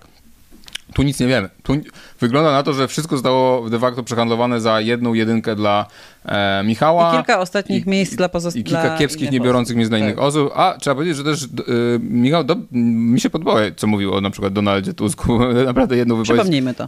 Tu 0.93 1.03
nic 1.03 1.19
nie 1.19 1.27
wiemy. 1.27 1.49
Tu 1.63 1.73
wygląda 2.19 2.51
na 2.51 2.63
to, 2.63 2.73
że 2.73 2.88
wszystko 2.88 3.15
zostało 3.15 3.69
de 3.69 3.80
facto 3.80 4.03
przehandlowane 4.03 4.61
za 4.61 4.82
jedną 4.82 5.13
jedynkę 5.13 5.55
dla 5.55 5.86
e, 6.25 6.63
Michała. 6.63 7.09
I 7.13 7.15
kilka 7.15 7.39
ostatnich 7.39 7.86
miejsc 7.86 8.15
dla 8.15 8.27
I 8.27 8.30
pozostałych. 8.30 8.65
kilka 8.65 8.97
kiepskich, 8.97 9.32
nie 9.32 9.39
biorących 9.39 9.75
miejsc 9.75 9.89
dla 9.89 9.97
innych 9.97 10.15
Tak. 10.15 10.23
osób. 10.23 10.51
A 10.55 10.75
trzeba 10.80 10.95
powiedzieć, 10.95 11.17
że 11.17 11.23
też 11.23 11.43
y, 11.43 11.47
Michał, 11.99 12.43
do, 12.43 12.55
mi 12.71 13.19
się 13.19 13.30
podobało, 13.30 13.59
co 13.75 13.88
mówił 13.88 14.13
o 14.13 14.21
na 14.21 14.30
przykład 14.30 14.53
Donaldzie 14.53 14.93
Tusku. 14.93 15.39
Naprawdę 15.65 15.97
jedną 15.97 16.15
wypowiedź. 16.15 16.39
Przypomnijmy 16.39 16.73
to. 16.73 16.88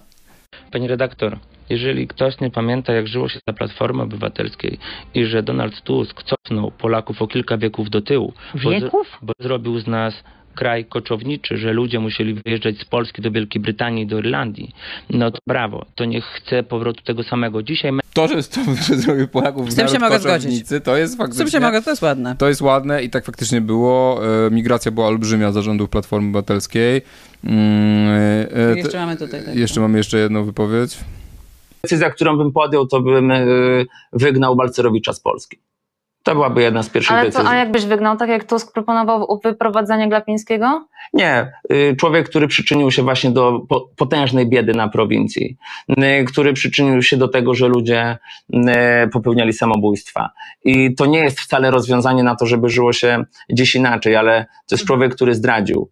Panie 0.72 0.88
redaktor, 0.88 1.38
jeżeli 1.69 2.07
ktoś 2.07 2.39
nie 2.39 2.51
pamięta, 2.51 2.93
jak 2.93 3.07
żyło 3.07 3.30
się 3.30 3.39
za 3.47 3.53
Platformy 3.53 4.03
Obywatelskiej 4.03 4.78
i 5.13 5.26
że 5.26 5.43
Donald 5.43 5.82
Tusk 5.82 6.24
cofnął 6.24 6.72
Polaków 6.72 7.22
o 7.22 7.28
kilka 7.28 7.57
wieków 7.57 7.89
do 7.89 8.01
tyłu, 8.01 8.34
bo, 8.63 8.69
Wieków? 8.69 9.07
z, 9.22 9.26
bo 9.26 9.34
zrobił 9.39 9.80
z 9.80 9.88
nas 9.88 10.24
kraj 10.56 10.86
koczowniczy, 10.86 11.58
że 11.58 11.74
ludzie 11.74 11.99
musieli 11.99 12.34
wyjeżdżać 12.34 12.78
z 12.80 12.86
Polski 12.86 13.22
do 13.22 13.32
Wielkiej 13.32 13.62
Brytanii 13.62 14.08
do 14.08 14.20
Irlandii, 14.20 14.72
no 15.10 15.32
to 15.32 15.38
brawo, 15.47 15.86
to 15.95 16.06
niech 16.06 16.26
chce 16.26 16.64
powrotu 16.64 17.04
tego 17.04 17.24
samego. 17.24 17.64
Dzisiaj 17.64 17.91
To, 18.14 18.28
że, 18.28 18.36
to, 18.43 18.60
że 18.88 18.95
zrobił 18.95 19.28
Polaków 19.28 19.72
Z 19.72 19.76
tym 19.76 19.88
się 19.88 19.99
mogę 19.99 20.20
zgodzić. 20.20 20.66
to 20.84 20.97
jest 20.97 21.14
Z 21.14 21.18
faktycznie... 21.18 21.45
tym 21.45 21.52
się 21.52 21.60
mogę, 21.60 21.82
to 21.82 21.89
jest 21.89 22.02
ładne. 22.02 22.36
To 22.38 22.47
jest 22.47 22.62
ładne 22.62 23.04
i 23.04 23.10
tak 23.10 23.26
faktycznie 23.26 23.62
było. 23.62 24.22
E, 24.47 24.52
Migracja 24.52 24.91
była 24.91 25.08
olbrzymia 25.08 25.52
zarządów 25.52 25.89
Platformy 25.89 26.28
Obywatelskiej. 26.28 27.02
Mm, 27.43 28.47
e, 28.74 28.76
Jeszcze 28.78 28.91
te- 28.91 28.97
mamy 28.99 29.18
tutaj 29.18 29.45
tak. 29.45 29.56
Jeszcze 29.56 29.80
mamy 29.82 29.97
jeszcze 29.97 30.18
jedną 30.18 30.43
wypowiedź. 30.43 30.97
Decyzja, 31.84 32.10
którą 32.10 32.38
bym 32.38 32.52
podjął, 32.52 32.88
to 32.88 33.02
bym 33.02 33.32
wygnał 34.14 34.56
Balcerowicza 34.56 35.14
z 35.14 35.20
Polski. 35.20 35.58
To 36.24 36.34
byłaby 36.36 36.61
jedna 36.61 36.84
z 36.84 36.89
pierwszych 36.89 37.11
Ale 37.17 37.26
decyzji. 37.26 37.45
co, 37.45 37.51
a 37.51 37.55
jakbyś 37.55 37.86
wygnał, 37.86 38.17
tak 38.17 38.30
jak 38.30 38.43
Tusk 38.43 38.74
proponował 38.74 39.39
wyprowadzenie 39.43 40.09
Glapińskiego? 40.09 40.88
Nie, 41.13 41.51
y, 41.72 41.95
człowiek, 41.99 42.30
który 42.30 42.47
przyczynił 42.47 42.91
się 42.91 43.03
właśnie 43.03 43.32
do 43.32 43.59
po- 43.69 43.88
potężnej 43.97 44.49
biedy 44.49 44.74
na 44.74 44.89
prowincji, 44.89 45.57
y, 45.89 46.26
który 46.26 46.53
przyczynił 46.53 47.01
się 47.01 47.17
do 47.17 47.28
tego, 47.28 47.53
że 47.53 47.67
ludzie 47.67 48.17
y, 48.53 48.57
popełniali 49.13 49.53
samobójstwa. 49.53 50.30
I 50.65 50.95
to 50.95 51.05
nie 51.05 51.19
jest 51.19 51.39
wcale 51.39 51.72
rozwiązanie 51.72 52.24
na 52.24 52.36
to, 52.36 52.45
żeby 52.45 52.69
żyło 52.69 52.93
się 52.93 53.24
gdzieś 53.49 53.76
inaczej, 53.76 54.15
ale 54.15 54.45
to 54.69 54.76
jest 54.76 54.88
człowiek, 54.88 55.15
który 55.15 55.36
zdradził. 55.36 55.89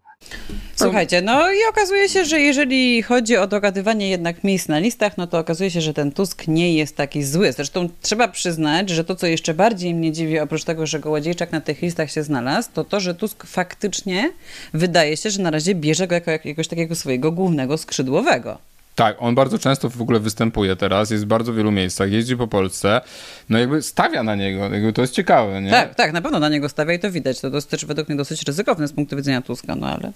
Słuchajcie, 0.75 1.21
no 1.21 1.51
i 1.51 1.57
okazuje 1.69 2.09
się, 2.09 2.25
że 2.25 2.39
jeżeli 2.39 3.01
chodzi 3.01 3.37
o 3.37 3.47
dogadywanie 3.47 4.09
jednak 4.09 4.43
miejsc 4.43 4.67
na 4.67 4.79
listach, 4.79 5.17
no 5.17 5.27
to 5.27 5.37
okazuje 5.37 5.71
się, 5.71 5.81
że 5.81 5.93
ten 5.93 6.11
Tusk 6.11 6.47
nie 6.47 6.73
jest 6.73 6.95
taki 6.95 7.23
zły. 7.23 7.53
Zresztą 7.53 7.89
trzeba 8.01 8.27
przyznać, 8.27 8.89
że 8.89 9.03
to, 9.03 9.15
co 9.15 9.27
jeszcze 9.27 9.53
bardziej 9.53 9.93
mnie 9.93 10.11
dziwi, 10.11 10.39
oprócz 10.39 10.63
tego, 10.63 10.85
że 10.85 10.99
Gołodziejczak 10.99 11.51
na 11.51 11.61
tych 11.61 11.81
listach 11.81 12.11
się 12.11 12.23
znalazł, 12.23 12.69
to 12.73 12.83
to, 12.83 12.99
że 12.99 13.15
Tusk 13.15 13.45
faktycznie 13.45 14.31
wydaje 14.73 15.17
się, 15.17 15.29
że 15.29 15.41
na 15.41 15.51
razie 15.51 15.75
bierze 15.75 16.07
go 16.07 16.15
jako 16.15 16.31
jakiegoś 16.31 16.67
takiego 16.67 16.95
swojego 16.95 17.31
głównego 17.31 17.77
skrzydłowego. 17.77 18.57
Tak, 18.99 19.15
on 19.19 19.35
bardzo 19.35 19.59
często 19.59 19.89
w 19.89 20.01
ogóle 20.01 20.19
występuje 20.19 20.75
teraz, 20.75 21.11
jest 21.11 21.23
w 21.23 21.27
bardzo 21.27 21.53
wielu 21.53 21.71
miejscach, 21.71 22.11
jeździ 22.11 22.37
po 22.37 22.47
Polsce, 22.47 23.01
no 23.49 23.59
jakby 23.59 23.81
stawia 23.81 24.23
na 24.23 24.35
niego, 24.35 24.69
jakby 24.69 24.93
to 24.93 25.01
jest 25.01 25.13
ciekawe, 25.13 25.61
nie? 25.61 25.71
Tak, 25.71 25.95
tak, 25.95 26.13
na 26.13 26.21
pewno 26.21 26.39
na 26.39 26.49
niego 26.49 26.69
stawia 26.69 26.93
i 26.93 26.99
to 26.99 27.11
widać. 27.11 27.39
To 27.39 27.47
jest 27.47 27.69
też 27.69 27.85
według 27.85 28.07
mnie 28.07 28.17
dosyć 28.17 28.43
ryzykowne 28.43 28.87
z 28.87 28.93
punktu 28.93 29.15
widzenia 29.15 29.41
Tuska, 29.41 29.75
no 29.75 29.87
ale... 29.87 30.11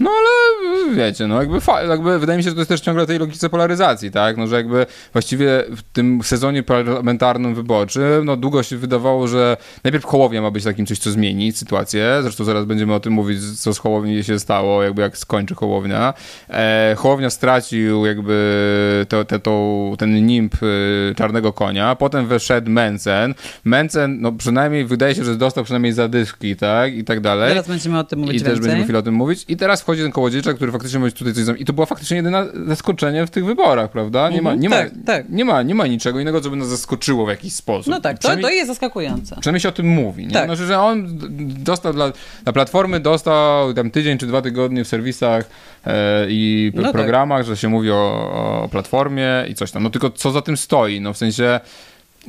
No 0.00 0.10
ale 0.10 0.94
wiecie, 0.94 1.26
no 1.26 1.40
jakby, 1.40 1.58
jakby 1.88 2.18
wydaje 2.18 2.36
mi 2.36 2.42
się, 2.42 2.50
że 2.50 2.54
to 2.54 2.60
jest 2.60 2.68
też 2.68 2.80
ciągle 2.80 3.06
tej 3.06 3.18
logice 3.18 3.48
polaryzacji, 3.48 4.10
tak? 4.10 4.36
No, 4.36 4.46
że 4.46 4.56
jakby 4.56 4.86
właściwie 5.12 5.64
w 5.76 5.82
tym 5.92 6.22
sezonie 6.22 6.62
parlamentarnym 6.62 7.54
wyborczym, 7.54 8.24
no 8.24 8.36
długo 8.36 8.62
się 8.62 8.76
wydawało, 8.76 9.28
że 9.28 9.56
najpierw 9.84 10.04
Hołownia 10.04 10.42
ma 10.42 10.50
być 10.50 10.64
takim 10.64 10.86
coś, 10.86 10.98
co 10.98 11.10
zmieni 11.10 11.52
sytuację. 11.52 12.18
Zresztą 12.22 12.44
zaraz 12.44 12.64
będziemy 12.64 12.94
o 12.94 13.00
tym 13.00 13.12
mówić, 13.12 13.60
co 13.60 13.74
z 13.74 13.78
Hołowni 13.78 14.24
się 14.24 14.38
stało, 14.38 14.82
jakby 14.82 15.02
jak 15.02 15.18
skończy 15.18 15.54
Hołownia. 15.54 16.14
E, 16.50 16.94
Hołownia 16.98 17.30
stracił 17.30 18.01
jakby 18.06 19.06
to, 19.08 19.24
te, 19.24 19.38
to, 19.38 19.92
ten 19.98 20.26
nimb 20.26 20.54
y, 20.62 21.14
czarnego 21.16 21.52
konia, 21.52 21.94
potem 21.94 22.26
weszedł 22.26 22.70
Mencen. 22.70 23.34
Mencen, 23.64 24.20
no 24.20 24.32
przynajmniej 24.32 24.84
wydaje 24.84 25.14
się, 25.14 25.24
że 25.24 25.36
dostał 25.36 25.64
przynajmniej 25.64 25.92
zadyszki, 25.92 26.56
tak? 26.56 26.94
I 26.94 27.04
tak 27.04 27.20
dalej. 27.20 27.48
Zaraz 27.48 27.68
będziemy 27.68 27.98
o 27.98 28.04
tym 28.04 28.18
mówić 28.18 28.34
I 28.36 28.38
też 28.38 28.46
więcej. 28.48 28.62
będziemy 28.62 28.84
chwilę 28.84 28.98
o 28.98 29.02
tym 29.02 29.14
mówić. 29.14 29.44
I 29.48 29.56
teraz 29.56 29.82
wchodzi 29.82 30.02
ten 30.02 30.12
kołodziejczak, 30.12 30.56
który 30.56 30.72
faktycznie 30.72 30.98
może 31.00 31.12
tutaj 31.12 31.34
coś. 31.34 31.60
I 31.60 31.64
to 31.64 31.72
było 31.72 31.86
faktycznie 31.86 32.16
jedyne 32.16 32.46
zaskoczenie 32.66 33.26
w 33.26 33.30
tych 33.30 33.44
wyborach, 33.44 33.90
prawda? 33.90 34.30
Nie, 34.30 34.42
ma, 34.42 34.52
Mhm, 34.52 34.60
nie, 34.60 35.04
tak, 35.04 35.24
ma, 35.28 35.36
nie, 35.36 35.44
ma, 35.44 35.62
nie 35.62 35.74
ma 35.74 35.86
niczego 35.86 36.20
innego, 36.20 36.40
co 36.40 36.50
by 36.50 36.56
nas 36.56 36.68
zaskoczyło 36.68 37.26
w 37.26 37.28
jakiś 37.28 37.52
sposób. 37.52 37.90
No 37.90 38.00
tak, 38.00 38.18
to, 38.18 38.36
to 38.36 38.50
jest 38.50 38.66
zaskakujące. 38.66 39.36
Przynajmniej 39.40 39.60
się 39.60 39.68
o 39.68 39.72
tym 39.72 39.86
mówi. 39.88 40.26
Nie? 40.26 40.32
Tak. 40.32 40.44
Znaczy, 40.46 40.66
że 40.66 40.78
on 40.80 41.18
dostał 41.64 41.92
dla, 41.92 42.12
dla 42.44 42.52
Platformy, 42.52 43.00
dostał 43.00 43.74
tam 43.74 43.90
tydzień 43.90 44.18
czy 44.18 44.26
dwa 44.26 44.42
tygodnie 44.42 44.84
w 44.84 44.88
serwisach 44.88 45.44
e, 45.86 46.26
i 46.28 46.72
No 46.74 46.82
tak. 46.82 46.92
programach, 46.92 47.44
że 47.46 47.56
się 47.56 47.68
mówi 47.68 47.90
o, 47.94 48.62
o 48.62 48.68
Platformie 48.68 49.44
i 49.48 49.54
coś 49.54 49.70
tam. 49.70 49.82
No 49.82 49.90
tylko 49.90 50.10
co 50.10 50.30
za 50.30 50.42
tym 50.42 50.56
stoi? 50.56 51.00
No 51.00 51.12
w 51.12 51.16
sensie... 51.16 51.60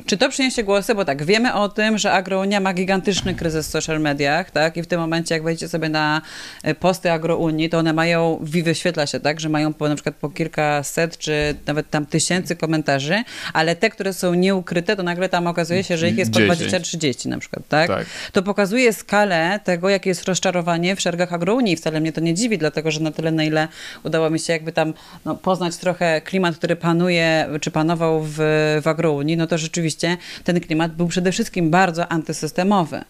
Czy 0.06 0.16
to 0.16 0.28
przyniesie 0.28 0.62
głosy? 0.62 0.94
Bo 0.94 1.04
tak, 1.04 1.24
wiemy 1.24 1.54
o 1.54 1.68
tym, 1.68 1.98
że 1.98 2.12
Agrounia 2.12 2.60
ma 2.60 2.74
gigantyczny 2.74 3.34
kryzys 3.34 3.66
w 3.68 3.70
social 3.70 4.00
mediach, 4.00 4.50
tak? 4.50 4.76
I 4.76 4.82
w 4.82 4.86
tym 4.86 5.00
momencie, 5.00 5.34
jak 5.34 5.42
wejdziecie 5.42 5.68
sobie 5.68 5.88
na 5.88 6.22
e, 6.62 6.74
posty 6.74 7.12
Agrounii, 7.12 7.70
to 7.70 7.78
one 7.78 7.92
mają, 7.92 8.38
wi- 8.42 8.62
wyświetla 8.62 9.06
się, 9.06 9.20
tak? 9.20 9.40
Że 9.40 9.48
mają 9.48 9.72
po, 9.72 9.88
na 9.88 9.94
przykład 9.94 10.14
po 10.14 10.30
kilkaset, 10.30 11.18
czy 11.18 11.54
nawet 11.66 11.90
tam 11.90 12.06
tysięcy 12.06 12.56
komentarzy, 12.56 13.22
ale 13.52 13.76
te, 13.76 13.90
które 13.90 14.12
są 14.12 14.34
nieukryte, 14.34 14.96
to 14.96 15.02
nagle 15.02 15.28
tam 15.28 15.46
okazuje 15.46 15.84
się, 15.84 15.96
że 15.96 16.08
ich 16.08 16.18
jest 16.18 16.32
po 16.32 16.38
10. 16.40 16.96
20-30 16.96 17.28
na 17.28 17.38
przykład, 17.38 17.68
tak? 17.68 17.88
Tak. 17.88 18.06
To 18.32 18.42
pokazuje 18.42 18.92
skalę 18.92 19.60
tego, 19.64 19.88
jakie 19.88 20.10
jest 20.10 20.24
rozczarowanie 20.24 20.96
w 20.96 21.00
szeregach 21.00 21.32
Agrounii. 21.32 21.76
Wcale 21.76 22.00
mnie 22.00 22.12
to 22.12 22.20
nie 22.20 22.34
dziwi, 22.34 22.58
dlatego 22.58 22.90
że 22.90 23.00
na 23.00 23.10
tyle, 23.12 23.32
na 23.32 23.44
ile 23.44 23.68
udało 24.02 24.30
mi 24.30 24.38
się 24.38 24.52
jakby 24.52 24.72
tam 24.72 24.94
no, 25.24 25.34
poznać 25.34 25.76
trochę 25.76 26.20
klimat, 26.20 26.56
który 26.56 26.76
panuje, 26.76 27.48
czy 27.60 27.70
panował 27.70 28.22
w, 28.22 28.34
w 28.82 28.88
Agrounii, 28.88 29.36
no 29.36 29.46
to 29.46 29.58
rzeczywiście 29.58 29.83
ten 30.44 30.60
klimat 30.60 30.92
był 30.96 31.08
przede 31.08 31.32
wszystkim 31.32 31.70
bardzo 31.70 32.08
antysystemowy. 32.08 33.00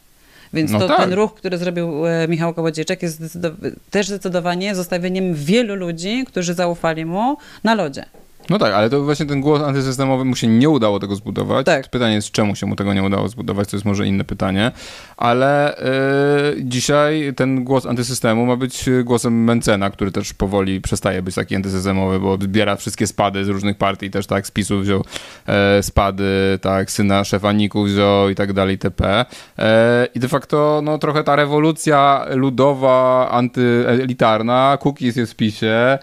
Więc 0.53 0.71
No 0.71 0.79
to, 0.79 0.89
tak. 0.89 0.97
ten 0.99 1.13
ruch, 1.13 1.35
który 1.35 1.59
zrobił 1.59 2.07
e, 2.07 2.29
Michał 2.29 2.55
Kołodziejczak 2.55 3.03
jest 3.03 3.21
zdecydow- 3.23 3.55
też 3.91 4.07
zdecydowanie 4.07 4.75
zostawieniem 4.75 5.35
wielu 5.35 5.75
ludzi, 5.75 6.25
którzy 6.27 6.55
zaufali 6.55 7.05
mu 7.05 7.37
na 7.65 7.75
lodzie. 7.75 8.05
No 8.51 8.59
tak, 8.59 8.75
ale 8.75 8.91
to 8.91 9.05
właśnie 9.05 9.27
ten 9.27 9.41
głos 9.41 9.63
antysystemowy 9.63 10.25
mu 10.25 10.37
się 10.37 10.47
nie 10.47 10.69
udało 10.69 11.01
tego 11.01 11.17
zbudować. 11.17 11.67
Tak. 11.67 11.89
Pytanie 11.89 12.15
jest, 12.15 12.31
czemu 12.31 12.57
się 12.57 12.67
mu 12.67 12.77
tego 12.77 12.95
nie 12.95 13.03
udało 13.03 13.29
zbudować, 13.29 13.69
to 13.69 13.77
jest 13.77 13.85
może 13.85 14.07
inne 14.07 14.25
pytanie. 14.25 14.73
Ale 15.17 15.79
e, 15.79 15.85
dzisiaj 16.59 17.33
ten 17.37 17.65
głos 17.65 17.87
antysystemu 17.87 18.47
ma 18.47 18.57
być 18.57 18.91
głosem 19.05 19.45
Mencena, 19.45 19.91
który 19.91 20.13
też 20.13 20.35
powoli 20.35 20.81
przestaje 20.81 21.23
być 21.23 21.35
taki 21.35 21.57
antysystemowy, 21.57 22.21
bo 22.21 22.39
zbiera 22.41 22.77
wszystkie 22.77 23.07
spady 23.07 23.45
z 23.45 23.49
różnych 23.49 23.79
partii, 23.79 24.11
też 24.11 24.27
tak, 24.27 24.47
z 24.47 24.51
PiSu 24.51 24.81
wziął 24.81 25.05
e, 25.47 25.83
spady, 25.83 26.59
tak, 26.61 26.91
syna 26.91 27.25
szefa 27.25 27.53
NIK-u 27.53 27.85
wziął 27.85 28.29
i 28.29 28.35
tak 28.35 28.53
dalej, 28.53 28.75
itp. 28.75 29.25
E, 29.59 30.09
I 30.15 30.21
de 30.21 30.29
facto, 30.29 30.81
no 30.85 30.99
trochę 30.99 31.25
ta 31.25 31.37
rewolucja 31.37 32.27
ludowa, 32.35 33.29
antyelitarna, 33.31 34.79
Cookies 34.85 35.17
jest 35.17 35.33
w 35.33 35.37
PiSie, 35.37 35.99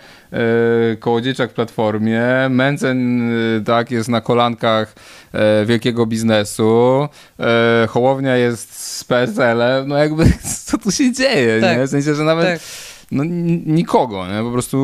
Kołodziejczak 1.00 1.52
w 1.52 1.54
Platformie, 1.54 2.22
Mencen 2.50 3.22
e, 3.58 3.62
tak 3.62 3.92
jest 3.92 4.10
na 4.10 4.22
kolankach 4.22 4.96
e, 5.34 5.66
wielkiego 5.66 6.06
biznesu, 6.06 7.08
e, 7.40 7.88
Hołownia 7.90 8.36
jest 8.38 8.98
z 8.98 9.04
PSL-em, 9.04 9.88
no 9.88 9.98
jakby 9.98 10.26
co 10.66 10.78
tu 10.78 10.92
się 10.92 11.14
dzieje, 11.14 11.62
Tak. 11.62 11.78
nie? 11.78 11.88
W 11.88 11.90
sensie, 11.90 12.16
że 12.16 12.24
nawet 12.24 12.46
Tak. 12.46 12.60
no, 13.12 13.24
nikogo, 13.66 14.28
nie? 14.28 14.44
po 14.44 14.52
prostu 14.52 14.78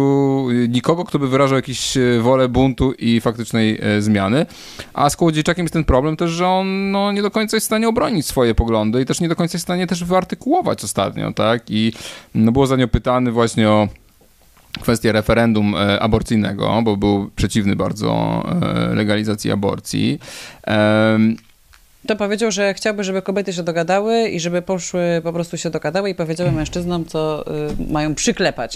nikogo, 0.69 1.03
kto 1.03 1.19
by 1.19 1.27
wyrażał 1.27 1.55
jakąś 1.55 1.97
wolę 2.21 2.49
buntu 2.49 2.91
i 2.91 3.21
faktycznej 3.21 3.79
e, 3.81 4.01
zmiany. 4.01 4.45
A 4.93 5.09
z 5.09 5.15
Kołodziejczakiem 5.15 5.63
jest 5.63 5.73
ten 5.73 5.83
problem 5.83 6.17
też, 6.17 6.31
że 6.31 6.47
on 6.47 6.91
no, 6.91 7.11
nie 7.11 7.21
do 7.21 7.31
końca 7.31 7.57
jest 7.57 7.65
w 7.65 7.67
stanie 7.67 7.87
obronić 7.89 8.25
swoje 8.25 8.55
poglądy 8.55 9.01
i 9.01 9.05
też 9.05 9.21
nie 9.21 9.29
do 9.29 9.35
końca 9.35 9.55
jest 9.55 9.63
w 9.65 9.67
stanie 9.67 9.87
też 9.87 10.03
wyartykułować 10.03 10.83
ostatnio, 10.83 11.33
tak? 11.33 11.61
I 11.69 11.93
no, 12.35 12.51
było 12.51 12.67
za 12.67 12.75
nią 12.75 12.87
pytany 12.87 13.31
właśnie 13.31 13.69
o 13.69 13.87
kwestię 14.81 15.11
referendum 15.11 15.75
e, 15.75 15.99
aborcyjnego, 15.99 16.81
bo 16.83 16.97
był 16.97 17.31
przeciwny 17.35 17.75
bardzo 17.75 18.43
e, 18.61 18.95
legalizacji 18.95 19.51
aborcji. 19.51 20.19
To 22.07 22.15
powiedział, 22.15 22.51
że 22.51 22.73
chciałby, 22.73 23.03
żeby 23.03 23.21
kobiety 23.21 23.53
się 23.53 23.63
dogadały 23.63 24.29
i 24.29 24.39
żeby 24.39 24.61
poszły, 24.61 25.21
po 25.23 25.33
prostu 25.33 25.57
się 25.57 25.69
dogadały 25.69 26.09
i 26.09 26.15
powiedziały 26.15 26.51
mężczyznom, 26.51 27.05
co 27.05 27.45
y, 27.47 27.91
mają 27.91 28.15
przyklepać. 28.15 28.75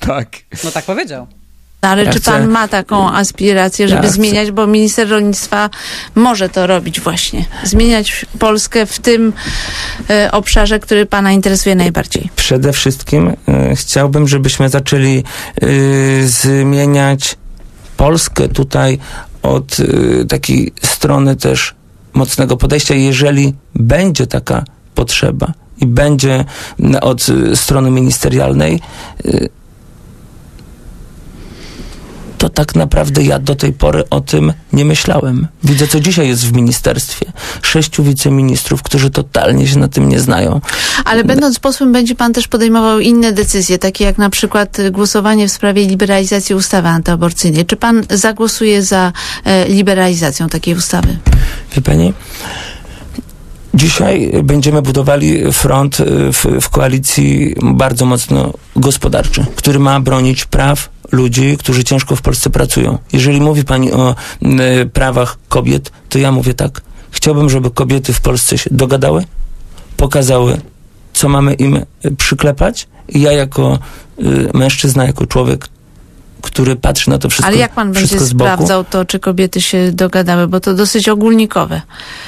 tak. 0.00 0.28
No 0.64 0.70
tak 0.70 0.84
powiedział. 0.84 1.26
Ale 1.88 2.04
Ja 2.04 2.12
czy 2.12 2.20
chcę- 2.20 2.30
pan 2.30 2.48
ma 2.48 2.68
taką 2.68 3.10
aspirację, 3.12 3.88
żeby 3.88 4.02
Ja 4.02 4.08
chcę- 4.08 4.14
zmieniać, 4.14 4.50
bo 4.50 4.66
minister 4.66 5.08
rolnictwa 5.08 5.70
może 6.14 6.48
to 6.48 6.66
robić 6.66 7.00
właśnie. 7.00 7.44
Zmieniać 7.64 8.26
Polskę 8.38 8.86
w 8.86 8.98
tym 8.98 9.32
e, 10.10 10.32
obszarze, 10.32 10.78
który 10.78 11.06
pana 11.06 11.32
interesuje 11.32 11.74
najbardziej. 11.74 12.30
Przede 12.36 12.72
wszystkim 12.72 13.32
e, 13.48 13.76
chciałbym, 13.76 14.28
żebyśmy 14.28 14.68
zaczęli 14.68 15.24
e, 15.62 15.66
zmieniać 16.26 17.36
Polskę 17.96 18.48
tutaj 18.48 18.98
od 19.42 19.76
takiej 20.28 20.72
strony 20.82 21.36
też 21.36 21.74
mocnego 22.14 22.56
podejścia. 22.56 22.94
Jeżeli 22.94 23.54
będzie 23.74 24.26
taka 24.26 24.64
potrzeba 24.94 25.52
i 25.80 25.86
będzie 25.86 26.44
od 27.00 27.26
strony 27.54 27.90
ministerialnej, 27.90 28.80
to 32.38 32.48
tak 32.48 32.74
naprawdę 32.74 33.22
ja 33.22 33.38
do 33.38 33.54
tej 33.54 33.72
pory 33.72 34.04
o 34.10 34.20
tym 34.20 34.52
nie 34.72 34.84
myślałem. 34.84 35.46
Widzę, 35.64 35.86
co 35.86 36.00
dzisiaj 36.00 36.28
jest 36.28 36.46
w 36.46 36.52
ministerstwie. 36.52 37.32
Sześciu 37.62 38.04
wiceministrów, 38.04 38.82
którzy 38.82 39.10
totalnie 39.10 39.66
się 39.66 39.78
na 39.78 39.88
tym 39.88 40.08
nie 40.08 40.20
znają. 40.20 40.60
Ale 41.04 41.24
będąc 41.24 41.58
posłem, 41.58 41.92
będzie 41.92 42.14
pan 42.14 42.32
też 42.32 42.48
podejmował 42.48 43.00
inne 43.00 43.32
decyzje, 43.32 43.78
takie 43.78 44.04
jak 44.04 44.18
na 44.18 44.30
przykład 44.30 44.78
e, 44.78 44.90
głosowanie 44.90 45.48
w 45.48 45.52
sprawie 45.52 45.86
liberalizacji 45.86 46.54
ustawy 46.54 46.88
antyaborcyjnej. 46.88 47.66
Czy 47.66 47.76
pan 47.76 48.04
zagłosuje 48.10 48.82
za 48.82 49.12
e, 49.44 49.68
liberalizacją 49.68 50.48
takiej 50.48 50.74
ustawy? 50.74 51.16
Wie 51.76 51.82
pani? 51.82 52.12
Dzisiaj 53.74 54.32
będziemy 54.44 54.82
budowali 54.82 55.52
front 55.52 56.00
y, 56.00 56.04
w, 56.32 56.46
w 56.60 56.68
koalicji 56.68 57.54
bardzo 57.62 58.06
mocno 58.06 58.52
gospodarczy, 58.76 59.46
który 59.56 59.78
ma 59.78 60.00
bronić 60.00 60.44
praw 60.44 60.93
ludzi, 61.14 61.56
którzy 61.58 61.84
ciężko 61.84 62.16
w 62.16 62.22
Polsce 62.22 62.50
pracują. 62.50 62.98
Jeżeli 63.12 63.40
mówi 63.40 63.64
pani 63.64 63.92
o 63.92 64.14
y, 64.42 64.86
prawach 64.86 65.38
kobiet, 65.48 65.92
to 66.08 66.18
ja 66.18 66.32
mówię 66.32 66.54
tak. 66.54 66.82
Chciałbym, 67.10 67.50
żeby 67.50 67.70
kobiety 67.70 68.12
w 68.12 68.20
Polsce 68.20 68.58
się 68.58 68.70
dogadały, 68.72 69.24
pokazały, 69.96 70.60
co 71.12 71.28
mamy 71.28 71.54
im 71.54 71.80
przyklepać. 72.18 72.88
I 73.08 73.20
ja 73.20 73.32
jako 73.32 73.78
y, 74.18 74.50
mężczyzna, 74.54 75.06
jako 75.06 75.26
człowiek, 75.26 75.68
który 76.44 76.76
patrzy 76.76 77.10
na 77.10 77.18
to 77.18 77.28
wszystko, 77.30 77.48
Ale 77.48 77.56
jak 77.56 77.72
pan 77.72 77.92
będzie 77.92 78.20
sprawdzał 78.20 78.84
to, 78.84 79.04
czy 79.04 79.18
kobiety 79.20 79.60
się 79.60 79.92
dogadały, 79.92 80.48
bo 80.48 80.60
to 80.60 80.74
dosyć 80.74 81.08
ogólnikowe. 81.08 81.80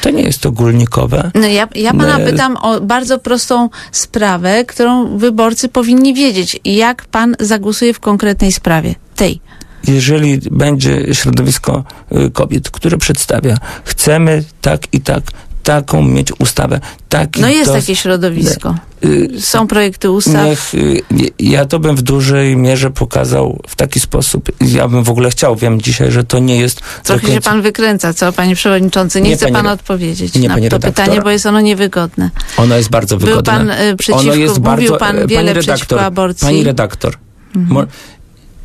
to 0.03 0.11
nie 0.11 0.23
jest 0.23 0.47
ogólnikowe. 0.47 1.31
No 1.35 1.47
ja, 1.47 1.69
ja 1.75 1.91
pana 1.91 2.19
No, 2.19 2.25
pytam 2.25 2.57
o 2.57 2.81
bardzo 2.81 3.19
prostą 3.19 3.69
sprawę, 3.93 4.65
którą 4.65 5.19
wyborcy 5.19 5.69
powinni 5.69 6.15
wiedzieć. 6.15 6.61
Jak 6.65 7.05
pan 7.05 7.37
zagłosuje 7.41 7.95
w 7.95 8.01
konkretnej 8.01 8.53
sprawie? 8.53 8.95
Tej. 9.17 9.41
jeżeli 9.89 10.39
będzie 10.51 11.15
środowisko 11.15 11.85
y, 12.13 12.31
kobiet, 12.31 12.71
które 12.71 12.99
przedstawia, 12.99 13.57
chcemy 13.85 14.45
tak 14.61 14.95
i 14.95 15.01
tak, 15.01 15.23
taką 15.67 16.03
mieć 16.03 16.33
ustawę, 16.39 16.81
taki 17.09 17.41
No 17.41 17.49
jest 17.49 17.73
takie 17.73 17.97
środowisko. 17.97 18.75
Y, 19.05 19.29
Są 19.41 19.67
projekty 19.67 20.11
ustaw. 20.11 20.45
Niech, 20.45 20.75
y, 20.75 21.03
ja 21.39 21.65
to 21.65 21.79
bym 21.79 21.97
w 21.97 22.03
dużej 22.03 22.57
mierze 22.57 22.91
pokazał 22.91 23.61
w 23.69 23.77
taki 23.77 24.01
sposób. 24.01 24.49
Ja 24.61 24.89
bym 24.89 25.05
w 25.05 25.11
ogóle 25.11 25.31
chciał, 25.31 25.57
wiem 25.57 25.81
dzisiaj, 25.81 26.11
że 26.13 26.25
to 26.25 26.39
nie 26.39 26.57
jest 26.57 26.81
Trochę 27.05 27.27
się 27.27 27.33
końca- 27.33 27.51
pan 27.51 27.63
wykręca, 27.63 28.15
co 28.15 28.33
panie 28.33 28.55
przewodniczący? 28.55 29.21
Nie, 29.21 29.31
Nie, 29.31 29.37
chce 29.37 29.49
pan 29.53 29.67
odpowiedzieć 29.67 30.35
nie, 30.35 30.49
na 30.49 30.55
to 30.55 30.61
redaktor. 30.61 30.91
pytanie, 30.93 31.21
bo 31.21 31.31
jest 31.31 31.47
ono 31.47 31.61
niewygodne. 31.61 32.31
Ono 32.57 32.77
jest 32.77 32.91
bardzo 32.91 33.17
Był 33.17 33.29
wygodne. 33.29 33.53
pan, 33.53 33.71
y, 33.71 33.97
przeciwko- 33.97 34.21
ono 34.21 34.35
jest 34.35 34.55
mówił 34.59 34.63
bardzo, 34.63 34.97
pan 34.97 35.17
e, 35.19 35.27
wiele 35.27 35.29
pani 35.43 35.49
redaktor, 35.49 35.75
przeciwko 35.75 36.01
aborcji. 36.05 36.47
Pani 36.47 36.65
redaktor, 36.65 37.15
Mhm. 37.57 37.87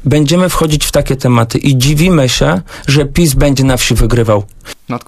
będziemy 0.05 0.49
wchodzić 0.49 0.85
w 0.85 0.91
takie 0.91 1.15
tematy 1.15 1.57
i 1.57 1.77
dziwimy 1.77 2.29
się, 2.29 2.61
że 2.87 3.05
PiS 3.05 3.33
będzie 3.33 3.63
na 3.63 3.77
wsi 3.77 3.95
wygrywał. 3.95 4.43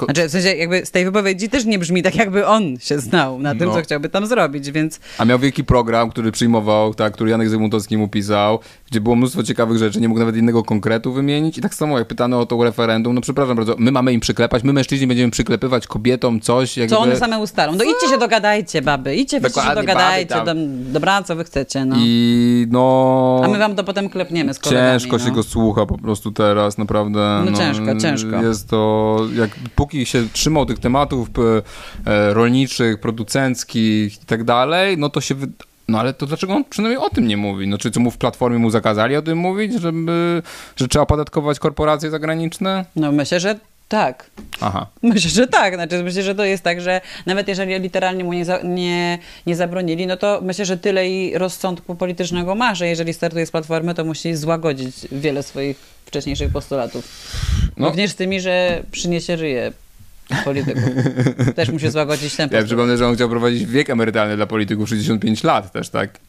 Znaczy, 0.05 0.27
w 0.27 0.31
sensie 0.31 0.55
jakby 0.55 0.85
z 0.85 0.91
tej 0.91 1.05
wypowiedzi 1.05 1.49
też 1.49 1.65
nie 1.65 1.79
brzmi 1.79 2.03
tak, 2.03 2.15
jakby 2.15 2.47
on 2.47 2.77
się 2.79 2.99
znał 2.99 3.39
na 3.39 3.55
tym, 3.55 3.67
No. 3.67 3.73
co 3.73 3.81
chciałby 3.81 4.09
tam 4.09 4.27
zrobić, 4.27 4.71
więc 4.71 4.99
A 5.17 5.25
miał 5.25 5.39
wielki 5.39 5.63
program, 5.63 6.09
który 6.09 6.31
przyjmował, 6.31 6.93
tak, 6.93 7.13
który 7.13 7.31
Janek 7.31 7.49
Zygmuntowski 7.49 7.97
mu 7.97 8.07
pisał, 8.07 8.59
gdzie 8.91 9.01
było 9.01 9.15
mnóstwo 9.15 9.43
ciekawych 9.43 9.77
rzeczy, 9.77 10.01
nie 10.01 10.07
mógł 10.07 10.19
nawet 10.19 10.37
innego 10.37 10.63
konkretu 10.63 11.13
wymienić. 11.13 11.57
I 11.57 11.61
tak 11.61 11.75
samo 11.75 11.99
jak 11.99 12.07
pytano 12.07 12.39
o 12.39 12.45
to 12.45 12.63
referendum, 12.63 13.15
no 13.15 13.21
przepraszam 13.21 13.55
bardzo, 13.55 13.75
my 13.77 13.91
mamy 13.91 14.13
im 14.13 14.19
przyklepać, 14.19 14.63
my 14.63 14.73
mężczyźni 14.73 15.07
będziemy 15.07 15.31
przyklepywać 15.31 15.87
kobietom 15.87 16.41
coś, 16.41 16.77
jakby... 16.77 16.95
co 16.95 17.01
one 17.01 17.15
same 17.15 17.39
ustalą. 17.39 17.75
No 17.75 17.83
idźcie 17.83 18.07
się 18.09 18.17
dogadajcie, 18.17 18.81
baby, 18.81 19.15
idźcie 19.15 19.41
się 19.41 19.75
dogadajcie, 19.75 20.35
baby 20.35 20.45
tam. 20.45 20.57
dobra, 20.93 21.23
co 21.23 21.35
wy 21.35 21.43
chcecie, 21.43 21.85
no. 21.85 21.95
I 21.99 22.67
no... 22.71 23.41
A 23.45 23.47
my 23.47 23.57
wam 23.57 23.75
to 23.75 23.83
potem 23.83 24.09
klepniemy 24.09 24.53
z 24.53 24.59
kolegami, 24.59 24.99
Ciężko 24.99 25.19
się 25.19 25.27
no. 25.27 25.33
go 25.33 25.43
słucha 25.43 25.85
po 25.85 25.97
prostu 25.97 26.31
teraz, 26.31 26.77
naprawdę. 26.77 27.43
No 27.51 27.57
ciężko, 27.57 27.95
ciężko. 28.01 28.41
Jest 28.41 28.69
to, 28.69 29.19
jak 29.43 29.51
póki 29.75 30.05
się 30.05 30.27
trzymał 30.33 30.65
tych 30.65 30.79
tematów 30.79 31.29
e, 32.05 32.33
rolniczych, 32.33 32.99
producenckich 32.99 34.23
i 34.23 34.25
tak 34.25 34.43
dalej, 34.43 34.97
no 34.97 35.09
to 35.09 35.21
się... 35.21 35.35
Wy... 35.35 35.47
No 35.87 35.99
ale 35.99 36.13
to 36.13 36.25
dlaczego 36.25 36.53
on 36.53 36.63
przynajmniej 36.63 37.05
o 37.05 37.09
tym 37.09 37.27
nie 37.27 37.37
mówi? 37.37 37.67
No 37.67 37.77
czy 37.77 37.91
co 37.91 37.99
mu 37.99 38.11
w 38.11 38.17
Platformie 38.17 38.59
mu 38.59 38.69
zakazali 38.69 39.15
o 39.15 39.21
tym 39.21 39.37
mówić, 39.37 39.81
żeby, 39.81 40.41
że 40.75 40.87
trzeba 40.87 41.03
opodatkować 41.03 41.59
korporacje 41.59 42.09
zagraniczne? 42.09 42.85
No 42.95 43.11
myślę, 43.11 43.39
że 43.39 43.59
tak. 43.93 44.29
Aha. 44.61 44.87
Myślę, 45.01 45.29
że 45.29 45.47
tak. 45.47 45.73
Znaczy, 45.73 46.03
myślę, 46.03 46.23
że 46.23 46.35
to 46.35 46.43
jest 46.43 46.63
tak, 46.63 46.81
że 46.81 47.01
nawet 47.25 47.47
jeżeli 47.47 47.79
literalnie 47.79 48.23
mu 48.23 48.33
nie, 48.33 48.45
za, 48.45 48.59
nie, 48.63 49.19
nie 49.45 49.55
zabronili, 49.55 50.07
no 50.07 50.17
to 50.17 50.39
myślę, 50.41 50.65
że 50.65 50.77
tyle 50.77 51.09
i 51.09 51.37
rozsądku 51.37 51.95
politycznego 51.95 52.55
ma, 52.55 52.75
że 52.75 52.87
jeżeli 52.87 53.13
startuje 53.13 53.45
z 53.45 53.51
platformy, 53.51 53.93
to 53.93 54.05
musi 54.05 54.35
złagodzić 54.35 54.95
wiele 55.11 55.43
swoich 55.43 55.77
wcześniejszych 56.13 56.51
postulatów. 56.51 57.07
No. 57.77 57.87
Również 57.87 58.11
z 58.11 58.15
tymi, 58.15 58.41
że 58.41 58.83
przyniesie 58.91 59.35
ryje 59.35 59.71
polityków. 60.45 60.83
Też 61.55 61.69
musi 61.69 61.89
złagodzić 61.89 62.35
ten 62.35 62.49
Ja 62.51 62.63
przypomnę, 62.63 62.97
że 62.97 63.07
on 63.07 63.15
chciał 63.15 63.29
prowadzić 63.29 63.65
wiek 63.65 63.89
emerytalny 63.89 64.35
dla 64.35 64.45
polityków 64.45 64.89
65 64.89 65.43
lat 65.43 65.71
też, 65.71 65.89
tak? 65.89 66.19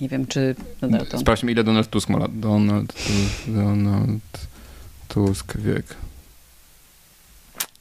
Nie 0.00 0.08
wiem, 0.08 0.26
czy 0.26 0.54
nadal 0.82 1.06
to... 1.06 1.18
Sprawdźmy, 1.18 1.52
ile 1.52 1.64
Donald 1.64 1.90
Tusk 1.90 2.08
ma 2.08 2.18
lat. 2.18 2.40
Donald, 2.40 2.92
Tusk, 2.92 3.46
Donald 3.46 4.22
Tusk 5.08 5.56
wiek. 5.56 5.84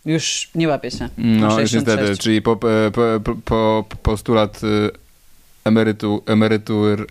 Już 0.05 0.49
nie 0.55 0.67
łapie 0.67 0.91
się. 0.91 1.09
No, 1.17 1.47
Ma 1.47 1.61
już 1.61 1.71
66. 1.71 1.73
niestety, 1.73 2.17
czyli 2.17 2.41
po, 2.41 2.55
po, 2.55 2.67
po, 2.91 3.33
po 3.45 3.85
postulat 4.03 4.63
y, 4.63 4.89
emerytu, 5.65 6.23
emerytur, 6.25 7.07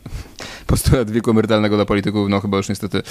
postulat 0.66 1.10
wieku 1.10 1.30
emerytalnego 1.30 1.76
dla 1.76 1.84
polityków, 1.84 2.28
no 2.28 2.40
chyba 2.40 2.56
już 2.56 2.68
niestety 2.68 3.02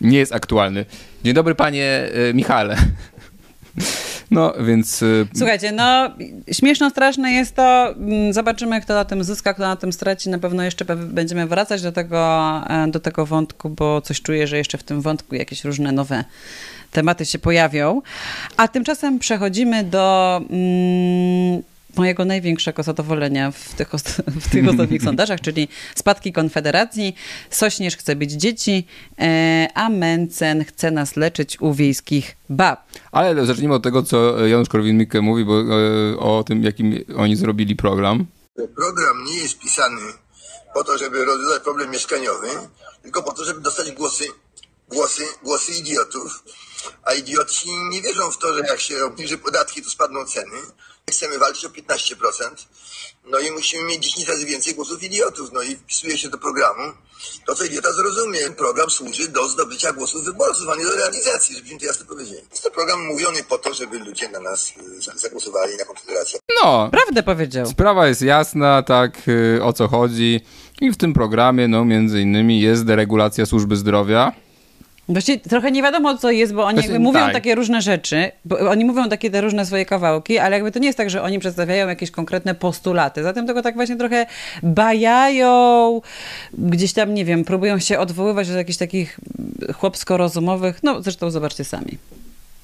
nie 0.00 0.18
jest 0.18 0.32
aktualny. 0.32 0.84
Dzień 1.24 1.34
dobry 1.34 1.54
panie 1.54 2.08
y, 2.30 2.34
Michale. 2.34 2.76
No, 4.30 4.52
więc... 4.60 5.02
y, 5.02 5.26
Słuchajcie, 5.36 5.72
no 5.72 6.10
śmieszno 6.52 6.90
straszne 6.90 7.32
jest 7.32 7.56
to. 7.56 7.94
Mm, 7.96 8.32
Zobaczymy, 8.32 8.80
kto 8.80 8.94
na 8.94 9.04
tym 9.04 9.24
zyska, 9.24 9.54
kto 9.54 9.62
na 9.62 9.76
tym 9.76 9.92
straci. 9.92 10.30
Na 10.30 10.38
pewno 10.38 10.62
jeszcze 10.62 10.84
będziemy 10.96 11.46
wracać 11.46 11.82
do 11.82 11.92
tego, 11.92 12.50
e, 12.68 12.88
do 12.90 13.00
tego 13.00 13.26
wątku, 13.26 13.70
bo 13.70 14.00
coś 14.00 14.22
czuję, 14.22 14.46
że 14.46 14.58
jeszcze 14.58 14.78
w 14.78 14.82
tym 14.82 15.00
wątku 15.00 15.34
jakieś 15.34 15.64
różne 15.64 15.92
nowe 15.92 16.24
tematy 16.90 17.26
się 17.26 17.38
pojawią. 17.38 18.02
A 18.56 18.68
tymczasem 18.68 19.18
przechodzimy 19.18 19.84
do 19.84 20.36
mm, 20.50 21.62
mojego 21.96 22.24
największego 22.24 22.82
zadowolenia 22.82 23.50
w 23.50 23.74
tych, 23.74 23.90
w 24.44 24.50
tych 24.50 24.68
ostatnich 24.68 25.02
sondażach, 25.08 25.40
czyli 25.40 25.68
spadki 25.94 26.32
Konfederacji. 26.32 27.16
Sośnierz 27.50 27.96
chce 27.96 28.16
być 28.16 28.32
dzieci, 28.32 28.86
e, 29.18 29.68
a 29.74 29.88
Mencen 29.88 30.64
chce 30.64 30.90
nas 30.90 31.16
leczyć 31.16 31.60
u 31.60 31.74
wiejskich 31.74 32.36
bab. 32.48 32.80
Ale 33.12 33.46
zacznijmy 33.46 33.74
od 33.74 33.82
tego, 33.82 34.02
co 34.02 34.46
Janusz 34.46 34.68
Korwin-Mikke 34.68 35.22
mówi, 35.22 35.44
bo 35.44 35.60
e, 35.60 36.18
o 36.18 36.44
tym, 36.44 36.62
jakim 36.62 37.04
oni 37.16 37.36
zrobili 37.36 37.76
program. 37.76 38.26
Program 38.76 39.24
nie 39.24 39.36
jest 39.36 39.58
pisany 39.58 40.00
po 40.74 40.84
to, 40.84 40.98
żeby 40.98 41.24
rozwiązać 41.24 41.62
problem 41.62 41.90
mieszkaniowy, 41.90 42.48
tylko 43.02 43.22
po 43.22 43.32
to, 43.32 43.44
żeby 43.44 43.60
dostać 43.60 43.92
głosy, 43.92 44.24
głosy, 44.88 45.24
głosy 45.42 45.72
idiotów. 45.72 46.44
A 47.02 47.12
idioci 47.14 47.70
nie 47.90 48.02
wierzą 48.02 48.30
w 48.30 48.38
to, 48.38 48.54
że 48.54 48.60
jak 48.60 48.80
się 48.80 49.04
obniży 49.04 49.38
podatki, 49.38 49.82
to 49.82 49.90
spadną 49.90 50.24
ceny. 50.24 50.56
Chcemy 51.10 51.38
walczyć 51.38 51.64
o 51.64 51.68
15%. 51.68 52.66
No 53.30 53.38
i 53.38 53.50
musimy 53.50 53.84
mieć 53.84 54.04
10 54.04 54.28
razy 54.28 54.46
więcej 54.46 54.74
głosów 54.74 55.02
idiotów. 55.02 55.50
No 55.52 55.62
i 55.62 55.76
wpisuje 55.76 56.18
się 56.18 56.28
do 56.28 56.38
programu 56.38 56.92
to, 57.46 57.54
co 57.54 57.64
idiota 57.64 57.92
zrozumie. 57.92 58.38
Program 58.50 58.90
służy 58.90 59.28
do 59.28 59.48
zdobycia 59.48 59.92
głosów 59.92 60.24
wyborców, 60.24 60.68
a 60.68 60.76
nie 60.76 60.84
do 60.84 60.96
realizacji, 60.96 61.56
żebyśmy 61.56 61.78
to 61.78 61.84
jasno 61.86 62.06
powiedzieli. 62.06 62.40
Jest 62.50 62.62
to 62.62 62.70
program 62.70 63.06
mówiony 63.06 63.44
po 63.48 63.58
to, 63.58 63.74
żeby 63.74 63.98
ludzie 63.98 64.28
na 64.28 64.40
nas 64.40 64.72
za- 64.98 65.12
zagłosowali 65.16 65.76
na 65.76 65.84
Konfederację. 65.84 66.38
No. 66.62 66.88
Prawdę 66.90 67.22
powiedział. 67.22 67.66
Sprawa 67.66 68.08
jest 68.08 68.22
jasna, 68.22 68.82
tak, 68.82 69.28
y, 69.28 69.60
o 69.62 69.72
co 69.72 69.88
chodzi. 69.88 70.40
I 70.80 70.90
w 70.92 70.96
tym 70.96 71.14
programie, 71.14 71.68
no, 71.68 71.84
między 71.84 72.20
innymi 72.20 72.60
jest 72.60 72.84
deregulacja 72.84 73.46
służby 73.46 73.76
zdrowia. 73.76 74.32
Właściwie 75.08 75.38
trochę 75.38 75.70
nie 75.70 75.82
wiadomo, 75.82 76.18
co 76.18 76.30
jest, 76.30 76.54
bo 76.54 76.64
oni 76.64 76.78
Właśnie 76.78 76.98
mówią 76.98 77.20
tak. 77.20 77.32
takie 77.32 77.54
różne 77.54 77.82
rzeczy, 77.82 78.30
bo 78.44 78.58
oni 78.58 78.84
mówią 78.84 79.08
takie 79.08 79.30
te 79.30 79.40
różne 79.40 79.66
swoje 79.66 79.86
kawałki, 79.86 80.38
ale 80.38 80.56
jakby 80.56 80.72
to 80.72 80.78
nie 80.78 80.86
jest 80.86 80.98
tak, 80.98 81.10
że 81.10 81.22
oni 81.22 81.38
przedstawiają 81.38 81.88
jakieś 81.88 82.10
konkretne 82.10 82.54
postulaty. 82.54 83.22
Zatem 83.22 83.46
tego 83.46 83.62
tak 83.62 83.74
właśnie 83.74 83.96
trochę 83.96 84.26
bajają, 84.62 86.00
gdzieś 86.58 86.92
tam, 86.92 87.14
nie 87.14 87.24
wiem, 87.24 87.44
próbują 87.44 87.78
się 87.78 87.98
odwoływać 87.98 88.48
do 88.48 88.56
jakichś 88.58 88.78
takich 88.78 89.20
chłopsko-rozumowych, 89.74 90.82
no 90.82 91.02
zresztą 91.02 91.30
zobaczcie 91.30 91.64
sami. 91.64 91.98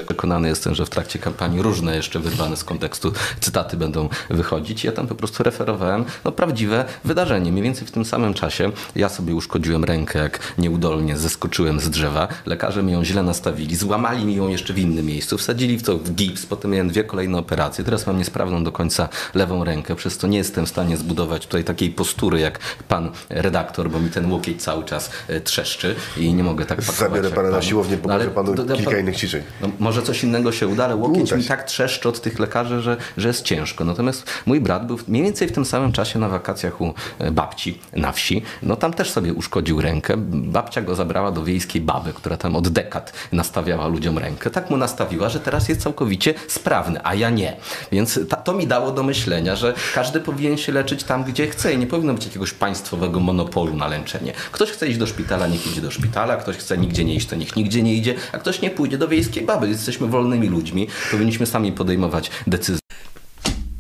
Przekonany 0.07 0.49
jestem, 0.49 0.75
że 0.75 0.87
w 0.87 0.91
trakcie 0.91 1.19
kampanii 1.19 1.63
różne 1.63 1.97
jeszcze 1.97 2.19
wyrwane 2.21 2.57
z 2.57 2.65
kontekstu 2.65 3.13
cytaty 3.41 3.77
będą 3.77 4.09
wychodzić. 4.31 4.85
Ja 4.85 4.93
tam 4.93 5.07
po 5.07 5.15
prostu 5.15 5.43
referowałem 5.43 6.05
no, 6.25 6.33
prawdziwe 6.33 6.85
wydarzenie. 7.05 7.53
Mniej 7.53 7.65
więcej 7.65 7.87
w 7.87 7.91
tym 7.91 8.05
samym 8.05 8.35
czasie 8.35 8.73
ja 8.97 9.09
sobie 9.09 9.35
uszkodziłem 9.35 9.85
rękę, 9.85 10.19
jak 10.19 10.39
nieudolnie 10.59 11.17
zeskoczyłem 11.17 11.81
z 11.81 11.91
drzewa. 11.91 12.29
Lekarze 12.47 12.83
mi 12.83 12.93
ją 12.93 13.05
źle 13.05 13.23
nastawili, 13.23 13.77
złamali 13.77 14.25
mi 14.25 14.35
ją 14.37 14.49
jeszcze 14.49 14.75
w 14.75 14.79
innym 14.79 15.07
miejscu, 15.07 15.39
wsadzili 15.39 15.79
w 15.79 15.83
to 15.83 15.99
w 15.99 16.11
gips, 16.15 16.47
potem 16.47 16.71
miałem 16.71 16.89
dwie 16.89 17.05
kolejne 17.05 17.39
operacje. 17.39 17.85
Teraz 17.85 18.07
mam 18.07 18.19
niesprawną 18.19 18.65
do 18.65 18.73
końca 18.73 19.09
lewą 19.35 19.65
rękę, 19.65 19.95
przez 19.97 20.19
to 20.19 20.27
nie 20.27 20.39
jestem 20.39 20.67
w 20.67 20.69
stanie 20.69 20.97
zbudować 20.97 21.47
tutaj 21.47 21.65
takiej 21.65 21.91
postury 21.91 22.41
jak 22.41 22.59
pan 22.89 23.11
redaktor, 23.29 23.91
bo 23.91 24.01
mi 24.01 24.11
ten 24.11 24.33
łokieć 24.33 24.63
cały 24.63 24.85
czas 24.85 25.11
e, 25.29 25.41
trzeszczy 25.41 25.95
i 26.17 26.35
nie 26.35 26.45
mogę 26.45 26.65
tak 26.67 26.79
pakować. 26.79 26.97
Zabiorę 26.99 27.25
jak 27.29 27.35
pana 27.37 27.51
na 27.51 27.63
siłownię, 27.63 27.97
No, 27.97 28.03
pokażę 28.03 28.31
panu 28.31 28.55
to- 28.55 28.65
to- 28.65 28.77
kilka 28.77 28.99
innych 28.99 29.17
ćwiczeń. 29.17 29.43
no, 29.61 29.69
może 29.89 30.03
coś 30.03 30.25
innego 30.25 30.53
się 30.53 30.69
uda, 30.69 30.85
ale 30.85 30.97
łokieć 30.97 31.33
mi 31.33 31.45
tak 31.45 31.65
trzeszczy 31.65 32.09
od 32.09 32.21
tych 32.21 32.39
lekarzy, 32.39 32.81
że, 32.83 32.97
że 33.17 33.29
jest 33.29 33.43
ciężko. 33.43 33.85
Natomiast 33.85 34.25
mój 34.47 34.61
brat 34.61 34.87
był 34.87 34.99
mniej 35.09 35.23
więcej 35.23 35.49
w 35.49 35.53
tym 35.53 35.65
samym 35.65 35.93
czasie 35.93 36.19
na 36.19 36.29
wakacjach 36.29 36.81
u 36.81 36.95
e, 37.19 37.31
babci 37.31 37.79
na 37.93 38.13
wsi. 38.13 38.43
No 38.63 38.77
tam 38.77 38.93
też 38.93 39.11
sobie 39.11 39.33
uszkodził 39.33 39.81
rękę. 39.81 40.15
Babcia 40.31 40.83
go 40.83 40.95
zabrała 40.95 41.31
do 41.31 41.45
wiejskiej 41.45 41.83
baby, 41.83 42.13
która 42.13 42.37
tam 42.37 42.57
od 42.57 42.69
dekad 42.69 43.13
nastawiała 43.33 43.87
ludziom 43.87 44.19
rękę. 44.19 44.51
Tak 44.51 44.71
mu 44.71 44.77
nastawiła, 44.77 45.29
że 45.29 45.41
teraz 45.41 45.69
jest 45.69 45.81
całkowicie 45.81 46.35
sprawny, 46.49 47.01
a 47.05 47.15
ja 47.15 47.31
nie. 47.31 47.57
Więc 47.93 48.21
ta, 48.29 48.37
to 48.37 48.53
mi 48.53 48.67
dało 48.67 48.91
do 48.91 49.03
myślenia, 49.03 49.57
że 49.57 49.75
każdy 49.95 50.21
powinien 50.21 50.57
się 50.57 50.73
leczyć 50.73 51.05
tam, 51.05 51.25
gdzie 51.25 51.47
chce 51.47 51.73
i 51.73 51.79
nie 51.79 51.87
powinno 51.87 52.15
być 52.15 52.25
jakiegoś 52.25 52.53
państwowego 52.53 53.21
monopolu 53.21 53.77
na 53.77 53.89
leczenie. 53.89 54.33
Ktoś 54.53 54.71
chce 54.71 54.89
iść 54.89 54.99
do 54.99 55.07
szpitala, 55.07 55.47
niech 55.47 55.67
idzie 55.67 55.81
do 55.81 55.91
szpitala, 55.91 56.37
ktoś 56.37 56.57
chce 56.57 56.79
nigdzie 56.79 57.05
nie 57.05 57.15
iść, 57.15 57.27
to 57.27 57.37
niech 57.37 57.57
nigdzie 57.57 57.83
nie 57.83 57.95
idzie, 57.95 58.15
a 58.33 58.39
ktoś 58.39 58.61
nie 58.61 58.71
pójdzie 58.71 58.99
do 58.99 59.09
wiejskiej 59.09 59.47
baby. 59.47 59.78
Jesteśmy 59.79 60.07
wolnymi 60.07 60.49
ludźmi, 60.49 60.87
powinniśmy 61.11 61.47
sami 61.47 61.73
podejmować 61.73 62.31
decyzje. 62.47 62.81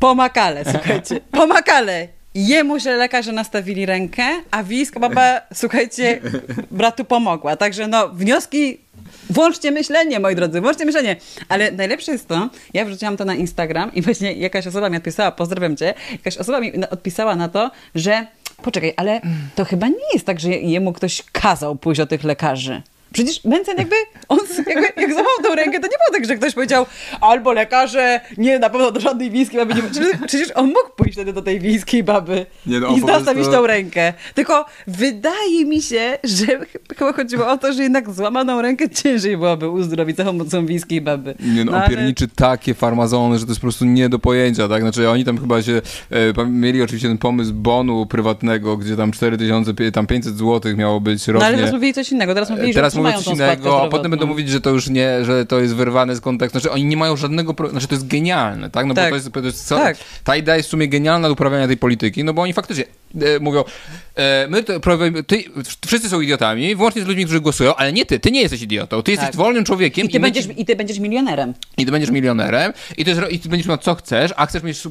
Pomakale, 0.01 0.65
słuchajcie, 0.73 1.21
pomakale. 1.41 2.09
Jemu 2.35 2.81
się 2.81 2.91
lekarze 2.91 3.33
nastawili 3.33 3.87
rękę, 3.87 4.23
a 4.51 4.63
wiejska 4.63 5.01
baba, 5.01 5.41
słuchajcie, 5.55 6.21
bratu 6.71 7.05
pomogła. 7.05 7.57
Także 7.57 7.89
no, 7.89 8.09
wnioski, 8.09 8.79
włączcie 9.31 9.71
myślenie, 9.71 10.21
moi 10.21 10.35
drodzy, 10.35 10.61
włączcie 10.61 10.85
myślenie. 10.85 11.17
Ale 11.49 11.73
najlepsze 11.73 12.13
jest 12.13 12.29
to, 12.29 12.49
ja 12.75 12.85
wrzuciłam 12.85 13.17
to 13.17 13.25
na 13.25 13.35
Instagram 13.35 13.95
i 13.95 14.03
właśnie 14.03 14.33
jakaś 14.33 14.67
osoba 14.67 14.91
mi 14.91 14.97
odpisała, 14.97 15.33
pozdrawiam 15.33 15.77
cię, 15.77 15.95
jakaś 16.13 16.37
osoba 16.37 16.61
mi 16.61 16.73
odpisała 16.91 17.37
na 17.37 17.49
to, 17.49 17.71
że 17.95 18.27
poczekaj, 18.63 18.95
ale 18.97 19.21
to 19.55 19.65
chyba 19.65 19.89
nie 19.89 20.13
jest 20.15 20.27
tak, 20.27 20.41
że 20.41 20.51
jemu 20.51 20.93
ktoś 20.93 21.23
kazał 21.33 21.77
pójść 21.77 21.99
do 21.99 22.07
tych 22.07 22.25
lekarzy. 22.25 22.83
Przecież 23.13 23.45
Mencen 23.45 23.79
jakby, 23.79 23.97
on 24.29 24.39
jakby, 24.67 25.01
jak 25.03 25.11
złamał 25.13 25.33
tą 25.43 25.55
rękę, 25.55 25.81
to 25.81 25.87
nie 25.87 25.97
było 25.99 26.13
tak, 26.13 26.27
że 26.27 26.37
ktoś 26.37 26.55
powiedział 26.55 26.87
albo 27.21 27.53
lekarze, 27.53 28.21
nie, 28.39 28.59
na 28.59 28.71
pewno 28.71 28.91
do 28.91 29.01
żadnej 29.01 29.31
wiejskiej 29.31 29.59
baby 29.61 29.75
nie 29.75 29.83
przecież, 29.83 30.09
przecież 30.27 30.49
on 30.55 30.67
mógł 30.67 30.91
pójść 30.97 31.13
wtedy 31.15 31.33
do 31.33 31.43
tej 31.43 31.61
wiejskiej 31.61 32.05
baby 32.05 32.47
Nie, 32.67 32.81
no, 32.81 32.97
i 32.97 33.01
po 33.01 33.07
nastawić 33.07 33.35
prostu- 33.45 33.53
tą 33.61 33.67
rękę. 33.67 34.13
Tylko 34.35 34.65
wydaje 34.87 35.65
mi 35.65 35.83
się, 35.83 36.19
że 36.25 36.47
chyba 36.99 37.13
chodziło 37.13 37.49
o 37.49 37.59
to, 37.59 37.73
że 37.73 37.83
jednak 37.83 38.11
złamaną 38.11 38.63
rękę 38.63 38.91
ciężej 38.91 39.37
byłoby 39.37 39.69
uzdrowić 39.69 40.17
za 40.17 40.25
pomocą 40.25 40.67
wiejskiej 40.67 41.01
baby. 41.01 41.35
Nie 41.41 41.65
no, 41.65 41.73
ale- 41.73 41.85
on 41.85 41.91
pierniczy 41.91 42.29
takie 42.29 42.75
farmazony, 42.75 43.39
że 43.39 43.45
to 43.45 43.51
jest 43.51 43.61
po 43.61 43.65
prostu 43.65 43.85
nie 43.85 44.09
do 44.09 44.19
pojęcia, 44.19 44.69
tak? 44.69 44.83
Znaczy 44.83 45.11
oni 45.11 45.25
tam 45.25 45.39
chyba 45.39 45.63
się, 45.63 45.81
e, 46.39 46.47
mieli 46.47 46.83
oczywiście 46.83 47.09
ten 47.09 47.19
pomysł 47.19 47.53
bonu 47.55 48.07
prywatnego, 48.07 48.77
gdzie 48.77 48.97
tam 48.97 49.13
4000, 49.13 49.75
pie- 49.75 49.93
tam 49.93 50.07
500 50.07 50.37
zł 50.37 50.77
miało 50.77 51.01
być 51.01 51.27
No 51.27 51.33
rocznie. 51.33 51.47
ale 51.49 51.57
teraz 51.57 51.73
mówili 51.73 51.95
coś 51.95 52.13
innego, 52.13 52.35
teraz 52.35 52.51
mówili, 52.51 52.69
że 52.73 52.75
Teraz 52.75 52.95
mówią 53.03 53.13
coś 53.13 53.35
innego, 53.35 53.83
a 53.83 53.89
potem 53.89 54.11
będą 54.11 54.27
mówić, 54.27 54.49
że 54.49 54.61
to 54.61 54.71
już 54.71 54.89
nie, 54.89 55.25
że 55.25 55.47
to 55.47 55.61
jest 55.61 55.75
wyrwane 55.75 56.17
z 56.17 56.21
kontekstu. 56.21 56.61
Znaczy 56.61 56.75
oni 56.75 56.85
nie 56.85 56.97
mają 56.97 57.17
żadnego, 57.17 57.55
pro... 57.55 57.71
znaczy 57.71 57.89
to 57.89 57.95
jest 57.95 58.07
genialne, 58.07 58.71
tak? 58.71 58.87
No 58.87 58.95
Tak. 58.95 59.05
bo 59.05 59.11
to 59.11 59.15
jest, 59.17 59.33
to 59.33 59.41
jest 59.41 59.67
co... 59.67 59.77
Tak. 59.77 59.97
ta 60.25 60.37
idea 60.37 60.57
jest 60.57 60.69
w 60.69 60.71
sumie 60.71 60.89
genialna 60.89 61.29
do 61.29 61.33
uprawiania 61.33 61.67
tej 61.67 61.77
polityki, 61.77 62.25
no 62.25 62.35
bo 62.35 62.43
oni 62.43 62.53
faktycznie 62.53 62.85
mówią, 63.41 63.65
e, 64.17 64.47
my 64.51 64.63
to, 64.63 64.81
ty, 65.27 65.45
wszyscy 65.87 66.09
są 66.09 66.21
idiotami, 66.21 66.75
włącznie 66.75 67.03
z 67.03 67.07
ludźmi, 67.07 67.25
którzy 67.25 67.41
głosują, 67.41 67.75
ale 67.75 67.93
nie 67.93 68.07
ty, 68.07 68.19
ty 68.21 68.31
nie 68.31 68.41
jesteś 68.41 68.63
idiotą, 68.63 69.03
ty 69.03 69.11
jesteś 69.11 69.29
Tak. 69.29 69.37
wolnym 69.37 69.65
człowiekiem 69.65 70.07
I 70.07 70.09
ty, 70.09 70.19
my 70.19 70.23
będziesz, 70.27 70.47
ci- 70.47 70.61
I 70.61 70.65
ty 70.65 70.77
będziesz 70.77 70.99
milionerem. 70.99 71.55
i 71.79 71.85
ty 71.87 71.93
będziesz 71.93 72.11
milionerem 72.11 72.73
i 72.97 73.05
ty, 73.05 73.15
i 73.31 73.39
ty 73.39 73.49
będziesz 73.49 73.67
miał 73.69 73.79
co 73.79 73.95
chcesz, 73.95 74.33
a 74.37 74.47
chcesz 74.47 74.63
mieć 74.63 74.85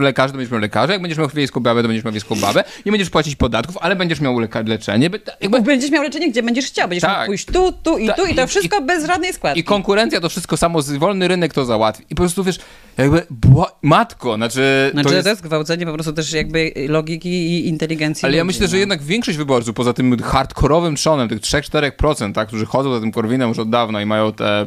lekarzy, 0.00 0.32
to 0.32 0.36
będziesz 0.38 0.52
miał 0.52 0.60
lekarza, 0.60 0.92
jak 0.92 1.02
będziesz 1.02 1.18
miał 1.18 1.28
wiejską 1.28 1.60
babę, 1.60 1.82
to 1.82 1.88
będziesz 1.88 2.04
miał 2.04 2.12
wiejską 2.12 2.34
babę, 2.36 2.64
nie 2.86 2.92
będziesz 2.92 3.10
płacić 3.10 3.36
podatków, 3.36 3.76
ale 3.80 3.96
będziesz 3.96 4.20
miał 4.20 4.36
leka- 4.40 4.68
leczenie. 4.68 5.10
By, 5.10 5.20
jakby... 5.40 5.60
Będziesz 5.62 5.90
miał 5.90 6.02
leczenie, 6.02 6.30
gdzie 6.30 6.42
będziesz 6.42 6.66
chciał. 6.66 6.88
Będziesz 6.88 7.02
Tak. 7.02 7.16
mógł 7.18 7.26
pójść 7.26 7.44
tu, 7.46 7.72
tu 7.72 7.98
i 7.98 8.06
Tak, 8.06 8.16
tu 8.16 8.26
i 8.26 8.34
to 8.34 8.44
i- 8.44 8.46
wszystko 8.46 8.80
bez 8.82 9.06
żadnej 9.06 9.32
składki. 9.32 9.60
I 9.60 9.64
konkurencja 9.64 10.20
to 10.20 10.28
wszystko 10.28 10.56
samo, 10.56 10.82
wolny 10.82 11.28
rynek 11.28 11.52
to 11.54 11.64
załatwi. 11.64 12.04
I 12.10 12.14
po 12.14 12.22
prostu 12.22 12.44
wiesz, 12.44 12.58
jakby, 12.98 13.22
bła... 13.30 13.72
matko, 13.82 14.34
znaczy... 14.34 14.90
Znaczy, 14.92 15.08
to 15.08 15.14
jest... 15.14 15.24
to 15.24 15.30
jest 15.30 15.42
gwałcenie 15.42 15.86
po 15.86 15.92
prostu 15.92 16.12
też 16.12 16.32
jakby 16.32 16.72
logiki 16.88 17.49
i 17.50 17.68
inteligencji 17.68 18.26
Ale 18.26 18.36
ja 18.36 18.42
ludzi, 18.42 18.46
myślę, 18.54 18.68
że 18.68 18.76
no. 18.76 18.80
jednak 18.80 19.02
większość 19.02 19.38
wyborców, 19.38 19.74
poza 19.74 19.92
tym 19.92 20.22
hardkorowym 20.22 20.96
trzonem, 20.96 21.28
tych 21.28 21.40
3-4%, 21.40 22.32
tak, 22.32 22.48
którzy 22.48 22.66
chodzą 22.66 22.94
za 22.94 23.00
tym 23.00 23.12
Korwinem 23.12 23.48
już 23.48 23.58
od 23.58 23.70
dawna 23.70 24.02
i 24.02 24.06
mają 24.06 24.32
te 24.32 24.60
e, 24.60 24.64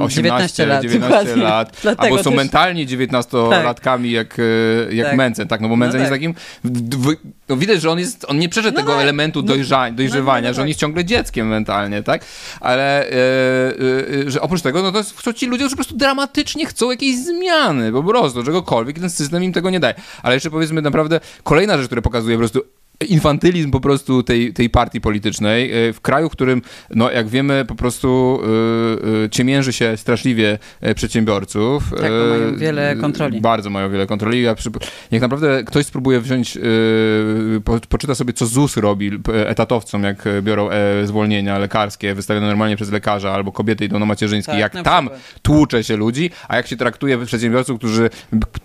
18, 0.00 0.08
19 0.08 0.66
lat, 0.66 0.82
19 0.82 1.18
dokładnie. 1.18 1.42
lat, 1.42 1.82
albo 1.96 2.16
są 2.22 2.30
też- 2.30 2.34
mentalnie 2.36 2.86
19-latkami 2.86 4.04
jak, 4.10 4.36
e, 4.38 4.94
jak 4.94 5.06
Tak. 5.06 5.16
Mencen, 5.16 5.48
tak, 5.48 5.60
no 5.60 5.68
bo 5.68 5.74
No 5.76 5.80
Mencen 5.80 6.00
jest 6.00 6.10
tak. 6.12 6.18
takim, 6.18 6.34
w- 6.64 6.96
w- 6.96 7.16
no 7.48 7.56
widać, 7.56 7.80
że 7.82 7.90
on 7.90 7.98
jest, 7.98 8.24
on 8.28 8.38
nie 8.38 8.48
przeszedł 8.48 8.76
tego 8.76 9.02
elementu 9.02 9.42
dojrza, 9.42 9.90
dojrzewania, 9.90 10.48
no 10.48 10.54
że 10.54 10.60
on 10.60 10.64
tak. 10.64 10.68
jest 10.68 10.80
ciągle 10.80 11.04
dzieckiem 11.04 11.48
mentalnie, 11.48 12.02
tak, 12.02 12.24
ale 12.60 13.10
e, 13.10 13.12
e, 13.12 14.26
e, 14.26 14.30
że 14.30 14.40
oprócz 14.40 14.62
tego, 14.62 14.82
no 14.82 14.92
to 14.92 15.04
są 15.04 15.32
ci 15.32 15.46
ludzie, 15.46 15.64
którzy 15.64 15.76
po 15.76 15.82
prostu 15.82 15.96
dramatycznie 15.96 16.66
chcą 16.66 16.90
jakiejś 16.90 17.16
zmiany, 17.18 17.92
po 17.92 18.02
prostu, 18.02 18.42
czegokolwiek 18.44 18.98
ten 18.98 19.10
system 19.10 19.44
im 19.44 19.52
tego 19.52 19.70
nie 19.70 19.80
daje. 19.80 19.94
Ale 20.22 20.34
jeszcze 20.34 20.50
powiedzmy 20.50 20.82
naprawdę, 20.82 21.20
kolejna 21.42 21.76
rzecz, 21.76 21.86
która 21.86 22.02
pokazuje 22.02 22.25
po 22.34 22.38
prostu 22.38 22.62
infantylizm 23.08 23.70
po 23.70 23.80
prostu 23.80 24.22
tej, 24.22 24.52
tej 24.52 24.70
partii 24.70 25.00
politycznej 25.00 25.88
e, 25.88 25.92
w 25.92 26.00
kraju, 26.00 26.28
w 26.28 26.32
którym, 26.32 26.62
no 26.90 27.10
jak 27.10 27.28
wiemy, 27.28 27.64
po 27.68 27.74
prostu 27.74 28.40
e, 28.42 29.24
e, 29.24 29.30
ciemięży 29.30 29.72
się 29.72 29.96
straszliwie 29.96 30.58
e, 30.80 30.94
przedsiębiorców. 30.94 31.90
Tak, 31.90 32.10
bo 32.10 32.28
mają 32.28 32.56
wiele 32.56 32.96
kontroli. 32.96 33.40
Bardzo 33.40 33.70
mają 33.70 33.90
wiele 33.90 34.06
kontroli. 34.06 34.42
Ja 34.42 34.54
przy, 34.54 34.70
jak 35.10 35.22
naprawdę 35.22 35.64
ktoś 35.64 35.86
spróbuje 35.86 36.20
wziąć, 36.20 36.58
po, 37.64 37.80
poczyta 37.88 38.14
sobie, 38.14 38.32
co 38.32 38.46
ZUS 38.46 38.76
robi 38.76 39.10
etatowcom, 39.46 40.02
jak 40.02 40.24
biorą 40.42 40.70
e, 40.70 41.06
zwolnienia 41.06 41.58
lekarskie 41.58 42.14
wystawione 42.14 42.46
normalnie 42.46 42.76
przez 42.76 42.90
lekarza, 42.92 43.32
albo 43.32 43.52
kobiety 43.52 43.84
idą 43.84 43.98
na 43.98 44.06
macierzyński, 44.06 44.52
Tak, 44.52 44.60
jak 44.60 44.74
na 44.74 44.82
tam 44.82 45.10
tłucze 45.42 45.84
się 45.84 45.96
ludzi, 45.96 46.30
a 46.48 46.56
jak 46.56 46.66
się 46.66 46.76
traktuje 46.76 47.24
przedsiębiorców, 47.24 47.78
którzy 47.78 48.10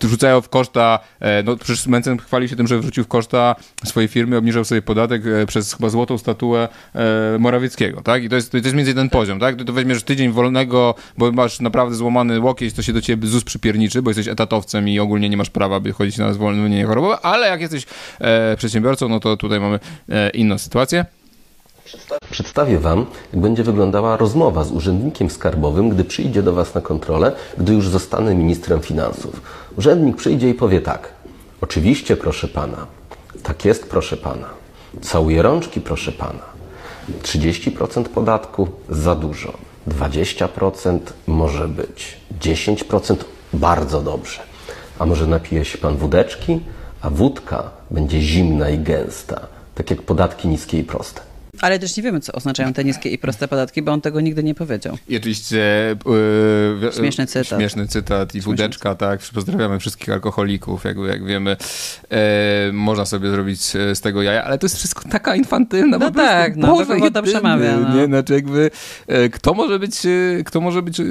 rzucają 0.03 0.41
w 0.41 0.49
koszta, 0.49 0.99
e, 1.19 1.43
no 1.43 1.57
przecież 1.57 1.87
Mencen 1.87 2.17
chwalił 2.17 2.49
się 2.49 2.55
tym, 2.55 2.67
że 2.67 2.79
wrzucił 2.79 3.03
w 3.03 3.07
koszta 3.07 3.55
swojej 3.85 4.07
firmy, 4.07 4.20
obniżył 4.37 4.63
sobie 4.63 4.81
podatek 4.81 5.21
e, 5.25 5.45
przez 5.45 5.73
chyba 5.73 5.89
złotą 5.89 6.17
statuę 6.17 6.67
e, 6.95 7.37
Morawieckiego, 7.39 8.01
tak? 8.01 8.23
I 8.23 8.29
to 8.29 8.35
jest, 8.35 8.51
to 8.51 8.57
jest 8.57 8.73
między 8.73 8.91
jeden 8.91 9.09
poziom, 9.09 9.39
tak? 9.39 9.55
Ty 9.55 9.65
to 9.65 9.73
weźmiesz 9.73 10.03
tydzień 10.03 10.31
wolnego, 10.31 10.95
bo 11.17 11.31
masz 11.31 11.59
naprawdę 11.59 11.95
złamany 11.95 12.39
łokieć, 12.39 12.73
to 12.73 12.81
się 12.81 12.93
do 12.93 13.01
ciebie 13.01 13.27
ZUS 13.27 13.43
przypierniczy, 13.43 14.01
bo 14.01 14.09
jesteś 14.09 14.27
etatowcem 14.27 14.89
i 14.89 14.99
ogólnie 14.99 15.29
nie 15.29 15.37
masz 15.37 15.49
prawa, 15.49 15.79
by 15.79 15.93
chodzić 15.93 16.17
na 16.17 16.33
zwolnienie 16.33 16.85
chorobowe, 16.85 17.17
ale 17.21 17.47
jak 17.47 17.61
jesteś 17.61 17.85
e, 18.19 18.57
przedsiębiorcą, 18.57 19.09
no 19.09 19.19
to 19.19 19.37
tutaj 19.37 19.59
mamy 19.59 19.79
e, 20.09 20.29
inną 20.29 20.57
sytuację. 20.57 21.05
Przedstawię 22.31 22.79
Wam, 22.79 23.05
jak 23.33 23.41
będzie 23.41 23.63
wyglądała 23.63 24.17
rozmowa 24.17 24.63
z 24.63 24.71
urzędnikiem 24.71 25.29
skarbowym, 25.29 25.89
gdy 25.89 26.03
przyjdzie 26.03 26.43
do 26.43 26.53
Was 26.53 26.75
na 26.75 26.81
kontrolę, 26.81 27.31
gdy 27.57 27.73
już 27.73 27.87
zostanę 27.87 28.35
ministrem 28.35 28.81
finansów. 28.81 29.41
Urzędnik 29.77 30.15
przyjdzie 30.15 30.49
i 30.49 30.53
powie 30.53 30.81
tak. 30.81 31.13
Oczywiście, 31.61 32.17
proszę 32.17 32.47
Pana. 32.47 33.00
Tak 33.43 33.65
jest, 33.65 33.89
proszę 33.89 34.17
Pana. 34.17 34.49
Całuję 35.01 35.41
rączki, 35.41 35.81
proszę 35.81 36.11
Pana. 36.11 36.45
30% 37.23 38.03
podatku 38.03 38.67
za 38.89 39.15
dużo. 39.15 39.53
20% 39.87 40.99
może 41.27 41.67
być. 41.67 42.17
10% 42.41 43.15
bardzo 43.53 44.01
dobrze. 44.01 44.41
A 44.99 45.05
może 45.05 45.27
napije 45.27 45.65
się 45.65 45.77
Pan 45.77 45.97
wódeczki? 45.97 46.59
A 47.01 47.09
wódka 47.09 47.69
będzie 47.91 48.21
zimna 48.21 48.69
i 48.69 48.79
gęsta. 48.79 49.47
Tak 49.75 49.89
jak 49.89 50.01
podatki 50.01 50.47
niskie 50.47 50.79
i 50.79 50.83
proste. 50.83 51.30
Ale 51.61 51.79
też 51.79 51.97
nie 51.97 52.03
wiemy, 52.03 52.19
co 52.19 52.33
oznaczają 52.33 52.73
te 52.73 52.83
niskie 52.83 53.09
i 53.09 53.17
proste 53.17 53.47
podatki, 53.47 53.81
bo 53.81 53.91
on 53.91 54.01
tego 54.01 54.21
nigdy 54.21 54.43
nie 54.43 54.55
powiedział. 54.55 54.97
I 55.09 55.17
oczywiście 55.17 55.91
e, 55.91 56.91
Śmieszny 56.93 57.25
cytat. 57.27 57.59
Śmieszny 57.59 57.87
cytat 57.87 58.35
i 58.35 58.41
wódeczka, 58.41 58.95
tak. 58.95 59.19
Pozdrawiamy 59.33 59.79
wszystkich 59.79 60.09
alkoholików, 60.09 60.83
jak, 60.83 60.97
jak 60.97 61.25
wiemy. 61.25 61.57
E, 62.11 62.71
można 62.73 63.05
sobie 63.05 63.29
zrobić 63.29 63.61
z 63.93 64.01
tego 64.01 64.21
jaja, 64.21 64.43
ale 64.43 64.57
to 64.57 64.65
jest 64.65 64.77
wszystko 64.77 65.09
taka 65.09 65.35
infantylna. 65.35 65.97
No 65.97 66.11
tak, 66.11 66.55
no, 66.55 66.67
Boże 66.67 66.85
do 66.85 66.93
kogo 66.93 67.11
to 67.11 67.23
przemawia, 67.23 67.77
no. 67.77 67.95
Nie, 67.95 68.05
znaczy 68.05 68.33
jakby, 68.33 68.71
kto 69.31 69.53
może 69.53 69.79
być, 69.79 69.99
kto 70.45 70.61
może 70.61 70.81
być, 70.81 70.99
e, 70.99 71.03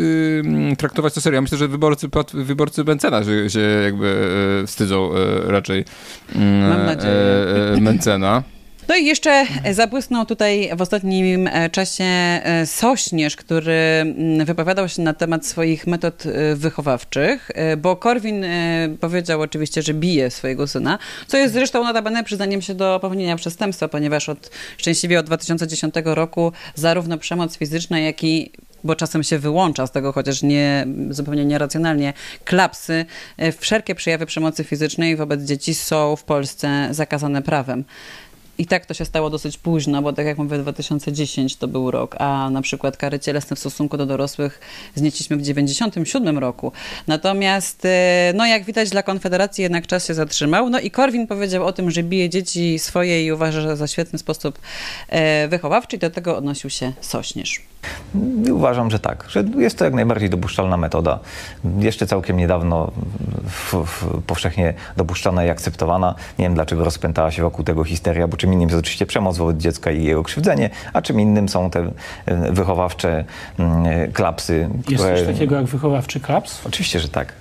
m, 0.45 0.77
traktować 0.77 1.15
to 1.15 1.21
serio? 1.21 1.35
Ja 1.35 1.41
myślę, 1.43 1.59
że 1.59 1.69
wyborcy, 1.69 2.09
wyborcy 2.35 2.85
Mencena 2.85 3.25
się, 3.25 3.51
się 3.51 3.61
jakby 3.61 4.31
wstydzą 4.67 5.11
raczej 5.47 5.85
mm, 6.35 6.69
Mam 6.69 6.87
nadzieję. 6.87 7.15
Mencena. 7.81 8.43
No 8.91 8.97
i 8.97 9.07
jeszcze 9.07 9.47
zabłysnął 9.73 10.27
tutaj 10.27 10.71
w 10.77 10.83
ostatnim 10.83 11.47
e, 11.47 11.71
czasie 11.71 12.05
e, 12.05 12.67
Sośnierz, 12.67 13.37
który 13.37 13.73
mm, 13.73 14.45
wypowiadał 14.47 14.89
się 14.89 15.03
na 15.03 15.15
temat 15.15 15.47
swoich 15.47 15.87
metod 15.87 16.27
e, 16.27 16.57
wychowawczych, 16.57 17.51
e, 17.55 17.77
bo 17.77 17.97
Korwin 17.97 18.45
e, 18.45 18.89
powiedział 19.01 19.41
oczywiście, 19.41 19.83
że 19.83 19.95
bije 19.95 20.31
swojego 20.31 20.67
syna, 20.67 20.99
co 21.27 21.37
jest 21.37 21.55
zresztą 21.55 21.85
notabene 21.85 22.25
przyznaniem 22.25 22.63
się 22.63 22.75
do 22.75 22.99
popełnienia 23.03 23.37
przestępstwa, 23.37 23.89
ponieważ 23.89 24.29
od 24.29 24.51
szczęśliwie 24.79 25.19
od 25.19 25.27
2010 25.27 25.95
roku 26.05 26.53
zarówno 26.75 27.19
przemoc 27.19 27.57
fizyczna, 27.57 27.99
jak 27.99 28.25
i 28.25 28.51
bo 28.85 28.97
czasem 28.97 29.23
się 29.23 29.39
wyłącza 29.39 29.87
z 29.87 29.93
tego, 29.93 30.13
chociaż 30.13 30.43
nie 30.43 30.87
zupełnie 31.11 31.45
nieracjonalnie, 31.45 32.13
klapsy, 32.45 33.05
e, 33.37 33.53
wszelkie 33.53 33.95
przejawy 33.95 34.27
przemocy 34.27 34.65
fizycznej 34.65 35.17
wobec 35.17 35.43
dzieci 35.43 35.75
są 35.75 36.17
w 36.17 36.25
Polsce 36.25 36.89
zakazane 36.91 37.43
prawem. 37.43 37.85
I 38.59 38.67
tak 38.67 38.87
to 38.87 38.95
się 38.95 39.05
stało 39.05 39.31
dosyć 39.31 39.59
późno, 39.59 40.03
bo 40.03 40.13
tak 40.13 40.27
jak 40.27 40.39
mówię, 40.39 40.59
2010 40.59 41.57
to 41.57 41.69
był 41.69 41.91
rok, 41.91 42.17
a 42.19 42.51
na 42.51 42.63
przykład 42.63 42.97
kary 42.97 43.19
cielesne 43.19 43.57
w 43.57 43.59
stosunku 43.59 43.97
do 43.97 44.07
dorosłych 44.07 44.61
znieśliśmy 44.95 45.37
w 45.37 45.43
97 45.43 46.39
roku. 46.39 46.73
Natomiast, 47.07 47.85
e, 47.85 48.33
no 48.35 48.47
jak 48.47 48.65
widać, 48.65 48.91
dla 48.91 49.03
Konfederacji 49.03 49.63
jednak 49.63 49.87
czas 49.87 50.07
się 50.07 50.15
zatrzymał. 50.15 50.71
No 50.71 50.81
i 50.81 50.91
Korwin 50.91 51.27
powiedział 51.27 51.67
o 51.67 51.73
tym, 51.73 51.91
że 51.91 52.03
bije 52.03 52.29
dzieci 52.29 52.79
swoje 52.79 53.25
i 53.27 53.33
uważa, 53.33 53.61
że 53.61 53.77
za 53.77 53.87
świetny 53.87 54.19
sposób 54.19 54.59
e, 55.09 55.49
wychowawczy 55.49 55.97
i 55.97 55.99
do 55.99 56.11
tego 56.11 56.37
odnosił 56.37 56.71
się 56.71 56.93
Sośnierz. 57.01 57.70
I 58.47 58.53
Uważam, 58.53 58.91
że 58.91 58.99
tak, 58.99 59.25
że 59.29 59.45
jest 59.59 59.79
to 59.79 59.85
jak 59.85 59.95
najbardziej 59.95 60.31
dopuszczalna 60.31 60.77
metoda. 60.77 61.19
Jeszcze 61.79 62.07
całkiem 62.07 62.37
niedawno 62.37 62.91
w, 63.45 63.75
w, 63.87 64.23
powszechnie 64.23 64.75
dopuszczana 64.97 65.45
i 65.45 65.49
akceptowana. 65.49 66.15
Nie 66.39 66.45
wiem, 66.45 66.55
dlaczego 66.55 66.85
rozpętała 66.85 67.31
się 67.31 67.43
wokół 67.43 67.65
tego 67.65 67.85
histeria, 67.85 68.29
bo 68.29 68.37
czym 68.37 68.53
innym 68.53 68.69
jest 68.69 68.81
oczywiście 68.81 69.07
przemoc 69.07 69.37
wobec 69.37 69.57
dziecka 69.57 69.91
i 69.91 70.05
jego 70.05 70.23
krzywdzenie, 70.23 70.71
a 70.93 71.03
czym 71.03 71.21
innym 71.21 71.49
są 71.49 71.71
te 71.71 71.91
e, 72.27 72.53
wychowawcze 72.53 73.25
mm, 73.59 74.13
klapsy, 74.13 74.69
Jest 74.89 75.03
które... 75.03 75.17
coś 75.17 75.27
takiego 75.27 75.57
jak 75.57 75.65
wychowawczy 75.65 76.21
klaps? 76.21 76.67
Oczywiście, 76.67 77.01
że 77.01 77.09
tak. 77.09 77.33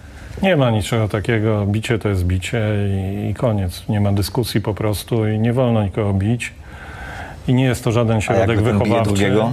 Nie 0.41 0.55
ma 0.55 0.71
niczego 0.71 1.07
takiego. 1.07 1.65
Bicie 1.65 1.99
to 1.99 2.09
jest 2.09 2.23
bicie 2.23 2.61
i, 2.87 3.29
i 3.29 3.33
koniec. 3.33 3.83
Nie 3.89 4.01
ma 4.01 4.11
dyskusji 4.11 4.61
po 4.61 4.73
prostu 4.73 5.27
i 5.27 5.39
nie 5.39 5.53
wolno 5.53 5.83
nikogo 5.83 6.13
bić. 6.13 6.53
I 7.47 7.53
nie 7.53 7.63
jest 7.63 7.83
to 7.83 7.91
żaden 7.91 8.21
środek 8.21 8.61
wychowawczy. 8.61 9.03
drugiego? 9.03 9.51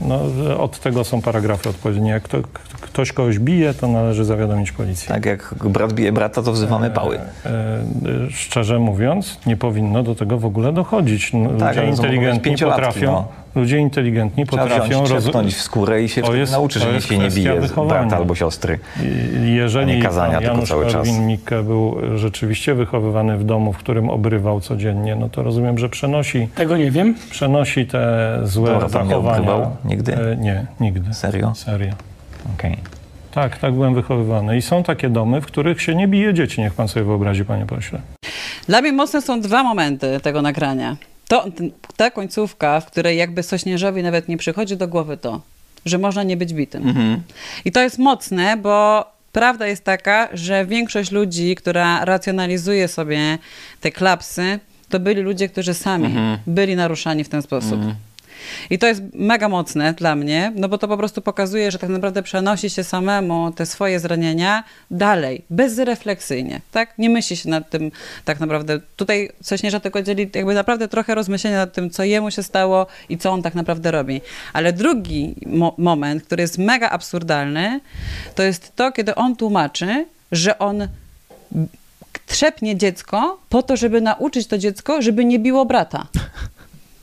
No, 0.00 0.20
od 0.58 0.78
tego 0.80 1.04
są 1.04 1.22
paragrafy 1.22 1.68
odpowiednie. 1.68 2.10
Jak 2.10 2.22
kto, 2.22 2.38
k- 2.42 2.48
ktoś 2.80 3.12
kogoś 3.12 3.38
bije, 3.38 3.74
to 3.74 3.88
należy 3.88 4.24
zawiadomić 4.24 4.72
policję. 4.72 5.08
Tak, 5.08 5.26
jak 5.26 5.54
brat 5.64 5.92
bije 5.92 6.12
brata, 6.12 6.42
to 6.42 6.52
wzywamy 6.52 6.90
pały. 6.90 7.18
E, 7.18 7.48
e, 7.48 7.82
szczerze 8.30 8.78
mówiąc, 8.78 9.38
nie 9.46 9.56
powinno 9.56 10.02
do 10.02 10.14
tego 10.14 10.38
w 10.38 10.44
ogóle 10.44 10.72
dochodzić. 10.72 11.32
No, 11.32 11.50
Tak, 11.50 11.76
ludzie 11.76 11.80
to 11.80 11.86
inteligentni 11.86 12.56
potrafią. 12.56 13.12
no. 13.12 13.28
Ludzie 13.54 13.78
inteligentni 13.78 14.46
Trzeba 14.46 14.62
potrafią 14.62 14.84
wziąć, 14.88 15.10
roz- 15.10 15.22
trzepnąć 15.22 15.54
w 15.54 15.60
skórę 15.62 16.02
i 16.02 16.08
się 16.08 16.22
To 16.22 16.34
jest- 16.34 16.52
nauczy, 16.52 16.78
że 16.80 16.92
nikt 16.92 17.04
się 17.06 17.18
nie 17.18 17.28
bije 17.30 17.60
wychowania. 17.60 18.00
brata 18.00 18.16
albo 18.16 18.34
siostry. 18.34 18.78
Jeżeli 19.44 19.96
nie 19.96 20.02
kazania 20.02 20.32
pan 20.32 20.40
tylko 20.40 20.54
Janusz 20.54 20.68
cały 20.68 20.86
czas. 20.86 20.94
Korwin-Mikke 21.08 21.62
był 21.64 21.96
rzeczywiście 22.18 22.74
wychowywany 22.74 23.36
w 23.38 23.44
domu, 23.44 23.72
w 23.72 23.76
którym 23.78 24.10
obrywał 24.10 24.60
codziennie, 24.60 25.16
no 25.16 25.28
to 25.28 25.42
rozumiem, 25.42 25.78
że 25.78 25.88
przenosi... 25.88 26.48
Tego 26.54 26.76
nie 26.76 26.90
wiem. 26.90 27.14
Przenosi 27.30 27.86
te 27.86 28.28
złe 28.44 28.70
Dobra, 28.70 28.88
pan 28.88 29.02
nie 29.02 29.08
zachowania. 29.08 29.38
obrywał 29.38 29.76
nigdy? 29.84 30.14
E, 30.16 30.36
nie, 30.36 30.66
nigdy. 30.80 31.14
Serio? 31.14 31.54
Serio. 31.54 31.92
Okej. 32.58 32.76
Tak, 33.32 33.58
tak 33.58 33.74
byłem 33.74 33.94
wychowywany. 33.94 34.56
I 34.56 34.62
są 34.62 34.82
takie 34.82 35.08
domy, 35.10 35.40
w 35.40 35.46
których 35.46 35.82
się 35.82 35.94
nie 35.94 36.08
bije 36.08 36.34
dzieci, 36.34 36.60
niech 36.60 36.74
pan 36.74 36.88
sobie 36.88 37.04
wyobrazi, 37.06 37.44
panie 37.44 37.66
pośle. 37.66 38.00
Dla 38.68 38.80
mnie 38.80 38.92
mocne 38.92 39.22
są 39.22 39.40
dwa 39.40 39.62
momenty 39.62 40.20
tego 40.22 40.42
nagrania. 40.42 40.96
To, 41.30 41.44
ta 41.96 42.10
końcówka, 42.10 42.80
w 42.80 42.86
której 42.86 43.18
jakby 43.18 43.42
Sośnierzowi 43.42 44.02
nawet 44.02 44.28
nie 44.28 44.36
przychodzi 44.36 44.76
do 44.76 44.88
głowy 44.88 45.16
to, 45.16 45.40
że 45.86 45.98
można 45.98 46.22
nie 46.22 46.36
być 46.36 46.54
bitym. 46.54 46.88
Mhm. 46.88 47.22
I 47.64 47.72
to 47.72 47.80
jest 47.82 47.98
mocne, 47.98 48.56
bo 48.56 49.04
prawda 49.32 49.66
jest 49.66 49.84
taka, 49.84 50.28
że 50.32 50.66
większość 50.66 51.10
ludzi, 51.10 51.54
która 51.54 52.04
racjonalizuje 52.04 52.88
sobie 52.88 53.38
te 53.80 53.90
klapsy, 53.90 54.58
to 54.88 55.00
byli 55.00 55.22
ludzie, 55.22 55.48
którzy 55.48 55.74
sami 55.74 56.06
Mhm. 56.06 56.38
byli 56.46 56.76
naruszani 56.76 57.24
w 57.24 57.28
ten 57.28 57.42
sposób. 57.42 57.80
I 58.70 58.78
to 58.78 58.86
jest 58.86 59.02
mega 59.14 59.48
mocne 59.48 59.94
dla 59.94 60.16
mnie, 60.16 60.52
no 60.56 60.68
bo 60.68 60.78
to 60.78 60.88
po 60.88 60.96
prostu 60.96 61.22
pokazuje, 61.22 61.70
że 61.70 61.78
tak 61.78 61.90
naprawdę 61.90 62.22
przenosi 62.22 62.70
się 62.70 62.84
samemu 62.84 63.52
te 63.52 63.66
swoje 63.66 64.00
zranienia 64.00 64.64
dalej, 64.90 65.44
bezrefleksyjnie, 65.50 66.60
tak? 66.72 66.98
Nie 66.98 67.10
myśli 67.10 67.36
się 67.36 67.48
nad 67.48 67.70
tym 67.70 67.90
tak 68.24 68.40
naprawdę. 68.40 68.80
Tutaj 68.96 69.30
Sośnierza 69.42 69.80
tylko 69.80 70.02
dzieli 70.02 70.30
jakby 70.34 70.54
naprawdę 70.54 70.88
trochę 70.88 71.14
rozmyślenia 71.14 71.56
nad 71.56 71.72
tym, 71.72 71.90
co 71.90 72.04
jemu 72.04 72.30
się 72.30 72.42
stało 72.42 72.86
i 73.08 73.18
co 73.18 73.30
on 73.30 73.42
tak 73.42 73.54
naprawdę 73.54 73.90
robi. 73.90 74.20
Ale 74.52 74.72
drugi 74.72 75.34
mo- 75.46 75.74
moment, 75.78 76.22
który 76.22 76.42
jest 76.42 76.58
mega 76.58 76.90
absurdalny, 76.90 77.80
to 78.34 78.42
jest 78.42 78.76
to, 78.76 78.92
kiedy 78.92 79.14
on 79.14 79.36
tłumaczy, 79.36 80.06
że 80.32 80.58
on 80.58 80.88
trzepnie 82.26 82.76
dziecko 82.76 83.40
po 83.48 83.62
to, 83.62 83.76
żeby 83.76 84.00
nauczyć 84.00 84.46
to 84.46 84.58
dziecko, 84.58 85.02
żeby 85.02 85.24
nie 85.24 85.38
biło 85.38 85.64
brata. 85.64 86.06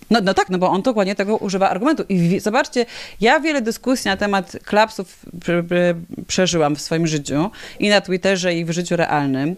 No, 0.09 0.19
no 0.23 0.34
tak, 0.34 0.49
no 0.49 0.57
bo 0.57 0.69
on 0.69 0.81
dokładnie 0.81 1.15
tego 1.15 1.38
używa 1.38 1.69
argumentu. 1.69 2.03
I 2.09 2.39
zobaczcie, 2.39 2.85
ja 3.21 3.39
wiele 3.39 3.61
dyskusji 3.61 4.09
na 4.09 4.17
temat 4.17 4.57
klapsów 4.65 5.25
prze, 5.41 5.63
prze, 5.63 5.95
przeżyłam 6.27 6.75
w 6.75 6.81
swoim 6.81 7.07
życiu 7.07 7.49
i 7.79 7.89
na 7.89 8.01
Twitterze, 8.01 8.53
i 8.53 8.65
w 8.65 8.71
życiu 8.71 8.95
realnym. 8.95 9.55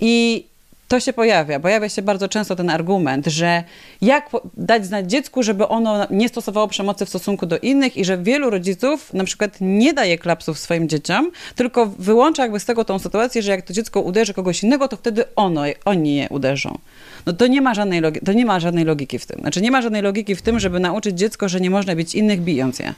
I 0.00 0.44
to 0.90 1.00
się 1.00 1.12
pojawia. 1.12 1.60
Pojawia 1.60 1.88
się 1.88 2.02
bardzo 2.02 2.28
często 2.28 2.56
ten 2.56 2.70
argument, 2.70 3.26
że 3.26 3.64
jak 4.02 4.30
dać 4.56 4.86
znać 4.86 5.10
dziecku, 5.10 5.42
żeby 5.42 5.68
ono 5.68 6.06
nie 6.10 6.28
stosowało 6.28 6.68
przemocy 6.68 7.06
w 7.06 7.08
stosunku 7.08 7.46
do 7.46 7.58
innych 7.58 7.96
i 7.96 8.04
że 8.04 8.18
wielu 8.18 8.50
rodziców 8.50 9.14
na 9.14 9.24
przykład 9.24 9.56
nie 9.60 9.94
daje 9.94 10.18
klapsów 10.18 10.58
swoim 10.58 10.88
dzieciom, 10.88 11.30
tylko 11.56 11.86
wyłącza 11.86 12.42
jakby 12.42 12.60
z 12.60 12.64
tego 12.64 12.84
tą 12.84 12.98
sytuację, 12.98 13.42
że 13.42 13.50
jak 13.50 13.62
to 13.62 13.72
dziecko 13.72 14.00
uderzy 14.00 14.34
kogoś 14.34 14.62
innego, 14.62 14.88
to 14.88 14.96
wtedy 14.96 15.24
ono, 15.36 15.62
oni 15.84 16.16
je 16.16 16.28
uderzą. 16.28 16.78
No 17.26 17.32
to 17.32 17.46
nie 17.46 17.62
ma 17.62 17.74
żadnej 17.74 18.02
to 18.24 18.32
nie 18.32 18.46
ma 18.46 18.60
żadnej 18.60 18.84
logiki 18.84 19.18
w 19.18 19.26
tym. 19.26 19.40
Znaczy 19.40 19.60
nie 19.60 19.70
ma 19.70 19.82
żadnej 19.82 20.02
logiki 20.02 20.34
w 20.34 20.42
tym, 20.42 20.60
żeby 20.60 20.80
nauczyć 20.80 21.18
dziecko, 21.18 21.48
że 21.48 21.60
nie 21.60 21.70
można 21.70 21.96
bić 21.96 22.14
innych 22.14 22.40
bijąc 22.40 22.78
je. 22.78 22.94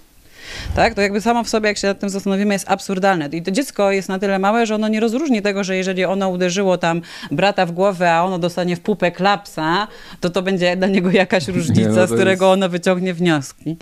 Tak? 0.74 0.94
To 0.94 1.00
jakby 1.00 1.20
samo 1.20 1.44
w 1.44 1.48
sobie, 1.48 1.68
jak 1.68 1.78
się 1.78 1.88
nad 1.88 1.98
tym 1.98 2.10
zastanowimy, 2.10 2.54
jest 2.54 2.70
absurdalne. 2.70 3.28
I 3.32 3.42
to 3.42 3.50
dziecko 3.50 3.92
jest 3.92 4.08
na 4.08 4.18
tyle 4.18 4.38
małe, 4.38 4.66
że 4.66 4.74
ono 4.74 4.88
nie 4.88 5.00
rozróżni 5.00 5.42
tego, 5.42 5.64
że 5.64 5.76
jeżeli 5.76 6.04
ono 6.04 6.28
uderzyło 6.28 6.78
tam 6.78 7.00
brata 7.30 7.66
w 7.66 7.72
głowę, 7.72 8.12
a 8.12 8.24
ono 8.24 8.38
dostanie 8.38 8.76
w 8.76 8.80
pupę 8.80 9.10
klapsa, 9.10 9.88
to 10.20 10.30
to 10.30 10.42
będzie 10.42 10.76
dla 10.76 10.86
niego 10.86 11.10
jakaś 11.10 11.48
różnica, 11.56 11.90
no 11.90 11.96
to 11.96 12.06
z 12.06 12.12
którego 12.12 12.52
ono 12.52 12.68
wyciągnie 12.68 13.14
wnioski. 13.14 13.76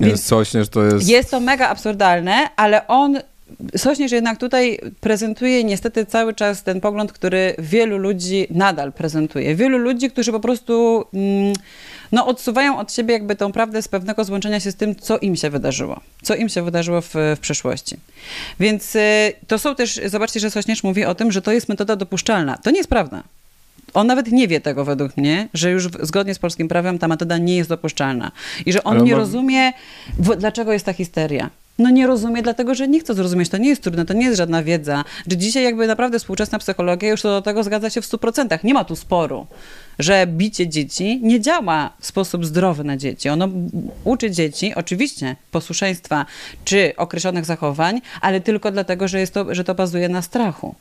Więc 0.00 0.24
Sośnierz 0.24 0.68
to 0.68 0.82
jest... 0.82 1.08
Jest 1.08 1.30
to 1.30 1.40
mega 1.40 1.68
absurdalne, 1.68 2.48
ale 2.56 2.86
on 2.86 3.18
Sośnierz 3.76 4.12
jednak 4.12 4.38
tutaj 4.38 4.78
prezentuje 5.00 5.64
niestety 5.64 6.06
cały 6.06 6.34
czas 6.34 6.62
ten 6.62 6.80
pogląd, 6.80 7.12
który 7.12 7.54
wielu 7.58 7.98
ludzi 7.98 8.46
nadal 8.50 8.92
prezentuje. 8.92 9.54
Wielu 9.54 9.78
ludzi, 9.78 10.10
którzy 10.10 10.32
po 10.32 10.40
prostu 10.40 11.04
mm, 11.14 11.52
no, 12.12 12.26
odsuwają 12.26 12.78
od 12.78 12.92
siebie 12.92 13.12
jakby 13.12 13.36
tą 13.36 13.52
prawdę 13.52 13.82
z 13.82 13.88
pewnego 13.88 14.24
złączenia 14.24 14.60
się 14.60 14.70
z 14.70 14.76
tym, 14.76 14.96
co 14.96 15.18
im 15.18 15.36
się 15.36 15.50
wydarzyło. 15.50 16.00
Co 16.22 16.34
im 16.34 16.48
się 16.48 16.62
wydarzyło 16.62 17.00
w, 17.00 17.14
w 17.36 17.38
przeszłości. 17.40 17.96
Więc 18.60 18.96
y, 18.96 19.32
to 19.46 19.58
są 19.58 19.74
też, 19.74 20.00
zobaczcie, 20.06 20.40
że 20.40 20.50
Sośnierz 20.50 20.82
mówi 20.82 21.04
o 21.04 21.14
tym, 21.14 21.32
że 21.32 21.42
to 21.42 21.52
jest 21.52 21.68
metoda 21.68 21.96
dopuszczalna. 21.96 22.58
To 22.58 22.70
nie 22.70 22.78
jest 22.78 22.90
prawda. 22.90 23.22
On 23.94 24.06
nawet 24.06 24.32
nie 24.32 24.48
wie 24.48 24.60
tego 24.60 24.84
według 24.84 25.16
mnie, 25.16 25.48
że 25.54 25.70
już 25.70 25.88
zgodnie 26.00 26.34
z 26.34 26.38
polskim 26.38 26.68
prawem 26.68 26.98
ta 26.98 27.08
metoda 27.08 27.38
nie 27.38 27.56
jest 27.56 27.68
dopuszczalna. 27.68 28.32
I 28.66 28.72
że 28.72 28.84
on 28.84 28.96
Ale 28.96 29.04
nie 29.04 29.14
rozumie, 29.14 29.72
dlaczego 30.38 30.72
jest 30.72 30.86
ta 30.86 30.92
histeria. 30.92 31.50
No 31.80 31.90
nie 31.90 32.06
rozumie, 32.06 32.42
dlatego 32.42 32.74
że 32.74 32.88
nie 32.88 33.00
chce 33.00 33.14
zrozumieć. 33.14 33.48
To 33.48 33.56
nie 33.58 33.68
jest 33.68 33.82
trudne, 33.82 34.04
to 34.04 34.14
nie 34.14 34.24
jest 34.24 34.36
żadna 34.36 34.62
wiedza. 34.62 35.04
Że 35.30 35.36
dzisiaj 35.36 35.64
jakby 35.64 35.86
naprawdę 35.86 36.18
współczesna 36.18 36.58
psychologia 36.58 37.08
już 37.08 37.22
do 37.22 37.42
tego 37.42 37.62
zgadza 37.62 37.90
się 37.90 38.00
w 38.00 38.04
100%. 38.04 38.64
Nie 38.64 38.74
ma 38.74 38.84
tu 38.84 38.96
sporu, 38.96 39.46
że 39.98 40.26
bicie 40.26 40.68
dzieci 40.68 41.20
nie 41.22 41.40
działa 41.40 41.92
w 42.00 42.06
sposób 42.06 42.46
zdrowy 42.46 42.84
na 42.84 42.96
dzieci. 42.96 43.28
Ono 43.28 43.48
uczy 44.04 44.30
dzieci 44.30 44.74
oczywiście 44.74 45.36
posłuszeństwa 45.50 46.26
czy 46.64 46.92
określonych 46.96 47.44
zachowań, 47.44 48.00
ale 48.20 48.40
tylko 48.40 48.70
dlatego, 48.70 49.08
że, 49.08 49.20
jest 49.20 49.34
to, 49.34 49.54
że 49.54 49.64
to 49.64 49.74
bazuje 49.74 50.08
na 50.08 50.22
strachu. 50.22 50.74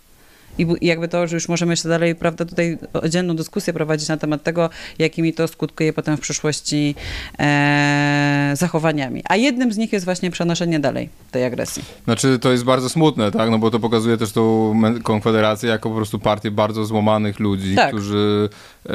I 0.57 0.67
jakby 0.81 1.07
to, 1.07 1.27
że 1.27 1.35
już 1.35 1.49
możemy 1.49 1.73
jeszcze 1.73 1.89
dalej, 1.89 2.15
prawda, 2.15 2.45
tutaj 2.45 2.77
oddzielną 2.93 3.35
dyskusję 3.35 3.73
prowadzić 3.73 4.09
na 4.09 4.17
temat 4.17 4.43
tego, 4.43 4.69
jakimi 4.99 5.33
to 5.33 5.47
skutkuje 5.47 5.93
potem 5.93 6.17
w 6.17 6.19
przyszłości 6.19 6.95
e, 7.39 8.51
zachowaniami. 8.53 9.23
A 9.29 9.35
jednym 9.35 9.73
z 9.73 9.77
nich 9.77 9.93
jest 9.93 10.05
właśnie 10.05 10.31
przenoszenie 10.31 10.79
dalej 10.79 11.09
tej 11.31 11.45
agresji. 11.45 11.83
Znaczy, 12.05 12.39
to 12.39 12.51
jest 12.51 12.63
bardzo 12.63 12.89
smutne, 12.89 13.31
tak? 13.31 13.49
No 13.49 13.59
bo 13.59 13.71
to 13.71 13.79
pokazuje 13.79 14.17
też 14.17 14.31
tą 14.31 14.73
Konfederację 15.03 15.69
jako 15.69 15.89
po 15.89 15.95
prostu 15.95 16.19
partię 16.19 16.51
bardzo 16.51 16.85
złamanych 16.85 17.39
ludzi, 17.39 17.75
Tak. 17.75 17.87
którzy 17.87 18.49
e, 18.85 18.93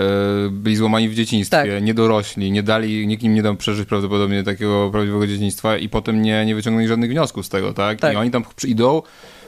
byli 0.51 0.77
złamani 0.77 1.09
w 1.09 1.15
dzieciństwie, 1.15 1.81
nie 1.83 1.95
dorośli, 1.95 2.51
nie 2.51 2.63
dali, 2.63 3.07
nikt 3.07 3.23
im 3.23 3.35
nie 3.35 3.43
dał 3.43 3.57
przeżyć 3.57 3.89
prawdopodobnie 3.89 4.43
takiego 4.43 4.91
prawdziwego 4.91 5.27
dzieciństwa 5.27 5.77
i 5.77 5.89
potem 5.89 6.23
nie, 6.23 6.47
nie 6.47 6.55
wyciągnęli 6.55 6.89
żadnych 6.89 7.11
wniosków 7.11 7.47
z 7.47 7.49
tego, 7.49 7.73
tak? 7.73 7.99
I 8.13 8.17
oni 8.17 8.31
tam 8.31 8.45
przyjdą, 8.57 9.03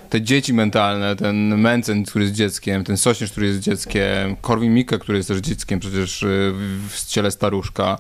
te 0.08 0.22
dzieci 0.22 0.54
mentalne, 0.54 1.16
ten 1.16 1.60
Mencen, 1.60 2.04
który 2.04 2.24
jest 2.24 2.36
dzieckiem, 2.36 2.84
ten 2.84 2.96
Sośnierz, 2.96 3.30
który 3.30 3.46
jest 3.46 3.60
dzieckiem, 3.60 4.36
Korwin 4.40 4.74
Mikke, 4.74 4.98
który 4.98 5.18
jest 5.18 5.28
też 5.28 5.38
dzieckiem 5.38 5.80
przecież 5.80 6.22
y, 6.22 6.52
w, 6.88 7.06
ciele 7.06 7.30
staruszka, 7.30 7.98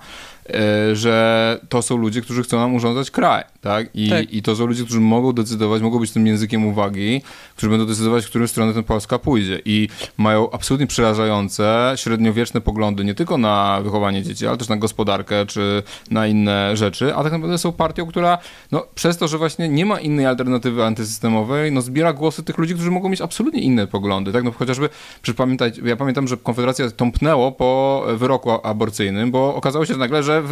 y, 0.90 0.96
że 0.96 1.60
to 1.68 1.82
są 1.82 1.96
ludzie, 1.96 2.22
którzy 2.22 2.42
chcą 2.42 2.58
nam 2.58 2.74
urządzać 2.74 3.10
kraj, 3.10 3.44
tak? 3.66 3.86
I, 3.94 4.10
Tak. 4.10 4.32
I 4.32 4.42
to 4.42 4.56
są 4.56 4.66
ludzie, 4.66 4.84
którzy 4.84 5.00
mogą 5.00 5.32
decydować, 5.32 5.82
mogą 5.82 5.98
być 5.98 6.10
tym 6.10 6.26
językiem 6.26 6.66
uwagi, 6.66 7.22
którzy 7.56 7.70
będą 7.70 7.86
decydować, 7.86 8.24
w 8.24 8.28
którą 8.28 8.46
stronę 8.46 8.74
ten 8.74 8.84
Polska 8.84 9.18
pójdzie. 9.18 9.60
I 9.64 9.88
mają 10.16 10.50
absolutnie 10.50 10.86
przerażające, 10.86 11.92
średniowieczne 11.96 12.60
poglądy 12.60 13.04
nie 13.04 13.14
tylko 13.14 13.38
na 13.38 13.80
wychowanie 13.82 14.22
dzieci, 14.22 14.46
ale 14.46 14.56
też 14.56 14.68
na 14.68 14.76
gospodarkę, 14.76 15.46
czy 15.46 15.82
na 16.10 16.26
inne 16.26 16.76
rzeczy, 16.76 17.14
a 17.14 17.22
tak 17.22 17.32
naprawdę 17.32 17.58
są 17.58 17.72
partią, 17.72 18.06
która 18.06 18.38
no, 18.72 18.86
przez 18.94 19.18
to, 19.18 19.28
że 19.28 19.38
właśnie 19.38 19.68
nie 19.68 19.86
ma 19.86 20.00
innej 20.00 20.26
alternatywy 20.26 20.84
antysystemowej, 20.84 21.72
no 21.72 21.80
zbiera 21.80 22.12
głosy 22.12 22.42
tych 22.42 22.58
ludzi, 22.58 22.74
którzy 22.74 22.90
mogą 22.90 23.08
mieć 23.08 23.20
absolutnie 23.20 23.60
inne 23.60 23.86
poglądy, 23.86 24.32
tak? 24.32 24.44
No 24.44 24.52
chociażby, 24.52 24.88
przecież 25.22 25.36
pamiętać, 25.36 25.78
ja 25.84 25.96
pamiętam, 25.96 26.28
że 26.28 26.36
Konfederacja 26.36 26.90
tąpnęło 26.90 27.52
po 27.52 28.02
wyroku 28.16 28.50
aborcyjnym, 28.62 29.30
bo 29.30 29.54
okazało 29.54 29.86
się 29.86 29.96
nagle, 29.96 30.22
że, 30.22 30.42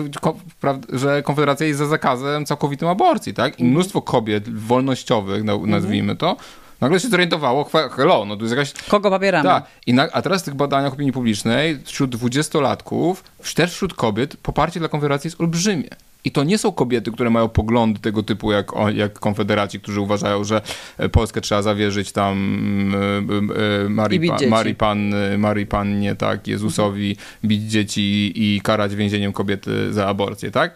że 0.93 1.23
Konfederacja 1.23 1.67
jest 1.67 1.79
za 1.79 1.87
zakazem 1.87 2.47
całkowitym 2.47 2.89
aborcji, 2.89 3.04
tak? 3.35 3.61
I 3.61 3.65
mnóstwo 3.65 4.03
kobiet 4.03 4.59
wolnościowych, 4.59 5.45
na- 5.45 5.59
nazwijmy 5.67 6.17
to, 6.17 6.37
nagle 6.81 7.01
się 7.01 7.09
zorientowało, 7.09 7.71
hello, 7.97 8.25
no 8.25 8.37
tu 8.37 8.45
jest 8.45 8.57
jakaś... 8.57 8.73
Kogo 8.73 9.11
popieramy? 9.11 9.49
Tak. 9.49 9.67
I 9.87 9.95
na, 9.95 10.09
a 10.13 10.23
teraz 10.23 10.43
w 10.43 10.45
tych 10.45 10.55
badaniach 10.55 10.93
opinii 10.93 11.13
publicznej 11.13 11.79
wśród 11.85 12.11
dwudziestolatków, 12.11 13.25
też 13.55 13.73
wśród 13.73 13.95
kobiet, 13.95 14.37
poparcie 14.37 14.81
dla 14.81 14.89
Konfederacji 14.89 15.29
jest 15.29 15.41
olbrzymie. 15.41 15.89
I 16.25 16.31
to 16.31 16.45
nie 16.45 16.59
są 16.59 16.73
kobiety, 16.73 17.13
które 17.13 17.31
mają 17.31 17.49
poglądy 17.49 18.01
tego 18.01 18.23
typu 18.23 18.53
jak, 18.53 18.73
jak 18.95 19.19
konfederaci, 19.19 19.81
którzy 19.81 20.01
uważają, 20.01 20.45
że 20.45 20.63
e, 20.99 21.09
Polskę 21.09 21.41
trzeba 21.41 21.63
zawierzyć 21.63 22.13
tam 22.13 22.33
mm, 22.33 23.51
e, 23.51 23.85
e, 23.85 23.89
Marii, 23.89 24.29
pa. 24.29 24.37
Marii, 24.49 24.77
Marii 25.39 25.67
Pannie, 25.67 26.15
tak, 26.15 26.47
Jezusowi, 26.47 27.17
bić 27.45 27.63
dzieci 27.63 28.33
i 28.35 28.61
karać 28.61 28.95
więzieniem 28.95 29.33
kobiety 29.33 29.93
za 29.93 30.07
aborcję, 30.07 30.51
tak? 30.51 30.75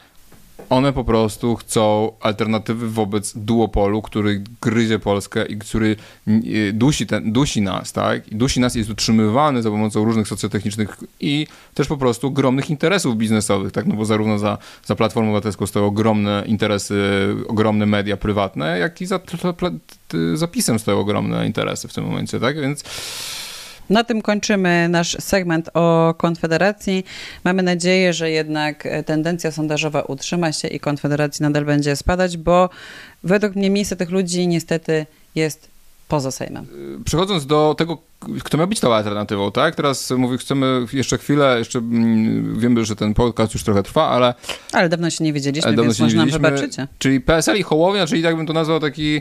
One 0.71 0.93
po 0.93 1.05
prostu 1.05 1.57
chcą 1.57 2.13
alternatywy 2.21 2.91
wobec 2.91 3.33
duopolu, 3.37 4.03
który 4.03 4.45
gryzie 4.61 4.99
Polskę 4.99 5.47
i 5.47 5.59
który 5.59 5.97
y, 6.29 6.73
dusi, 6.75 7.07
ten, 7.07 7.33
dusi 7.33 7.63
nas, 7.63 7.93
tak? 7.93 8.35
Dusi 8.35 8.61
nas 8.61 8.75
jest 8.75 8.91
utrzymywany 8.91 9.63
za 9.63 9.71
pomocą 9.71 10.05
różnych 10.05 10.29
socjotechnicznych 10.29 10.97
i 11.21 11.47
też 11.75 11.87
po 11.87 11.97
prostu 11.97 12.27
ogromnych 12.27 12.71
interesów 12.71 13.17
biznesowych, 13.17 13.73
tak? 13.73 13.87
No 13.87 13.95
bo 13.95 14.05
zarówno 14.05 14.39
za, 14.39 14.59
za 14.85 14.95
Platformą 14.95 15.31
Obywatelską 15.31 15.67
stoją 15.67 15.87
ogromne 15.87 16.45
interesy, 16.47 17.29
ogromne 17.49 17.87
media 17.87 18.17
prywatne, 18.17 18.79
jak 18.79 19.01
i 19.01 19.07
za 19.07 19.21
zapisem 20.35 20.79
stoją 20.79 20.99
ogromne 20.99 21.47
interesy 21.47 21.89
w 21.89 21.95
tym 21.95 22.05
momencie, 22.05 22.41
tak? 22.41 22.61
Więc 22.61 22.85
Na 23.91 24.05
tym 24.05 24.23
kończymy 24.23 24.89
nasz 24.89 25.17
segment 25.21 25.71
o 25.75 26.15
Konfederacji. 26.19 27.05
Mamy 27.45 27.63
nadzieję, 27.63 28.13
że 28.13 28.31
jednak 28.31 28.87
e, 28.87 29.03
tendencja 29.03 29.51
sondażowa 29.51 30.03
utrzyma 30.03 30.53
się 30.53 30.69
i 30.69 30.81
Konfederacji 30.81 31.43
nadal 31.43 31.65
będzie 31.65 31.97
spadać, 31.97 32.37
bo 32.37 32.71
według 33.23 33.55
mnie 33.57 33.71
miejsce 33.71 33.97
tych 33.97 34.11
ludzi 34.11 34.49
niestety 34.49 35.07
jest 35.35 35.69
poza 36.09 36.31
Sejmem. 36.31 36.67
przechodząc 37.05 37.47
do 37.47 37.75
tego, 37.79 37.99
kto 38.45 38.59
miał 38.59 38.67
być 38.69 38.81
tą 38.81 38.95
alternatywą, 38.95 39.53
tak? 39.53 39.75
Teraz 39.75 40.11
mówię, 40.11 40.39
chcemy 40.39 40.87
jeszcze 40.93 41.19
chwilę, 41.19 41.59
jeszcze 41.59 41.79
mm, 41.79 42.59
wiemy, 42.61 42.85
że 42.85 42.97
ten 42.97 43.15
podcast 43.15 43.55
już 43.55 43.63
trochę 43.65 43.83
trwa, 43.83 44.09
ale 44.09 44.35
Ale 44.73 44.89
dawno 44.89 45.11
się 45.11 45.25
nie 45.25 45.33
widzieliśmy, 45.33 45.67
ale 45.69 45.77
dawno 45.77 45.89
więc 45.93 45.97
się 45.99 46.05
nie 46.07 46.15
nam 46.15 46.27
widzieliśmy. 46.27 46.51
wybaczycie. 46.51 46.87
Czyli 46.99 47.21
PSL 47.21 47.57
i 47.59 47.63
Hołownia, 47.63 48.07
czyli 48.07 48.23
tak 48.23 48.37
bym 48.37 48.47
to 48.47 48.53
nazwał 48.53 48.81
taki 48.81 49.21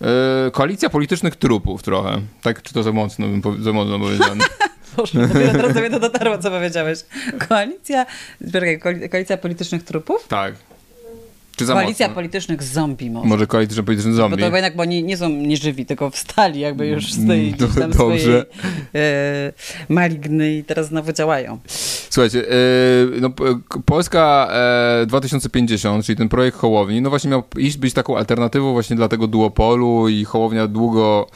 e, 0.00 0.50
koalicja 0.50 0.90
politycznych 0.90 1.36
trupów 1.36 1.82
trochę. 1.82 2.20
Tak, 2.42 2.62
czy 2.62 2.74
to 2.74 2.82
za 2.82 2.92
mocno, 2.92 3.26
za 3.60 3.72
mocno 3.72 3.98
powiedziane. 3.98 4.44
Boże, 4.96 5.28
dopiero 5.28 5.52
teraz 5.52 5.74
do 5.74 5.80
mnie 5.80 5.90
to 5.90 6.00
dotarło, 6.00 6.38
co 6.38 6.50
powiedziałeś. 6.50 6.98
Koalicja, 7.48 8.06
koalicja 9.10 9.36
politycznych 9.36 9.82
trupów? 9.82 10.28
tak. 10.28 10.54
Czy 11.58 11.66
za 11.66 11.72
Koalicja 11.74 12.06
mocno? 12.06 12.14
politycznych 12.14 12.62
zombie 12.62 13.10
może. 13.10 13.28
Może 13.28 13.46
koalicja 13.46 13.82
politycznych 13.82 14.14
Bo 14.14 14.22
zombie. 14.22 14.38
to 14.38 14.44
jednak, 14.56 14.76
bo 14.76 14.82
oni 14.82 15.04
nie 15.04 15.16
są 15.16 15.28
nieżywi, 15.28 15.86
tylko 15.86 16.10
wstali 16.10 16.60
jakby 16.60 16.86
już 16.86 17.12
z 17.12 17.26
tej 17.26 17.40
Mm, 17.40 17.52
gdzieś 17.58 17.74
tam 17.74 17.90
dobrze. 17.90 17.94
swojej 18.18 18.42
e, 18.94 19.52
maligny 19.88 20.54
i 20.56 20.64
teraz 20.64 20.86
znowu 20.86 21.12
działają. 21.12 21.58
Słuchajcie, 22.10 22.38
yy, 22.38 23.20
no, 23.20 23.30
Polska 23.84 24.48
e, 25.02 25.06
2050, 25.06 26.04
czyli 26.04 26.16
ten 26.16 26.28
projekt 26.28 26.58
Hołowni, 26.58 27.00
no 27.02 27.10
właśnie 27.10 27.30
miał 27.30 27.42
iść 27.58 27.76
być 27.76 27.94
taką 27.94 28.16
alternatywą 28.18 28.72
właśnie 28.72 28.96
dla 28.96 29.08
tego 29.08 29.26
duopolu 29.26 30.08
i 30.08 30.24
Hołownia 30.24 30.66
długo... 30.66 31.26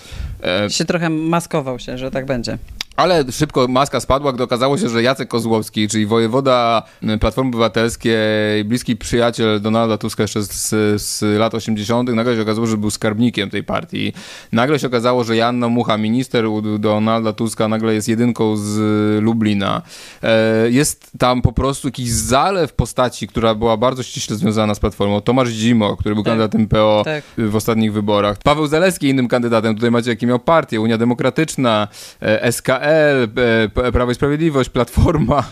E, 0.66 0.70
Się 0.70 0.84
trochę 0.84 1.10
maskował 1.10 1.78
się, 1.78 1.98
że 1.98 2.10
tak 2.10 2.26
będzie. 2.26 2.58
Ale 2.96 3.24
szybko 3.32 3.68
maska 3.68 4.00
spadła, 4.00 4.32
gdy 4.32 4.42
okazało 4.42 4.78
się, 4.78 4.88
że 4.88 5.02
Jacek 5.02 5.28
Kozłowski, 5.28 5.88
czyli 5.88 6.06
wojewoda 6.06 6.82
y, 7.02 7.18
Platformy 7.18 7.48
Obywatelskiej, 7.48 8.64
bliski 8.64 8.96
przyjaciel 8.96 9.60
Donalda 9.60 9.98
Tuska 9.98 10.22
jeszcze 10.22 10.42
z, 10.42 10.68
z 11.02 11.38
lat 11.38 11.54
80., 11.54 12.10
nagle 12.10 12.36
się 12.36 12.42
okazało, 12.42 12.66
że 12.66 12.76
był 12.76 12.90
skarbnikiem 12.90 13.50
tej 13.50 13.64
partii. 13.64 14.12
Nagle 14.52 14.78
się 14.78 14.86
okazało, 14.86 15.24
że 15.24 15.36
Janna 15.36 15.68
Mucha, 15.68 15.98
minister 15.98 16.46
u 16.46 16.78
Donalda 16.78 17.32
Tuska, 17.32 17.68
nagle 17.68 17.94
jest 17.94 18.08
jedynką 18.08 18.56
z 18.56 18.78
Lublina. 19.22 19.82
E, 20.22 20.70
Jest 20.70 21.10
tam 21.18 21.42
po 21.42 21.52
prostu 21.52 21.88
jakiś 21.88 22.10
zalew 22.10 22.72
postaci, 22.72 23.28
która 23.28 23.54
była 23.54 23.76
bardzo 23.76 24.02
ściśle 24.02 24.36
związana 24.36 24.74
z 24.74 24.80
Platformą. 24.80 25.20
Tomasz 25.20 25.48
Zimo, 25.48 25.96
który 25.96 26.14
był 26.14 26.24
kandydatem 26.24 26.68
PO 26.68 27.02
tak. 27.04 27.24
w 27.38 27.56
ostatnich 27.56 27.92
wyborach. 27.92 28.38
Paweł 28.44 28.66
Zaleski 28.66 29.08
innym 29.08 29.28
kandydatem. 29.28 29.74
Tutaj 29.74 29.90
macie, 29.90 30.10
jaki 30.10 30.26
miał 30.26 30.38
partię. 30.38 30.80
Unia 30.80 30.98
Demokratyczna, 30.98 31.88
e, 32.22 32.42
SKL, 32.82 33.40
e, 33.40 33.68
P- 33.68 33.92
Prawo 33.92 34.12
i 34.12 34.14
Sprawiedliwość, 34.14 34.70
Platforma, 34.70 35.44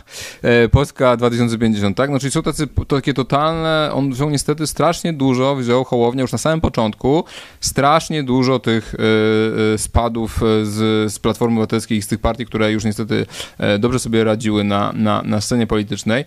e, 0.43 0.69
Polska 0.69 1.16
2050, 1.16 1.97
tak? 1.97 2.11
No, 2.11 2.19
czyli 2.19 2.31
są 2.31 2.43
tacy, 2.43 2.69
takie 2.89 3.15
totalne, 3.15 3.90
on 3.94 4.12
wziął 4.12 4.31
niestety 4.31 4.66
strasznie 4.66 5.12
dużo, 5.12 5.57
wziął 5.57 5.85
Hołownia 5.85 6.23
już 6.23 6.32
na 6.32 6.39
samym 6.39 6.61
początku, 6.61 7.24
strasznie 7.61 8.23
dużo 8.23 8.59
tych 8.59 8.94
e, 8.94 9.74
e, 9.74 9.78
spadów 9.78 10.40
z, 10.62 11.12
z 11.12 11.19
Platformy 11.19 11.55
Obywatelskiej 11.55 11.98
i 11.98 12.02
z 12.02 12.07
tych 12.07 12.20
partii, 12.20 12.47
które 12.47 12.73
już 12.73 12.85
niestety 12.85 13.27
dobrze 13.78 13.98
sobie 13.98 14.24
radziły 14.24 14.65
na, 14.65 14.93
na, 14.93 15.23
na 15.23 15.40
scenie 15.40 15.66
politycznej. 15.66 16.24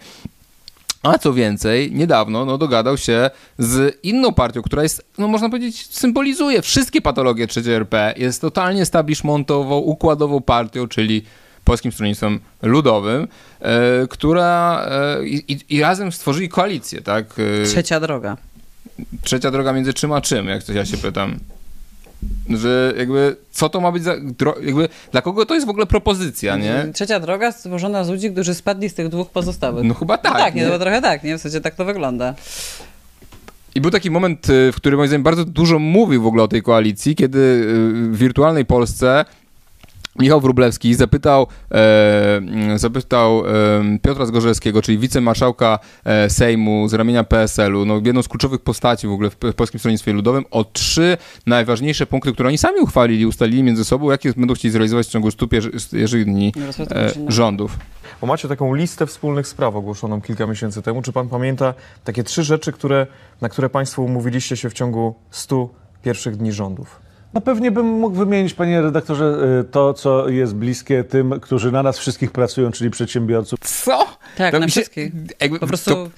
A 1.03 1.17
co 1.17 1.34
więcej, 1.34 1.91
niedawno 1.91 2.45
no, 2.45 2.57
dogadał 2.57 2.97
się 2.97 3.30
z 3.57 3.99
inną 4.03 4.34
partią, 4.34 4.61
która 4.61 4.84
jest, 4.84 5.05
no 5.17 5.27
można 5.27 5.49
powiedzieć, 5.49 5.88
symbolizuje 5.95 6.61
wszystkie 6.61 7.01
patologie 7.01 7.47
III 7.57 7.73
RP. 7.73 8.13
Jest 8.17 8.41
totalnie 8.41 8.81
establishmentową, 8.81 9.77
układową 9.77 10.41
partią, 10.41 10.88
czyli 10.88 11.23
Polskim 11.63 11.91
Stronnictwem 11.91 12.39
Ludowym, 12.61 13.27
e, 13.61 14.07
która 14.09 14.85
e, 14.89 15.25
i, 15.27 15.57
i 15.69 15.81
razem 15.81 16.11
stworzyli 16.11 16.49
koalicję, 16.49 17.01
tak? 17.01 17.25
E, 17.61 17.65
Trzecia 17.65 17.99
droga. 17.99 18.38
trzecia 19.23 19.51
droga 19.51 19.73
między 19.73 19.93
czym 19.93 20.11
a 20.11 20.21
czym, 20.21 20.47
jak 20.47 20.63
to 20.63 20.73
ja 20.73 20.85
się 20.85 20.97
pytam. 20.97 21.39
Że 22.49 22.93
jakby, 22.97 23.35
co 23.51 23.69
to 23.69 23.81
ma 23.81 23.91
być 23.91 24.03
za, 24.03 24.15
jakby, 24.63 24.89
dla 25.11 25.21
kogo 25.21 25.45
to 25.45 25.53
jest 25.53 25.65
w 25.67 25.69
ogóle 25.69 25.85
propozycja, 25.85 26.57
nie? 26.57 26.87
Trzecia 26.93 27.19
droga 27.19 27.51
stworzona 27.51 28.03
z 28.03 28.09
ludzi, 28.09 28.31
którzy 28.31 28.53
spadli 28.53 28.89
z 28.89 28.93
tych 28.93 29.09
dwóch 29.09 29.29
pozostałych. 29.29 29.83
No 29.85 29.93
chyba 29.93 30.17
tak, 30.17 30.33
No 30.33 30.39
tak, 30.39 30.55
nie, 30.55 30.61
nie? 30.61 30.67
no 30.67 30.79
trochę 30.79 31.01
tak, 31.01 31.23
nie? 31.23 31.37
W 31.37 31.41
sensie 31.41 31.61
tak 31.61 31.75
to 31.75 31.85
wygląda. 31.85 32.33
I 33.75 33.81
był 33.81 33.91
taki 33.91 34.11
moment, 34.11 34.49
y, 34.49 34.71
w 34.71 34.75
którym 34.75 34.97
moim 34.97 35.07
zdaniem 35.07 35.23
bardzo 35.23 35.45
dużo 35.45 35.79
mówił 35.79 36.21
w 36.23 36.27
ogóle 36.27 36.43
o 36.43 36.47
tej 36.47 36.61
koalicji, 36.61 37.15
kiedy 37.15 37.39
y, 37.39 37.63
w 38.11 38.17
wirtualnej 38.17 38.65
Polsce 38.65 39.25
Michał 40.19 40.41
Wróblewski 40.41 40.95
zapytał, 40.95 41.48
e, 41.72 42.41
zapytał 42.76 43.44
e, 43.48 43.52
Piotra 44.02 44.26
Zgorzelskiego, 44.26 44.81
czyli 44.81 44.98
wicemarszałka 44.98 45.80
e, 46.06 46.30
Sejmu 46.30 46.88
z 46.88 46.94
ramienia 46.94 47.23
PSL-u, 47.23 47.85
no, 47.85 48.02
jedną 48.06 48.22
z 48.23 48.27
kluczowych 48.27 48.61
postaci 48.61 49.07
w 49.07 49.11
ogóle 49.11 49.30
w 49.30 49.35
P- 49.35 49.53
Polskim 49.53 49.80
Stronnictwie 49.80 50.14
Ludowym, 50.14 50.45
o 50.52 50.64
trzy 50.64 51.18
najważniejsze 51.45 52.06
punkty, 52.06 52.34
które 52.34 52.49
oni 52.49 52.57
sami 52.57 52.80
uchwalili, 52.80 53.26
ustalili 53.26 53.64
między 53.64 53.85
sobą, 53.85 54.11
jakie 54.11 54.34
będą 54.34 54.53
chcieli 54.53 54.72
zrealizować 54.72 55.07
w 55.07 55.10
ciągu 55.10 55.31
150 55.31 56.23
dni 56.23 56.53
e, 56.91 57.11
rządów. 57.27 57.77
Bo 58.22 58.27
macie 58.27 58.48
taką 58.48 58.73
listę 58.73 59.06
wspólnych 59.07 59.48
spraw 59.48 59.76
ogłoszoną 59.76 60.22
kilka 60.22 60.48
miesięcy 60.48 60.81
temu. 60.81 61.02
Czy 61.02 61.11
pan 61.11 61.30
pamięta 61.30 61.73
takie 62.03 62.23
trzy 62.23 62.44
rzeczy, 62.44 62.72
które, 62.72 63.07
na 63.41 63.49
które 63.49 63.69
państwo 63.69 64.02
umówiliście 64.02 64.57
się 64.57 64.69
w 64.69 64.73
ciągu 64.73 65.15
100 65.31 65.69
pierwszych 66.03 66.38
dni 66.38 66.52
rządów? 66.52 67.02
No 67.34 67.41
pewnie 67.41 67.72
bym 67.72 67.85
mógł 67.85 68.15
wymienić, 68.15 68.53
panie 68.53 68.81
redaktorze, 68.81 69.38
y, 69.61 69.64
to, 69.64 69.93
co 69.93 70.30
jest 70.30 70.55
bliskie 70.55 71.03
tym, 71.03 71.39
którzy 71.39 71.72
na 71.72 71.84
nas 71.84 71.97
wszystkich 71.99 72.31
pracują, 72.31 72.72
czyli 72.72 72.89
przedsiębiorców. 72.89 73.60
Co? 73.60 74.05
Tak, 74.38 74.51
To 74.51 74.60
na 74.60 74.68
się- 74.68 74.72
wszystkich. 74.72 75.11
jakby 75.41 75.60
po 75.60 75.68
prostu... 75.68 75.89
to- 75.95 76.10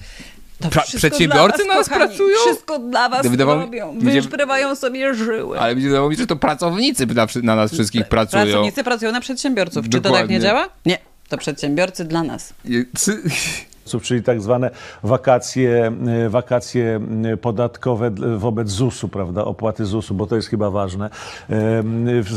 To 0.62 0.68
Pra- 0.68 0.96
przedsiębiorcy 0.96 1.64
dla 1.64 1.74
na 1.74 1.80
nas 1.80 1.88
kochani. 1.88 2.06
pracują? 2.08 2.36
Wszystko 2.46 2.78
dla 2.78 3.08
was 3.08 3.26
Wydawało 3.26 3.60
robią. 3.60 3.92
mi 3.92 4.00
się- 4.00 4.06
Wyszprywają 4.20 4.76
sobie 4.76 5.14
żyły. 5.14 5.60
Ale 5.60 5.74
mi 5.76 5.80
się 5.82 5.86
wydawało 5.88 6.10
mi, 6.10 6.16
że 6.16 6.26
to 6.26 6.36
pracownicy 6.36 7.06
na, 7.06 7.26
na 7.42 7.56
nas 7.56 7.72
wszystkich 7.72 8.08
pracują. 8.08 8.42
Pracownicy 8.44 8.84
pracują 8.84 9.12
na 9.12 9.20
przedsiębiorców. 9.20 9.84
Czy 9.84 9.90
to 9.90 9.96
tak 9.96 10.02
Dokładnie. 10.02 10.34
nie 10.36 10.40
działa? 10.42 10.68
Nie. 10.86 10.98
To 11.28 11.38
przedsiębiorcy 11.38 12.04
dla 12.04 12.22
nas. 12.22 12.52
Czyli 14.02 14.22
tak 14.22 14.40
zwane 14.42 14.70
wakacje, 15.02 15.92
y, 16.26 16.30
wakacje 16.30 17.00
podatkowe 17.40 18.10
wobec 18.36 18.68
ZUS-u, 18.68 19.08
prawda, 19.08 19.44
opłaty 19.44 19.84
ZUS-u, 19.84 20.14
bo 20.14 20.26
to 20.26 20.36
jest 20.36 20.48
chyba 20.48 20.70
ważne. 20.70 21.10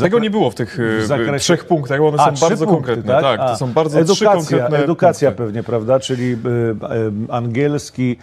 Tego 0.02 0.20
nie 0.20 0.30
było 0.30 0.52
w 0.52 0.56
tych 0.56 0.80
y, 0.80 1.00
w 1.02 1.08
zakresie- 1.08 1.40
trzech 1.40 1.66
punktach, 1.66 2.00
bo 2.00 2.08
one 2.08 2.18
A, 2.18 2.26
są 2.26 2.34
trzy 2.34 2.42
bardzo 2.50 2.66
punkty, 2.66 2.86
konkretne. 2.94 3.22
Tak, 3.22 3.40
to 3.40 3.46
A, 3.46 3.56
są 3.56 3.74
bardzo 3.74 3.90
trzy 3.98 4.02
edukacja, 4.02 4.58
konkretne 4.58 4.84
Edukacja 4.84 5.30
punkty. 5.30 5.44
pewnie, 5.44 5.64
prawda, 5.64 6.00
czyli 6.00 6.32
y, 6.32 6.38
angielski 7.30 8.18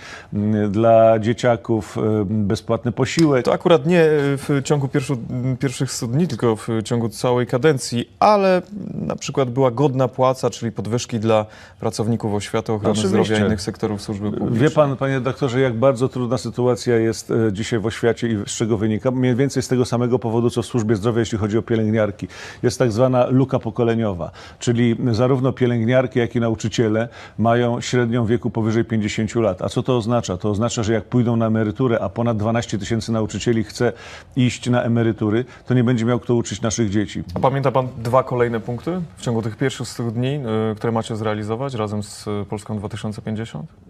dla 0.71 1.19
dzieciaków, 1.19 1.99
bezpłatny 2.25 2.93
posiłek. 2.93 3.45
To 3.45 3.53
akurat 3.53 3.87
nie 3.87 4.05
w 4.09 4.61
ciągu 4.65 4.89
pierwszu, 4.89 5.17
pierwszych 5.59 5.93
100 5.93 6.07
dni, 6.07 6.29
tylko 6.29 6.57
w 6.57 6.69
ciągu 6.85 7.09
całej 7.09 7.47
kadencji, 7.47 8.11
ale 8.21 8.63
na 8.95 9.17
przykład 9.17 9.51
była 9.51 9.71
godna 9.71 10.09
płaca, 10.09 10.51
czyli 10.51 10.73
podwyżki 10.73 11.19
dla 11.19 11.47
pracowników 11.81 12.35
oświaty, 12.35 12.73
ochrony 12.73 12.93
Oczywiście. 12.93 13.16
Zdrowia 13.25 13.43
i 13.43 13.47
innych 13.47 13.61
sektorów 13.61 14.03
służby 14.03 14.33
publicznej. 14.33 14.61
Wie 14.61 14.71
pan, 14.71 14.97
panie 14.97 15.21
doktorze, 15.21 15.61
jak 15.61 15.75
bardzo 15.75 16.09
trudna 16.09 16.39
sytuacja 16.39 16.97
jest 16.97 17.31
e, 17.31 17.53
dzisiaj 17.53 17.79
w 17.79 17.87
oświacie 17.87 18.29
i 18.29 18.37
z 18.47 18.51
czego 18.51 18.79
wynika? 18.79 19.11
Mniej 19.11 19.35
więcej 19.35 19.63
z 19.63 19.69
tego 19.69 19.85
samego 19.85 20.19
powodu, 20.19 20.51
co 20.51 20.63
w 20.63 20.67
służbie 20.67 20.97
zdrowia, 20.97 21.21
jeśli 21.21 21.39
chodzi 21.39 21.59
o 21.59 21.63
pielęgniarki. 21.63 22.29
Jest 22.63 22.79
tak 22.79 22.93
zwana 22.93 23.27
luka 23.27 23.59
pokoleniowa, 23.59 24.31
czyli 24.59 24.97
zarówno 25.13 25.53
pielęgniarki, 25.53 26.19
jak 26.19 26.37
i 26.37 26.41
nauczyciele 26.41 27.09
mają 27.39 27.81
średnią 27.81 28.27
wieku 28.27 28.51
powyżej 28.51 28.85
50 28.85 29.35
lat. 29.35 29.63
A 29.63 29.69
co 29.69 29.83
to 29.83 29.97
oznacza? 29.97 30.37
To 30.37 30.51
oznacza, 30.51 30.83
że 30.83 30.93
jak 30.93 31.05
pójdą 31.05 31.37
na 31.37 31.47
emeryturę, 31.47 32.01
a 32.01 32.09
ponad 32.09 32.37
12 32.37 32.79
tysięcy 32.79 33.13
nauczycieli 33.13 33.65
chce 33.65 33.93
iść 34.37 34.71
na 34.71 34.83
emerytury, 34.83 35.45
to 35.67 35.75
nie 35.75 35.85
będzie 35.85 36.05
miał 36.05 36.21
kto 36.21 36.35
uczyć 36.35 36.61
naszych 36.61 36.91
dzieci. 36.91 37.23
A 37.35 37.41
pamięta 37.41 37.73
pan 37.73 37.89
dwa 37.99 38.23
kolejne 38.23 38.61
punkty 38.61 39.01
w 39.17 39.23
ciągu 39.23 39.43
tych 39.43 39.57
pierwszych 39.57 39.89
100 39.89 40.11
dni, 40.11 40.41
y, 40.73 40.75
które 40.77 40.93
macie 40.93 41.17
zrealizować 41.17 41.75
razem 41.75 42.03
z 42.03 42.27
y, 42.27 42.45
Polską 42.49 42.79
2050? 43.11 43.87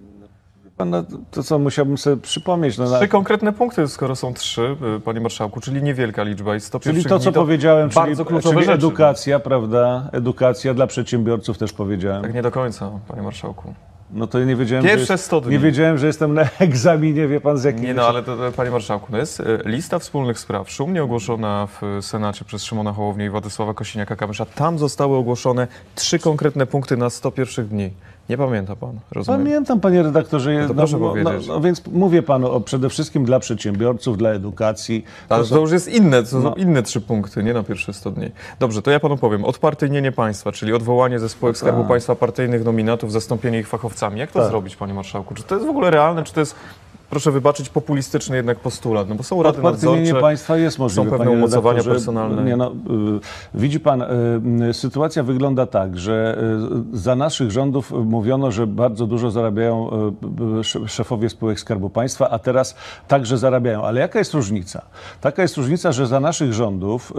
Pan, 0.77 0.91
no, 0.91 1.05
to 1.31 1.43
co 1.43 1.59
musiałbym 1.59 1.99
sobie 1.99 2.17
przypomnieć. 2.17 2.79
No, 2.79 2.99
Trzy 2.99 3.09
konkretne 3.09 3.53
punkty, 3.53 3.89
skoro 3.89 4.17
są 4.17 4.35
trzy, 4.35 4.77
y, 4.97 5.01
panie 5.01 5.21
marszałku, 5.21 5.61
czyli 5.61 5.83
niewielka 5.83 6.23
liczba 6.23 6.57
i 6.57 6.61
100 6.61 6.81
Czyli 6.81 7.05
to, 7.05 7.19
co 7.19 7.33
powiedziałem, 7.33 7.91
czyli, 7.91 8.01
bardzo 8.01 8.25
kluczowe 8.25 8.55
czyli 8.55 8.67
rzeczy. 8.67 8.79
edukacja, 8.79 9.39
prawda? 9.41 10.11
Edukacja 10.13 10.75
dla 10.75 10.87
przedsiębiorców 10.87 11.59
też 11.59 11.73
powiedziałem. 11.73 12.23
Tak 12.23 12.35
nie 12.35 12.43
do 12.43 12.51
końca, 12.51 12.91
panie 13.09 13.23
marszałku. 13.23 13.75
No 14.11 14.27
to 14.27 14.45
nie 14.45 14.57
wiedziałem, 14.57 14.85
Pierwsze 14.85 15.07
że 15.07 15.15
jest, 15.15 15.25
100 15.25 15.41
dni. 15.41 15.53
nie 15.53 15.59
wiedziałem, 15.59 15.99
że 15.99 16.07
jestem 16.07 16.35
na 16.35 16.43
egzaminie, 16.59 17.29
wie 17.29 17.41
pan 17.41 17.59
z 17.59 17.65
jakim... 17.65 17.85
Nie 17.85 17.95
no, 17.95 18.09
ale 18.09 18.23
to, 18.23 18.37
to, 18.37 18.53
panie 18.53 18.71
marszałku, 18.71 19.13
to 19.13 19.19
jest 19.19 19.41
y, 19.41 19.45
lista 19.65 19.99
wspólnych 19.99 20.39
spraw, 20.39 20.71
szumnie 20.71 21.03
ogłoszona 21.03 21.67
w 21.67 22.05
Senacie 22.05 22.45
przez 22.45 22.65
Szymona 22.65 22.93
Hołownię 22.93 23.25
i 23.27 23.31
Władysława 23.31 23.73
Kosiniaka-Kamysza. 23.73 24.47
Tam 24.55 24.79
zostały 24.79 25.17
ogłoszone 25.17 25.69
trzy 25.95 26.19
konkretne 26.19 26.67
punkty 26.67 26.97
na 26.97 27.11
100 27.11 27.31
pierwszych 27.31 27.69
dni. 27.69 27.91
Nie 28.29 28.39
pamięta 28.39 28.77
pan, 28.77 28.99
rozumiem? 29.13 29.41
Pamiętam, 29.41 29.81
panie 29.81 30.03
redaktorze. 30.03 30.55
No 30.63 30.69
to 30.69 30.75
proszę 30.75 30.99
powiedzieć. 30.99 31.47
No, 31.49 31.61
więc 31.61 31.83
mówię 31.93 32.23
panu 32.23 32.51
o, 32.51 32.61
przede 32.61 32.89
wszystkim 32.89 33.25
dla 33.25 33.39
przedsiębiorców, 33.41 34.19
dla 34.19 34.31
edukacji. 34.31 35.05
Ale 35.29 35.45
są- 35.45 35.55
to 35.55 35.61
już 35.61 35.73
jest 35.73 35.89
inne, 35.89 36.23
to 36.23 36.29
są 36.29 36.43
No. 36.43 36.55
inne 36.55 36.83
trzy 36.83 37.01
punkty, 37.01 37.43
nie 37.43 37.55
na 37.55 37.63
pierwsze 37.63 37.93
100 37.93 38.11
dni. 38.11 38.31
Dobrze, 38.59 38.83
to 38.83 38.91
ja 38.91 39.01
panu 39.01 39.17
powiem. 39.17 39.45
Odpartyjnienie 39.45 40.13
państwa, 40.13 40.53
czyli 40.53 40.73
odwołanie 40.73 41.19
ze 41.19 41.29
spółek 41.29 41.57
Skarbu 41.59 41.81
tak. 41.81 41.89
Państwa 41.89 42.15
partyjnych 42.15 42.65
nominatów, 42.65 43.13
zastąpienie 43.13 43.59
ich 43.61 43.69
fachowcami. 43.69 44.21
Jak 44.21 44.33
to 44.33 44.39
Tak. 44.41 44.49
zrobić, 44.49 44.77
panie 44.77 44.95
marszałku? 44.95 45.35
Czy 45.35 45.43
to 45.43 45.55
jest 45.55 45.67
w 45.67 45.71
ogóle 45.71 45.91
realne, 45.91 46.23
czy 46.25 46.33
to 46.35 46.41
jest, 46.41 46.55
proszę 47.11 47.31
wybaczyć, 47.33 47.69
populistyczny 47.69 48.37
jednak 48.37 48.59
postulat? 48.59 49.09
No 49.09 49.15
bo 49.15 49.23
są 49.23 49.43
rady 49.43 49.63
nadzorcze, 49.63 50.15
państwa 50.21 50.57
jest 50.57 50.79
możliwe, 50.79 51.11
są 51.11 51.17
pewne 51.17 51.31
umocowania 51.33 51.83
personalne. 51.85 52.45
Nie, 52.45 52.57
no, 52.57 52.71
y, 52.71 52.75
widzi 53.55 53.81
pan, 53.81 54.03
y, 54.03 54.07
y, 54.71 54.75
sytuacja 54.75 55.23
wygląda 55.23 55.67
tak, 55.67 55.99
że 55.99 56.39
za 56.93 57.17
naszych 57.17 57.51
rządów 57.51 57.93
mówiono, 58.05 58.51
że 58.51 58.67
bardzo 58.67 59.07
dużo 59.07 59.31
zarabiają 59.31 59.91
sz- 60.61 60.91
szefowie 60.91 61.29
spółek 61.29 61.61
Skarbu 61.61 61.91
Państwa, 61.91 62.31
a 62.31 62.39
teraz 62.39 62.77
także 63.09 63.39
zarabiają. 63.39 63.83
Ale 63.85 64.01
jaka 64.01 64.19
jest 64.19 64.35
różnica? 64.35 64.83
Taka 65.21 65.43
jest 65.43 65.57
różnica, 65.57 65.93
że 65.93 66.07
za 66.07 66.21
naszych 66.21 66.53
rządów 66.53 67.13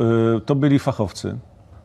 to 0.45 0.55
byli 0.55 0.79
fachowcy. 0.79 1.37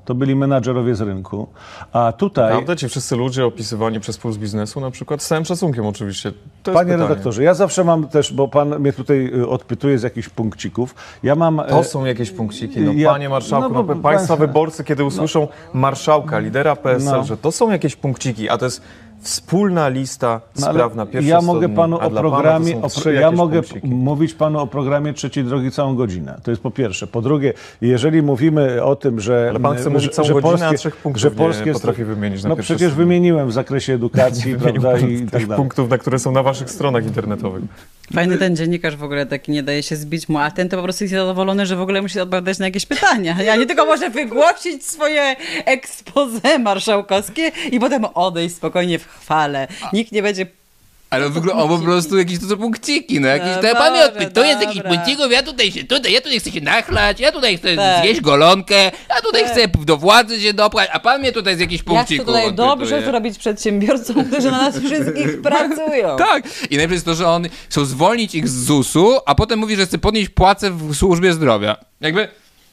To 0.04 0.14
byli 0.14 0.36
menadżerowie 0.36 0.94
z 0.94 1.00
rynku, 1.00 1.46
a 1.92 2.12
tutaj... 2.12 2.50
Prawda? 2.52 2.76
Ci 2.76 2.88
wszyscy 2.88 3.16
ludzie 3.16 3.46
opisywani 3.46 4.00
przez 4.00 4.18
Puls 4.18 4.36
Biznesu 4.36 4.80
na 4.80 4.90
przykład, 4.90 5.22
z 5.22 5.26
całym 5.26 5.44
szacunkiem 5.44 5.86
oczywiście. 5.86 6.32
Panie 6.64 6.78
pytanie. 6.78 6.96
redaktorze, 6.96 7.42
ja 7.42 7.54
zawsze 7.54 7.84
mam 7.84 8.08
też, 8.08 8.32
bo 8.32 8.48
pan 8.48 8.78
mnie 8.78 8.92
tutaj 8.92 9.30
y, 9.34 9.48
odpytuje 9.48 9.98
z 9.98 10.02
jakichś 10.02 10.28
punkcików. 10.28 10.94
Ja 11.22 11.34
mam. 11.34 11.56
To 11.68 11.80
e, 11.80 11.84
są 11.84 12.04
jakieś 12.04 12.30
punkciki. 12.30 12.80
No, 12.80 12.92
ja- 12.92 13.10
panie 13.12 13.28
marszałku, 13.28 13.68
no 13.68 13.74
no, 13.74 13.84
bo 13.84 13.96
państwa 13.96 14.36
pan- 14.36 14.46
wyborcy, 14.46 14.84
kiedy 14.84 15.04
usłyszą 15.04 15.48
marszałka, 15.74 16.38
lidera 16.38 16.76
PSL, 16.76 17.10
No. 17.16 17.24
że 17.24 17.36
to 17.36 17.52
są 17.52 17.70
jakieś 17.70 17.96
punkciki, 17.96 18.48
a 18.48 18.58
to 18.58 18.64
jest 18.64 18.82
wspólna 19.22 19.88
lista 19.88 20.40
No, 20.60 20.66
ale 20.66 20.74
spraw 20.74 20.94
na 20.94 21.06
pierwsze 21.06 21.30
Ja 21.30 21.40
100 21.40 21.46
mogę 21.46 21.68
panu 21.68 21.96
o 22.00 22.10
programie, 22.10 22.74
pana 22.74 22.86
o, 23.06 23.10
ja 23.10 23.30
mogę 23.30 23.62
punkciki. 23.62 23.88
mówić 23.94 24.34
panu 24.34 24.58
o 24.58 24.66
programie 24.66 25.12
trzeciej 25.12 25.44
drogi 25.44 25.70
całą 25.70 25.94
godzinę. 25.96 26.40
To 26.42 26.50
jest 26.50 26.62
po 26.62 26.70
pierwsze. 26.70 27.06
Po 27.06 27.22
drugie, 27.22 27.52
jeżeli 27.80 28.22
mówimy 28.22 28.82
o 28.84 28.96
tym, 28.96 29.20
że. 29.20 29.46
Ale 29.50 29.60
pan 29.60 29.74
chce 29.74 29.84
że, 29.84 29.90
mówić 29.90 30.12
całą 30.14 30.28
że 30.28 30.34
godzinę, 30.34 30.50
polskie, 30.50 30.68
a 30.68 30.78
trzech 30.78 30.96
punktów 30.96 31.22
że 31.22 31.30
nie 31.30 31.36
polskie 31.36 31.72
potrafi 31.72 32.04
wymienić 32.04 32.42
na 32.42 32.48
No 32.48 32.56
przecież 32.56 32.76
sto 32.76 32.96
dni. 32.96 32.96
wymieniłem 33.06 33.48
w 33.48 33.52
zakresie 33.52 33.92
edukacji, 33.94 34.54
prawda? 34.62 34.98
I 34.98 35.18
tych 35.18 35.30
tak 35.30 35.42
dalej. 35.46 35.56
punktów, 35.56 35.90
na 35.90 35.98
które 35.98 36.18
są 36.18 36.32
na 36.32 36.42
waszych 36.42 36.70
stronach 36.70 37.04
internetowych. 37.06 37.62
Fajny 38.14 38.38
ten 38.38 38.56
dziennikarz 38.56 38.96
w 38.96 39.02
ogóle 39.04 39.26
taki 39.26 39.52
nie 39.52 39.62
daje 39.62 39.82
się 39.82 39.96
zbić 39.96 40.28
mu, 40.28 40.38
a 40.38 40.50
ten 40.50 40.68
to 40.68 40.76
po 40.76 40.82
prostu 40.82 41.04
jest 41.04 41.14
zadowolony, 41.14 41.66
że 41.66 41.76
w 41.76 41.80
ogóle 41.80 42.02
musi 42.02 42.20
odpowiadać 42.20 42.58
na 42.58 42.64
jakieś 42.66 42.86
pytania. 42.86 43.42
Ja 43.42 43.56
nie 43.56 43.66
tylko 43.66 43.86
może 43.86 44.10
wygłosić 44.10 44.84
swoje 44.86 45.36
expose 45.66 46.58
marszałkowskie 46.58 47.52
i 47.72 47.80
potem 47.80 48.04
odejść 48.14 48.54
spokojnie 48.56 48.98
w 48.98 49.04
chwale. 49.20 49.68
Nikt 49.92 50.12
nie 50.12 50.22
będzie 50.22 50.46
Ale 51.10 51.26
on, 51.26 51.32
wygl- 51.32 51.50
on 51.62 51.68
po 51.68 51.78
prostu 51.78 52.18
jakieś 52.18 52.38
to 52.40 52.46
są 52.46 52.56
punkciki, 52.56 53.20
no 53.20 53.28
jakieś, 53.28 53.48
No 53.56 53.62
to 53.62 53.74
Boże, 53.74 54.04
odpytuje 54.04 54.56
z 54.56 54.60
jakichś 54.60 54.76
dobra. 54.76 54.90
punkcików, 54.90 55.32
ja 55.32 55.42
tutaj 55.42 55.72
się, 55.72 55.84
tutaj, 55.84 56.12
ja 56.12 56.20
tutaj 56.20 56.40
chcę 56.40 56.50
się 56.50 56.60
nachlać, 56.60 57.20
ja 57.20 57.32
tutaj 57.32 57.56
chcę 57.58 57.76
Tak. 57.76 58.02
zjeść 58.04 58.20
golonkę, 58.20 58.74
ja 58.84 59.20
tutaj 59.24 59.42
Tak. 59.42 59.52
chcę 59.52 59.68
do 59.84 59.96
władzy 59.96 60.40
się 60.40 60.54
dopchać, 60.54 60.88
a 60.92 61.00
pan 61.00 61.20
mnie 61.20 61.32
tutaj 61.32 61.56
z 61.56 61.60
jakichś 61.60 61.80
Ja 61.80 61.84
chcę 61.84 61.94
punkcików 61.94 62.26
tutaj 62.26 62.52
dobrze 62.54 63.02
zrobić 63.02 63.38
przedsiębiorcom, 63.38 64.24
którzy 64.24 64.50
na 64.50 64.58
nas 64.62 64.78
wszystkich 64.78 65.42
pracują. 65.42 66.16
Tak. 66.28 66.44
I 66.70 66.76
najlepsze 66.76 66.94
jest 66.94 67.06
to, 67.06 67.14
że 67.14 67.28
on 67.28 67.46
chcą 67.68 67.84
zwolnić 67.84 68.34
ich 68.34 68.48
z 68.48 68.64
ZUS-u, 68.64 69.18
a 69.26 69.34
potem 69.34 69.58
mówi, 69.58 69.76
że 69.76 69.86
chce 69.86 69.98
podnieść 69.98 70.28
płacę 70.28 70.70
w 70.70 70.94
służbie 70.94 71.32
zdrowia. 71.32 71.76
Jakby 72.00 72.28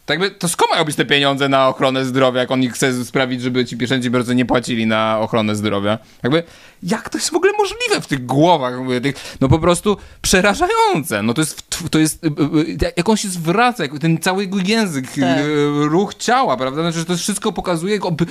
Tak 0.10 0.19
by, 0.19 0.31
to 0.31 0.48
skąd 0.48 0.72
mają 0.72 0.86
być 0.86 0.95
te 0.95 1.06
pieniądze 1.06 1.49
na 1.49 1.68
ochronę 1.68 2.06
zdrowia, 2.06 2.40
jak 2.40 2.52
on 2.52 2.69
chce 2.69 3.06
sprawić, 3.06 3.41
żeby 3.41 3.65
ci 3.65 3.77
przedsiębiorcy 3.77 4.36
nie 4.36 4.45
płacili 4.45 4.88
na 4.88 5.19
ochronę 5.19 5.56
zdrowia? 5.56 5.98
Jakby, 6.23 6.44
jak 6.84 7.10
to 7.10 7.18
jest 7.18 7.30
w 7.30 7.36
ogóle 7.36 7.53
możliwe 7.57 8.02
w 8.02 8.07
tych 8.07 8.26
głowach? 8.26 8.80
Mówię, 8.80 9.02
tych, 9.02 9.15
no 9.41 9.49
po 9.49 9.60
prostu 9.60 9.98
przerażające. 10.22 11.23
No 11.23 11.34
to 11.34 11.41
jest, 11.41 11.64
to 11.91 11.99
jest 11.99 12.23
y, 12.23 12.27
y, 12.27 12.94
jak 12.98 13.10
on 13.10 13.18
się 13.18 13.27
zwraca, 13.27 13.84
ten 14.02 14.18
cały 14.18 14.44
jego 14.44 14.57
język, 14.65 15.06
Tak. 15.11 15.40
y, 15.40 15.88
ruch 15.90 16.14
ciała, 16.14 16.57
prawda? 16.57 16.81
Znaczy, 16.81 16.99
że 16.99 17.06
to 17.06 17.18
wszystko 17.18 17.52
pokazuje 17.52 18.02
ob, 18.02 18.22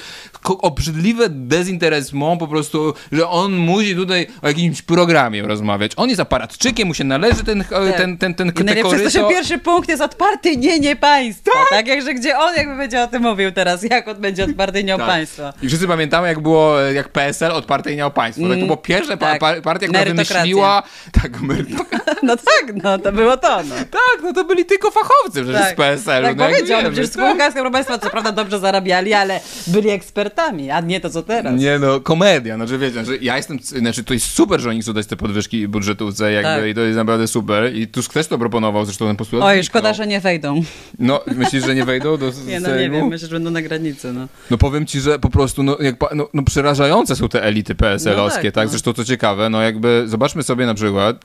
obrzydliwe 0.44 1.28
dezinteresment 1.28 2.40
po 2.40 2.48
prostu, 2.48 2.94
że 3.12 3.28
on 3.28 3.52
musi 3.52 3.96
tutaj 3.96 4.26
o 4.42 4.48
jakimś 4.48 4.82
programie 4.82 5.42
rozmawiać. 5.42 5.92
On 5.96 6.08
jest 6.08 6.20
aparatczykiem, 6.20 6.88
mu 6.88 6.94
się 6.94 7.04
należy 7.04 7.44
ten, 7.44 7.64
ten, 7.64 7.92
ten, 7.92 8.18
ten, 8.18 8.34
ten 8.34 8.46
Tak. 8.46 8.60
I 8.60 8.64
najlepsze 8.64 8.92
jest 8.92 9.04
to, 9.04 9.10
że 9.10 9.18
koryto. 9.20 9.40
pierwszy 9.40 9.58
punkt 9.58 9.88
jest 9.88 10.02
odpartyjnienie 10.02 10.96
państwa. 10.96 11.67
Tak? 11.70 11.86
Jakże 11.88 12.14
gdzie 12.14 12.38
on 12.38 12.54
jakby 12.56 12.76
będzie 12.76 13.02
o 13.02 13.06
tym 13.06 13.22
mówił 13.22 13.52
teraz, 13.52 13.82
jak 13.82 14.08
on 14.08 14.16
będzie 14.16 14.44
odpartyjniał 14.44 14.98
Tak. 14.98 15.06
państwa. 15.06 15.52
I 15.62 15.68
wszyscy 15.68 15.86
pamiętamy, 15.88 16.28
jak 16.28 16.40
było, 16.40 16.80
jak 16.80 17.08
PSL 17.08 17.52
odpartyjniał 17.52 18.10
państwo. 18.10 18.42
Tak, 18.42 18.50
to 18.50 18.54
Mm, 18.54 18.66
było 18.66 18.76
pierwsze 18.76 19.16
pa- 19.16 19.26
tak. 19.26 19.40
pa- 19.40 19.60
partia, 19.60 19.86
która 19.88 20.04
wymyśliła... 20.04 20.82
Tak, 21.22 21.40
merytokracja. 21.40 21.98
No 22.22 22.36
tak, 22.36 22.74
no 22.82 22.98
to 22.98 23.12
było 23.12 23.36
to. 23.36 23.62
No. 23.62 23.74
Tak, 23.90 24.22
no 24.22 24.32
to 24.32 24.44
byli 24.44 24.64
tylko 24.64 24.90
fachowcy 24.90 25.42
przecież 25.44 25.72
z 25.72 25.74
PSL-u. 25.74 26.26
Tak 26.26 26.36
no 26.36 26.44
powiedział, 26.44 26.78
wiemy, 26.78 26.90
przecież 26.92 27.10
tak. 27.10 27.24
spółka 27.24 27.50
Skarbu 27.50 27.70
Państwa 27.70 27.98
co 27.98 28.10
prawda 28.10 28.32
dobrze 28.32 28.58
zarabiali, 28.58 29.14
ale 29.14 29.40
byli 29.66 29.90
ekspertami, 29.90 30.70
a 30.70 30.80
nie 30.80 31.00
to 31.00 31.10
co 31.10 31.22
teraz. 31.22 31.54
Nie 31.60 31.78
no, 31.78 32.00
komedia, 32.00 32.56
znaczy 32.56 32.78
wiecie, 32.78 33.04
że 33.04 33.16
ja 33.16 33.36
jestem, 33.36 33.58
znaczy 33.62 34.04
to 34.04 34.14
jest 34.14 34.26
super, 34.26 34.60
że 34.60 34.70
oni 34.70 34.82
chcą 34.82 34.92
dać 34.92 35.06
te 35.06 35.16
podwyżki 35.16 35.68
budżetówce 35.68 36.32
jakby 36.32 36.48
Tak. 36.60 36.66
i 36.70 36.74
to 36.74 36.80
jest 36.80 36.96
naprawdę 36.96 37.28
super 37.28 37.74
i 37.74 37.86
Tusk 37.88 38.12
też 38.14 38.26
to 38.26 38.38
proponował, 38.38 38.84
zresztą 38.84 39.06
ten 39.06 39.16
postulat 39.16 39.48
Oj, 39.48 39.64
szkoda, 39.64 39.94
że 39.94 40.06
nie 40.06 40.20
wejdą. 40.20 40.62
No, 40.98 41.20
myślisz, 41.26 41.57
że 41.60 41.74
nie 41.74 41.84
wejdą 41.84 42.16
do 42.16 42.32
Nie, 42.46 42.60
no 42.60 42.76
nie 42.76 42.90
wiem, 42.90 43.06
myślę, 43.06 43.28
że 43.28 43.34
będą 43.34 43.50
na 43.50 43.62
granicy, 43.62 44.12
no. 44.12 44.28
No 44.50 44.58
powiem 44.58 44.86
ci, 44.86 45.00
że 45.00 45.18
po 45.18 45.30
prostu 45.30 45.62
no, 45.62 45.76
jak, 45.80 45.94
no, 46.14 46.28
no 46.34 46.42
przerażające 46.42 47.16
są 47.16 47.28
te 47.28 47.42
elity 47.42 47.74
PSL-owskie, 47.74 48.36
No 48.44 48.52
tak, 48.52 48.54
tak? 48.54 48.64
no. 48.64 48.70
Zresztą 48.70 48.92
co 48.92 49.04
ciekawe, 49.04 49.50
no 49.50 49.62
jakby 49.62 50.02
zobaczmy 50.06 50.42
sobie 50.42 50.66
na 50.66 50.74
przykład 50.74 51.24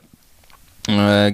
e, 0.88 1.32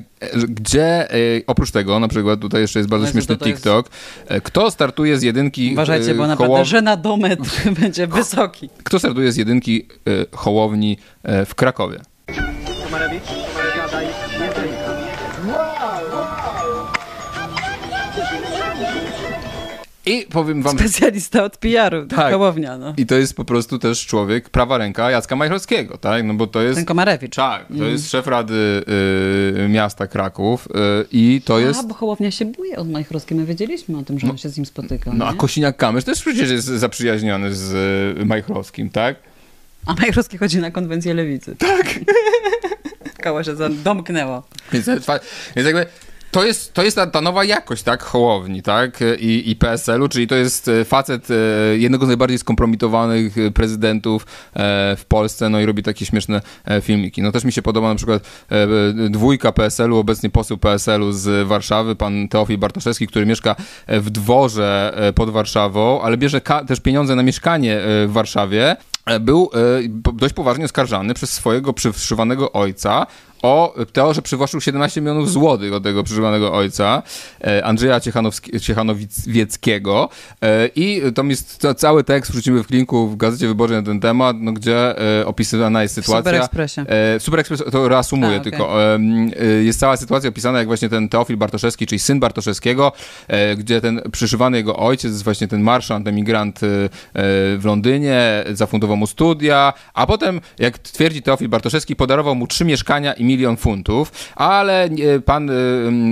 gdzie 0.49 1.11
e, 1.11 1.17
oprócz 1.47 1.71
tego, 1.71 2.01
na 2.01 2.09
przykład 2.09 2.41
tutaj 2.41 2.61
jeszcze 2.61 2.79
jest 2.79 2.89
bardzo 2.89 3.07
Jezu, 3.07 3.13
śmieszny 3.13 3.37
to 3.37 3.45
to 3.45 3.49
jest- 3.49 3.63
TikTok, 3.63 3.91
e, 4.29 4.41
kto 4.41 4.71
startuje 4.71 5.19
z 5.19 5.23
jedynki 5.23 5.71
Uważajcie, 5.73 6.11
e, 6.11 6.15
bo 6.15 6.27
naprawdę 6.27 6.55
Hołow- 6.55 6.65
żenadometr 6.65 7.51
będzie 7.81 8.07
wysoki. 8.07 8.69
Kto 8.85 8.99
startuje 8.99 9.33
z 9.33 9.37
jedynki 9.37 9.87
Hołowni 10.33 10.99
w 11.47 11.55
Krakowie? 11.55 11.99
Komarewicz, 12.85 13.23
I 20.11 20.27
powiem 20.27 20.63
wam... 20.63 20.79
Specjalista 20.79 21.45
od 21.45 21.57
PR-u, 21.57 22.07
tak. 22.07 22.35
No. 22.81 22.95
I 22.97 23.07
to 23.07 23.15
jest 23.15 23.35
po 23.37 23.45
prostu 23.45 23.79
też 23.79 24.07
człowiek, 24.07 24.51
prawa 24.51 24.79
ręka 24.79 25.11
Jacka 25.11 25.37
Majchrowskiego, 25.37 25.99
tak? 25.99 26.25
No 26.25 26.35
bo 26.35 26.47
to 26.47 26.63
jest... 26.63 26.77
Ten 26.77 26.85
Komarewicz. 26.85 27.37
Tak, 27.37 27.69
to 27.69 27.75
Mm. 27.75 27.89
jest 27.91 28.11
szef 28.11 28.27
Rady 28.27 28.55
y, 29.65 29.69
Miasta 29.69 30.07
Kraków 30.07 30.67
y, 30.67 30.71
i 31.13 31.43
to 31.45 31.59
jest... 31.59 31.81
A, 31.81 31.83
bo 31.83 31.95
Hołownia 31.95 32.31
się 32.31 32.45
buje 32.45 32.77
od 32.77 32.91
Majchrowskiej, 32.91 33.37
my 33.39 33.47
wiedzieliśmy 33.47 33.99
o 33.99 34.03
tym, 34.03 34.19
że 34.19 34.31
on 34.31 34.39
się 34.39 34.49
z 34.49 34.57
nim 34.57 34.67
spotyka, 34.67 35.11
No 35.15 35.27
a 35.27 35.33
nie? 35.33 35.39
Kosiniak-Kamysz 35.39 36.03
też 36.05 36.21
przecież 36.21 36.51
jest 36.51 36.67
zaprzyjaźniony 36.67 37.55
z 37.55 37.73
y, 38.21 38.25
Majchrowskim, 38.25 38.91
tak? 38.91 39.17
A 39.87 39.95
Majchrowski 39.95 40.39
chodzi 40.39 40.59
na 40.59 40.71
konwencję 40.71 41.15
lewicy. 41.15 41.57
Tak. 41.57 41.87
Koło 43.25 43.45
się 43.45 43.55
domknęło. 43.85 44.43
Więc, 44.73 44.87
więc 45.57 45.67
jakby 45.67 45.87
to 46.31 46.45
jest, 46.45 46.75
to 46.75 46.83
jest 46.83 46.97
ta, 46.97 47.07
ta 47.07 47.21
nowa 47.21 47.45
jakość, 47.45 47.83
tak, 47.83 48.03
Hołowni, 48.03 48.63
tak, 48.63 49.01
i, 49.19 49.51
i 49.51 49.57
PSL-u, 49.57 50.09
czyli 50.09 50.27
to 50.27 50.35
jest 50.35 50.69
e, 50.69 50.85
facet 50.85 51.29
e, 51.31 51.35
jednego 51.77 52.05
z 52.05 52.09
najbardziej 52.09 52.39
skompromitowanych 52.39 53.39
e, 53.39 53.51
prezydentów 53.51 54.27
w 54.97 55.03
Polsce, 55.09 55.49
no 55.49 55.61
i 55.61 55.67
robi 55.67 55.83
takie 55.83 56.07
śmieszne 56.07 56.41
filmiki. 56.83 57.23
No 57.23 57.33
też 57.33 57.45
mi 57.45 57.53
się 57.53 57.63
podoba 57.63 57.89
na 57.89 57.95
przykład 57.95 58.23
dwójka 59.11 59.53
PSL-u, 59.53 59.97
obecnie 59.97 60.31
poseł 60.31 60.59
PSL-u 60.59 61.13
z 61.13 61.49
Warszawy, 61.49 61.97
pan 61.97 62.29
Teofil 62.29 62.59
Bartoszewski, 62.59 63.07
który 63.07 63.27
mieszka 63.27 63.57
w 63.89 64.11
dworze 64.11 64.95
pod 65.15 65.31
Warszawą, 65.31 66.03
ale 66.03 66.17
bierze 66.17 66.41
też 66.67 66.81
pieniądze 66.81 67.15
na 67.15 67.23
mieszkanie 67.23 67.81
w 68.07 68.11
Warszawie, 68.13 68.77
był 69.21 69.51
dość 70.13 70.35
poważnie 70.35 70.65
oskarżany 70.65 71.15
przez 71.15 71.33
swojego 71.33 71.73
przyszywanego 71.73 72.53
ojca 72.53 73.07
o 73.43 73.75
to, 73.93 74.15
że 74.15 74.23
przywłaszczył 74.23 74.61
17 74.61 75.01
milionów 75.01 75.31
złotych 75.31 75.73
od 75.73 75.83
tego 75.83 76.05
przyszywanego 76.05 76.53
ojca, 76.53 77.03
e, 77.45 77.65
Andrzeja 77.65 78.01
Ciechanowieckiego. 78.61 80.09
E, 80.43 80.69
I 80.77 81.03
tam 81.15 81.31
jest 81.31 81.57
ca- 81.57 81.75
cały 81.75 82.05
tekst, 82.05 82.31
wrzucimy 82.33 82.65
w 82.65 82.71
linku 82.71 83.09
w 83.09 83.17
Gazecie 83.17 83.49
Wyborczej 83.49 83.77
na 83.77 83.83
ten 83.83 84.01
temat, 84.01 84.37
no, 84.41 84.53
gdzie 84.53 84.99
e, 85.21 85.27
opisywana 85.27 85.83
jest 85.83 85.95
sytuacja. 85.95 86.19
Super 86.33 86.35
Expressie. 86.35 86.81
E, 87.17 87.21
Super 87.21 87.41
Express 87.41 87.63
to 87.73 87.89
reasumuję 87.89 88.37
A, 88.37 88.41
okej. 88.41 88.53
tylko. 88.53 88.77
Jest 89.63 89.81
cała 89.81 89.97
sytuacja 89.97 90.29
opisana, 90.31 90.59
jak 90.59 90.67
właśnie 90.67 90.89
ten 90.89 91.09
Teofil 91.09 91.37
Bartoszewski, 91.37 91.87
czyli 91.87 91.99
syn 91.99 92.21
Bartoszewskiego, 92.21 92.93
gdzie 93.57 93.81
ten 93.81 94.01
przyszywany 94.13 94.57
jego 94.57 94.77
ojciec, 94.77 95.23
właśnie 95.23 95.49
ten 95.49 95.61
marszant, 95.63 96.09
emigrant 96.09 96.61
w 97.59 97.63
Londynie, 97.65 98.45
zafundował 98.53 98.97
mu 98.97 99.07
studia, 99.07 99.73
a 99.95 100.07
potem, 100.07 100.41
jak 100.59 100.79
twierdzi 100.79 101.23
Teofil 101.23 101.49
Bartoszewski, 101.49 101.97
podarował 101.97 102.35
mu 102.35 102.47
trzy 102.47 102.65
mieszkania 102.65 103.13
i 103.13 103.25
milion 103.31 103.57
funtów, 103.57 104.13
ale 104.37 104.85
e, 104.85 105.21
pan, 105.21 105.51
e, 105.51 105.55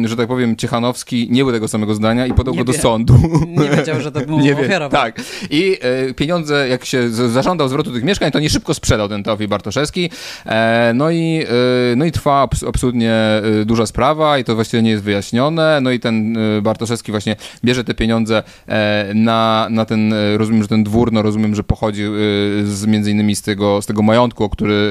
że 0.04 0.16
tak 0.16 0.28
powiem, 0.28 0.56
Ciechanowski 0.56 1.28
nie 1.30 1.44
był 1.44 1.52
tego 1.52 1.68
samego 1.68 1.94
zdania 1.94 2.26
i 2.26 2.34
podał 2.34 2.54
Nie 2.54 2.58
go 2.58 2.64
do 2.64 2.72
wie. 2.72 2.78
sądu. 2.78 3.14
Nie 3.48 3.70
wiedział, 3.70 4.00
że 4.00 4.12
to 4.12 4.20
mu 4.28 4.40
Nie 4.40 4.54
wie, 4.54 4.60
ofiarował. 4.66 5.02
Tak. 5.02 5.20
I 5.50 5.76
e, 6.10 6.14
pieniądze, 6.14 6.68
jak 6.68 6.84
się 6.84 7.10
zażądał 7.10 7.68
zwrotu 7.68 7.92
tych 7.92 8.04
mieszkań, 8.04 8.30
to 8.30 8.40
nie 8.40 8.50
szybko 8.50 8.74
sprzedał 8.74 9.08
ten 9.08 9.22
Teofil 9.22 9.48
Bartoszewski. 9.48 10.10
No, 10.94 11.10
i, 11.10 11.44
no 11.96 12.04
i 12.04 12.12
trwa 12.12 12.46
abs- 12.46 12.68
absolutnie 12.68 13.14
duża 13.64 13.86
sprawa 13.86 14.38
i 14.38 14.44
to 14.44 14.54
właściwie 14.54 14.82
nie 14.82 14.90
jest 14.90 15.02
wyjaśnione. 15.04 15.80
No 15.82 15.90
i 15.90 16.00
ten 16.00 16.38
Bartoszewski 16.62 17.10
właśnie 17.10 17.36
bierze 17.64 17.84
te 17.84 17.94
pieniądze 17.94 18.42
na, 19.14 19.66
na 19.70 19.84
ten, 19.84 20.14
rozumiem, 20.36 20.62
że 20.62 20.68
ten 20.68 20.84
dwór, 20.84 21.12
no 21.12 21.22
rozumiem, 21.22 21.54
że 21.54 21.64
pochodzi 21.64 22.02
z, 22.64 22.86
między 22.86 23.10
innymi 23.10 23.36
z 23.36 23.42
tego, 23.42 23.82
z 23.82 23.86
tego 23.86 24.02
majątku, 24.02 24.48
który, 24.48 24.90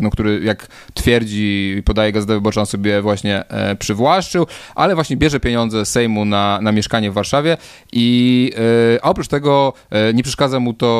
no, 0.00 0.10
który 0.10 0.40
jak 0.44 0.66
twierdzi 0.94 1.57
i 1.58 1.82
podaje 1.82 2.12
Gazeta 2.12 2.34
Wyborcza, 2.34 2.60
on 2.60 2.66
sobie 2.66 3.02
właśnie 3.02 3.48
e, 3.48 3.76
przywłaszczył, 3.76 4.46
ale 4.74 4.94
właśnie 4.94 5.16
bierze 5.16 5.40
pieniądze 5.40 5.86
z 5.86 5.88
Sejmu 5.88 6.24
na, 6.24 6.58
na 6.62 6.72
mieszkanie 6.72 7.10
w 7.10 7.14
Warszawie 7.14 7.56
i 7.92 8.52
e, 8.94 9.04
a 9.04 9.10
oprócz 9.10 9.28
tego 9.28 9.72
e, 9.90 10.14
nie 10.14 10.22
przeszkadza 10.22 10.60
mu 10.60 10.74
to 10.74 10.98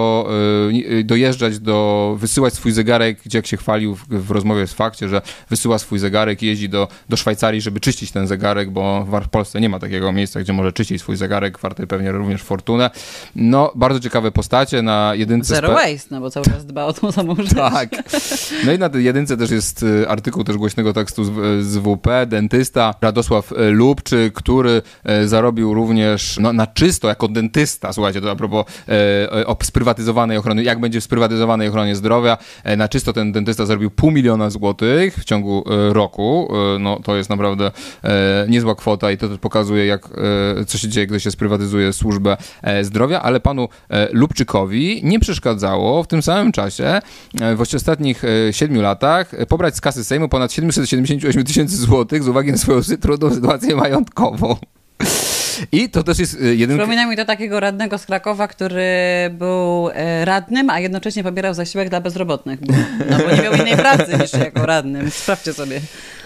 dojeżdżać 1.05 1.59
do, 1.59 2.17
wysyłać 2.19 2.55
swój 2.55 2.73
zegarek, 2.73 3.19
gdzie 3.25 3.39
jak 3.39 3.47
się 3.47 3.57
chwalił 3.57 3.95
w, 3.95 4.09
w 4.09 4.31
rozmowie 4.31 4.67
z 4.67 4.73
fakcie, 4.73 5.09
że 5.09 5.23
wysyła 5.51 5.79
swój 5.79 5.99
zegarek 5.99 6.43
i 6.43 6.47
jeździ 6.47 6.69
do, 6.69 6.89
do 7.09 7.17
Szwajcarii, 7.17 7.61
żeby 7.61 7.81
czyścić 7.81 8.13
ten 8.13 8.27
zegarek, 8.27 8.71
bo 8.71 9.07
w 9.25 9.29
Polsce 9.29 9.61
nie 9.61 9.69
ma 9.69 9.79
takiego 9.79 10.13
miejsca, 10.13 10.41
gdzie 10.41 10.53
może 10.53 10.73
czyścić 10.73 11.01
swój 11.01 11.17
zegarek, 11.17 11.59
warte 11.59 11.87
pewnie 11.87 12.13
również 12.13 12.43
fortunę. 12.43 12.91
No, 13.37 13.73
bardzo 13.75 14.01
ciekawe 14.01 14.31
postacie 14.31 14.83
na 14.83 15.13
jedynce... 15.15 15.55
Zero 15.55 15.69
waste, 15.69 16.09
no 16.11 16.21
bo 16.21 16.31
cały 16.31 16.47
czas 16.47 16.67
dba 16.67 16.85
o 16.85 16.93
tą 16.93 17.13
samą 17.13 17.35
rzecz. 17.39 17.55
tak. 17.55 17.91
No 18.67 18.73
i 18.73 18.79
na 18.79 18.91
jedynce 18.95 19.37
też 19.37 19.51
jest 19.51 19.85
artykuł 20.09 20.45
też 20.49 20.57
głośnego 20.57 20.93
tekstu 20.93 21.25
z, 21.25 21.31
z 21.65 21.79
WP, 21.79 22.27
dentysta 22.27 22.95
Radosław 23.01 23.53
e, 23.53 23.71
Lubczy, 23.71 24.31
który 24.35 24.83
e, 25.05 25.29
zarobił 25.29 25.75
również 25.75 26.39
no, 26.41 26.53
na 26.53 26.67
czysto 26.67 27.09
jako 27.09 27.29
dentysta, 27.29 27.93
słuchajcie, 27.93 28.21
to 28.21 28.31
a 28.31 28.37
propos 28.37 28.67
e, 28.89 29.47
o 29.47 29.57
sprywatyzowanej 29.63 30.37
ochrony, 30.37 30.63
jak 30.63 30.81
będzie 30.81 31.01
w 31.01 31.05
sprywatyzowanej 31.05 31.69
ochronie 31.69 31.97
zdrowia, 31.97 32.39
e, 32.65 32.77
na 32.77 32.89
czysto 32.89 33.13
ten 33.13 33.33
dentysta 33.33 33.67
zarobił 33.67 33.91
pół 33.91 34.11
miliona 34.11 34.51
złotych 34.51 35.17
w 35.17 35.25
ciągu 35.25 35.65
e, 35.71 35.93
roku, 35.93 36.49
e, 36.75 36.79
no 36.79 37.01
to 37.05 37.17
jest 37.17 37.31
naprawdę 37.31 37.71
e, 38.05 38.47
niezła 38.49 38.75
kwota 38.75 39.11
i 39.11 39.17
to 39.17 39.29
też 39.29 39.39
pokazuje, 39.39 39.87
jak, 39.87 40.09
e, 40.61 40.65
co 40.65 40.79
się 40.79 40.89
dzieje, 40.89 41.07
gdy 41.07 41.21
się 41.21 41.31
sprywatyzuje 41.31 41.93
służbę 41.93 42.37
e, 42.63 42.85
zdrowia, 42.85 43.23
ale 43.23 43.41
panu 43.41 43.69
e, 43.91 44.09
Lubczykowi 44.13 45.01
nie 45.05 45.21
przeszkadzało 45.21 46.03
w 46.03 46.07
tym 46.07 46.23
samym 46.23 46.53
czasie, 46.53 47.01
e, 47.41 47.57
w 47.57 47.61
ostatnich 47.61 48.25
e, 48.25 48.53
siedmiu 48.53 48.83
latach, 48.83 49.35
e, 49.35 49.47
pobrać 49.47 49.77
z 49.77 49.81
kasy 49.81 50.05
Sejmu 50.05 50.29
778 50.49 51.45
tysięcy 51.45 51.77
złotych 51.77 52.23
z 52.23 52.29
uwagi 52.29 52.53
na 52.53 52.59
swoją 52.59 52.81
trudną 53.01 53.35
sytuację 53.35 53.77
majątkową. 53.77 54.57
I 55.73 55.89
to 55.89 56.03
też 56.03 56.19
jest 56.19 56.41
e, 56.43 56.55
jeden... 56.55 56.79
Przypomina 56.79 57.07
mi 57.07 57.17
to 57.17 57.25
takiego 57.25 57.61
radnego 57.61 57.99
z 57.99 58.07
Krakowa, 58.07 58.49
który 58.49 58.85
był 59.33 59.89
e, 59.95 60.25
radnym, 60.25 60.71
a 60.71 60.81
jednocześnie 60.81 61.23
pobierał 61.23 61.55
zasiłek 61.55 61.89
dla 61.89 62.01
bezrobotnych. 62.01 62.61
Bo, 62.61 62.73
no 63.11 63.19
bo 63.19 63.37
nie 63.37 63.43
miał 63.43 63.55
innej 63.55 63.77
pracy 63.77 64.19
niż 64.21 64.33
jako 64.33 64.67
radnym. 64.67 65.11
Sprawdźcie 65.11 65.53
sobie. 65.53 65.81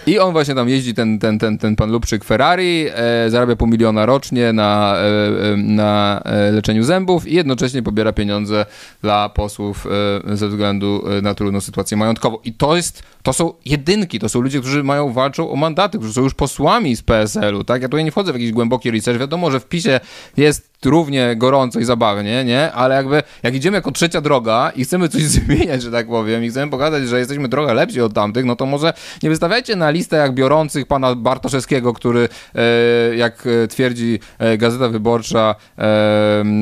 I 0.07 0.19
on 0.19 0.33
właśnie 0.33 0.55
tam 0.55 0.69
jeździ, 0.69 0.95
ten, 0.95 1.19
ten, 1.19 1.39
ten, 1.39 1.59
ten 1.59 1.77
pan 1.77 1.91
Lubczyk 1.91 2.25
Ferrari, 2.25 2.87
e, 2.95 3.31
zarabia 3.31 3.57
pół 3.57 3.69
miliona 3.69 4.07
rocznie 4.07 4.53
na, 4.53 4.97
e, 4.97 5.53
e, 5.53 5.57
na 5.57 6.23
e, 6.25 6.51
leczeniu 6.51 6.85
zębów 6.85 7.29
i 7.29 7.35
jednocześnie 7.35 7.83
pobiera 7.83 8.13
pieniądze 8.13 8.67
dla 9.03 9.29
posłów 9.29 9.87
e, 10.27 10.37
ze 10.37 10.49
względu 10.49 11.05
e, 11.19 11.23
na 11.23 11.35
trudną 11.35 11.61
sytuację 11.61 11.97
majątkową. 11.97 12.39
I 12.45 12.53
to 12.53 12.77
jest, 12.77 13.03
to 13.23 13.33
są 13.33 13.53
jedynki, 13.65 14.19
to 14.19 14.29
są 14.29 14.41
ludzie, 14.41 14.61
którzy 14.61 14.85
mają, 14.85 15.13
walczą 15.13 15.51
o 15.51 15.57
mandaty, 15.57 15.99
którzy 15.99 16.15
są 16.15 16.23
już 16.23 16.35
posłami 16.35 16.97
z 16.97 17.03
PSL-u, 17.03 17.65
tak? 17.65 17.83
Ja 17.83 17.89
tutaj 17.89 18.05
nie 18.05 18.11
wchodzę 18.11 18.33
w 18.33 18.35
jakiś 18.35 18.53
głęboki 18.53 18.91
research, 18.91 19.21
wiadomo, 19.21 19.51
że 19.51 19.61
w 19.61 19.67
PiSie 19.67 20.01
jest 20.37 20.72
równie 20.85 21.37
gorąco 21.37 21.81
i 21.81 21.85
zabawnie, 21.85 22.45
nie? 22.45 22.73
Ale 22.73 22.95
jakby, 22.95 23.23
jak 23.43 23.55
idziemy 23.55 23.77
jako 23.77 23.93
trzecia 23.93 24.21
droga 24.21 24.73
i 24.77 24.85
chcemy 24.85 25.09
coś 25.09 25.23
zmieniać, 25.39 25.83
że 25.83 25.91
tak 25.91 26.07
powiem, 26.07 26.45
i 26.45 26.49
chcemy 26.51 26.71
pokazać, 26.71 27.09
że 27.09 27.19
jesteśmy 27.19 27.49
trochę 27.49 27.75
lepsi 27.75 28.01
od 28.01 28.15
tamtych, 28.15 28.45
no 28.45 28.57
to 28.57 28.67
może 28.67 28.93
nie 29.23 29.29
wystawiajcie 29.31 29.77
na 29.77 29.91
listę 29.91 30.17
jak 30.17 30.35
biorących 30.35 30.87
pana 30.87 31.15
Bartoszewskiego, 31.15 31.93
który, 31.93 32.29
e, 32.55 33.17
jak 33.17 33.45
twierdzi 33.69 34.19
e, 34.39 34.59
Gazeta 34.59 34.89
Wyborcza 34.89 35.55
e, 35.55 35.55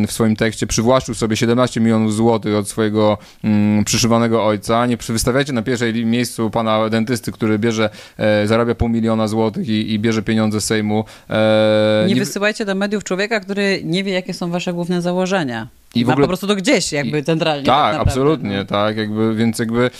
w 0.06 0.12
swoim 0.12 0.36
tekście, 0.36 0.66
przywłaszczył 0.66 1.14
sobie 1.14 1.36
17 1.36 1.80
milionów 1.80 2.14
złotych 2.14 2.54
od 2.54 2.68
swojego 2.68 3.18
mm, 3.44 3.84
przyszywanego 3.84 4.46
ojca. 4.46 4.86
Nie 4.86 4.96
wystawiajcie 4.96 5.52
na 5.52 5.62
pierwszej 5.62 6.06
miejscu 6.06 6.50
pana 6.50 6.88
dentysty, 6.88 7.32
który 7.32 7.58
bierze, 7.58 7.90
zarabia 8.44 8.74
pół 8.74 8.88
miliona 8.88 9.28
złotych 9.28 9.68
i, 9.68 9.92
i 9.92 9.98
bierze 9.98 10.22
pieniądze 10.22 10.60
z 10.60 10.64
Sejmu. 10.64 11.04
Nie, 12.08 12.14
nie- 12.14 12.20
wysyłajcie 12.20 12.64
do 12.64 12.74
mediów 12.74 13.04
człowieka, 13.04 13.40
który 13.40 13.80
nie 13.84 14.04
wie, 14.04 14.09
jakie 14.12 14.34
są 14.34 14.50
wasze 14.50 14.72
główne 14.72 15.02
założenia. 15.02 15.68
I 15.94 16.00
I 16.00 16.04
w 16.04 16.10
ogóle- 16.10 16.24
po 16.24 16.28
prostu 16.28 16.46
to 16.46 16.56
gdzieś, 16.56 16.92
jakby 16.92 17.22
centralnie. 17.22 17.66
Tak, 17.66 17.84
naprawdę. 17.84 18.10
absolutnie, 18.10 18.64
tak, 18.64 18.96
jakby, 18.96 19.34
więc 19.34 19.58
jakby, 19.58 19.90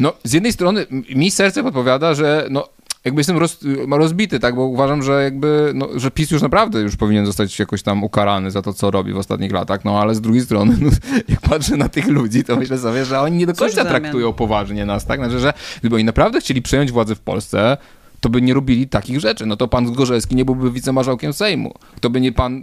no 0.00 0.12
z 0.24 0.32
jednej 0.32 0.52
strony 0.52 0.86
mi 1.14 1.30
serce 1.30 1.62
podpowiada, 1.62 2.14
że 2.14 2.46
no 2.50 2.68
jakby 3.04 3.20
jestem 3.20 3.38
roz, 3.38 3.58
rozbity, 3.90 4.40
tak, 4.40 4.54
bo 4.54 4.62
uważam, 4.64 5.02
że 5.02 5.22
jakby, 5.24 5.72
no, 5.74 5.88
że 5.96 6.10
PiS 6.10 6.30
już 6.30 6.42
naprawdę 6.42 6.80
już 6.80 6.96
powinien 6.96 7.26
zostać 7.26 7.58
jakoś 7.58 7.82
tam 7.82 8.04
ukarany 8.04 8.50
za 8.50 8.62
to, 8.62 8.72
co 8.72 8.90
robi 8.90 9.12
w 9.12 9.16
ostatnich 9.16 9.52
latach, 9.52 9.84
no 9.84 10.00
ale 10.00 10.14
z 10.14 10.20
drugiej 10.20 10.42
strony, 10.42 10.76
no, 10.80 10.90
jak 11.28 11.40
patrzę 11.40 11.76
na 11.76 11.88
tych 11.88 12.06
ludzi, 12.08 12.44
to 12.44 12.56
myślę 12.56 12.78
sobie, 12.78 13.04
że 13.04 13.20
oni 13.20 13.36
nie 13.36 13.46
do 13.46 13.54
końca 13.54 13.84
traktują 13.84 14.32
poważnie 14.32 14.86
nas, 14.86 15.06
tak, 15.06 15.20
znaczy, 15.20 15.38
że 15.38 15.52
gdyby 15.80 15.96
oni 15.96 16.04
naprawdę 16.04 16.40
chcieli 16.40 16.62
przejąć 16.62 16.92
władzę 16.92 17.14
w 17.14 17.20
Polsce, 17.20 17.76
to 18.20 18.28
by 18.28 18.42
nie 18.42 18.54
robili 18.54 18.88
takich 18.88 19.20
rzeczy. 19.20 19.46
No 19.46 19.56
to 19.56 19.68
pan 19.68 19.86
Zgorzelski 19.86 20.36
nie 20.36 20.44
byłby 20.44 20.70
wicemarszałkiem 20.70 21.32
Sejmu. 21.32 21.74
To 22.00 22.10
by 22.10 22.20
nie 22.20 22.32
pan, 22.32 22.62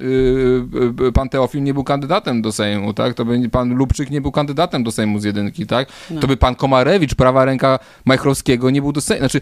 yy, 0.99 1.11
pan 1.11 1.29
Teofil 1.29 1.63
nie 1.63 1.73
był 1.73 1.83
kandydatem 1.83 2.41
do 2.41 2.51
Sejmu, 2.51 2.93
tak? 2.93 3.13
To 3.13 3.25
by 3.25 3.39
nie 3.39 3.49
pan 3.49 3.73
Lubczyk 3.73 4.09
nie 4.09 4.21
był 4.21 4.31
kandydatem 4.31 4.83
do 4.83 4.91
Sejmu 4.91 5.19
z 5.19 5.23
jedynki, 5.23 5.65
tak? 5.65 5.87
No. 6.11 6.21
To 6.21 6.27
by 6.27 6.37
pan 6.37 6.55
Komarewicz, 6.55 7.15
prawa 7.15 7.45
ręka 7.45 7.79
Majchrowskiego 8.05 8.69
nie 8.69 8.81
był 8.81 8.91
do 8.91 9.01
Sejmu. 9.01 9.19
Znaczy, 9.19 9.41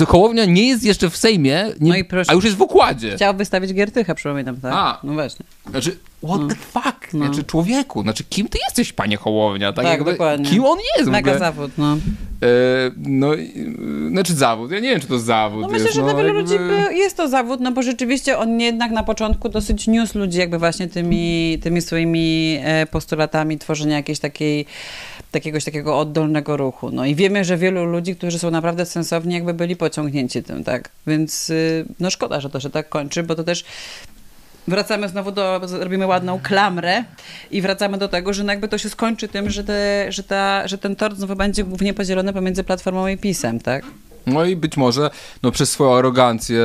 e, 0.00 0.04
Hołownia 0.06 0.44
nie 0.44 0.68
jest 0.68 0.84
jeszcze 0.84 1.10
w 1.10 1.16
Sejmie, 1.16 1.64
nie, 1.80 1.90
No 1.90 1.96
i 1.96 2.04
proszę. 2.04 2.30
a 2.30 2.34
już 2.34 2.44
jest 2.44 2.56
w 2.56 2.60
układzie. 2.62 3.16
Chciał 3.16 3.34
wystawić 3.36 3.74
Giertycha, 3.74 4.14
przypominam, 4.14 4.56
tak? 4.60 4.72
A. 4.74 5.00
No 5.02 5.12
właśnie. 5.12 5.46
Znaczy, 5.70 5.96
what 6.24 6.40
No. 6.40 6.48
the 6.48 6.54
fuck? 6.54 7.12
No. 7.12 7.26
Znaczy, 7.26 7.44
człowieku, 7.44 8.02
znaczy, 8.02 8.24
kim 8.24 8.48
ty 8.48 8.58
jesteś, 8.68 8.92
panie 8.92 9.16
Hołownia? 9.16 9.72
Tak, 9.72 9.84
Tak, 9.84 9.92
jakby, 9.94 10.10
dokładnie. 10.10 10.50
Kim 10.50 10.64
on 10.64 10.78
jest 10.98 11.08
w 11.08 11.12
Mega 11.12 11.30
ogóle? 11.30 11.38
zawód, 11.46 11.70
no. 11.78 11.92
E, 11.92 12.46
no, 12.96 13.34
i- 13.34 13.52
znaczy 14.10 14.34
zawód. 14.34 14.70
Ja 14.70 14.80
nie 14.80 14.90
wiem, 14.90 15.00
czy 15.00 15.06
to 15.06 15.18
zawód 15.18 15.62
No 15.62 15.70
jest. 15.72 15.84
myślę, 15.84 15.92
że 15.92 16.02
dla 16.02 16.14
wielu 16.22 16.26
jakby- 16.38 16.42
ludzi 16.42 16.54
jest 16.98 17.16
to 17.16 17.28
zawód, 17.28 17.60
no 17.60 17.72
bo 17.72 17.82
rzeczywiście 17.82 18.38
on 18.38 18.60
jednak 18.60 18.90
na 18.90 19.02
początku 19.02 19.48
dosyć 19.48 19.86
niósł 19.86 20.18
ludzi 20.18 20.38
jakby 20.38 20.58
właśnie 20.58 20.88
tymi, 20.88 21.58
tymi 21.62 21.80
swoimi 21.82 22.58
e, 22.64 22.86
postulatami 22.86 23.58
tworzenia 23.58 23.96
jakiejś 23.96 24.18
takiej 24.18 24.66
jakiegoś 25.34 25.64
takiego 25.64 25.98
oddolnego 25.98 26.56
ruchu. 26.56 26.90
No 26.90 27.04
i 27.04 27.14
wiemy, 27.14 27.44
że 27.44 27.56
wielu 27.56 27.84
ludzi, 27.84 28.16
którzy 28.16 28.38
są 28.38 28.50
naprawdę 28.50 28.86
sensowni, 28.86 29.34
jakby 29.34 29.54
byli 29.54 29.76
pociągnięci 29.76 30.42
tym, 30.42 30.64
tak? 30.64 30.90
Więc 31.06 31.50
y, 31.50 31.84
no 32.00 32.10
szkoda, 32.10 32.40
że 32.40 32.50
to 32.50 32.60
się 32.60 32.70
tak 32.70 32.88
kończy, 32.88 33.22
bo 33.22 33.34
to 33.34 33.44
też 33.44 33.64
wracamy 34.68 35.08
znowu 35.08 35.32
do, 35.32 35.60
robimy 35.80 36.06
ładną 36.06 36.40
klamrę 36.42 37.04
i 37.50 37.62
wracamy 37.62 37.98
do 37.98 38.08
tego, 38.08 38.32
że 38.32 38.44
no 38.44 38.52
jakby 38.52 38.68
to 38.68 38.78
się 38.78 38.88
skończy 38.88 39.28
tym, 39.28 39.50
że, 39.50 39.64
te, 39.64 40.06
że, 40.12 40.22
ta, 40.22 40.68
że 40.68 40.78
ten 40.78 40.96
tort 40.96 41.16
znowu 41.16 41.36
będzie 41.36 41.64
głównie 41.64 41.94
podzielony 41.94 42.32
pomiędzy 42.32 42.64
Platformą 42.64 43.06
i 43.06 43.16
PiSem, 43.16 43.60
tak? 43.60 43.84
No 44.26 44.44
i 44.44 44.56
być 44.56 44.76
może 44.76 45.10
no, 45.42 45.50
przez 45.50 45.70
swoją 45.70 45.94
arogancję 45.96 46.62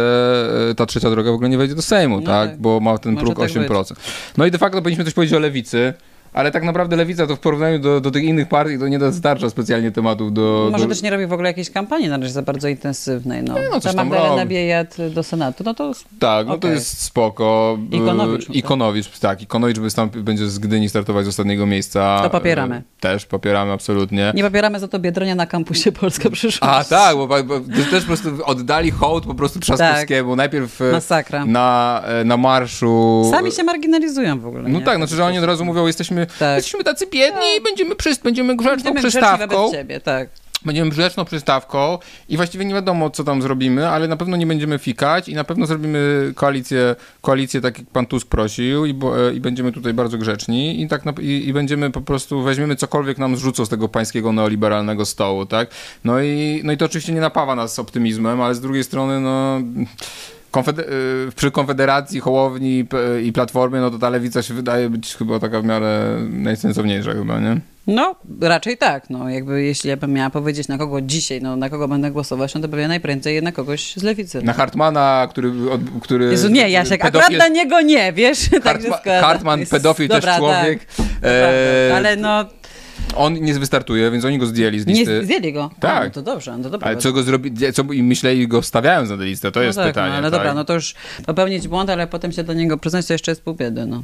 e, 0.72 0.76
ta 0.76 0.85
trzecia 0.85 1.10
droga 1.10 1.31
w 1.31 1.34
ogóle 1.34 1.49
nie 1.49 1.57
wejdzie 1.57 1.76
do 1.76 1.81
Sejmu, 1.81 2.19
No 2.19 2.26
tak? 2.26 2.49
tak. 2.49 2.60
Bo 2.60 2.80
ma 2.80 2.98
ten 2.98 3.14
Może 3.14 3.26
próg 3.26 3.39
tak 3.39 3.49
8%. 3.49 3.95
No 4.38 4.45
i 4.45 4.52
de 4.52 4.57
facto 4.57 4.81
powinniśmy 4.81 5.06
coś 5.06 5.14
powiedzieć 5.14 5.35
o 5.35 5.39
lewicy. 5.39 5.94
Ale 6.38 6.51
tak 6.51 6.64
naprawdę 6.64 6.95
lewica 6.95 7.27
to 7.27 7.35
w 7.35 7.39
porównaniu 7.39 7.80
do, 7.80 8.01
do 8.01 8.11
tych 8.11 8.23
innych 8.23 8.47
partii 8.47 8.80
to 8.80 8.88
nie 8.88 8.99
dostarcza 8.99 9.49
specjalnie 9.49 9.91
tematów 9.91 10.34
do... 10.34 10.69
Może 10.72 10.84
do... 10.84 10.89
też 10.89 11.01
nie 11.01 11.09
robi 11.09 11.26
w 11.26 11.34
ogóle 11.34 11.49
jakiejś 11.49 11.72
kampanii 11.72 12.09
na 12.09 12.18
razie 12.18 12.30
za 12.30 12.41
bardzo 12.41 12.68
intensywnej. 12.68 13.43
No. 13.43 13.55
no, 13.72 13.80
coś 13.80 13.91
Ta 13.91 13.97
tam 13.97 14.09
Magdalena 14.09 14.41
robi. 14.43 14.55
Biejat 14.55 14.97
do 15.14 15.23
Senatu, 15.23 15.64
no 15.64 15.73
to 15.73 15.91
Tak, 16.19 16.47
no 16.47 16.53
to 16.53 16.57
Okej. 16.57 16.72
jest 16.72 17.01
spoko. 17.01 17.77
Ikonowicz, 17.91 18.47
no 18.47 18.53
to- 18.53 18.59
Ikonowicz, 18.59 19.19
tak. 19.19 19.41
Ikonowicz 19.41 19.80
wystąpi, 19.80 20.19
będzie 20.19 20.49
z 20.49 20.59
Gdyni 20.59 20.89
startować 20.89 21.26
z 21.26 21.27
ostatniego 21.27 21.65
miejsca. 21.65 22.19
To 22.23 22.30
popieramy. 22.30 22.76
E, 22.76 22.81
Też 22.99 23.26
popieramy, 23.26 23.72
absolutnie. 23.72 24.31
nie 24.35 24.43
popieramy 24.43 24.80
za 24.80 24.88
to 24.88 24.99
Biedronia 24.99 25.35
na 25.35 25.45
kampusie 25.45 25.91
Polska 26.01 26.30
Przyszłość. 26.30 26.73
A 26.77 26.84
tak, 26.84 27.15
bo, 27.15 27.27
bo, 27.27 27.43
bo 27.43 27.59
też 27.91 28.01
po 28.01 28.07
prostu 28.07 28.30
oddali 28.45 28.91
hołd 28.91 29.26
po 29.26 29.35
prostu 29.35 29.59
Trzaskowskiemu. 29.59 30.35
Najpierw 30.35 30.77
Tak. 30.77 30.91
Masakra. 30.91 31.45
na, 31.45 32.03
na 32.26 32.38
marszu. 32.38 33.23
Sami 33.31 33.51
się 33.51 33.64
marginalizują 33.64 34.39
w 34.39 34.47
ogóle. 34.47 34.64
No 34.64 34.80
nie? 34.80 34.85
tak, 34.85 34.97
znaczy, 34.97 35.15
że 35.15 35.26
oni 35.26 35.38
od 35.38 35.45
razu 35.45 35.65
mówią, 35.65 35.88
jesteśmy, 35.88 36.26
jesteśmy 36.55 36.83
tacy 36.83 37.07
biedni 37.07 37.45
i 37.59 37.61
będziemy, 37.63 37.95
przy, 37.95 38.15
będziemy 38.23 38.55
grzeczną 38.55 38.75
Będziemy 38.93 38.99
grzeczni 38.99 39.19
przystawką. 39.21 39.57
wobec 39.57 39.71
ciebie, 39.71 39.99
tak. 39.99 40.29
Będziemy 40.65 40.89
grzeczną 40.91 41.25
przystawką 41.25 41.97
i 42.29 42.37
właściwie 42.37 42.65
nie 42.65 42.73
wiadomo, 42.73 43.09
co 43.09 43.23
tam 43.23 43.41
zrobimy, 43.41 43.89
ale 43.89 44.07
na 44.07 44.17
pewno 44.17 44.37
nie 44.37 44.47
będziemy 44.47 44.79
fikać 44.79 45.29
i 45.29 45.35
na 45.35 45.43
pewno 45.43 45.65
zrobimy 45.65 46.31
koalicję, 46.35 46.95
koalicję 47.21 47.61
tak 47.61 47.77
jak 47.77 47.87
pan 47.87 48.05
Tusk 48.05 48.27
prosił 48.27 48.85
i, 48.85 48.93
bo, 48.93 49.29
e, 49.29 49.33
i 49.33 49.39
będziemy 49.39 49.71
tutaj 49.71 49.93
bardzo 49.93 50.17
grzeczni 50.17 50.81
i 50.81 50.87
tak 50.87 51.05
na, 51.05 51.13
i, 51.21 51.47
i 51.47 51.53
będziemy 51.53 51.91
po 51.91 52.01
prostu, 52.01 52.41
weźmiemy 52.41 52.75
cokolwiek 52.75 53.17
nam 53.17 53.37
zrzucą 53.37 53.65
z 53.65 53.69
tego 53.69 53.87
pańskiego 53.89 54.31
neoliberalnego 54.31 55.05
stołu, 55.05 55.45
tak? 55.45 55.69
No 56.03 56.21
i, 56.21 56.61
no 56.63 56.71
i 56.71 56.77
to 56.77 56.85
oczywiście 56.85 57.13
nie 57.13 57.21
napawa 57.21 57.55
nas 57.55 57.79
optymizmem, 57.79 58.41
ale 58.41 58.55
z 58.55 58.61
drugiej 58.61 58.83
strony, 58.83 59.19
no... 59.19 59.61
Konfeder- 60.57 60.89
y, 61.27 61.31
przy 61.35 61.51
Konfederacji, 61.51 62.19
Hołowni 62.19 62.85
i 63.23 63.34
Platformie, 63.34 63.79
no 63.79 63.91
to 63.91 63.99
ta 63.99 64.09
lewica 64.09 64.41
się 64.41 64.53
wydaje 64.53 64.89
być 64.89 65.15
chyba 65.15 65.39
taka 65.39 65.61
w 65.61 65.65
miarę 65.65 66.17
najsensowniejsza 66.29 67.13
chyba, 67.13 67.39
nie? 67.39 67.57
No, 67.88 68.15
raczej 68.41 68.77
tak. 68.77 69.09
No, 69.09 69.29
jakby 69.29 69.63
jeśli 69.63 69.89
ja 69.89 69.97
bym 69.97 70.13
miała 70.13 70.29
powiedzieć 70.29 70.67
na 70.67 70.77
kogo 70.77 71.01
dzisiaj, 71.01 71.41
no, 71.41 71.55
na 71.55 71.69
kogo 71.69 71.88
będę 71.88 72.11
głosować, 72.11 72.55
no 72.55 72.61
to 72.61 72.69
pewnie 72.69 72.88
najprędzej 72.88 73.43
na 73.43 73.51
kogoś 73.51 73.93
z 73.95 74.03
lewicy. 74.03 74.41
Na 74.41 74.53
Hartmana, 74.53 75.27
który... 75.29 75.51
Od, 75.71 75.81
który 76.01 76.25
Jezu, 76.25 76.49
nie, 76.49 76.69
Jasiek, 76.69 77.01
pedofil 77.01 77.25
akurat 77.25 77.39
na 77.39 77.47
niego 77.47 77.81
nie, 77.81 78.13
wiesz? 78.13 78.49
tak 78.63 78.81
Hartma-. 78.81 79.21
Hartman, 79.21 79.65
pedofil, 79.65 80.07
też 80.07 80.17
dobra, 80.17 80.38
człowiek. 80.38 80.85
Tak, 80.85 81.05
E. 81.23 81.93
Ale 81.95 82.15
no, 82.15 82.45
On 83.18 83.34
nie 83.34 83.53
wystartuje, 83.53 84.11
więc 84.11 84.26
oni 84.26 84.38
go 84.38 84.45
zdjęli 84.45 84.80
z 84.80 84.85
nie 84.85 84.94
listy. 84.94 85.26
zdjęli 85.26 85.53
go. 85.53 85.69
Tak. 85.80 86.03
No 86.03 86.10
to 86.10 86.22
dobrze, 86.22 86.57
no 86.57 86.64
to 86.64 86.69
dobrze. 86.69 86.88
Ale 86.88 86.98
co 86.98 87.11
go 87.11 87.23
zrobili, 87.23 87.73
co 87.73 87.84
i 87.84 88.03
myśleli 88.03 88.48
go 88.48 88.61
stawiając 88.61 89.10
na 89.10 89.18
tę 89.18 89.26
listę, 89.26 89.52
to 89.52 89.60
no 89.60 89.65
jest 89.65 89.77
tak, 89.77 89.88
pytanie. 89.88 90.11
No, 90.11 90.18
ale 90.18 90.31
tak? 90.31 90.39
dobra, 90.39 90.53
no 90.53 90.64
to 90.64 90.73
już 90.73 90.95
popełnić 91.26 91.68
błąd, 91.68 91.89
ale 91.89 92.07
potem 92.07 92.31
się 92.31 92.44
do 92.44 92.53
niego 92.53 92.77
przyznać, 92.77 93.06
to 93.06 93.14
jeszcze 93.14 93.31
jest 93.31 93.41
pół 93.41 93.53
biedy, 93.53 93.85
no. 93.85 94.03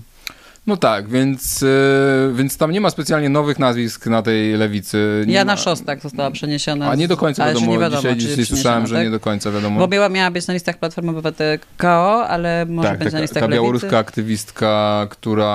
No 0.68 0.78
tak, 0.78 1.10
więc, 1.10 1.64
e, 1.64 2.34
więc 2.34 2.58
tam 2.58 2.72
nie 2.72 2.82
ma 2.82 2.90
specjalnie 2.90 3.30
nowych 3.30 3.60
nazwisk 3.60 4.08
na 4.08 4.22
tej 4.22 4.54
lewicy. 4.54 5.24
Nie 5.28 5.34
Jana 5.34 5.54
ma... 5.54 5.58
Szostak 5.58 6.02
została 6.02 6.32
przeniesiona. 6.32 6.90
A 6.90 6.96
nie 6.96 7.08
do 7.08 7.18
końca 7.18 7.46
wiadomo, 7.46 7.72
nie 7.72 7.80
wiadomo 7.80 8.02
dzisiaj, 8.02 8.16
czy 8.16 8.28
dzisiaj 8.28 8.46
słyszałem, 8.46 8.88
że 8.88 8.96
tak? 8.96 9.04
nie 9.04 9.12
do 9.12 9.20
końca 9.20 9.52
wiadomo. 9.52 9.80
Bo 9.80 9.88
miała, 9.88 10.10
miała 10.10 10.32
być 10.32 10.48
na 10.48 10.54
listach 10.54 10.78
Platformy 10.78 11.12
Obywatelskiej 11.12 11.70
KO, 11.78 12.28
ale 12.28 12.66
może 12.70 12.90
tak, 12.90 13.00
być 13.00 13.12
ta, 13.12 13.18
na 13.18 13.22
listach 13.22 13.42
ta 13.42 13.48
Lewicy. 13.48 13.62
białoruska 13.62 13.98
aktywistka, 13.98 15.08
która 15.10 15.46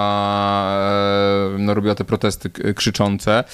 e, 1.55 1.59
no, 1.59 1.75
robiła 1.75 1.95
te 1.95 2.05
protesty 2.05 2.51
krzyczące. 2.75 3.45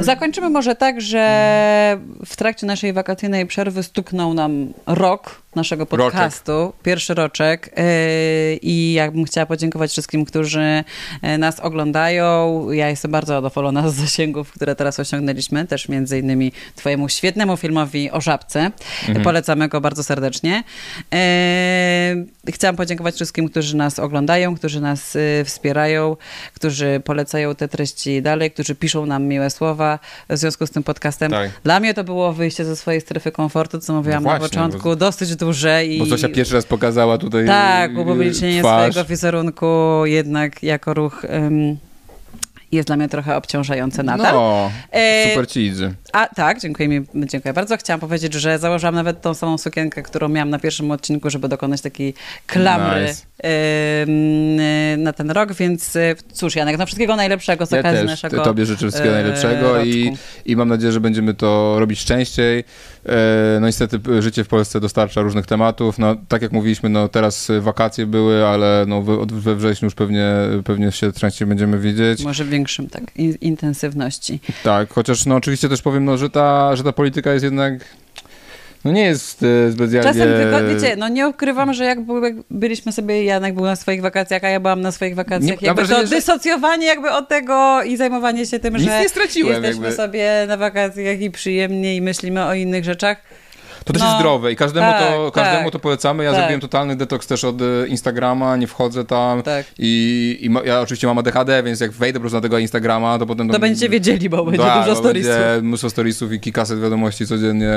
Zakończymy 0.00 0.50
może 0.50 0.74
tak, 0.74 1.00
że 1.00 1.98
w 2.26 2.36
trakcie 2.36 2.66
naszej 2.66 2.92
wakacyjnej 2.92 3.46
przerwy 3.46 3.82
stuknął 3.82 4.34
nam 4.34 4.72
rok 4.86 5.42
naszego 5.54 5.86
podcastu, 5.86 6.72
pierwszy 6.82 7.14
roczek 7.14 7.70
yy, 7.76 8.56
i 8.62 8.92
ja 8.92 9.10
bym 9.10 9.24
chciała 9.24 9.46
podziękować 9.46 9.90
wszystkim, 9.90 10.24
którzy 10.24 10.84
e, 11.22 11.38
nas 11.38 11.60
oglądają. 11.60 12.70
Ja 12.70 12.88
jestem 12.88 13.10
bardzo 13.10 13.32
zadowolona 13.34 13.90
z 13.90 13.94
zasięgów, 13.94 14.52
które 14.52 14.76
teraz 14.76 15.00
osiągnęliśmy, 15.00 15.66
też 15.66 15.88
między 15.88 16.18
innymi 16.18 16.52
twojemu 16.74 17.08
świetnemu 17.08 17.56
filmowi 17.56 18.10
o 18.10 18.20
Żabce. 18.20 18.70
Mhm. 19.08 19.24
Polecamy 19.24 19.68
go 19.68 19.80
bardzo 19.80 20.04
serdecznie. 20.04 20.62
E, 21.12 22.24
Chciałam 22.48 22.76
podziękować 22.76 23.14
wszystkim, 23.14 23.48
którzy 23.48 23.76
nas 23.76 23.98
oglądają, 23.98 24.56
którzy 24.56 24.80
nas 24.80 25.18
wspierają, 25.44 26.16
którzy 26.54 27.00
polecają 27.04 27.54
te 27.54 27.68
treści 27.68 28.22
dalej, 28.22 28.50
którzy 28.50 28.74
piszą 28.74 29.06
nam 29.06 29.24
miłe 29.24 29.50
słowa 29.58 29.98
w 30.30 30.36
związku 30.36 30.66
z 30.66 30.70
tym 30.70 30.82
podcastem. 30.82 31.30
Tak. 31.30 31.50
Dla 31.64 31.80
mnie 31.80 31.94
to 31.94 32.04
było 32.04 32.32
wyjście 32.32 32.64
ze 32.64 32.76
swojej 32.76 33.00
strefy 33.00 33.32
komfortu, 33.32 33.78
co 33.80 33.92
mówiłam 33.94 34.22
No 34.24 34.30
na 34.32 34.38
właśnie, 34.38 34.58
początku, 34.58 34.96
dosyć 34.96 35.36
duże 35.36 35.86
i 35.86 35.98
Bo 35.98 36.06
Zosia 36.06 36.28
pierwszy 36.28 36.54
raz 36.54 36.66
pokazała 36.66 37.18
tutaj 37.18 37.46
tak, 37.46 37.90
upublicznienie 37.98 38.60
twarz. 38.60 38.90
swojego 38.92 39.08
wizerunku 39.08 39.66
jednak 40.04 40.62
jako 40.62 40.94
ruch 40.94 41.24
ym, 41.24 41.76
jest 42.72 42.86
dla 42.88 42.96
mnie 42.96 43.08
trochę 43.08 43.36
obciążające 43.36 44.02
nadal. 44.02 44.34
No, 44.34 44.70
E, 44.92 45.28
super 45.30 45.48
ci 45.48 45.60
idzie. 45.60 45.92
a 46.12 46.26
tak, 46.26 46.60
dziękuję, 46.60 46.88
mi, 46.88 47.06
dziękuję 47.14 47.54
bardzo. 47.54 47.76
Chciałam 47.76 48.00
powiedzieć, 48.00 48.34
że 48.34 48.58
założyłam 48.58 48.94
nawet 48.94 49.20
tą 49.22 49.34
samą 49.34 49.58
sukienkę, 49.58 50.02
którą 50.02 50.28
miałam 50.28 50.50
na 50.50 50.58
pierwszym 50.58 50.90
odcinku, 50.90 51.30
żeby 51.30 51.48
dokonać 51.48 51.80
takiej 51.80 52.14
klamry 52.46 53.00
Nice. 53.06 53.22
E, 53.44 54.96
na 54.98 55.12
ten 55.12 55.30
rok, 55.30 55.52
więc 55.52 55.96
e, 55.96 56.14
cóż, 56.32 56.56
Janek, 56.56 56.78
no 56.78 56.86
wszystkiego 56.86 57.16
najlepszego 57.16 57.66
z 57.66 57.70
Ja 57.70 57.80
okazji 57.80 57.98
też 57.98 58.06
naszego 58.06 58.44
tobie 58.44 58.66
życzę 58.66 58.78
wszystkiego 58.78 59.10
e, 59.10 59.12
najlepszego 59.12 59.82
i, 59.82 60.08
roczku. 60.08 60.24
i 60.46 60.56
mam 60.56 60.68
nadzieję, 60.68 60.92
że 60.92 61.00
będziemy 61.00 61.34
to 61.34 61.76
robić 61.78 62.04
częściej. 62.04 62.64
No 63.60 63.66
niestety 63.66 64.22
życie 64.22 64.44
w 64.44 64.48
Polsce 64.48 64.80
dostarcza 64.80 65.20
różnych 65.20 65.46
tematów. 65.46 65.98
No 65.98 66.16
tak 66.28 66.42
jak 66.42 66.52
mówiliśmy, 66.52 66.88
no 66.88 67.08
teraz 67.08 67.50
wakacje 67.60 68.06
były, 68.06 68.46
ale 68.46 68.84
no 68.88 69.02
we, 69.26 69.56
wrześniu 69.56 69.86
już 69.86 69.94
pewnie, 69.94 70.32
pewnie 70.64 70.92
się 70.92 71.12
częściej 71.12 71.48
będziemy 71.48 71.78
widzieć. 71.78 72.24
Może 72.24 72.44
w 72.44 72.48
większym 72.48 72.88
tak 72.88 73.02
in, 73.16 73.34
intensywności. 73.40 74.40
Tak, 74.64 74.92
chociaż 74.92 75.26
no 75.26 75.34
oczywiście 75.34 75.68
też 75.68 75.82
powiem, 75.82 76.04
no, 76.04 76.18
że, 76.18 76.30
ta, 76.30 76.76
że 76.76 76.84
ta 76.84 76.92
polityka 76.92 77.32
jest 77.32 77.44
jednak 77.44 77.84
no 78.88 78.94
nie 78.94 79.04
jest 79.04 79.42
e, 79.42 79.72
specjalnie... 79.72 80.08
Czasem 80.12 80.28
tylko, 80.42 80.74
wiecie, 80.74 80.96
no 80.96 81.08
nie 81.08 81.28
ukrywam, 81.28 81.74
że 81.74 81.84
jak, 81.84 82.00
był, 82.00 82.24
jak 82.24 82.34
byliśmy 82.50 82.92
sobie, 82.92 83.24
Janek 83.24 83.54
był 83.54 83.64
na 83.64 83.76
swoich 83.76 84.02
wakacjach, 84.02 84.44
a 84.44 84.48
ja 84.48 84.60
byłam 84.60 84.80
na 84.80 84.92
swoich 84.92 85.14
wakacjach, 85.14 85.60
Nie- 85.60 85.66
jakby 85.66 85.82
wrażenie, 85.82 86.00
to 86.00 86.06
że- 86.06 86.16
dysocjowanie 86.16 86.86
jakby 86.86 87.10
od 87.10 87.28
tego 87.28 87.82
i 87.82 87.96
zajmowanie 87.96 88.46
się 88.46 88.58
tym, 88.58 88.74
Nic 88.76 88.82
że 88.84 89.00
nie 89.00 89.08
straciłem 89.08 89.52
jesteśmy 89.64 89.86
jakby. 89.86 89.96
sobie 90.02 90.44
na 90.48 90.56
wakacjach 90.56 91.20
i 91.20 91.30
przyjemnie 91.30 91.96
i 91.96 92.02
myślimy 92.02 92.44
o 92.44 92.54
innych 92.54 92.84
rzeczach. 92.84 93.22
To 93.84 93.92
też 93.92 94.02
No, 94.02 94.08
jest 94.08 94.18
zdrowe 94.18 94.52
i 94.52 94.56
każdemu, 94.56 94.92
to, 94.92 95.30
tak, 95.30 95.44
każdemu 95.44 95.64
tak. 95.64 95.72
to 95.72 95.78
polecamy. 95.78 96.24
Ja 96.24 96.30
Tak. 96.30 96.38
zrobiłem 96.40 96.60
totalny 96.60 96.96
detoks 96.96 97.26
też 97.26 97.44
od 97.44 97.62
e, 97.62 97.86
Instagrama, 97.88 98.56
nie 98.56 98.66
wchodzę 98.66 99.04
tam 99.04 99.42
i, 99.78 100.38
i 100.40 100.50
ma, 100.50 100.62
ja 100.62 100.80
oczywiście 100.80 101.06
mam 101.06 101.18
ADHD, 101.18 101.62
więc 101.62 101.80
jak 101.80 101.90
wejdę 101.92 102.18
po 102.18 102.20
prostu 102.20 102.36
na 102.36 102.40
tego 102.42 102.58
Instagrama, 102.58 103.18
to 103.18 103.26
potem... 103.26 103.48
To 103.48 103.58
będziecie 103.58 103.88
wiedzieli, 103.88 104.28
bo 104.28 104.44
będzie 104.44 104.58
Tak, 104.66 104.84
dużo 104.84 104.96
storiesów. 104.96 105.32
Mnóstwo 105.62 105.90
storiesów 105.90 106.32
i 106.32 106.40
kilkaset 106.40 106.80
wiadomości 106.80 107.26
codziennie 107.26 107.72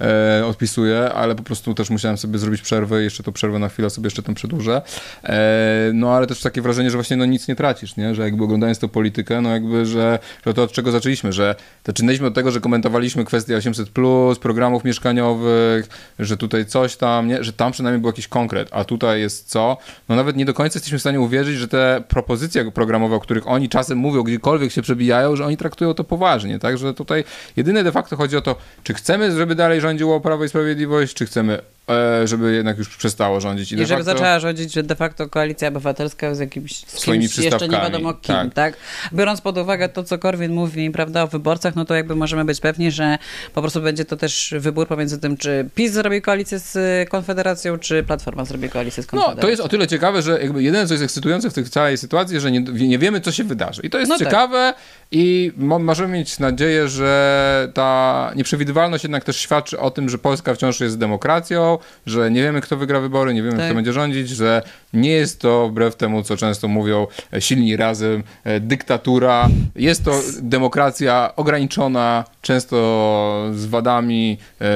e, 0.00 0.42
odpisuję, 0.46 1.12
ale 1.14 1.34
po 1.34 1.42
prostu 1.42 1.74
też 1.74 1.90
musiałem 1.90 2.16
sobie 2.16 2.38
zrobić 2.38 2.62
przerwę 2.62 3.00
i 3.00 3.04
jeszcze 3.04 3.22
tą 3.22 3.32
przerwę 3.32 3.58
na 3.58 3.68
chwilę 3.68 3.90
sobie 3.90 4.06
jeszcze 4.06 4.22
tam 4.22 4.34
przedłużę. 4.34 4.82
E, 5.24 5.90
no 5.94 6.10
ale 6.12 6.26
też 6.26 6.40
takie 6.40 6.62
wrażenie, 6.62 6.90
że 6.90 6.96
właśnie 6.96 7.16
no 7.16 7.24
nic 7.24 7.48
nie 7.48 7.56
tracisz, 7.56 7.96
nie? 7.96 8.14
Że 8.14 8.22
jakby 8.22 8.44
oglądając 8.44 8.78
tą 8.78 8.88
politykę, 8.88 9.40
no 9.40 9.50
jakby, 9.50 9.86
że, 9.86 10.18
że 10.46 10.54
to 10.54 10.62
od 10.62 10.72
czego 10.72 10.90
zaczęliśmy, 10.90 11.32
że 11.32 11.54
zaczynaliśmy 11.86 12.26
od 12.26 12.34
tego, 12.34 12.50
że 12.50 12.60
komentowaliśmy 12.60 13.24
kwestie 13.24 13.58
800+, 13.58 14.38
programów 14.38 14.84
mieszkaniowych, 14.84 15.43
że 16.18 16.36
tutaj 16.36 16.66
coś 16.66 16.96
tam, 16.96 17.28
nie? 17.28 17.44
Że 17.44 17.52
tam 17.52 17.72
przynajmniej 17.72 18.00
był 18.00 18.08
jakiś 18.08 18.28
konkret, 18.28 18.68
a 18.72 18.84
tutaj 18.84 19.20
jest 19.20 19.50
co? 19.50 19.76
No 20.08 20.16
nawet 20.16 20.36
nie 20.36 20.44
do 20.44 20.54
końca 20.54 20.76
jesteśmy 20.76 20.98
w 20.98 21.00
stanie 21.00 21.20
uwierzyć, 21.20 21.56
że 21.56 21.68
te 21.68 22.02
propozycje 22.08 22.70
programowe, 22.70 23.16
o 23.16 23.20
których 23.20 23.48
oni 23.48 23.68
czasem 23.68 23.98
mówią, 23.98 24.22
gdziekolwiek 24.22 24.72
się 24.72 24.82
przebijają, 24.82 25.36
że 25.36 25.46
oni 25.46 25.56
traktują 25.56 25.94
to 25.94 26.04
poważnie, 26.04 26.58
tak? 26.58 26.78
Że 26.78 26.94
tutaj 26.94 27.24
jedyne 27.56 27.84
de 27.84 27.92
facto 27.92 28.16
chodzi 28.16 28.36
o 28.36 28.40
to, 28.40 28.56
czy 28.82 28.94
chcemy, 28.94 29.32
żeby 29.32 29.54
dalej 29.54 29.80
rządziło 29.80 30.20
Prawo 30.20 30.44
i 30.44 30.48
Sprawiedliwość, 30.48 31.14
czy 31.14 31.26
chcemy, 31.26 31.58
żeby 32.24 32.54
jednak 32.54 32.78
już 32.78 32.96
przestało 32.96 33.40
rządzić. 33.40 33.72
I, 33.72 33.74
I 33.74 33.78
żeby 33.78 33.88
facto... 33.88 34.04
zaczęła 34.04 34.40
rządzić, 34.40 34.72
że 34.72 34.82
de 34.82 34.94
facto 34.94 35.28
koalicja 35.28 35.68
obywatelska 35.68 36.34
z 36.34 36.38
jakimś 36.38 36.76
z 36.76 36.98
Swoimi 37.00 37.28
jeszcze 37.38 37.68
nie 37.68 37.76
wiadomo 37.76 38.14
kim, 38.14 38.34
tak. 38.34 38.54
tak. 38.54 38.76
Biorąc 39.12 39.40
pod 39.40 39.58
uwagę 39.58 39.88
to, 39.88 40.04
co 40.04 40.18
Korwin 40.18 40.52
mówi, 40.52 40.90
prawda, 40.90 41.22
o 41.22 41.26
wyborcach, 41.26 41.76
no 41.76 41.84
to 41.84 41.94
jakby 41.94 42.16
możemy 42.16 42.44
być 42.44 42.60
pewni, 42.60 42.90
że 42.90 43.18
po 43.54 43.60
prostu 43.60 43.80
będzie 43.82 44.04
to 44.04 44.16
też 44.16 44.54
wybór 44.58 44.86
pomiędzy 44.88 45.20
tym, 45.20 45.36
czy 45.36 45.68
PiS 45.74 45.92
zrobi 45.92 46.22
koalicję 46.22 46.58
z 46.58 46.76
y, 46.76 47.06
Konfederacją, 47.10 47.78
czy 47.78 48.02
Platforma 48.02 48.44
zrobi 48.44 48.68
koalicję 48.68 49.02
z 49.02 49.06
Konfederacją. 49.06 49.36
No, 49.36 49.42
to 49.42 49.48
jest 49.50 49.62
o 49.62 49.68
tyle 49.68 49.86
ciekawe, 49.88 50.22
że 50.22 50.40
jakby 50.42 50.62
jedyne, 50.62 50.86
co 50.86 50.94
jest 50.94 51.04
ekscytujące 51.04 51.50
w 51.50 51.54
tej 51.54 51.64
całej 51.64 51.98
sytuacji, 51.98 52.40
że 52.40 52.50
nie, 52.50 52.60
nie 52.60 52.98
wiemy, 52.98 53.20
co 53.20 53.32
się 53.32 53.44
wydarzy. 53.44 53.82
I 53.84 53.90
to 53.90 53.98
jest 53.98 54.08
No 54.08 54.18
tak. 54.18 54.26
ciekawe 54.28 54.74
i 55.10 55.52
mo- 55.56 55.78
możemy 55.78 56.18
mieć 56.18 56.38
nadzieję, 56.38 56.88
że 56.88 57.70
ta 57.74 58.32
nieprzewidywalność 58.36 59.04
jednak 59.04 59.24
też 59.24 59.36
świadczy 59.36 59.78
o 59.78 59.90
tym, 59.90 60.08
że 60.08 60.18
Polska 60.18 60.54
wciąż 60.54 60.80
jest 60.80 60.98
demokracją, 60.98 61.73
że 62.06 62.30
nie 62.30 62.42
wiemy, 62.42 62.60
kto 62.60 62.76
wygra 62.76 63.00
wybory, 63.00 63.34
nie 63.34 63.42
wiemy, 63.42 63.56
Tak. 63.56 63.66
kto 63.66 63.74
będzie 63.74 63.92
rządzić, 63.92 64.28
że 64.28 64.62
nie 64.92 65.10
jest 65.10 65.40
to, 65.40 65.68
wbrew 65.68 65.96
temu, 65.96 66.22
co 66.22 66.36
często 66.36 66.68
mówią, 66.68 67.06
e, 67.32 67.40
silni 67.40 67.76
razem, 67.76 68.22
e, 68.44 68.60
dyktatura. 68.60 69.48
Jest 69.76 70.04
to 70.04 70.20
demokracja 70.42 71.32
ograniczona, 71.36 72.24
często 72.42 72.76
z 73.54 73.66
wadami, 73.66 74.38
e, 74.60 74.66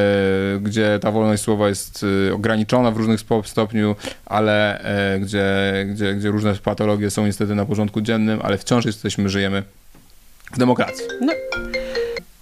gdzie 0.60 0.98
ta 1.02 1.10
wolność 1.10 1.42
słowa 1.42 1.68
jest 1.68 2.04
ograniczona 2.34 2.90
w 2.90 2.96
różnych 2.96 3.20
stopniu, 3.44 3.96
ale 4.26 4.84
gdzie, 5.20 5.46
gdzie, 5.90 6.14
gdzie 6.14 6.28
różne 6.28 6.54
patologie 6.54 7.10
są 7.10 7.26
niestety 7.26 7.54
na 7.54 7.66
porządku 7.66 8.00
dziennym, 8.00 8.40
ale 8.42 8.58
wciąż 8.58 8.84
jesteśmy, 8.84 9.28
żyjemy 9.28 9.62
w 10.52 10.58
demokracji. 10.58 11.04
No. 11.20 11.32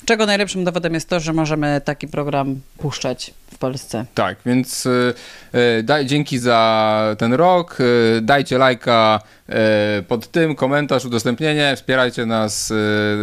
Czego 0.04 0.26
najlepszym 0.26 0.64
dowodem 0.64 0.94
jest 0.94 1.08
to, 1.08 1.20
że 1.20 1.32
możemy 1.32 1.80
taki 1.84 2.08
program 2.08 2.60
puszczać 2.78 3.34
w 3.56 3.58
Polsce. 3.58 4.04
Tak, 4.14 4.38
więc 4.46 4.86
y, 4.86 5.14
y, 5.54 5.82
daj, 5.82 6.06
dzięki 6.06 6.38
za 6.38 7.16
ten 7.18 7.32
rok. 7.32 7.80
Y, 7.80 8.20
dajcie 8.22 8.58
lajka 8.58 9.20
pod 10.08 10.30
tym, 10.30 10.54
komentarz, 10.54 11.04
udostępnienie. 11.04 11.76
Wspierajcie 11.76 12.26
nas 12.26 12.72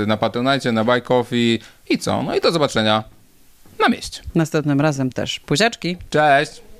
na 0.07 0.17
Patronite, 0.17 0.71
na 0.71 0.83
Buy 0.83 1.01
Coffee 1.01 1.59
i 1.89 1.97
co? 1.97 2.23
No 2.23 2.35
i 2.35 2.41
do 2.41 2.51
zobaczenia 2.51 3.03
na 3.79 3.89
mieście. 3.89 4.21
Następnym 4.35 4.81
razem 4.81 5.11
też. 5.11 5.39
Puziaczki. 5.39 5.97
Cześć! 6.09 6.72